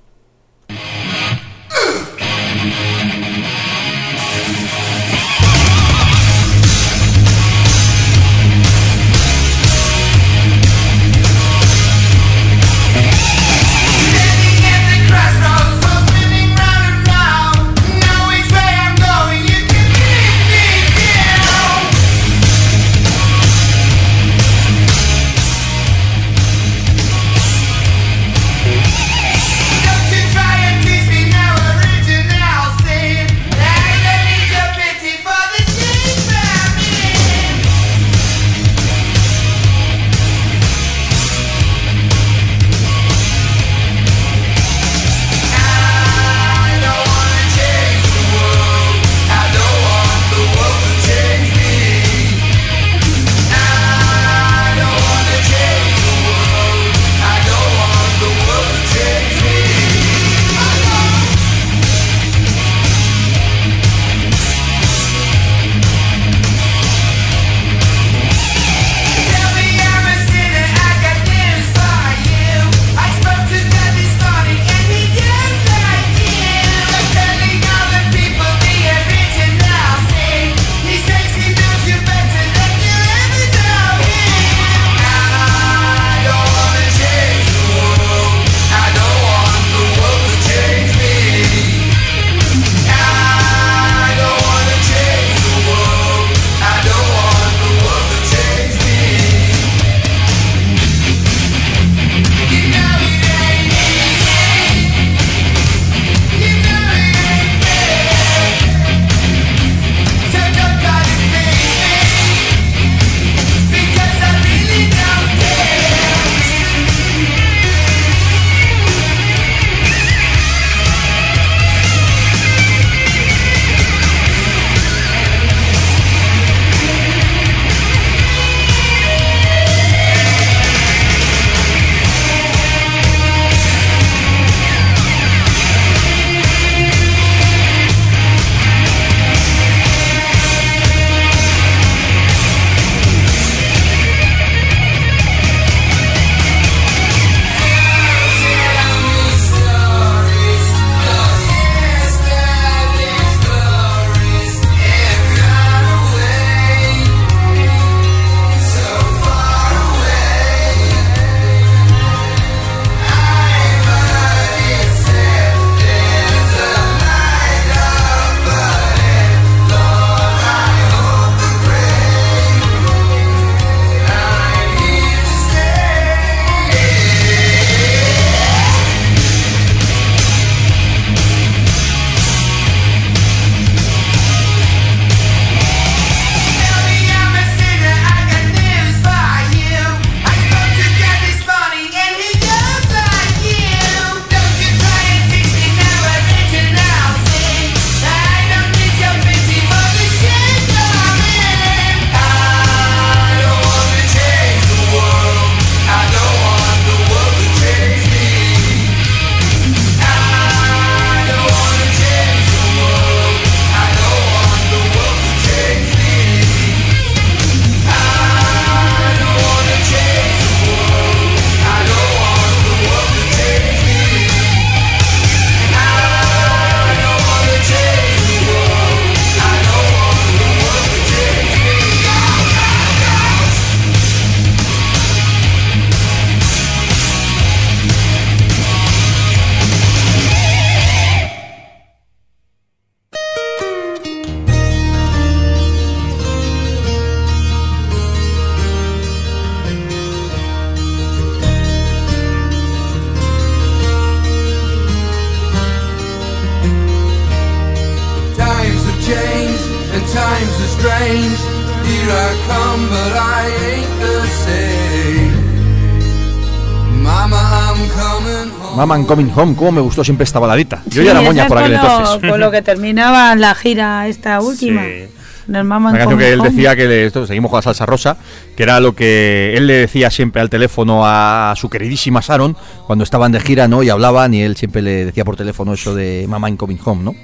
Coming 269.02 269.06
home. 269.06 269.06
Maman 269.06 269.06
Coming 269.06 269.32
Home, 269.36 269.56
cómo 269.56 269.72
me 269.72 269.82
gustó 269.82 270.04
siempre 270.04 270.24
esta 270.24 270.40
baladita. 270.40 270.82
Yo 270.86 271.02
Sí, 271.02 271.06
ya 271.06 271.12
era 271.12 271.22
moña 271.22 271.48
por 271.48 271.58
aquel 271.58 271.74
entonces. 271.74 272.30
Con 272.30 272.40
lo 272.40 272.52
que 272.52 272.62
terminaba 272.62 273.36
la 273.36 273.54
gira 273.56 274.08
esta 274.08 274.40
última. 274.42 274.82
Sí. 274.84 275.06
Una 275.46 275.62
canción 275.98 276.18
que 276.20 276.32
él 276.32 276.40
decía 276.42 276.74
que 276.74 276.86
le- 276.88 277.06
esto, 277.06 277.28
seguimos 277.28 277.52
con 277.52 277.58
la 277.58 277.62
salsa 277.64 277.86
rosa, 277.86 278.16
que 278.56 278.64
era 278.64 278.80
lo 278.80 278.96
que 278.96 279.54
él 279.58 279.68
le 279.68 279.74
decía 279.74 280.10
siempre 280.10 280.42
al 280.42 280.50
teléfono 280.50 281.02
a 281.06 281.54
su 281.58 281.70
queridísima 281.70 282.22
Sharon 282.22 282.56
cuando 282.88 283.04
estaban 283.04 283.34
de 283.34 283.42
gira, 283.42 283.68
¿no? 283.68 283.84
Y 283.84 283.90
hablaban 283.90 284.34
y 284.34 284.42
él 284.42 284.56
siempre 284.56 284.82
le 284.82 285.04
decía 285.06 285.26
por 285.26 285.36
teléfono 285.36 285.74
eso 285.74 285.94
de 285.96 286.26
Mama 286.30 286.48
in 286.50 286.56
Coming 286.56 286.80
Home, 286.86 287.04
¿no? 287.04 287.16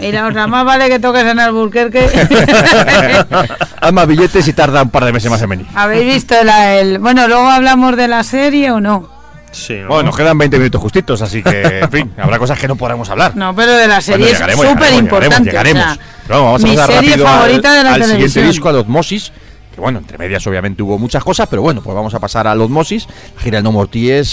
Y 0.00 0.10
la 0.12 0.26
otra, 0.26 0.46
más 0.46 0.64
vale 0.64 0.88
que 0.88 0.98
toques 0.98 1.24
en 1.24 1.38
Alburquerque. 1.38 2.06
Haz 3.80 3.92
más 3.92 4.06
billetes 4.06 4.46
y 4.48 4.52
tarda 4.52 4.82
un 4.82 4.90
par 4.90 5.04
de 5.04 5.12
meses 5.12 5.30
más 5.30 5.40
en 5.42 5.48
venir. 5.50 5.66
¿Habéis 5.74 6.14
visto 6.14 6.34
la, 6.44 6.76
el... 6.76 6.98
Bueno, 6.98 7.28
luego 7.28 7.46
hablamos 7.48 7.96
de 7.96 8.08
la 8.08 8.22
serie 8.22 8.70
o 8.70 8.80
no? 8.80 9.08
Sí, 9.52 9.74
¿no? 9.80 9.88
Bueno, 9.88 10.04
nos 10.04 10.16
quedan 10.16 10.36
20 10.36 10.58
minutos 10.58 10.80
justitos, 10.80 11.22
así 11.22 11.42
que, 11.42 11.78
en 11.82 11.90
fin, 11.90 12.12
habrá 12.18 12.38
cosas 12.38 12.58
que 12.58 12.68
no 12.68 12.76
podremos 12.76 13.08
hablar. 13.08 13.34
No, 13.36 13.54
pero 13.54 13.72
de 13.74 13.86
la 13.88 14.00
serie 14.00 14.18
Bueno, 14.18 14.32
es 14.32 14.38
llegaremos, 14.40 14.66
súper 14.66 14.94
importante. 14.94 15.50
llegaremos, 15.50 15.82
o 15.82 15.84
sea, 15.86 15.94
llegaremos. 15.94 16.24
Pero 16.26 16.44
vamos 16.44 16.64
a 16.64 16.66
mi 16.66 16.76
pasar 16.76 16.94
serie 16.94 17.10
rápido 17.10 17.26
al- 17.28 17.34
favorita 17.34 17.72
de 17.74 17.82
la 17.82 17.94
al 17.94 18.04
siguiente 18.04 18.42
disco, 18.42 18.68
al 18.68 18.76
Osmosis. 18.76 19.32
Que 19.74 19.80
bueno, 19.82 19.98
entre 19.98 20.16
medias 20.16 20.46
obviamente 20.46 20.82
hubo 20.82 20.98
muchas 20.98 21.22
cosas, 21.22 21.48
pero 21.50 21.60
bueno, 21.60 21.82
pues 21.82 21.94
vamos 21.94 22.14
a 22.14 22.18
pasar 22.18 22.46
al 22.46 22.58
Osmosis, 22.62 23.06
la 23.36 23.42
gira 23.42 23.58
del 23.58 23.64
No 23.64 23.72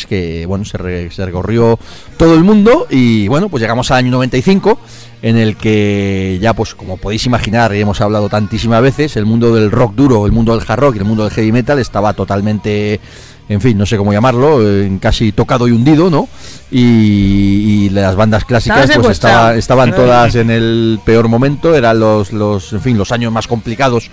que 0.05 0.45
bueno, 0.47 0.63
se, 0.63 0.77
re- 0.77 1.11
se 1.11 1.25
recorrió 1.25 1.77
todo 2.15 2.33
el 2.35 2.45
mundo 2.45 2.87
y 2.89 3.27
bueno, 3.27 3.49
pues 3.49 3.59
llegamos 3.59 3.91
al 3.91 3.97
año 3.97 4.11
95, 4.11 4.79
en 5.21 5.35
el 5.37 5.57
que 5.57 6.39
ya 6.41 6.53
pues 6.53 6.73
como 6.75 6.95
podéis 6.95 7.25
imaginar 7.25 7.75
y 7.75 7.81
hemos 7.81 7.99
hablado 7.99 8.29
tantísimas 8.29 8.81
veces, 8.81 9.17
el 9.17 9.25
mundo 9.25 9.53
del 9.53 9.69
rock 9.69 9.95
duro, 9.95 10.25
el 10.25 10.31
mundo 10.31 10.57
del 10.57 10.65
hard 10.65 10.79
rock 10.79 10.95
y 10.95 10.99
el 10.99 11.05
mundo 11.05 11.23
del 11.25 11.33
heavy 11.33 11.51
metal 11.51 11.77
estaba 11.77 12.13
totalmente 12.13 13.01
en 13.49 13.61
fin, 13.61 13.77
no 13.77 13.85
sé 13.85 13.97
cómo 13.97 14.13
llamarlo, 14.13 14.59
eh, 14.61 14.97
casi 15.01 15.31
tocado 15.31 15.67
y 15.67 15.71
hundido, 15.71 16.09
¿no? 16.09 16.27
Y, 16.71 17.85
y 17.85 17.89
las 17.89 18.15
bandas 18.15 18.45
clásicas 18.45 18.77
pues 19.03 19.17
estaba- 19.17 19.55
estaban 19.55 19.89
todas 19.95 20.35
en 20.35 20.49
el 20.49 20.99
peor 21.05 21.27
momento, 21.27 21.75
eran 21.75 21.99
los, 21.99 22.31
los, 22.33 22.73
en 22.73 22.81
fin, 22.81 22.97
los 22.97 23.11
años 23.11 23.31
más 23.31 23.47
complicados 23.47 24.09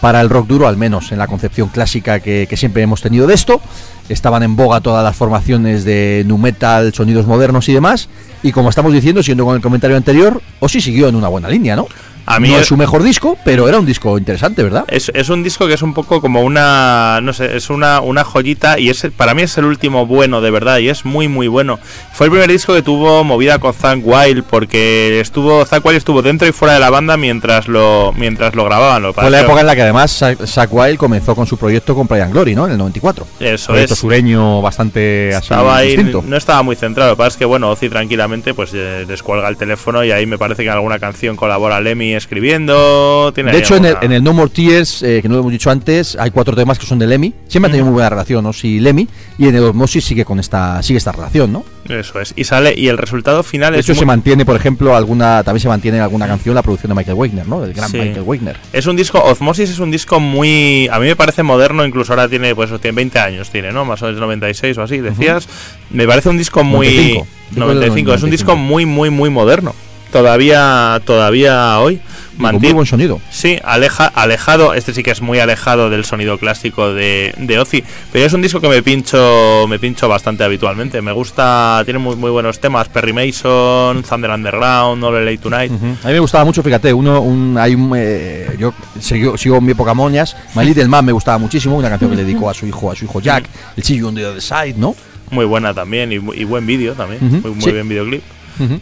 para 0.00 0.20
el 0.20 0.28
rock 0.30 0.48
duro, 0.48 0.66
al 0.66 0.76
menos 0.76 1.12
en 1.12 1.18
la 1.18 1.28
concepción 1.28 1.68
clásica 1.68 2.18
que, 2.20 2.46
que 2.50 2.56
siempre 2.56 2.82
hemos 2.82 3.00
tenido 3.02 3.26
de 3.26 3.34
esto. 3.34 3.60
Estaban 4.08 4.42
en 4.42 4.56
boga 4.56 4.80
todas 4.80 5.04
las 5.04 5.14
formaciones 5.14 5.84
de 5.84 6.24
nu 6.26 6.38
metal, 6.38 6.92
sonidos 6.92 7.24
modernos 7.26 7.68
y 7.68 7.72
demás. 7.72 8.08
Y 8.42 8.50
como 8.50 8.68
estamos 8.68 8.92
diciendo, 8.92 9.22
siendo 9.22 9.44
con 9.44 9.54
el 9.54 9.62
comentario 9.62 9.96
anterior, 9.96 10.42
Ozzy 10.58 10.80
siguió 10.80 11.06
en 11.08 11.14
una 11.14 11.28
buena 11.28 11.48
línea, 11.48 11.76
¿no? 11.76 11.86
A 12.26 12.40
mí 12.40 12.50
no 12.50 12.58
es 12.58 12.66
su 12.66 12.76
mejor 12.76 13.02
disco, 13.02 13.36
pero 13.44 13.68
era 13.68 13.78
un 13.78 13.86
disco 13.86 14.16
interesante, 14.18 14.62
¿verdad? 14.62 14.84
Es, 14.88 15.10
es 15.14 15.28
un 15.28 15.42
disco 15.42 15.66
que 15.66 15.74
es 15.74 15.82
un 15.82 15.94
poco 15.94 16.20
como 16.20 16.42
una, 16.42 17.20
no 17.22 17.32
sé, 17.32 17.56
es 17.56 17.70
una, 17.70 18.00
una 18.00 18.24
joyita 18.24 18.78
y 18.78 18.90
es 18.90 19.06
para 19.16 19.34
mí 19.34 19.42
es 19.42 19.56
el 19.58 19.64
último 19.64 20.06
bueno 20.06 20.40
de 20.40 20.50
verdad 20.50 20.78
y 20.78 20.88
es 20.88 21.04
muy 21.04 21.28
muy 21.28 21.48
bueno. 21.48 21.78
Fue 22.12 22.26
el 22.26 22.30
primer 22.30 22.50
disco 22.50 22.74
que 22.74 22.82
tuvo 22.82 23.24
movida 23.24 23.58
con 23.58 23.74
Zack 23.74 24.00
Wild 24.02 24.44
porque 24.44 25.20
estuvo 25.20 25.64
Zack 25.64 25.84
Wild 25.84 25.98
estuvo 25.98 26.22
dentro 26.22 26.46
y 26.46 26.52
fuera 26.52 26.74
de 26.74 26.80
la 26.80 26.90
banda 26.90 27.16
mientras 27.16 27.68
lo 27.68 28.12
mientras 28.16 28.54
lo 28.54 28.64
grababan. 28.64 29.02
Lo 29.02 29.12
Fue 29.12 29.30
la 29.30 29.40
época 29.40 29.60
en 29.60 29.66
la 29.66 29.74
que 29.74 29.82
además 29.82 30.12
Zack 30.12 30.72
Wild 30.72 30.98
comenzó 30.98 31.34
con 31.34 31.46
su 31.46 31.56
proyecto 31.56 31.94
con 31.94 32.06
Brian 32.06 32.30
Glory, 32.30 32.54
¿no? 32.54 32.66
En 32.66 32.72
el 32.72 32.78
94. 32.78 33.26
Eso 33.40 33.68
proyecto 33.68 33.94
es. 33.94 34.00
sureño 34.00 34.62
bastante 34.62 35.34
así 35.34 35.44
Estaba 35.44 35.76
ahí, 35.76 35.88
distinto. 35.96 36.22
no 36.26 36.36
estaba 36.36 36.62
muy 36.62 36.76
centrado. 36.76 37.10
Lo 37.10 37.16
que 37.16 37.18
pasa 37.18 37.28
es 37.28 37.36
que, 37.36 37.44
bueno, 37.44 37.70
Ozzy 37.70 37.88
tranquilamente 37.88 38.54
pues 38.54 38.70
eh, 38.74 39.04
descuelga 39.06 39.48
el 39.48 39.56
teléfono 39.56 40.04
y 40.04 40.10
ahí 40.12 40.26
me 40.26 40.38
parece 40.38 40.62
que 40.62 40.68
en 40.68 40.74
alguna 40.74 40.98
canción 40.98 41.36
colabora 41.36 41.80
Lemmy 41.80 42.11
escribiendo. 42.16 43.32
Tiene 43.34 43.52
De 43.52 43.58
hecho, 43.58 43.76
en 43.76 43.84
el, 43.84 43.90
alguna- 43.96 44.06
en 44.06 44.12
el 44.12 44.22
No 44.24 44.32
More 44.32 44.50
Tears, 44.50 45.02
eh, 45.02 45.20
que 45.22 45.28
no 45.28 45.34
lo 45.34 45.40
hemos 45.40 45.52
dicho 45.52 45.70
antes, 45.70 46.16
hay 46.18 46.30
cuatro 46.30 46.54
temas 46.54 46.78
que 46.78 46.86
son 46.86 46.98
de 46.98 47.06
Lemmy. 47.06 47.32
Siempre 47.48 47.68
han 47.68 47.72
tenido 47.72 47.86
muy 47.86 47.94
buena 47.94 48.10
relación, 48.10 48.44
¿no? 48.44 48.52
Sí, 48.52 48.80
Lemmy. 48.80 49.08
Y 49.38 49.48
en 49.48 49.54
el 49.56 49.62
Osmosis 49.64 50.04
sigue 50.04 50.24
con 50.24 50.38
esta, 50.40 50.82
sigue 50.82 50.98
esta 50.98 51.12
relación, 51.12 51.52
¿no? 51.52 51.64
Eso 51.88 52.20
es. 52.20 52.32
Y 52.36 52.44
sale, 52.44 52.74
y 52.76 52.88
el 52.88 52.96
resultado 52.98 53.42
final 53.42 53.72
De 53.72 53.80
es 53.80 53.88
hecho, 53.88 53.98
se 53.98 54.06
mantiene, 54.06 54.44
por 54.44 54.54
ejemplo, 54.56 54.94
alguna, 54.96 55.42
también 55.42 55.60
se 55.60 55.68
mantiene 55.68 55.96
en 55.98 56.02
alguna 56.04 56.26
canción 56.26 56.54
la 56.54 56.62
producción 56.62 56.90
de 56.90 56.94
Michael 56.94 57.16
Wagner, 57.16 57.46
¿no? 57.48 57.60
Del 57.60 57.72
gran 57.74 57.90
Sí. 57.90 57.98
Michael 57.98 58.22
Wagner. 58.24 58.56
Es 58.72 58.86
un 58.86 58.96
disco, 58.96 59.22
Osmosis 59.22 59.70
es 59.70 59.78
un 59.78 59.90
disco 59.90 60.20
muy. 60.20 60.88
A 60.92 60.98
mí 61.00 61.06
me 61.06 61.16
parece 61.16 61.42
moderno, 61.42 61.84
incluso 61.84 62.12
ahora 62.12 62.28
tiene, 62.28 62.54
pues 62.54 62.70
tiene 62.80 62.94
20 62.94 63.18
años, 63.18 63.50
tiene, 63.50 63.72
¿no? 63.72 63.84
Más 63.84 64.00
o 64.02 64.06
menos 64.06 64.20
96 64.20 64.78
o 64.78 64.82
así, 64.82 64.98
decías. 64.98 65.48
Me 65.90 66.06
parece 66.06 66.28
un 66.28 66.38
disco 66.38 66.62
muy. 66.64 66.86
95. 66.86 67.26
95. 67.56 68.14
Es 68.14 68.22
un 68.22 68.30
95. 68.30 68.30
disco 68.30 68.56
muy, 68.56 68.86
muy, 68.86 69.10
muy 69.10 69.28
moderno. 69.28 69.74
Todavía, 70.12 71.00
todavía 71.06 71.80
hoy. 71.80 71.98
Muy 72.36 72.72
buen 72.72 72.86
sonido. 72.86 73.20
Sí, 73.30 73.58
aleja, 73.62 74.06
alejado, 74.06 74.74
este 74.74 74.92
sí 74.92 75.02
que 75.02 75.10
es 75.10 75.22
muy 75.22 75.38
alejado 75.38 75.90
del 75.90 76.04
sonido 76.04 76.38
clásico 76.38 76.92
de, 76.92 77.34
de 77.38 77.58
Ozzy, 77.58 77.82
pero 78.10 78.26
es 78.26 78.32
un 78.32 78.42
disco 78.42 78.60
que 78.60 78.68
me 78.68 78.82
pincho, 78.82 79.66
me 79.68 79.78
pincho 79.78 80.08
bastante 80.08 80.44
habitualmente. 80.44 81.00
Me 81.00 81.12
gusta, 81.12 81.80
tiene 81.84 81.98
muy, 81.98 82.16
muy 82.16 82.30
buenos 82.30 82.60
temas, 82.60 82.88
Perry 82.88 83.12
Mason, 83.12 84.02
Thunder 84.02 84.30
Underground, 84.30 85.02
All 85.02 85.24
Late 85.24 85.38
Tonight. 85.38 85.72
Ujú. 85.72 85.86
A 86.02 86.06
mí 86.08 86.12
me 86.12 86.20
gustaba 86.20 86.44
mucho, 86.44 86.62
fíjate, 86.62 86.92
uno, 86.92 87.20
un, 87.20 87.56
hay 87.58 87.74
un, 87.74 87.92
eh, 87.96 88.54
yo 88.58 88.74
sigo, 89.00 89.38
sigo 89.38 89.60
mi 89.60 89.72
época 89.72 89.94
moñas, 89.94 90.36
My 90.54 90.64
Little 90.66 90.88
Man 90.88 91.06
me 91.06 91.12
gustaba 91.12 91.38
muchísimo, 91.38 91.76
una 91.76 91.88
canción 91.88 92.10
que 92.10 92.16
le 92.16 92.24
dedicó 92.24 92.50
a 92.50 92.54
su 92.54 92.66
hijo, 92.66 92.90
a 92.90 92.96
su 92.96 93.04
hijo 93.06 93.20
Jack, 93.20 93.44
el 93.76 93.82
You 93.82 94.08
on 94.08 94.14
the 94.14 94.26
Other 94.26 94.42
Side, 94.42 94.74
¿no? 94.76 94.94
Muy 95.30 95.46
buena 95.46 95.72
también 95.72 96.12
y, 96.12 96.16
y 96.16 96.44
buen 96.44 96.66
vídeo 96.66 96.92
también, 96.94 97.20
muy, 97.22 97.50
muy 97.52 97.62
sí. 97.62 97.72
bien 97.72 97.88
videoclip. 97.88 98.22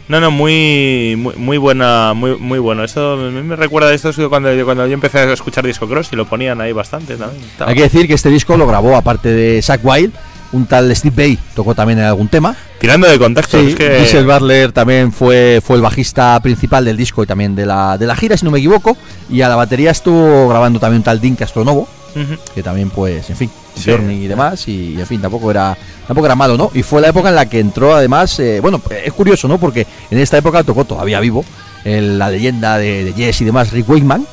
No, 0.07 0.19
no, 0.19 0.31
muy, 0.31 1.15
muy, 1.17 1.35
muy 1.35 1.57
buena, 1.57 2.13
muy, 2.13 2.35
muy 2.37 2.59
bueno. 2.59 2.83
Mí 2.83 3.41
me 3.43 3.55
recuerda 3.55 3.89
a 3.89 3.93
esto 3.93 4.09
es 4.09 4.17
cuando 4.29 4.53
yo, 4.53 4.65
cuando 4.65 4.85
yo 4.87 4.93
empecé 4.93 5.19
a 5.19 5.31
escuchar 5.33 5.65
Disco 5.65 5.87
Cross 5.87 6.09
y 6.11 6.15
lo 6.15 6.25
ponían 6.25 6.61
ahí 6.61 6.71
bastante 6.73 7.15
también. 7.15 7.43
Hay 7.59 7.75
que 7.75 7.83
decir 7.83 8.07
que 8.07 8.13
este 8.13 8.29
disco 8.29 8.57
lo 8.57 8.67
grabó, 8.67 8.95
aparte 8.95 9.29
de 9.29 9.61
Zack 9.61 9.81
Wild, 9.83 10.13
un 10.53 10.65
tal 10.65 10.93
Steve 10.95 11.15
Bay 11.15 11.39
tocó 11.55 11.73
también 11.73 11.99
en 11.99 12.05
algún 12.05 12.27
tema. 12.27 12.55
Tirando 12.79 13.07
de 13.07 13.17
contacto, 13.17 13.59
Sí, 13.59 13.69
es 13.69 13.75
que 13.75 13.89
Diesel 13.97 14.25
Butler 14.25 14.71
también 14.71 15.11
fue, 15.13 15.61
fue 15.63 15.77
el 15.77 15.81
bajista 15.81 16.37
principal 16.41 16.83
del 16.83 16.97
disco 16.97 17.23
y 17.23 17.27
también 17.27 17.55
de 17.55 17.65
la, 17.65 17.97
de 17.97 18.05
la 18.07 18.15
gira, 18.15 18.35
si 18.35 18.43
no 18.43 18.51
me 18.51 18.59
equivoco. 18.59 18.97
Y 19.29 19.41
a 19.41 19.47
la 19.49 19.55
batería 19.55 19.91
estuvo 19.91 20.49
grabando 20.49 20.79
también 20.79 20.97
un 20.99 21.03
tal 21.03 21.21
Dean 21.21 21.35
Castronovo, 21.35 21.87
Ujú. 22.15 22.35
que 22.53 22.61
también, 22.63 22.89
pues, 22.89 23.29
en 23.29 23.37
fin, 23.37 23.49
Sí. 23.81 23.91
Journey 23.91 24.23
y 24.23 24.27
demás. 24.27 24.67
Y, 24.67 24.95
en 24.99 25.05
fin, 25.07 25.21
tampoco 25.21 25.51
era, 25.51 25.77
tampoco 26.07 26.25
era 26.25 26.35
malo, 26.35 26.57
¿no? 26.57 26.71
Y 26.73 26.83
fue 26.83 27.01
la 27.01 27.09
época 27.09 27.29
en 27.29 27.35
la 27.35 27.47
que 27.47 27.59
entró, 27.59 27.95
además, 27.95 28.39
eh, 28.39 28.59
bueno, 28.61 28.81
es 29.03 29.13
curioso, 29.13 29.47
¿no? 29.47 29.57
Porque 29.57 29.85
en 30.09 30.17
esta 30.19 30.37
época 30.37 30.63
tocó 30.63 30.85
todavía 30.85 31.19
vivo 31.19 31.43
el- 31.83 32.19
la 32.19 32.29
leyenda 32.29 32.77
de, 32.77 33.03
de 33.05 33.13
Yes 33.13 33.41
y 33.41 33.45
demás, 33.45 33.71
Rick 33.71 33.89
Wakeman, 33.89 34.25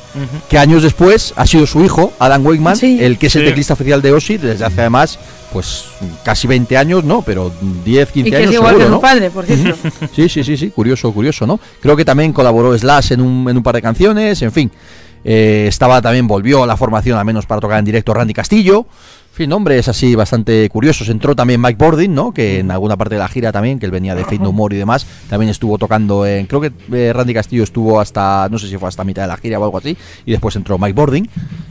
que 0.49 0.57
años 0.59 0.83
después 0.83 1.33
ha 1.35 1.45
sido 1.47 1.65
su 1.65 1.83
hijo, 1.83 2.13
Adam 2.19 2.45
Wakeman, 2.45 2.75
Sí. 2.75 2.99
el 3.01 3.17
que 3.17 3.27
es 3.27 3.35
el 3.35 3.45
teclista 3.45 3.73
oficial 3.73 4.01
de 4.01 4.11
Ozzy 4.13 4.37
desde 4.37 4.63
hace 4.65 4.81
además, 4.81 5.17
pues, 5.51 5.85
casi 6.23 6.45
20 6.47 6.77
años, 6.77 7.03
¿no? 7.03 7.23
Pero 7.23 7.51
10, 7.83 8.11
15 8.11 8.27
Y 8.27 8.31
que 8.31 8.37
años 8.37 8.49
es 8.51 8.55
igual 8.55 8.75
seguro, 8.75 8.85
que 8.85 8.89
¿no? 8.91 8.97
su 8.97 9.01
padre, 9.01 9.29
por 9.31 9.45
cierto. 9.45 9.89
Sí, 10.15 10.29
sí, 10.29 10.43
sí, 10.43 10.57
sí, 10.57 10.69
curioso, 10.69 11.11
curioso, 11.11 11.47
¿no? 11.47 11.59
Creo 11.81 11.95
que 11.95 12.05
también 12.05 12.33
colaboró 12.33 12.77
Slash 12.77 13.13
en 13.13 13.21
un, 13.21 13.49
en 13.49 13.57
un 13.57 13.63
par 13.63 13.73
de 13.73 13.81
canciones, 13.81 14.39
en 14.43 14.51
fin. 14.51 14.71
Eh, 15.25 15.65
estaba 15.67 16.01
también, 16.01 16.27
volvió 16.27 16.63
a 16.63 16.67
la 16.67 16.77
formación 16.77 17.17
al 17.17 17.25
menos 17.25 17.45
para 17.47 17.59
tocar 17.59 17.79
en 17.79 17.85
directo 17.85 18.13
Randy 18.13 18.33
Castillo. 18.33 18.85
Fin, 19.39 19.49
nombres 19.49 19.87
así 19.87 20.15
bastante 20.15 20.67
curiosos. 20.67 21.07
Entró 21.07 21.33
también 21.33 21.61
Mike 21.61 21.77
Bordin, 21.77 22.13
¿no? 22.13 22.33
Que 22.33 22.59
en 22.59 22.71
alguna 22.71 22.97
parte 22.97 23.15
de 23.15 23.19
la 23.19 23.29
gira 23.29 23.53
también, 23.53 23.79
que 23.79 23.85
él 23.85 23.91
venía 23.93 24.13
de 24.13 24.25
Fate 24.25 24.39
No 24.39 24.51
More 24.51 24.75
y 24.75 24.79
demás, 24.79 25.07
también 25.29 25.49
estuvo 25.49 25.77
tocando 25.77 26.25
en. 26.25 26.45
Creo 26.45 26.59
que 26.59 26.73
eh, 26.91 27.13
Randy 27.13 27.33
Castillo 27.33 27.63
estuvo 27.63 28.01
hasta, 28.01 28.49
no 28.51 28.59
sé 28.59 28.67
si 28.67 28.77
fue 28.77 28.89
hasta 28.89 29.05
mitad 29.05 29.21
de 29.21 29.29
la 29.29 29.37
gira 29.37 29.57
o 29.57 29.63
algo 29.63 29.77
así, 29.77 29.95
y 30.25 30.31
después 30.31 30.57
entró 30.57 30.77
Mike 30.77 30.91
Bordin. 30.91 31.29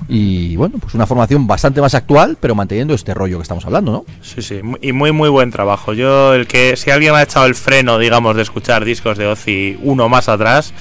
Y 0.08 0.56
bueno, 0.56 0.78
pues 0.80 0.94
una 0.94 1.06
formación 1.06 1.46
bastante 1.46 1.82
más 1.82 1.94
actual, 1.94 2.38
pero 2.40 2.54
manteniendo 2.54 2.94
este 2.94 3.12
rollo 3.12 3.36
que 3.36 3.42
estamos 3.42 3.66
hablando, 3.66 3.92
¿no? 3.92 4.04
Sí, 4.22 4.40
sí, 4.40 4.62
y 4.80 4.92
muy, 4.92 5.12
muy 5.12 5.28
buen 5.28 5.50
trabajo. 5.50 5.92
Yo, 5.92 6.32
el 6.32 6.46
que, 6.46 6.74
si 6.76 6.90
alguien 6.90 7.12
me 7.12 7.18
ha 7.18 7.24
echado 7.24 7.44
el 7.44 7.54
freno, 7.54 7.98
digamos, 7.98 8.34
de 8.34 8.40
escuchar 8.40 8.86
discos 8.86 9.18
de 9.18 9.26
Ozzy 9.26 9.78
uno 9.82 10.08
más 10.08 10.30
atrás, 10.30 10.72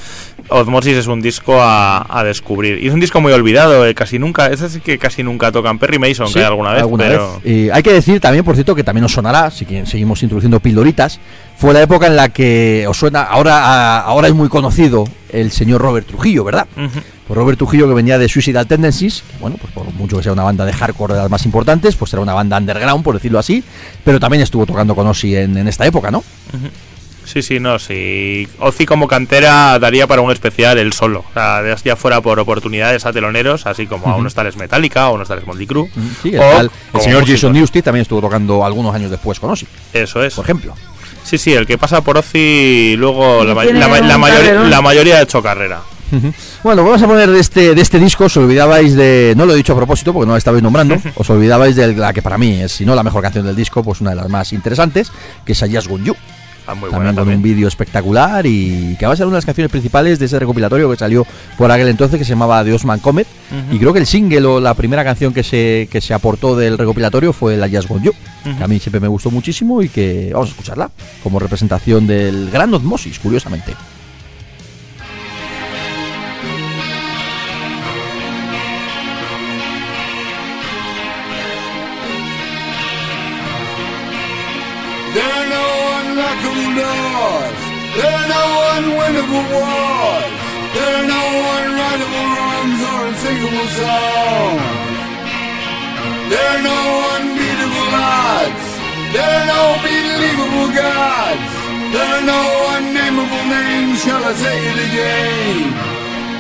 Osmosis 0.47 0.95
es 0.95 1.07
un 1.07 1.21
disco 1.21 1.61
a, 1.61 2.05
a 2.09 2.23
descubrir. 2.23 2.81
Y 2.81 2.87
es 2.87 2.93
un 2.93 3.01
disco 3.01 3.19
muy 3.19 3.33
olvidado, 3.33 3.85
eh, 3.85 3.93
casi 3.93 4.17
nunca, 4.17 4.47
es 4.47 4.61
decir, 4.61 4.81
que 4.81 4.97
casi 4.97 5.23
nunca 5.23 5.51
tocan 5.51 5.77
Perry 5.77 5.99
Mason, 5.99 6.31
que 6.31 6.39
hay 6.39 6.45
alguna 6.45 6.71
vez, 6.71 6.76
pero... 7.09 7.33
vez. 7.35 7.41
Eh, 7.45 7.69
hay 7.73 7.83
que 7.83 7.93
decir 7.93 8.19
también, 8.19 8.43
por 8.45 8.55
cierto, 8.55 8.75
que 8.75 8.83
también 8.83 9.05
os 9.05 9.11
sonará, 9.11 9.49
si 9.51 9.65
seguimos 9.85 10.21
introduciendo 10.23 10.59
pildoritas, 10.59 11.19
fue 11.57 11.73
la 11.73 11.81
época 11.81 12.07
en 12.07 12.15
la 12.15 12.29
que 12.29 12.85
os 12.87 12.97
suena, 12.97 13.21
ahora, 13.23 13.57
a- 13.65 13.99
ahora 14.01 14.27
es 14.27 14.33
muy 14.33 14.49
conocido 14.49 15.05
el 15.29 15.51
señor 15.51 15.81
Robert 15.81 16.07
Trujillo, 16.07 16.43
¿verdad? 16.43 16.67
Ujú. 16.75 16.99
Pues 17.27 17.37
Robert 17.37 17.57
Trujillo 17.57 17.87
que 17.89 17.93
venía 17.93 18.17
de 18.17 18.29
Suicidal 18.29 18.67
Tendencies, 18.67 19.21
que 19.29 19.37
bueno, 19.41 19.57
pues 19.59 19.73
por 19.73 19.85
mucho 19.95 20.15
que 20.17 20.23
sea 20.23 20.31
una 20.31 20.43
banda 20.43 20.63
de 20.65 20.71
hardcore 20.71 21.13
de 21.15 21.19
las 21.21 21.29
más 21.29 21.43
importantes, 21.45 21.95
pues 21.97 22.13
era 22.13 22.21
una 22.21 22.33
banda 22.33 22.57
underground, 22.57 23.03
por 23.03 23.15
decirlo 23.15 23.37
así, 23.39 23.63
pero 24.05 24.19
también 24.19 24.43
estuvo 24.43 24.65
tocando 24.65 24.95
con 24.95 25.05
Ozzy 25.07 25.35
en, 25.35 25.57
en 25.57 25.67
esta 25.67 25.85
época, 25.85 26.09
¿no? 26.09 26.23
Sí, 27.27 27.41
sí, 27.41 27.59
no, 27.59 27.77
sí. 27.77 28.47
Ozi 28.59 28.85
como 28.85 29.05
cantera 29.07 29.77
daría 29.79 30.07
para 30.07 30.21
un 30.21 30.31
especial 30.31 30.77
el 30.77 30.93
solo. 30.93 31.25
Ya 31.83 31.95
fuera 31.97 32.21
por 32.21 32.39
oportunidades 32.39 33.05
a 33.05 33.11
teloneros, 33.11 33.65
así 33.65 33.85
como 33.85 34.07
a 34.07 34.15
unos 34.15 34.33
tales 34.33 34.55
Metallica, 34.55 35.03
a 35.03 35.11
unos 35.11 35.27
tales 35.27 35.45
Motley 35.45 35.67
Crue. 35.67 35.83
Uh 35.83 35.87
-huh. 35.87 36.21
Sí, 36.23 36.29
el, 36.33 36.71
el 36.93 37.01
señor. 37.01 37.27
Jason 37.27 37.51
Newsted 37.51 37.83
también 37.83 38.03
estuvo 38.03 38.21
tocando 38.21 38.65
algunos 38.65 38.95
años 38.95 39.11
después 39.11 39.39
con 39.41 39.51
Ozzy. 39.51 39.67
Eso 39.91 40.23
es. 40.23 40.35
Por 40.35 40.45
ejemplo. 40.45 40.73
Sí, 41.23 41.37
sí, 41.37 41.53
el 41.53 41.67
que 41.67 41.77
pasa 41.77 41.99
por 41.99 42.17
Ozzy 42.17 42.95
luego 42.97 43.43
la, 43.43 43.53
la, 43.53 44.01
la, 44.01 44.17
mayoría, 44.17 44.53
la 44.53 44.81
mayoría 44.81 45.17
ha 45.17 45.21
hecho 45.23 45.43
carrera. 45.43 45.81
Bueno, 46.63 46.83
pues 46.83 47.01
vamos 47.01 47.01
a 47.03 47.07
poner 47.07 47.29
de 47.29 47.39
este, 47.41 47.75
de 47.75 47.81
este 47.81 47.99
disco, 47.99 48.25
os 48.25 48.37
olvidabais 48.37 48.95
de, 48.95 49.33
no 49.35 49.45
lo 49.45 49.51
he 49.51 49.57
dicho 49.57 49.73
a 49.73 49.75
propósito 49.75 50.13
porque 50.13 50.25
no 50.25 50.31
la 50.31 50.37
estabais 50.37 50.63
nombrando, 50.63 50.95
os 51.15 51.29
olvidabais 51.29 51.75
de 51.75 51.93
la 51.93 52.13
que 52.13 52.21
para 52.21 52.37
mí 52.37 52.61
es, 52.61 52.71
si 52.71 52.85
no 52.85 52.95
la 52.95 53.03
mejor 53.03 53.21
canción 53.21 53.45
del 53.45 53.57
disco, 53.57 53.83
pues 53.83 53.99
una 53.99 54.11
de 54.11 54.15
las 54.15 54.29
más 54.29 54.53
interesantes, 54.53 55.11
que 55.45 55.51
es 55.51 55.61
Ayas 55.61 55.85
Gunyu. 55.85 56.15
También, 56.67 57.15
con 57.15 57.29
un 57.29 57.41
vídeo 57.41 57.67
espectacular 57.67 58.45
y 58.45 58.95
que 58.99 59.05
va 59.05 59.13
a 59.13 59.15
ser 59.15 59.25
una 59.25 59.35
de 59.35 59.37
las 59.37 59.45
canciones 59.45 59.71
principales 59.71 60.19
de 60.19 60.25
ese 60.25 60.37
recopilatorio 60.37 60.91
que 60.91 60.97
salió 60.97 61.25
por 61.57 61.71
aquel 61.71 61.87
entonces 61.87 62.19
que 62.19 62.25
se 62.25 62.31
llamaba 62.31 62.63
The 62.63 62.73
Osman 62.73 62.99
Comet. 62.99 63.25
Y 63.71 63.79
creo 63.79 63.93
que 63.93 63.99
el 63.99 64.05
single 64.05 64.45
o 64.45 64.59
la 64.59 64.73
primera 64.73 65.03
canción 65.03 65.33
que 65.33 65.43
se, 65.43 65.87
que 65.89 66.01
se 66.01 66.13
aportó 66.13 66.55
del 66.55 66.77
recopilatorio 66.77 67.31
fue 67.31 67.55
La 67.55 67.67
Jazz 67.67 67.87
Gone 67.87 68.05
You, 68.05 68.11
que 68.57 68.63
a 68.63 68.67
mí 68.67 68.79
siempre 68.79 68.99
me 68.99 69.07
gustó 69.07 69.31
muchísimo 69.31 69.81
y 69.81 69.89
que 69.89 70.31
vamos 70.33 70.49
a 70.49 70.51
escucharla 70.51 70.91
como 71.23 71.39
representación 71.39 72.05
del 72.05 72.51
gran 72.51 72.73
Osmosis, 72.73 73.17
curiosamente. 73.19 73.73
There 87.97 88.13
are 88.13 88.29
no 88.29 88.45
unwinnable 88.77 89.45
wars. 89.53 90.33
There 90.75 90.93
are 90.99 91.07
no 91.15 91.23
unwritable 91.57 92.27
rooms 92.37 92.79
or 92.89 92.97
unsinkable 93.09 93.69
songs. 93.79 94.97
There 96.29 96.47
are 96.53 96.61
no 96.61 96.79
unbeatable 97.17 97.89
odds. 97.97 98.65
There 99.13 99.31
are 99.37 99.47
no 99.55 99.61
believable 99.81 100.69
gods. 100.77 101.49
There 101.93 102.11
are 102.17 102.25
no 102.35 102.41
unnameable 102.77 103.45
names. 103.49 104.03
Shall 104.03 104.23
I 104.23 104.33
say 104.33 104.57
it 104.71 104.77
again? 104.87 105.57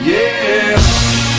Yeah. 0.05 1.36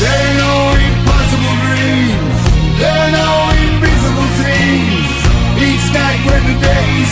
They 0.00 0.24
no 0.40 0.54
impossible 0.80 1.56
dreams. 1.60 2.40
They're 2.80 3.12
no 3.12 3.52
invisible 3.52 4.30
things. 4.40 5.04
Each 5.60 5.92
night 5.92 6.24
when 6.24 6.40
the 6.48 6.56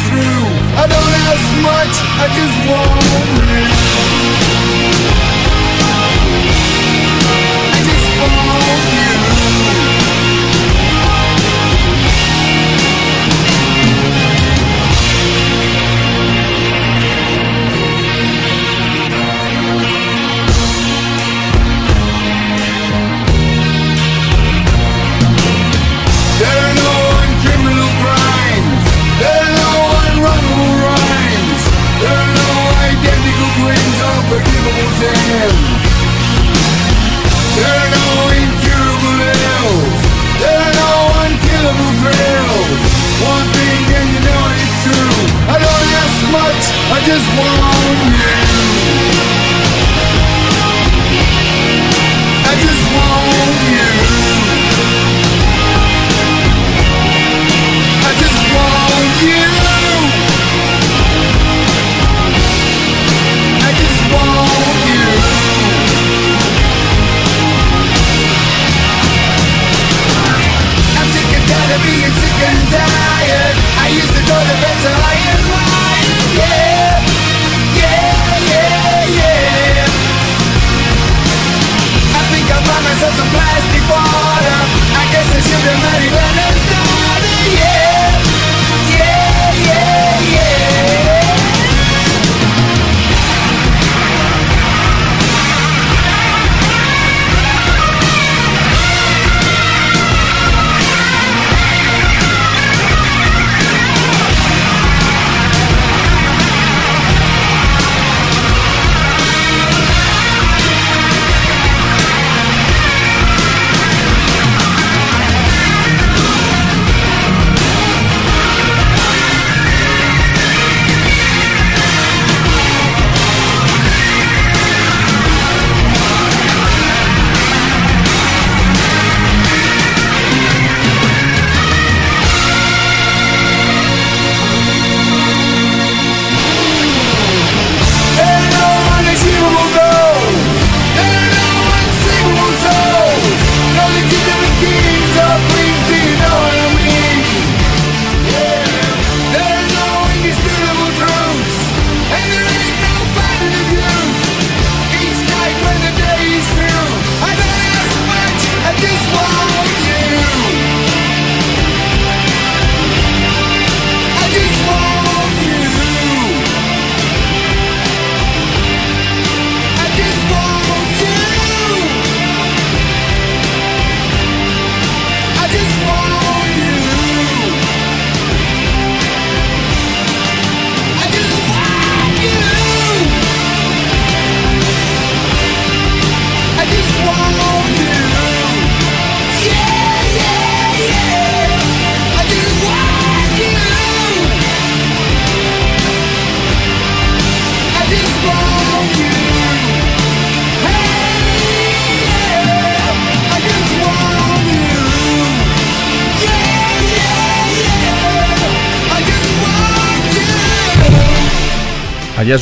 through, 0.08 0.44
I 0.72 0.88
don't 0.88 1.14
ask 1.28 1.48
much. 1.68 1.94
I 2.16 2.26
just 2.32 2.56
want 2.64 3.04
you. 3.44 3.68
I 7.76 7.78
just 7.84 8.08
want 8.20 9.22
you. 9.22 9.27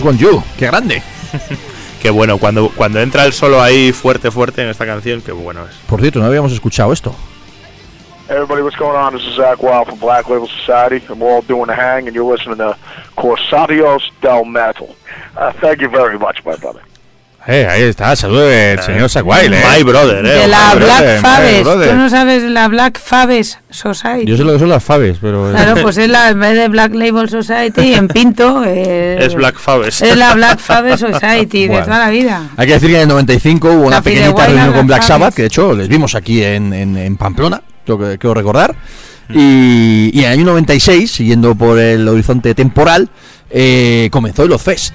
Want 0.06 0.20
You. 0.20 0.40
¡Qué 0.56 0.66
grande! 0.66 1.02
qué 2.00 2.10
bueno, 2.10 2.38
cuando, 2.38 2.70
cuando 2.76 3.00
entra 3.00 3.24
el 3.24 3.32
solo 3.32 3.60
ahí 3.60 3.90
fuerte, 3.90 4.30
fuerte 4.30 4.62
en 4.62 4.68
esta 4.68 4.86
canción, 4.86 5.20
qué 5.20 5.32
bueno 5.32 5.64
es. 5.64 5.74
Por 5.88 6.00
cierto, 6.00 6.20
no 6.20 6.26
habíamos 6.26 6.52
escuchado 6.52 6.92
esto. 6.92 7.12
Everybody, 8.28 8.62
what's 8.62 8.76
going 8.76 8.96
on? 8.96 9.14
This 9.14 9.26
is 9.26 9.34
Zach 9.34 9.62
Wild 9.64 9.88
from 9.88 9.98
Black 9.98 10.28
Label 10.28 10.46
Society, 10.46 11.04
and 11.08 11.20
we're 11.20 11.28
all 11.28 11.42
doing 11.42 11.70
a 11.70 11.74
hang, 11.74 12.06
and 12.06 12.14
you're 12.14 12.24
listening 12.24 12.58
to 12.58 12.76
Corsatios 13.16 14.02
del 14.20 14.44
Metal. 14.44 14.94
Uh, 15.36 15.52
thank 15.60 15.80
you 15.80 15.88
very 15.88 16.18
much. 16.18 16.35
Eh, 17.48 17.64
ahí 17.70 17.82
está, 17.82 18.16
saludo 18.16 18.40
del 18.46 18.80
señor 18.82 19.08
Saguail, 19.08 19.52
eh. 19.54 19.62
My 19.76 19.82
brother, 19.84 20.24
eh. 20.26 20.28
De 20.30 20.48
la 20.48 20.74
brother, 20.74 20.84
Black 20.98 21.16
my 21.16 21.20
Faves. 21.22 21.62
brother. 21.62 21.90
Tú 21.90 21.94
no 21.96 22.10
sabes 22.10 22.42
la 22.42 22.66
Black 22.66 22.98
Faves 22.98 23.58
Society. 23.70 24.26
Yo 24.26 24.36
sé 24.36 24.42
lo 24.42 24.54
que 24.54 24.58
son 24.58 24.68
las 24.68 24.82
faves, 24.82 25.18
pero... 25.20 25.50
Claro, 25.52 25.80
pues 25.80 25.96
es 25.96 26.08
la 26.08 26.30
en 26.30 26.40
vez 26.40 26.56
de 26.56 26.66
Black 26.66 26.92
Label 26.94 27.28
Society 27.28 27.94
en 27.94 28.08
Pinto. 28.08 28.64
eh, 28.66 29.16
Es 29.20 29.34
Black 29.36 29.56
Faves. 29.58 30.02
Es 30.02 30.16
la 30.16 30.34
Black 30.34 30.58
Faves 30.58 30.98
Society 30.98 31.68
Bueno. 31.68 31.82
de 31.82 31.86
toda 31.86 31.98
la 32.00 32.10
vida. 32.10 32.48
Hay 32.56 32.66
que 32.66 32.72
decir 32.72 32.88
que 32.90 32.96
en 32.96 33.02
el 33.02 33.08
95 33.08 33.70
hubo 33.70 33.86
una 33.86 34.02
pequeñita 34.02 34.46
reunión 34.46 34.72
con 34.72 34.86
Black 34.88 35.02
Sabbath, 35.02 35.34
que 35.34 35.42
de 35.42 35.48
hecho 35.48 35.72
les 35.72 35.86
vimos 35.86 36.16
aquí 36.16 36.42
en, 36.42 36.72
en- 36.72 36.96
en 36.96 37.16
Pamplona, 37.16 37.62
creo 37.84 37.96
que 37.96 38.18
quiero 38.18 38.34
recordar. 38.34 38.74
Y, 39.32 40.10
y 40.12 40.18
en 40.20 40.24
el 40.26 40.32
año 40.32 40.44
96, 40.46 41.10
siguiendo 41.10 41.54
por 41.54 41.78
el 41.78 42.06
horizonte 42.08 42.54
temporal, 42.54 43.08
eh, 43.50 44.08
comenzó 44.10 44.42
el 44.42 44.58
Fest. 44.58 44.94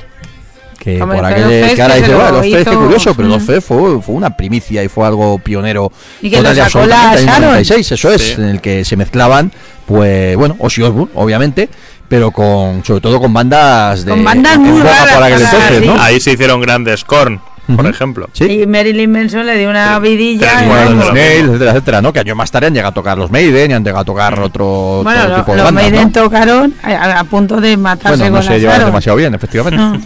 Que 0.84 0.98
por 0.98 1.10
Comenzó 1.10 1.26
aquel 1.28 1.44
el 1.44 1.62
Ozfest, 1.62 1.76
que 1.76 1.82
ahora 1.84 1.95
dice, 1.95 2.16
bueno, 2.16 2.28
el 2.30 2.36
Ozfest, 2.53 2.70
qué 2.70 2.76
curioso, 2.76 3.14
pero 3.14 3.28
el 3.28 3.34
Mm. 3.34 3.38
Ozfest 3.38 3.68
fue, 3.68 4.02
fue 4.02 4.16
una 4.16 4.36
primicia 4.36 4.84
y 4.84 4.88
fue 4.88 5.06
algo 5.06 5.38
pionero. 5.38 5.91
Y 6.24 6.30
que 6.32 6.38
total 6.38 6.58
lo 6.58 6.64
sacó 6.64 6.86
la 6.88 7.12
absolutamente 7.12 7.14
en 7.14 7.20
el 7.22 7.26
Sharon. 7.28 7.41
96, 7.52 7.91
eso 7.91 8.12
es, 8.12 8.22
Sí. 8.24 8.32
en 8.38 8.44
el 8.45 8.62
que 8.62 8.84
se 8.84 8.95
mezclaban, 8.98 9.52
pues, 9.86 10.36
bueno, 10.38 10.56
Ozzy 10.58 10.82
Osbourne, 10.82 11.12
obviamente, 11.14 11.70
pero 12.10 12.32
con, 12.32 12.84
sobre 12.84 12.99
todo 12.99 13.20
con 13.22 13.32
bandas 13.32 14.06
de. 14.06 14.12
Con 14.12 14.24
bandas 14.24 14.58
muy 14.58 14.82
raras 14.82 15.14
por 15.14 15.24
aquel 15.24 15.41
entonces. 15.41 15.86
¿no? 15.86 16.02
Ahí 16.02 16.20
se 16.20 16.32
hicieron 16.32 16.60
grandes 16.62 17.03
Korn, 17.06 17.40
por 17.76 17.86
ejemplo. 17.86 18.30
Sí. 18.34 18.46
Y 18.46 18.68
Marilyn 18.68 19.12
Manson 19.12 19.46
le 19.46 19.58
dio 19.58 19.70
una 19.70 19.98
vidilla. 20.00 20.62
los 20.90 21.08
lo 21.08 21.14
Nails, 21.14 21.48
etcétera, 21.50 21.72
etcétera, 21.72 22.02
¿no? 22.02 22.12
Que 22.12 22.20
años 22.20 22.36
más 22.36 22.52
tarde 22.52 22.68
han 22.68 22.74
llegado 22.74 22.90
a 22.92 22.94
tocar 22.94 23.18
los 23.18 23.32
Maiden 23.32 23.72
y 23.72 23.74
han 23.74 23.84
llegado 23.84 24.02
a 24.02 24.06
tocar 24.06 24.40
otro, 24.40 25.02
Bueno, 25.04 25.22
otro 25.22 25.30
lo- 25.30 25.36
tipo 25.38 25.52
de 25.52 25.58
los 25.58 25.66
bandas, 25.66 25.84
Maiden 25.84 26.04
¿no? 26.08 26.12
tocaron 26.24 26.74
a, 26.84 27.20
a 27.20 27.24
punto 27.24 27.62
de 27.62 27.78
matarse 27.78 28.18
Bueno, 28.18 28.26
no 28.40 28.44
con 28.46 28.54
se 28.54 28.60
llevan 28.60 28.86
demasiado 28.86 29.16
bien, 29.18 29.34
efectivamente. 29.34 29.78
No. 29.82 30.00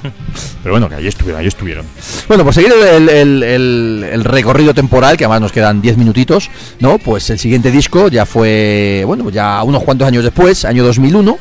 Pero 0.64 0.74
bueno, 0.74 0.90
que 0.90 0.96
ahí 0.96 1.08
estuvieron, 1.08 1.42
ahí 1.42 1.48
estuvieron. 1.48 1.86
Bueno, 2.28 2.44
pues 2.44 2.56
seguir 2.56 2.72
el, 2.74 3.08
el- 3.10 3.44
el- 3.44 4.06
el 4.12 4.24
recorrido 4.24 4.74
temporal, 4.74 5.16
que 5.18 5.24
además 5.26 5.42
nos 5.42 5.52
quedan 5.52 5.82
10 5.82 5.98
minutitos, 5.98 6.50
¿no? 6.80 6.98
Pues 6.98 7.30
el 7.30 7.40
siguiente 7.40 7.72
disco 7.72 8.08
ya 8.10 8.26
fue, 8.26 9.04
bueno, 9.06 9.30
ya 9.30 9.62
unos 9.64 9.84
cuantos 9.84 10.08
años 10.08 10.24
después, 10.24 10.66
año 10.66 10.84
2001, 10.84 11.38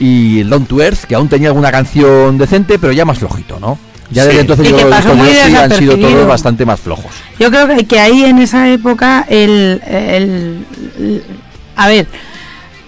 y 0.00 0.40
el 0.40 0.50
Down 0.50 0.66
to 0.66 0.80
Earth, 0.82 1.04
que 1.04 1.14
aún 1.14 1.28
tenía 1.28 1.48
alguna 1.48 1.70
canción 1.72 2.36
decente, 2.38 2.78
pero 2.78 2.92
ya 2.92 3.04
más 3.04 3.18
flojito, 3.18 3.58
¿no? 3.60 3.78
Ya 4.10 4.22
desde 4.24 4.36
Sí. 4.36 4.40
entonces 4.40 4.66
Y 4.66 4.70
yo 4.70 4.76
creo 4.76 5.60
han 5.62 5.72
sido 5.72 5.96
todos 5.98 6.26
bastante 6.26 6.64
más 6.64 6.80
flojos. 6.80 7.12
Yo 7.38 7.50
creo 7.50 7.68
que, 7.68 7.86
que 7.86 8.00
ahí 8.00 8.24
en 8.24 8.38
esa 8.38 8.68
época 8.70 9.26
el, 9.28 9.80
el- 9.86 10.64
el- 10.98 11.24
a 11.76 11.88
ver, 11.88 12.06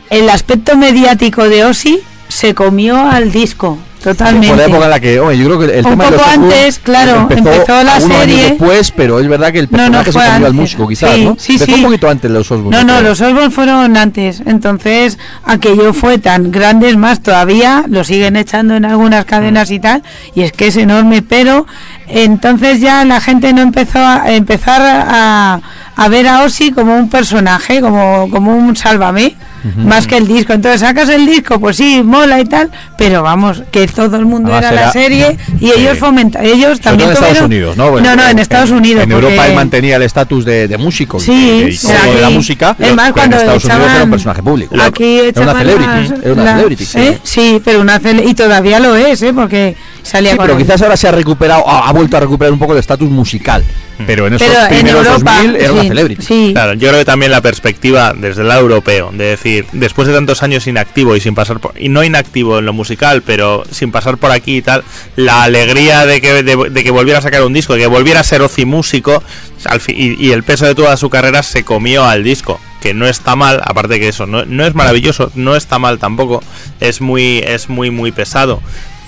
el 0.08 0.28
aspecto 0.30 0.76
mediático 0.76 1.48
de 1.48 1.64
Ozzy 1.64 2.00
se 2.28 2.54
comió 2.54 2.98
al 2.98 3.32
disco 3.32 3.78
totalmente. 4.02 4.48
Fue 4.48 4.56
la 4.56 4.64
época 4.64 4.84
en 4.84 4.90
la 4.90 5.00
que, 5.00 5.20
hombre, 5.20 5.38
yo 5.38 5.44
creo 5.46 5.58
que 5.60 5.78
el 5.78 5.84
Un 5.86 5.90
tema 5.92 6.04
de 6.04 6.10
los 6.12 6.20
poco 6.20 6.30
antes, 6.32 6.78
claro, 6.78 7.28
empezó 7.30 7.82
la 7.84 8.00
serie. 8.00 8.42
después, 8.50 8.90
pero 8.92 9.20
es 9.20 9.28
verdad 9.28 9.52
que 9.52 9.60
el 9.60 9.68
No, 9.70 9.88
no, 9.88 10.02
personaje 10.02 10.12
fue 10.12 10.22
se 10.22 10.28
comió 10.32 10.46
al 10.46 10.54
músico, 10.54 10.88
quizás, 10.88 11.14
Sí, 11.14 11.24
¿no? 11.24 11.36
sí, 11.38 11.52
Empezó 11.54 11.72
sí. 11.72 11.78
un 11.78 11.82
poquito 11.84 12.08
antes 12.10 12.30
los 12.30 12.50
Osbourne. 12.50 12.76
No, 12.76 12.84
no, 12.84 12.98
creo. 12.98 13.08
los 13.10 13.20
Osborne 13.20 13.50
fueron 13.50 13.96
antes. 13.96 14.42
Entonces, 14.46 15.18
aquello 15.44 15.92
fue 15.92 16.18
tan 16.18 16.50
grande, 16.50 16.88
es 16.90 16.96
más, 16.96 17.20
todavía 17.22 17.84
lo 17.88 18.02
siguen 18.04 18.36
echando 18.36 18.74
en 18.76 18.84
algunas 18.84 19.24
cadenas 19.24 19.70
y 19.70 19.78
tal, 19.80 20.02
y 20.34 20.42
es 20.42 20.52
que 20.52 20.66
es 20.68 20.76
enorme, 20.76 21.22
pero 21.22 21.66
entonces 22.08 22.80
ya 22.80 23.04
la 23.04 23.20
gente 23.20 23.52
no 23.52 23.62
empezó 23.62 23.98
a 24.00 24.30
empezar 24.32 24.80
a, 24.82 25.60
a 25.96 26.08
ver 26.08 26.26
a 26.28 26.42
Ozzy 26.42 26.72
como 26.72 26.96
un 26.96 27.08
personaje, 27.08 27.80
como, 27.80 28.28
como 28.30 28.56
un 28.56 28.76
sálvame. 28.76 29.36
Más 29.76 30.06
que 30.06 30.16
el 30.16 30.26
disco, 30.26 30.52
entonces 30.52 30.80
sacas 30.80 31.08
el 31.08 31.26
disco, 31.26 31.60
pues 31.60 31.76
sí, 31.76 32.02
mola 32.04 32.40
y 32.40 32.44
tal, 32.44 32.70
pero 32.96 33.22
vamos, 33.22 33.62
que 33.70 33.86
todo 33.88 34.16
el 34.16 34.24
mundo 34.26 34.52
Además 34.52 34.72
era 34.72 34.86
la 34.86 34.92
serie 34.92 35.36
y 35.60 35.70
ellos 35.70 35.98
fomentan, 35.98 36.44
ellos 36.44 36.78
Sobre 36.78 36.82
también 36.82 37.08
en 37.10 37.12
Estados 37.14 37.28
tuvieron- 37.38 37.44
Unidos, 37.50 37.76
¿no? 37.76 37.90
Bueno, 37.90 38.08
No, 38.10 38.16
no, 38.16 38.28
en 38.28 38.38
Estados 38.38 38.70
Unidos. 38.70 39.02
En 39.04 39.12
Europa 39.12 39.46
él 39.48 39.54
mantenía 39.54 39.96
el 39.96 40.02
estatus 40.02 40.44
de, 40.44 40.68
de 40.68 40.78
músico 40.78 41.18
y 41.18 41.20
Sí, 41.20 41.50
de- 41.60 41.64
de 41.66 41.72
sí, 41.72 41.88
de 42.14 42.20
la 42.20 42.30
música, 42.30 42.76
es 42.78 42.94
más, 42.94 43.12
pero 43.12 43.14
cuando 43.14 43.36
en 43.36 43.42
Estados 43.42 43.64
Unidos 43.64 43.90
era 43.94 44.04
un 44.04 44.10
personaje 44.10 44.42
público. 44.42 44.76
Aquí 44.80 45.18
era 45.20 45.40
una 45.42 45.54
celebrity, 45.58 45.86
las- 45.90 46.10
era 46.24 46.32
una 46.32 46.44
la- 46.44 46.52
celebrity. 46.56 46.84
sí. 46.84 46.98
¿eh? 46.98 47.18
Sí, 47.22 47.62
pero 47.64 47.80
una 47.80 47.98
cele 47.98 48.24
y 48.24 48.34
todavía 48.34 48.80
lo 48.80 48.96
es, 48.96 49.20
¿eh? 49.22 49.32
Porque 49.34 49.76
salía 50.02 50.32
Sí, 50.32 50.36
con 50.36 50.46
pero 50.46 50.58
quizás 50.58 50.80
ahora 50.82 50.96
se 50.96 51.08
ha 51.08 51.12
recuperado, 51.12 51.68
ha, 51.68 51.88
ha 51.88 51.92
vuelto 51.92 52.16
a 52.16 52.20
recuperar 52.20 52.52
un 52.52 52.58
poco 52.58 52.72
el 52.74 52.78
estatus 52.78 53.08
musical. 53.10 53.64
Pero 54.06 54.26
en 54.26 54.32
esos 54.32 54.48
Pero 54.48 54.60
en 54.62 54.68
primeros 54.68 55.06
Europa 55.06 55.32
2000 55.42 55.56
era 55.56 55.72
una 55.72 55.82
celebrity. 55.82 56.22
Sí. 56.22 56.50
Claro, 56.54 56.72
yo 56.72 56.88
creo 56.88 57.00
que 57.00 57.04
también 57.04 57.30
la 57.32 57.42
perspectiva 57.42 58.14
desde 58.16 58.40
el 58.40 58.48
lado 58.48 58.62
europeo, 58.62 59.10
de 59.12 59.24
decir, 59.24 59.66
después 59.72 60.08
de 60.08 60.14
tantos 60.14 60.42
años 60.42 60.66
inactivo 60.66 61.16
y 61.16 61.20
sin 61.20 61.34
pasar 61.34 61.60
por, 61.60 61.74
y 61.78 61.90
no 61.90 62.02
inactivo 62.02 62.58
en 62.60 62.64
lo 62.66 62.72
musical, 62.72 63.20
pero 63.22 63.62
sin 63.70 63.92
pasar 63.92 64.16
por 64.16 64.30
aquí 64.30 64.56
y 64.56 64.62
tal, 64.62 64.84
la 65.16 65.42
alegría 65.42 66.06
de 66.06 66.22
que, 66.22 66.42
de, 66.42 66.56
de 66.70 66.82
que 66.84 66.90
volviera 66.90 67.18
a 67.18 67.22
sacar 67.22 67.42
un 67.42 67.52
disco, 67.52 67.74
de 67.74 67.80
que 67.80 67.86
volviera 67.88 68.20
a 68.20 68.24
ser 68.24 68.40
Ozzy 68.40 68.64
músico, 68.64 69.22
al 69.66 69.80
fi- 69.80 69.92
y, 70.18 70.26
y 70.28 70.32
el 70.32 70.44
peso 70.44 70.64
de 70.64 70.74
toda 70.74 70.96
su 70.96 71.10
carrera 71.10 71.42
se 71.42 71.62
comió 71.64 72.04
al 72.06 72.24
disco, 72.24 72.58
que 72.80 72.94
no 72.94 73.06
está 73.06 73.36
mal, 73.36 73.60
aparte 73.62 74.00
que 74.00 74.08
eso, 74.08 74.24
no, 74.26 74.46
no 74.46 74.64
es 74.64 74.74
maravilloso, 74.74 75.30
no 75.34 75.56
está 75.56 75.78
mal 75.78 75.98
tampoco, 75.98 76.42
es 76.80 77.02
muy, 77.02 77.40
es 77.46 77.68
muy, 77.68 77.90
muy 77.90 78.12
pesado. 78.12 78.62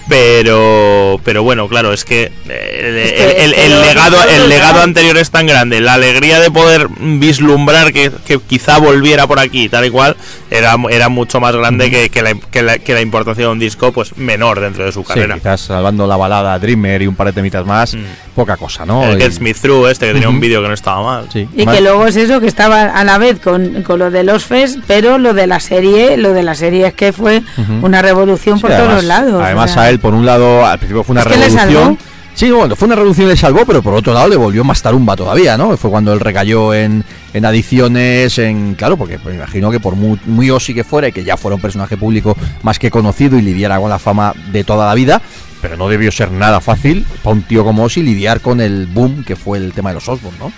Pero, 0.08 1.20
pero 1.24 1.42
bueno, 1.42 1.68
claro, 1.68 1.92
es 1.92 2.04
que, 2.04 2.32
el, 2.48 3.80
legado, 3.82 4.16
el 4.28 4.48
legado 4.48 4.82
anterior 4.82 5.16
es 5.16 5.30
tan 5.30 5.46
grande, 5.46 5.80
la 5.80 5.94
alegría 5.94 6.40
de 6.40 6.50
poder 6.50 6.88
vislumbrar 6.98 7.92
que, 7.92 8.10
que 8.26 8.38
quizá 8.40 8.78
volviera 8.78 9.26
por 9.26 9.38
aquí, 9.38 9.68
tal 9.68 9.84
y 9.84 9.90
cual, 9.90 10.16
era, 10.50 10.76
era 10.90 11.08
mucho 11.08 11.40
más 11.40 11.54
grande 11.54 11.90
que, 11.90 12.08
que 12.10 12.22
la, 12.22 12.34
que, 12.34 12.62
la, 12.62 12.78
que 12.78 12.94
la 12.94 13.00
importancia 13.00 13.44
de 13.44 13.50
un 13.50 13.58
disco 13.58 13.92
pues 13.92 14.16
menor 14.16 14.60
dentro 14.60 14.84
de 14.84 14.92
su 14.92 15.00
Sí, 15.02 15.06
carrera. 15.08 15.34
quizás 15.36 15.60
salvando 15.62 16.06
la 16.06 16.16
balada 16.16 16.58
Dreamer 16.58 17.02
y 17.02 17.06
un 17.06 17.14
par 17.16 17.28
de 17.28 17.32
temitas 17.32 17.64
más, 17.66 17.94
Mm. 17.94 17.98
poca 18.34 18.56
cosa, 18.56 18.84
¿no? 18.86 19.04
el 19.04 19.18
Y- 19.18 19.22
Get 19.22 19.40
Me 19.40 19.52
Through 19.54 19.88
este 19.88 20.06
que 20.06 20.12
tenía 20.14 20.28
un 20.28 20.40
vídeo 20.40 20.62
que 20.62 20.68
no 20.68 20.74
estaba 20.74 21.02
mal. 21.02 21.28
Sí. 21.32 21.46
Y 21.56 21.64
Más- 21.66 21.74
que 21.76 21.80
luego 21.82 22.06
es 22.06 22.16
eso 22.16 22.40
que 22.40 22.46
estaba 22.46 22.82
a 22.84 23.04
la 23.04 23.18
vez 23.18 23.38
con, 23.40 23.82
con 23.82 23.98
lo 23.98 24.10
de 24.10 24.22
los 24.24 24.44
fest, 24.44 24.78
pero 24.86 25.18
lo 25.18 25.34
de 25.34 25.46
la 25.46 25.60
serie, 25.60 26.16
lo 26.16 26.32
de 26.32 26.42
la 26.42 26.54
serie 26.54 26.86
es 26.86 26.94
que 26.94 27.12
fue 27.12 27.42
una 27.82 28.00
revolución 28.02 28.56
Sí, 28.58 28.62
por 28.62 28.72
además- 28.72 28.90
todos 28.92 29.04
lados. 29.04 29.42
Además 29.44 29.70
o 29.70 29.74
sea. 29.74 29.82
a 29.84 29.90
él, 29.92 30.00
por 30.00 30.14
un 30.14 30.26
lado, 30.26 30.66
al 30.66 30.78
principio 30.78 31.04
fue 31.04 31.14
una 31.14 31.24
revolución. 31.24 31.98
Sí, 32.34 32.50
bueno, 32.50 32.74
fue 32.76 32.86
una 32.86 32.94
revolución 32.94 33.26
y 33.26 33.30
le 33.30 33.36
salvó, 33.36 33.66
pero 33.66 33.82
por 33.82 33.92
otro 33.92 34.14
lado 34.14 34.26
le 34.26 34.36
volvió 34.36 34.64
más 34.64 34.80
tarumba 34.80 35.14
todavía, 35.14 35.58
¿no? 35.58 35.76
Fue 35.76 35.90
cuando 35.90 36.14
él 36.14 36.20
recayó 36.20 36.72
en, 36.72 37.04
en 37.34 37.44
adicciones, 37.44 38.38
en. 38.38 38.74
Claro, 38.74 38.96
porque 38.96 39.18
me 39.18 39.34
imagino 39.34 39.70
que 39.70 39.80
por 39.80 39.96
muy, 39.96 40.18
muy 40.24 40.50
Osi 40.50 40.72
que 40.72 40.82
fuera 40.82 41.08
y 41.08 41.12
que 41.12 41.24
ya 41.24 41.36
fuera 41.36 41.56
un 41.56 41.60
personaje 41.60 41.98
público 41.98 42.34
más 42.62 42.78
que 42.78 42.90
conocido 42.90 43.38
y 43.38 43.42
lidiara 43.42 43.78
con 43.78 43.90
la 43.90 43.98
fama 43.98 44.34
de 44.50 44.64
toda 44.64 44.86
la 44.86 44.94
vida, 44.94 45.20
pero 45.60 45.76
no 45.76 45.90
debió 45.90 46.10
ser 46.10 46.32
nada 46.32 46.60
fácil 46.60 47.04
para 47.22 47.36
un 47.36 47.42
tío 47.42 47.64
como 47.64 47.84
Osi 47.84 48.02
lidiar 48.02 48.40
con 48.40 48.62
el 48.62 48.86
boom 48.86 49.24
que 49.24 49.36
fue 49.36 49.58
el 49.58 49.74
tema 49.74 49.90
de 49.90 49.96
los 49.96 50.08
Osborne, 50.08 50.38
¿no? 50.38 50.52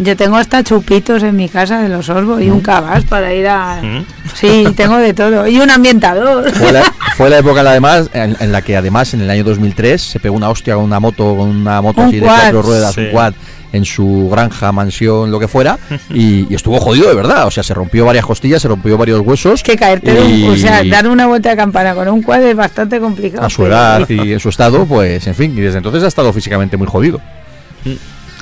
Yo 0.00 0.16
tengo 0.16 0.36
hasta 0.36 0.62
chupitos 0.62 1.22
en 1.22 1.36
mi 1.36 1.48
casa 1.48 1.80
de 1.80 1.88
los 1.88 2.08
Osborne 2.08 2.44
y 2.44 2.50
un 2.50 2.60
cabas 2.60 3.04
para 3.04 3.32
ir 3.32 3.48
a... 3.48 3.80
Mm. 3.82 4.04
Sí, 4.34 4.64
tengo 4.76 4.96
de 4.98 5.14
todo. 5.14 5.46
Y 5.46 5.58
un 5.58 5.70
ambientador. 5.70 6.50
Fue 6.52 6.70
la, 6.72 6.82
fue 7.16 7.30
la 7.30 7.38
época 7.38 7.60
además, 7.62 8.10
en, 8.12 8.36
en 8.40 8.52
la 8.52 8.62
que 8.62 8.76
además 8.76 9.14
en 9.14 9.22
el 9.22 9.30
año 9.30 9.42
2003 9.44 10.00
se 10.00 10.20
pegó 10.20 10.36
una 10.36 10.50
hostia 10.50 10.74
con 10.74 10.84
una 10.84 11.00
moto, 11.00 11.36
con 11.36 11.48
una 11.48 11.80
moto 11.80 12.02
Un 12.02 12.08
así 12.08 12.16
de 12.20 12.26
cuatro 12.26 12.62
ruedas, 12.62 12.94
Sí. 12.94 13.00
un 13.02 13.10
quad, 13.10 13.34
en 13.72 13.84
su 13.84 14.28
granja, 14.30 14.72
mansión, 14.72 15.30
lo 15.30 15.38
que 15.38 15.46
fuera, 15.48 15.78
y, 16.10 16.46
y 16.52 16.54
estuvo 16.54 16.78
jodido 16.80 17.08
de 17.08 17.14
verdad. 17.14 17.46
O 17.46 17.50
sea, 17.50 17.62
se 17.62 17.72
rompió 17.72 18.04
varias 18.04 18.26
costillas, 18.26 18.60
se 18.60 18.68
rompió 18.68 18.98
varios 18.98 19.20
huesos. 19.20 19.54
Es 19.54 19.62
que 19.62 19.76
caerte 19.76 20.12
de 20.12 20.20
un... 20.22 20.30
y 20.30 20.48
O 20.48 20.56
sea, 20.56 20.82
dar 20.84 21.06
una 21.08 21.26
vuelta 21.26 21.50
de 21.50 21.56
campana 21.56 21.94
con 21.94 22.06
un 22.08 22.20
cuadro 22.22 22.48
es 22.48 22.56
bastante 22.56 22.98
complicado. 23.00 23.46
a 23.46 23.50
su 23.50 23.64
edad 23.66 24.08
y 24.08 24.32
en 24.32 24.40
su 24.40 24.48
estado, 24.48 24.84
pues 24.86 25.26
en 25.26 25.34
fin, 25.34 25.52
y 25.56 25.60
desde 25.60 25.78
entonces 25.78 26.02
ha 26.02 26.08
estado 26.08 26.32
físicamente 26.32 26.76
muy 26.76 26.86
jodido. 26.88 27.20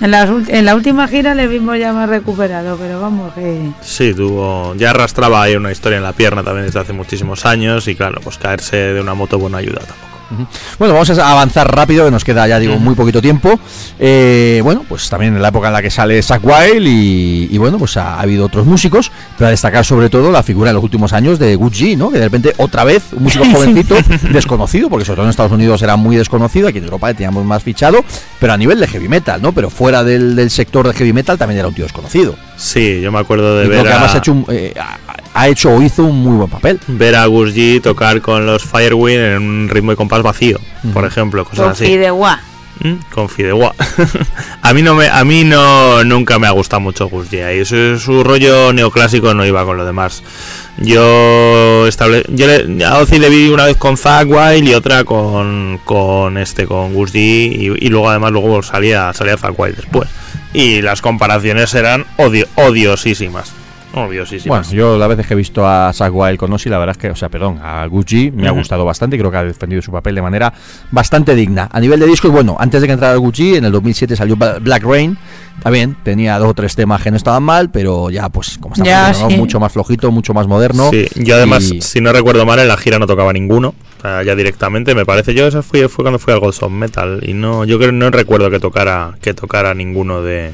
En, 0.00 0.12
ult- 0.12 0.48
en 0.48 0.64
la 0.64 0.74
última 0.76 1.08
gira 1.08 1.34
le 1.34 1.46
vimos 1.48 1.78
ya 1.78 1.92
más 1.92 2.08
recuperado, 2.08 2.76
pero 2.76 3.00
vamos 3.00 3.32
que... 3.34 3.70
Sí, 3.80 4.14
tuvo, 4.14 4.74
ya 4.76 4.90
arrastraba 4.90 5.42
ahí 5.42 5.56
una 5.56 5.72
historia 5.72 5.98
en 5.98 6.04
la 6.04 6.12
pierna 6.12 6.42
también 6.44 6.66
desde 6.66 6.78
hace 6.80 6.92
muchísimos 6.92 7.44
años 7.46 7.88
y 7.88 7.96
claro, 7.96 8.20
pues 8.22 8.38
caerse 8.38 8.76
de 8.76 9.00
una 9.00 9.14
moto 9.14 9.38
pues 9.40 9.50
no 9.50 9.56
ayuda 9.58 9.80
tampoco. 9.80 10.17
Bueno, 10.78 10.94
vamos 10.94 11.10
a 11.10 11.30
avanzar 11.32 11.74
rápido, 11.74 12.05
que 12.05 12.10
nos 12.10 12.24
queda 12.24 12.46
ya, 12.46 12.59
digo, 12.59 12.78
muy 12.78 12.94
poquito 12.94 13.20
tiempo. 13.22 13.59
Eh, 13.98 14.60
bueno, 14.62 14.84
pues 14.88 15.09
también 15.09 15.34
en 15.34 15.42
la 15.42 15.48
época 15.48 15.68
en 15.68 15.72
la 15.72 15.82
que 15.82 15.90
sale 15.90 16.22
Zack 16.22 16.42
Wild 16.44 16.86
y, 16.86 17.48
y 17.50 17.59
bueno, 17.59 17.78
pues 17.78 17.96
ha, 17.96 18.14
ha 18.14 18.20
habido 18.20 18.44
otros 18.46 18.66
músicos, 18.66 19.10
pero 19.36 19.48
a 19.48 19.50
destacar 19.50 19.84
sobre 19.84 20.10
todo 20.10 20.30
la 20.30 20.42
figura 20.42 20.70
en 20.70 20.74
los 20.76 20.84
últimos 20.84 21.12
años 21.12 21.38
de 21.38 21.55
Gucci, 21.56 21.96
¿no? 21.96 22.10
Que 22.10 22.18
de 22.18 22.24
repente 22.24 22.52
otra 22.59 22.84
vez 22.84 23.02
un 23.12 23.22
músico 23.24 23.44
jovencito 23.52 23.96
desconocido, 24.32 24.88
porque 24.90 25.05
sobre 25.05 25.16
todo 25.16 25.26
en 25.26 25.30
Estados 25.30 25.52
Unidos 25.52 25.82
era 25.82 25.96
muy 25.96 26.16
desconocido, 26.16 26.68
aquí 26.68 26.78
en 26.78 26.84
Europa 26.84 27.09
le 27.09 27.14
teníamos 27.14 27.44
más 27.44 27.62
fichado, 27.62 28.05
pero 28.38 28.52
a 28.52 28.56
nivel 28.56 28.78
de 28.80 28.86
heavy 28.88 29.09
metal, 29.09 29.40
¿no? 29.42 29.52
Pero 29.52 29.70
fuera 29.70 30.05
del, 30.05 30.36
del 30.36 30.50
sector 30.50 30.86
de 30.86 30.94
heavy 30.94 31.12
metal 31.12 31.38
también 31.38 31.59
era 31.60 31.68
un 31.68 31.74
tío 31.74 31.84
desconocido. 31.84 32.34
Sí, 32.56 33.00
yo 33.00 33.10
me 33.12 33.18
acuerdo 33.20 33.56
de 33.59 33.64
Y 33.66 33.68
creo 33.68 33.82
ver 33.84 33.92
además 33.92 34.14
ha 34.14 34.18
hecho, 34.18 34.32
un- 34.32 34.46
eh, 34.48 34.74
ha- 35.34 35.48
hecho 35.48 35.70
o 35.74 35.82
hizo 35.82 36.05
un 36.05 36.22
muy 36.22 36.36
buen 36.36 36.50
papel. 36.50 36.78
ver 36.88 37.16
a 37.16 37.26
Gus 37.26 37.55
G 37.55 37.80
tocar 37.82 38.20
con 38.20 38.46
los 38.46 38.62
Firewind 38.64 39.20
en 39.20 39.42
un 39.42 39.68
ritmo 39.68 39.92
y 39.92 39.96
compás 39.96 40.22
vacío, 40.22 40.59
por 40.92 41.05
ejemplo, 41.05 41.44
cosas 41.44 41.59
Con 41.64 41.72
así. 41.72 41.86
Fideuá. 41.86 42.40
Mm, 42.80 42.94
Con 43.12 43.28
Fideuá. 43.28 43.74
a 44.62 44.72
mí 44.72 44.82
no 44.82 44.94
me, 44.94 45.09
a 45.09 45.24
mí 45.24 45.42
no 45.42 46.05
nunca 46.05 46.38
me 46.38 46.46
ha 46.46 46.52
gustado 46.52 46.78
mucho 46.80 47.09
Gus 47.09 47.28
G. 47.28 47.60
Y 47.60 47.64
su, 47.64 47.98
su 47.98 48.22
rollo 48.22 48.72
neoclásico 48.72 49.34
no 49.34 49.44
iba 49.44 49.64
con 49.64 49.76
lo 49.76 49.84
demás. 49.84 50.22
Yo 50.76 51.86
estable, 51.88 52.24
yo 52.28 52.46
le, 52.46 52.84
a 52.84 52.98
Ozzy 52.98 53.18
le 53.18 53.30
vi 53.30 53.48
una 53.48 53.64
vez 53.64 53.76
con 53.76 53.96
Zack 53.96 54.28
Wild 54.30 54.68
y 54.68 54.74
otra 54.74 55.02
con, 55.02 55.80
con 55.84 56.38
este 56.38 56.66
con 56.66 56.94
Gus 56.94 57.12
G 57.12 57.16
y, 57.18 57.84
y 57.84 57.88
luego 57.88 58.10
además 58.10 58.30
luego 58.30 58.62
salía 58.62 59.12
salía 59.12 59.36
Zack 59.36 59.59
Wild 59.59 59.74
después. 59.76 60.09
Y 60.55 60.80
las 60.80 61.02
comparaciones 61.02 61.74
eran 61.74 62.06
odio, 62.16 62.46
odiosísimas. 62.55 63.52
Odiosísimas. 64.06 64.68
Bueno, 64.68 64.76
yo 64.78 64.98
las 64.98 65.08
veces 65.08 65.26
que 65.26 65.34
he 65.34 65.36
visto 65.36 65.66
a 65.66 65.92
Zack 65.92 66.12
Wild 66.14 66.38
con 66.38 66.50
la 66.50 66.78
verdad 66.78 66.90
es 66.90 66.98
que, 66.98 67.10
o 67.10 67.16
sea, 67.16 67.28
perdón, 67.28 67.58
a 67.62 67.86
Gucci 67.86 68.30
me 68.30 68.48
ha 68.48 68.50
gustado 68.52 68.84
bastante 68.84 69.16
y 69.16 69.18
creo 69.18 69.30
que 69.30 69.36
ha 69.36 69.44
defendido 69.44 69.80
su 69.82 69.92
papel 69.92 70.14
de 70.14 70.22
manera 70.22 70.52
bastante 70.90 71.34
digna. 71.34 71.68
A 71.72 71.80
nivel 71.80 72.00
de 72.00 72.06
discos, 72.06 72.30
bueno, 72.30 72.56
antes 72.58 72.80
de 72.80 72.86
que 72.86 72.92
entrara 72.94 73.16
Gucci, 73.16 73.56
en 73.56 73.64
el 73.64 73.72
2007 73.72 74.16
salió 74.16 74.36
Black 74.36 74.82
Rain, 74.84 75.16
también 75.62 75.96
tenía 76.02 76.38
dos 76.38 76.48
o 76.50 76.54
tres 76.54 76.74
temas 76.76 77.02
que 77.02 77.10
no 77.10 77.16
estaban 77.16 77.42
mal, 77.42 77.70
pero 77.70 78.10
ya, 78.10 78.28
pues, 78.28 78.58
como 78.58 78.74
está 78.74 78.84
Ya, 78.84 79.08
diciendo, 79.08 79.30
¿no? 79.30 79.34
sí. 79.34 79.40
mucho 79.40 79.60
más 79.60 79.72
flojito, 79.72 80.10
mucho 80.10 80.34
más 80.34 80.46
moderno. 80.46 80.90
Sí, 80.90 81.06
yo 81.16 81.34
además, 81.36 81.70
Y- 81.70 81.80
si 81.80 82.00
no 82.00 82.12
recuerdo 82.12 82.46
mal, 82.46 82.58
en 82.58 82.68
la 82.68 82.76
gira 82.76 82.98
no 82.98 83.06
tocaba 83.06 83.32
ninguno. 83.32 83.74
o 83.98 84.00
sea, 84.00 84.22
ya 84.22 84.36
directamente, 84.36 84.94
me 84.94 85.04
parece. 85.04 85.34
Yo 85.34 85.46
eso 85.48 85.60
fue, 85.62 85.88
fue 85.88 86.04
cuando 86.04 86.20
fui 86.20 86.32
al 86.32 86.38
of 86.38 86.70
Metal. 86.70 87.20
Y 87.26 87.34
no, 87.34 87.64
yo 87.64 87.78
creo 87.78 87.90
no 87.90 88.10
recuerdo 88.10 88.48
que 88.50 88.60
tocara, 88.60 89.16
que 89.20 89.34
tocara 89.34 89.74
ninguno 89.74 90.22
de, 90.22 90.52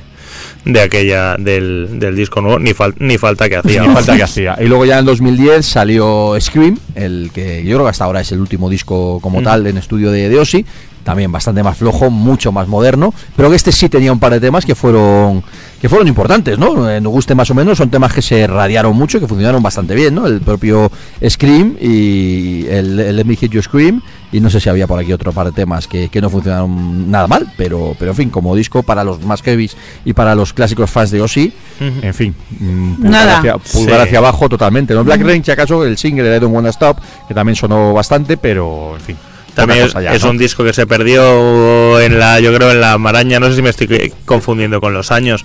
de 0.64 0.80
aquella, 0.80 1.36
del, 1.36 1.98
del 1.98 2.16
disco 2.16 2.40
nuevo, 2.40 2.58
ni, 2.58 2.70
fal- 2.72 2.94
ni 2.98 3.18
falta 3.18 3.48
que 3.48 3.56
hacía. 3.56 3.82
Ni 3.82 3.92
falta 3.94 4.16
que 4.16 4.22
hacía. 4.22 4.56
Y 4.60 4.64
luego 4.66 4.84
ya 4.84 4.98
en 4.98 5.04
2010 5.04 5.64
salió 5.66 6.34
Scream, 6.40 6.78
el 6.94 7.30
que 7.34 7.62
yo 7.64 7.76
creo 7.76 7.84
que 7.84 7.90
hasta 7.90 8.04
ahora 8.04 8.20
es 8.20 8.32
el 8.32 8.40
último 8.40 8.70
disco 8.70 9.20
como 9.20 9.40
Mm. 9.40 9.44
tal 9.44 9.66
en 9.66 9.76
estudio 9.78 10.10
de, 10.10 10.28
de 10.28 10.38
Ozzy. 10.38 10.64
También 11.04 11.30
bastante 11.30 11.62
más 11.62 11.76
flojo, 11.76 12.08
mucho 12.08 12.50
más 12.50 12.66
moderno. 12.66 13.12
Pero 13.36 13.50
que 13.50 13.56
este 13.56 13.72
sí 13.72 13.90
tenía 13.90 14.10
un 14.10 14.18
par 14.18 14.32
de 14.32 14.40
temas 14.40 14.64
que 14.64 14.74
fueron 14.74 15.42
que 15.82 15.86
fueron 15.90 16.08
importantes, 16.08 16.58
¿no? 16.58 16.88
Eh, 16.90 16.98
nos 16.98 17.12
guste 17.12 17.34
más 17.34 17.50
o 17.50 17.54
menos, 17.54 17.76
son 17.76 17.90
temas 17.90 18.10
que 18.14 18.22
se 18.22 18.46
radiaron 18.46 18.96
mucho 18.96 19.20
que 19.20 19.28
funcionaron 19.28 19.62
bastante 19.62 19.94
bien, 19.94 20.14
¿no? 20.14 20.26
El 20.26 20.40
propio 20.40 20.90
Scream 21.28 21.76
y 21.78 22.64
el, 22.68 22.98
el 23.00 23.16
Let 23.16 23.24
Me 23.26 23.36
Hit 23.36 23.52
You 23.52 23.60
Scream. 23.60 24.00
Y 24.34 24.40
no 24.40 24.50
sé 24.50 24.58
si 24.58 24.68
había 24.68 24.88
por 24.88 24.98
aquí 24.98 25.12
otro 25.12 25.30
par 25.32 25.46
de 25.46 25.52
temas 25.52 25.86
que, 25.86 26.08
que 26.08 26.20
no 26.20 26.28
funcionaron 26.28 27.08
nada 27.08 27.28
mal, 27.28 27.46
pero, 27.56 27.94
pero 27.96 28.10
en 28.10 28.16
fin, 28.16 28.30
como 28.30 28.56
disco 28.56 28.82
para 28.82 29.04
los 29.04 29.22
más 29.22 29.42
heavies 29.42 29.76
y 30.04 30.12
para 30.12 30.34
los 30.34 30.52
clásicos 30.52 30.90
fans 30.90 31.12
de 31.12 31.20
Ozzy, 31.22 31.52
en 31.78 32.12
fin, 32.12 32.34
mm, 32.58 32.94
pulgar, 32.94 33.10
Nada. 33.12 33.38
hacia, 33.38 33.58
pulgar 33.58 34.00
Sí. 34.00 34.02
hacia 34.08 34.18
abajo 34.18 34.48
totalmente. 34.48 34.92
¿no? 34.92 35.04
Black 35.04 35.20
Rain, 35.22 35.44
si 35.44 35.52
acaso, 35.52 35.84
el 35.84 35.96
single 35.96 36.24
de 36.24 36.40
Don't 36.40 36.52
Wanna 36.52 36.70
Stop, 36.70 36.98
que 37.28 37.32
también 37.34 37.54
sonó 37.54 37.92
bastante, 37.92 38.36
pero 38.36 38.96
en 38.96 39.00
fin. 39.02 39.16
También 39.54 39.82
es, 39.84 39.92
cosa 39.92 40.02
ya, 40.02 40.12
es 40.14 40.24
¿no? 40.24 40.30
un 40.30 40.38
disco 40.38 40.64
que 40.64 40.72
se 40.72 40.84
perdió 40.84 42.00
en 42.00 42.18
la, 42.18 42.40
yo 42.40 42.52
creo, 42.52 42.72
en 42.72 42.80
la 42.80 42.98
maraña. 42.98 43.38
No 43.38 43.46
sé 43.48 43.54
si 43.54 43.62
me 43.62 43.70
estoy 43.70 44.12
confundiendo 44.24 44.80
con 44.80 44.92
los 44.92 45.12
años. 45.12 45.44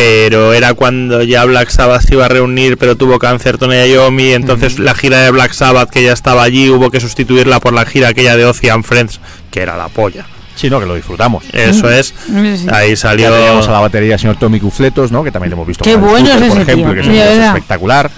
Pero 0.00 0.52
era 0.54 0.74
cuando 0.74 1.24
ya 1.24 1.44
Black 1.44 1.70
Sabbath 1.70 2.02
se 2.06 2.14
iba 2.14 2.26
a 2.26 2.28
reunir, 2.28 2.78
pero 2.78 2.96
tuvo 2.96 3.18
cáncer 3.18 3.58
Tony 3.58 3.74
Iommi. 3.90 4.30
Entonces 4.32 4.78
la 4.78 4.94
gira 4.94 5.18
de 5.22 5.32
Black 5.32 5.52
Sabbath, 5.52 5.90
que 5.90 6.04
ya 6.04 6.12
estaba 6.12 6.44
allí, 6.44 6.70
hubo 6.70 6.88
que 6.92 7.00
sustituirla 7.00 7.58
por 7.58 7.72
la 7.72 7.84
gira 7.84 8.06
aquella 8.08 8.36
de 8.36 8.44
Ozzy 8.44 8.68
and 8.68 8.84
Friends, 8.84 9.18
que 9.50 9.60
era 9.60 9.76
la 9.76 9.88
polla. 9.88 10.24
Sí, 10.54 10.70
no, 10.70 10.78
que 10.78 10.86
lo 10.86 10.94
disfrutamos. 10.94 11.42
Eso 11.52 11.90
es. 11.90 12.14
Sí. 12.26 12.66
Ahí 12.70 12.90
Ya 12.90 12.96
salió. 12.96 13.32
teníamos 13.32 13.66
a 13.66 13.72
la 13.72 13.80
batería 13.80 14.16
señor 14.18 14.36
Tommy 14.38 14.60
Cufletos, 14.60 15.10
¿no? 15.10 15.24
Que 15.24 15.32
también 15.32 15.50
lo 15.50 15.56
hemos 15.56 15.66
visto 15.66 15.82
Qué 15.84 15.96
bueno 15.96 16.28
Scooter, 16.28 16.42
es 16.44 16.48
por 16.52 16.60
ejemplo, 16.62 16.92
tío. 16.92 16.94
que 16.94 17.00
es 17.00 17.06
Sí, 17.36 17.42
espectacular. 17.42 18.10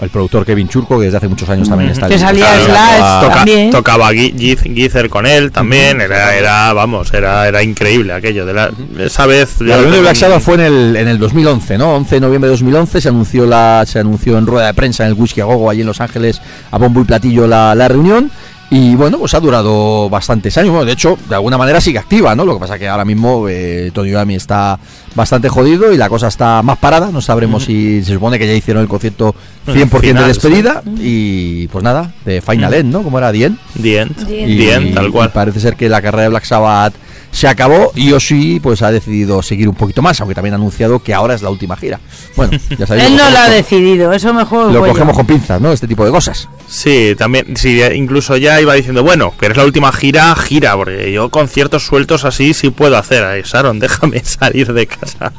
El 0.00 0.10
productor 0.10 0.44
Kevin 0.44 0.68
Churco, 0.68 0.98
que 0.98 1.06
desde 1.06 1.16
hace 1.18 1.28
muchos 1.28 1.48
años 1.48 1.68
también 1.68 1.90
está 1.90 2.06
Que 2.06 2.18
salía 2.18 2.46
Slash 2.64 3.32
también. 3.32 3.70
tocaba 3.70 4.10
Gizer 4.12 5.08
con 5.08 5.26
él 5.26 5.50
también. 5.52 6.00
Era, 6.00 6.36
era, 6.36 6.72
vamos, 6.74 7.12
era, 7.14 7.48
era 7.48 7.62
increíble 7.62 8.12
aquello. 8.12 8.44
De 8.44 8.52
la, 8.52 8.70
esa 8.98 9.26
vez. 9.26 9.60
La 9.60 9.76
reunión 9.76 9.92
de 9.94 10.00
Black 10.02 10.16
Sabbath 10.16 10.42
fue 10.42 10.54
en 10.54 10.60
el, 10.60 10.96
en 10.96 11.08
el 11.08 11.18
2011, 11.18 11.78
¿no? 11.78 11.94
11 11.96 12.16
de 12.16 12.20
noviembre 12.20 12.48
de 12.48 12.52
2011 12.52 13.00
se 13.00 13.08
anunció 13.08 13.46
la 13.46 13.84
se 13.86 13.98
anunció 13.98 14.36
en 14.36 14.46
rueda 14.46 14.66
de 14.66 14.74
prensa 14.74 15.04
en 15.04 15.10
el 15.10 15.14
Whisky 15.14 15.40
a 15.40 15.44
Gogo 15.44 15.70
allí 15.70 15.80
en 15.80 15.86
Los 15.86 16.00
Ángeles 16.00 16.40
a 16.70 16.78
bombo 16.78 17.00
y 17.00 17.04
platillo 17.04 17.46
la, 17.46 17.74
la 17.74 17.88
reunión 17.88 18.30
y 18.70 18.96
bueno, 18.96 19.18
pues 19.18 19.32
ha 19.34 19.40
durado 19.40 20.10
bastantes 20.10 20.56
años. 20.58 20.70
Bueno, 20.70 20.84
de 20.84 20.92
hecho, 20.92 21.16
de 21.28 21.36
alguna 21.36 21.56
manera 21.56 21.80
sigue 21.80 21.98
activa, 21.98 22.34
¿no? 22.34 22.44
Lo 22.44 22.54
que 22.54 22.60
pasa 22.60 22.78
que 22.78 22.88
ahora 22.88 23.04
mismo 23.04 23.48
eh, 23.48 23.90
Tony 23.94 24.10
Iommi 24.10 24.34
está 24.34 24.78
bastante 25.14 25.48
jodido 25.48 25.92
y 25.92 25.96
la 25.96 26.08
cosa 26.08 26.26
está 26.28 26.62
más 26.62 26.76
parada. 26.78 27.10
No 27.12 27.20
sabremos 27.20 27.64
si 27.64 28.02
se 28.02 28.14
supone 28.14 28.38
que 28.38 28.46
ya 28.46 28.54
hicieron 28.54 28.82
el 28.82 28.88
concierto 28.88 29.34
100% 29.68 30.00
Final, 30.00 30.22
de 30.22 30.28
despedida 30.28 30.82
y 30.98 31.68
pues 31.68 31.84
nada, 31.84 32.12
de 32.24 32.40
Final 32.40 32.74
End, 32.74 32.92
¿no? 32.92 33.02
Como 33.02 33.18
era. 33.18 33.30
The 33.30 33.44
End. 33.44 33.58
The 33.76 34.10
Y, 34.46 34.58
The 34.58 34.74
End, 34.74 34.94
tal 34.94 35.12
cual. 35.12 35.30
parece 35.30 35.60
ser 35.60 35.76
que 35.76 35.88
la 35.88 36.02
carrera 36.02 36.24
de 36.24 36.28
Black 36.30 36.44
Sabbath 36.44 36.94
se 37.36 37.48
acabó 37.48 37.92
y 37.94 38.12
Ozzy 38.12 38.60
pues 38.60 38.80
ha 38.80 38.90
decidido 38.90 39.42
seguir 39.42 39.68
un 39.68 39.74
poquito 39.74 40.00
más, 40.00 40.18
aunque 40.22 40.34
también 40.34 40.54
ha 40.54 40.56
anunciado 40.56 41.00
que 41.00 41.12
ahora 41.12 41.34
es 41.34 41.42
la 41.42 41.50
última 41.50 41.76
gira. 41.76 42.00
Bueno, 42.34 42.58
ya 42.78 42.86
sabéis. 42.86 43.08
Él 43.08 43.16
no 43.16 43.28
lo 43.28 43.38
ha 43.38 43.50
decidido, 43.50 44.10
eso 44.14 44.32
mejor. 44.32 44.72
Lo 44.72 44.86
yo. 44.86 44.92
cogemos 44.92 45.14
con 45.14 45.26
pinzas, 45.26 45.60
¿no? 45.60 45.70
Este 45.70 45.86
tipo 45.86 46.02
de 46.06 46.10
cosas. 46.10 46.48
Sí, 46.66 47.14
también, 47.18 47.54
sí, 47.54 47.82
incluso 47.94 48.38
ya 48.38 48.58
iba 48.58 48.72
diciendo, 48.72 49.02
bueno, 49.02 49.34
pero 49.38 49.52
es 49.52 49.58
la 49.58 49.66
última 49.66 49.92
gira, 49.92 50.34
gira, 50.34 50.74
porque 50.76 51.12
yo 51.12 51.28
conciertos 51.28 51.84
sueltos 51.84 52.24
así 52.24 52.54
sí 52.54 52.70
puedo 52.70 52.96
hacer. 52.96 53.22
Ay, 53.22 53.42
Sharon, 53.44 53.80
déjame 53.80 54.20
salir 54.24 54.72
de 54.72 54.86
casa. 54.86 55.30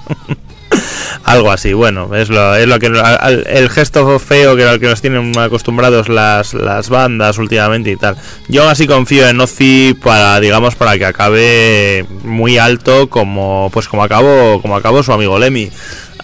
Algo 1.23 1.51
así, 1.51 1.73
bueno, 1.73 2.15
es 2.15 2.29
lo, 2.29 2.55
es 2.55 2.67
lo 2.67 2.79
que 2.79 2.87
el 2.87 3.69
gesto 3.69 4.19
feo 4.19 4.55
que 4.55 4.63
al 4.63 4.79
que 4.79 4.87
nos 4.87 5.01
tienen 5.01 5.37
acostumbrados 5.37 6.09
las, 6.09 6.53
las 6.53 6.89
bandas 6.89 7.37
últimamente 7.37 7.91
y 7.91 7.97
tal. 7.97 8.15
Yo 8.47 8.69
así 8.69 8.87
confío 8.87 9.27
en 9.27 9.39
Ozzy 9.39 9.93
para, 10.01 10.39
digamos, 10.39 10.75
para 10.75 10.97
que 10.97 11.05
acabe 11.05 12.05
muy 12.23 12.57
alto 12.57 13.09
como 13.09 13.69
pues 13.73 13.87
como 13.87 14.03
acabó, 14.03 14.61
como 14.61 14.75
acabó 14.75 15.03
su 15.03 15.11
amigo 15.11 15.37
Lemmy 15.37 15.69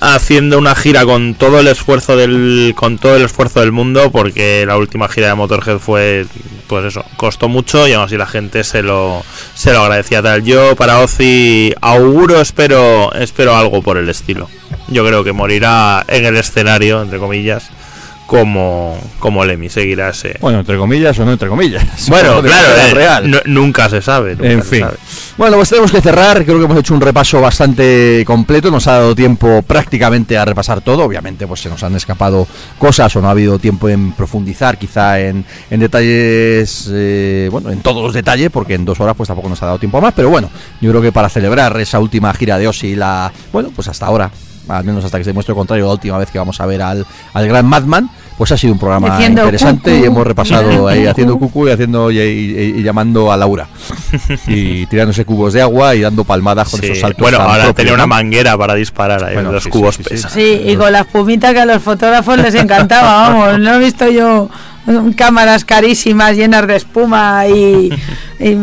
haciendo 0.03 0.57
una 0.57 0.75
gira 0.75 1.05
con 1.05 1.33
todo 1.33 1.59
el 1.59 1.67
esfuerzo 1.67 2.17
del 2.17 2.73
con 2.75 2.97
todo 2.97 3.15
el 3.15 3.23
esfuerzo 3.23 3.61
del 3.61 3.71
mundo 3.71 4.11
porque 4.11 4.65
la 4.67 4.77
última 4.77 5.07
gira 5.07 5.27
de 5.27 5.35
Motorhead 5.35 5.79
fue 5.79 6.25
pues 6.67 6.85
eso 6.85 7.05
costó 7.15 7.47
mucho 7.47 7.87
y 7.87 7.93
aún 7.93 8.03
así 8.03 8.17
la 8.17 8.27
gente 8.27 8.65
se 8.65 8.83
lo 8.83 9.23
se 9.55 9.71
lo 9.71 9.81
agradecía 9.81 10.21
tal 10.21 10.43
yo 10.43 10.75
para 10.75 10.99
Ozzy 10.99 11.73
auguro 11.79 12.41
espero 12.41 13.13
espero 13.13 13.55
algo 13.55 13.81
por 13.81 13.97
el 13.97 14.09
estilo 14.09 14.49
yo 14.87 15.05
creo 15.05 15.23
que 15.23 15.31
morirá 15.33 16.03
en 16.07 16.25
el 16.25 16.35
escenario 16.37 17.01
entre 17.01 17.19
comillas 17.19 17.63
como 18.25 18.97
como 19.19 19.43
Lemmy 19.43 19.69
seguirá 19.69 20.09
ese 20.09 20.37
Bueno, 20.39 20.59
entre 20.61 20.77
comillas 20.77 21.17
o 21.19 21.25
no 21.25 21.33
entre 21.33 21.49
comillas. 21.49 21.83
bueno 22.07 22.41
claro 22.41 22.67
eh, 22.77 22.93
real. 22.93 23.29
nu- 23.29 23.37
nunca 23.45 23.89
se 23.89 24.01
sabe 24.01 24.31
nunca 24.35 24.47
En 24.49 24.63
se 24.63 24.69
fin. 24.69 24.79
sabe. 24.81 24.97
Bueno, 25.37 25.57
pues 25.57 25.69
tenemos 25.69 25.91
que 25.91 25.99
cerrar. 25.99 26.45
Creo 26.45 26.57
que 26.59 26.65
hemos 26.65 26.77
hecho 26.77 26.93
un 26.93 27.01
repaso 27.01 27.41
bastante 27.41 28.23
completo. 28.25 28.69
Nos 28.71 28.85
ha 28.87 28.93
dado 28.93 29.15
tiempo 29.15 29.61
prácticamente 29.63 30.37
a 30.37 30.45
repasar 30.45 30.81
todo. 30.81 31.03
Obviamente, 31.03 31.47
pues 31.47 31.59
se 31.61 31.69
nos 31.69 31.81
han 31.83 31.95
escapado 31.95 32.47
cosas 32.77 33.15
o 33.15 33.21
no 33.21 33.27
ha 33.27 33.31
habido 33.31 33.57
tiempo 33.59 33.89
en 33.89 34.11
profundizar, 34.13 34.77
quizá 34.77 35.19
en, 35.19 35.43
en 35.71 35.79
detalles, 35.79 36.87
eh, 36.93 37.49
bueno, 37.51 37.71
en 37.71 37.81
todos 37.81 38.03
los 38.03 38.13
detalles, 38.13 38.51
porque 38.51 38.75
en 38.75 38.85
dos 38.85 38.99
horas 38.99 39.15
pues 39.17 39.27
tampoco 39.27 39.49
nos 39.49 39.61
ha 39.63 39.65
dado 39.65 39.79
tiempo 39.79 39.97
a 39.97 40.01
más. 40.01 40.13
Pero 40.13 40.29
bueno, 40.29 40.49
yo 40.81 40.91
creo 40.91 41.01
que 41.01 41.11
para 41.11 41.29
celebrar 41.29 41.79
esa 41.81 41.99
última 41.99 42.31
gira 42.35 42.57
de 42.59 42.67
Ozzy, 42.67 42.95
la, 42.95 43.31
bueno, 43.51 43.71
pues 43.75 43.87
hasta 43.87 44.05
ahora, 44.05 44.29
al 44.67 44.83
menos 44.83 45.03
hasta 45.05 45.17
que 45.17 45.23
se 45.23 45.29
demuestre 45.31 45.51
lo 45.53 45.57
contrario, 45.57 45.85
la 45.85 45.91
última 45.93 46.17
vez 46.17 46.29
que 46.31 46.39
vamos 46.39 46.59
a 46.61 46.65
ver 46.65 46.81
al, 46.81 47.05
al 47.33 47.47
gran 47.47 47.65
Madman. 47.65 48.09
Pues 48.37 48.51
ha 48.51 48.57
sido 48.57 48.73
un 48.73 48.79
programa 48.79 49.15
Haciendo 49.15 49.41
interesante 49.43 49.95
y 49.99 50.03
hemos 50.05 50.25
repasado 50.25 50.87
ahí 50.87 50.99
Cucú. 51.01 51.09
haciendo 51.11 51.37
cucu 51.37 51.67
y 51.67 51.71
haciendo 51.71 52.09
y, 52.09 52.17
y- 52.17 52.73
y 52.79 52.81
llamando 52.83 53.31
a 53.31 53.37
Laura 53.37 53.67
y 54.47 54.85
tirándose 54.87 55.23
cubos 55.23 55.53
de 55.53 55.61
agua 55.61 55.93
y 55.93 56.01
dando 56.01 56.23
palmadas 56.23 56.69
con 56.69 56.79
Sí. 56.79 56.87
esos 56.87 56.99
saltos. 56.99 57.21
bueno 57.21 57.37
ahora 57.37 57.65
propios, 57.65 57.75
tenía 57.75 57.93
una 57.93 58.07
manguera 58.07 58.57
para 58.57 58.73
disparar 58.73 59.23
ahí 59.23 59.35
Bueno, 59.35 59.51
los 59.51 59.63
sí, 59.63 59.69
cubos 59.69 59.95
sí, 59.95 60.03
sí, 60.03 60.09
sí. 60.09 60.15
pesan 60.15 60.31
Sí, 60.31 60.61
y 60.65 60.75
con 60.75 60.91
la 60.91 61.01
espumita 61.01 61.53
que 61.53 61.59
a 61.59 61.65
los 61.65 61.81
fotógrafos 61.83 62.37
les 62.39 62.55
encantaba, 62.55 63.29
vamos, 63.29 63.59
no 63.59 63.75
he 63.75 63.79
visto 63.79 64.09
yo 64.09 64.49
cámaras 65.15 65.65
carísimas 65.65 66.35
llenas 66.35 66.67
de 66.67 66.75
espuma 66.75 67.47
y, 67.47 67.91
y 68.39 68.57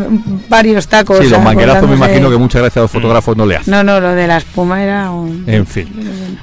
varios 0.49 0.87
tacos. 0.87 1.17
Sí, 1.17 1.23
los 1.23 1.31
¿sabes? 1.31 1.45
manguerazos 1.45 1.89
me 1.89 1.95
imagino 1.95 2.29
que 2.29 2.37
muchas 2.37 2.61
gracias 2.61 2.77
a 2.77 2.81
los 2.81 2.91
fotógrafos 2.91 3.35
no 3.35 3.45
le 3.45 3.57
hacen. 3.57 3.71
No, 3.71 3.83
no, 3.83 3.99
lo 3.99 4.13
de 4.13 4.27
la 4.27 4.37
espuma 4.37 4.83
era 4.83 5.11
un... 5.11 5.43
En 5.47 5.65
fin. 5.65 5.87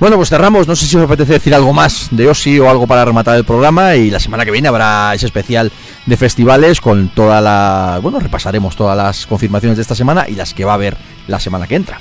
Bueno, 0.00 0.16
pues 0.16 0.28
cerramos. 0.28 0.66
No 0.66 0.74
sé 0.76 0.86
si 0.86 0.96
os 0.96 1.05
apetece 1.05 1.34
decir 1.34 1.55
algo 1.55 1.72
más 1.72 2.09
de 2.10 2.28
Osi 2.28 2.59
o 2.59 2.68
algo 2.68 2.86
para 2.86 3.05
rematar 3.05 3.36
el 3.36 3.44
programa. 3.44 3.94
Y 3.94 4.10
la 4.10 4.20
semana 4.20 4.44
que 4.44 4.50
viene 4.50 4.68
habrá 4.68 5.14
ese 5.14 5.26
especial 5.26 5.70
de 6.06 6.16
festivales 6.16 6.80
con 6.80 7.09
toda 7.09 7.40
la. 7.40 8.00
Bueno, 8.02 8.20
repasaremos 8.20 8.76
todas 8.76 8.96
las 8.96 9.26
confirmaciones 9.26 9.76
de 9.76 9.82
esta 9.82 9.94
semana 9.94 10.26
y 10.28 10.34
las 10.34 10.55
que 10.55 10.64
va 10.64 10.72
a 10.72 10.74
haber 10.74 10.96
la 11.26 11.38
semana 11.40 11.66
que 11.66 11.76
entra. 11.76 12.00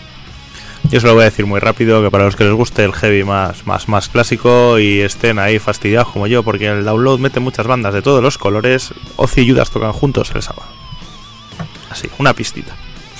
Yo 0.89 1.01
se 1.01 1.07
lo 1.07 1.15
voy 1.15 1.23
a 1.23 1.25
decir 1.25 1.45
muy 1.45 1.59
rápido, 1.59 2.01
que 2.01 2.09
para 2.09 2.23
los 2.23 2.37
que 2.37 2.45
les 2.45 2.53
guste 2.53 2.85
el 2.85 2.93
heavy 2.93 3.25
más, 3.25 3.67
más, 3.67 3.89
más 3.89 4.07
clásico 4.07 4.79
y 4.79 5.01
estén 5.01 5.37
ahí 5.37 5.59
fastidiados 5.59 6.13
como 6.13 6.27
yo, 6.27 6.43
porque 6.43 6.67
en 6.67 6.77
el 6.77 6.85
download 6.85 7.19
mete 7.19 7.41
muchas 7.41 7.67
bandas 7.67 7.93
de 7.93 8.01
todos 8.01 8.23
los 8.23 8.37
colores, 8.37 8.93
Ozzy 9.17 9.41
y 9.41 9.51
Judas 9.51 9.69
tocan 9.69 9.91
juntos 9.91 10.31
el 10.33 10.41
sábado. 10.41 10.69
Así, 11.89 12.09
una 12.19 12.33
pistita. 12.33 12.73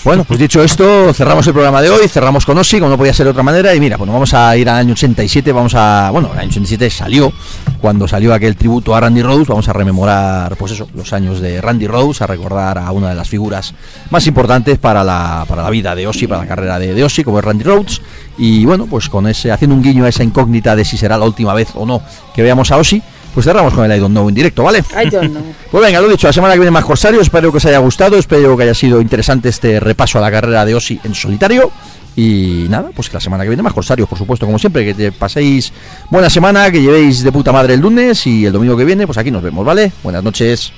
Bueno, 0.07 0.23
pues 0.23 0.39
dicho 0.39 0.63
esto, 0.63 1.13
cerramos 1.13 1.45
el 1.47 1.51
programa 1.51 1.81
de 1.81 1.89
hoy, 1.89 2.07
cerramos 2.07 2.45
con 2.45 2.57
Ossi, 2.57 2.79
como 2.79 2.91
no 2.91 2.97
podía 2.97 3.13
ser 3.13 3.25
de 3.25 3.31
otra 3.31 3.43
manera, 3.43 3.75
y 3.75 3.81
mira, 3.81 3.97
bueno, 3.97 4.13
vamos 4.13 4.34
a 4.34 4.55
ir 4.55 4.69
al 4.69 4.77
año 4.77 4.93
87, 4.93 5.51
vamos 5.51 5.75
a, 5.75 6.11
bueno, 6.13 6.29
el 6.31 6.39
año 6.39 6.47
87 6.47 6.89
salió, 6.89 7.34
cuando 7.81 8.07
salió 8.07 8.34
aquel 8.34 8.55
tributo 8.55 8.95
a 8.95 9.01
Randy 9.01 9.21
Rhodes, 9.21 9.49
vamos 9.49 9.67
a 9.67 9.73
rememorar, 9.73 10.55
pues 10.55 10.71
eso, 10.71 10.88
los 10.93 11.11
años 11.11 11.41
de 11.41 11.59
Randy 11.59 11.88
Rhodes, 11.88 12.21
a 12.21 12.27
recordar 12.27 12.77
a 12.77 12.89
una 12.93 13.09
de 13.09 13.15
las 13.15 13.27
figuras 13.27 13.73
más 14.09 14.25
importantes 14.27 14.77
para 14.77 15.03
la, 15.03 15.43
para 15.45 15.61
la 15.61 15.69
vida 15.69 15.93
de 15.93 16.07
Ossi, 16.07 16.25
para 16.25 16.39
la 16.39 16.47
carrera 16.47 16.79
de, 16.79 16.93
de 16.93 17.23
como 17.25 17.39
es 17.39 17.43
Randy 17.43 17.65
Rhodes, 17.65 18.01
y 18.38 18.63
bueno, 18.63 18.85
pues 18.85 19.09
con 19.09 19.27
ese, 19.27 19.51
haciendo 19.51 19.75
un 19.75 19.84
guiño 19.84 20.05
a 20.05 20.07
esa 20.07 20.23
incógnita 20.23 20.77
de 20.77 20.85
si 20.85 20.95
será 20.95 21.17
la 21.17 21.25
última 21.25 21.53
vez 21.53 21.67
o 21.75 21.85
no 21.85 22.01
que 22.34 22.43
veamos 22.43 22.71
a 22.71 22.77
Ossi, 22.77 23.03
pues 23.34 23.45
cerramos 23.45 23.74
con 23.74 23.90
el 23.90 23.98
I 23.98 23.99
Don't 23.99 24.14
Know 24.14 24.30
en 24.30 24.36
directo, 24.36 24.64
¿vale? 24.64 24.80
I 24.80 25.10
don't 25.10 25.32
know. 25.32 25.44
Pues 25.72 25.84
venga, 25.84 25.99
lo 25.99 26.08
dicho, 26.08 26.28
la 26.28 26.34
semana 26.34 26.54
que 26.54 26.60
viene 26.60 26.72
más 26.72 26.86
Corsarios, 26.86 27.24
espero 27.24 27.52
que 27.52 27.58
os 27.58 27.66
haya 27.66 27.80
gustado, 27.80 28.18
espero 28.18 28.56
que 28.56 28.64
haya 28.64 28.74
sido 28.74 29.02
interesante 29.02 29.49
este 29.49 29.80
repaso 29.82 30.18
a 30.18 30.22
la 30.22 30.32
carrera 30.32 30.64
de 30.66 30.76
Osi 30.76 30.99
en 31.04 31.14
solitario. 31.14 31.72
Y 32.16 32.66
nada, 32.70 32.90
pues 32.95 33.10
que 33.10 33.14
la 33.14 33.20
semana 33.20 33.44
que 33.44 33.49
viene 33.49 33.62
más 33.62 33.74
Corsarios, 33.74 34.10
por 34.10 34.18
supuesto, 34.18 34.45
como 34.45 34.58
siempre, 34.58 34.86
que 34.86 34.94
te 34.94 35.12
paséis 35.12 35.72
buena 36.10 36.30
semana, 36.30 36.72
que 36.72 36.82
llevéis 36.82 37.22
de 37.22 37.32
puta 37.32 37.52
madre 37.52 37.76
el 37.76 37.82
lunes 37.82 38.26
y 38.26 38.45
el 38.45 38.54
domingo 38.54 38.76
que 38.76 38.86
viene, 38.86 39.06
pues 39.06 39.18
aquí 39.18 39.30
nos 39.30 39.44
vemos, 39.44 39.64
¿vale? 39.64 39.91
Buenas 40.04 40.24
noches. 40.24 40.72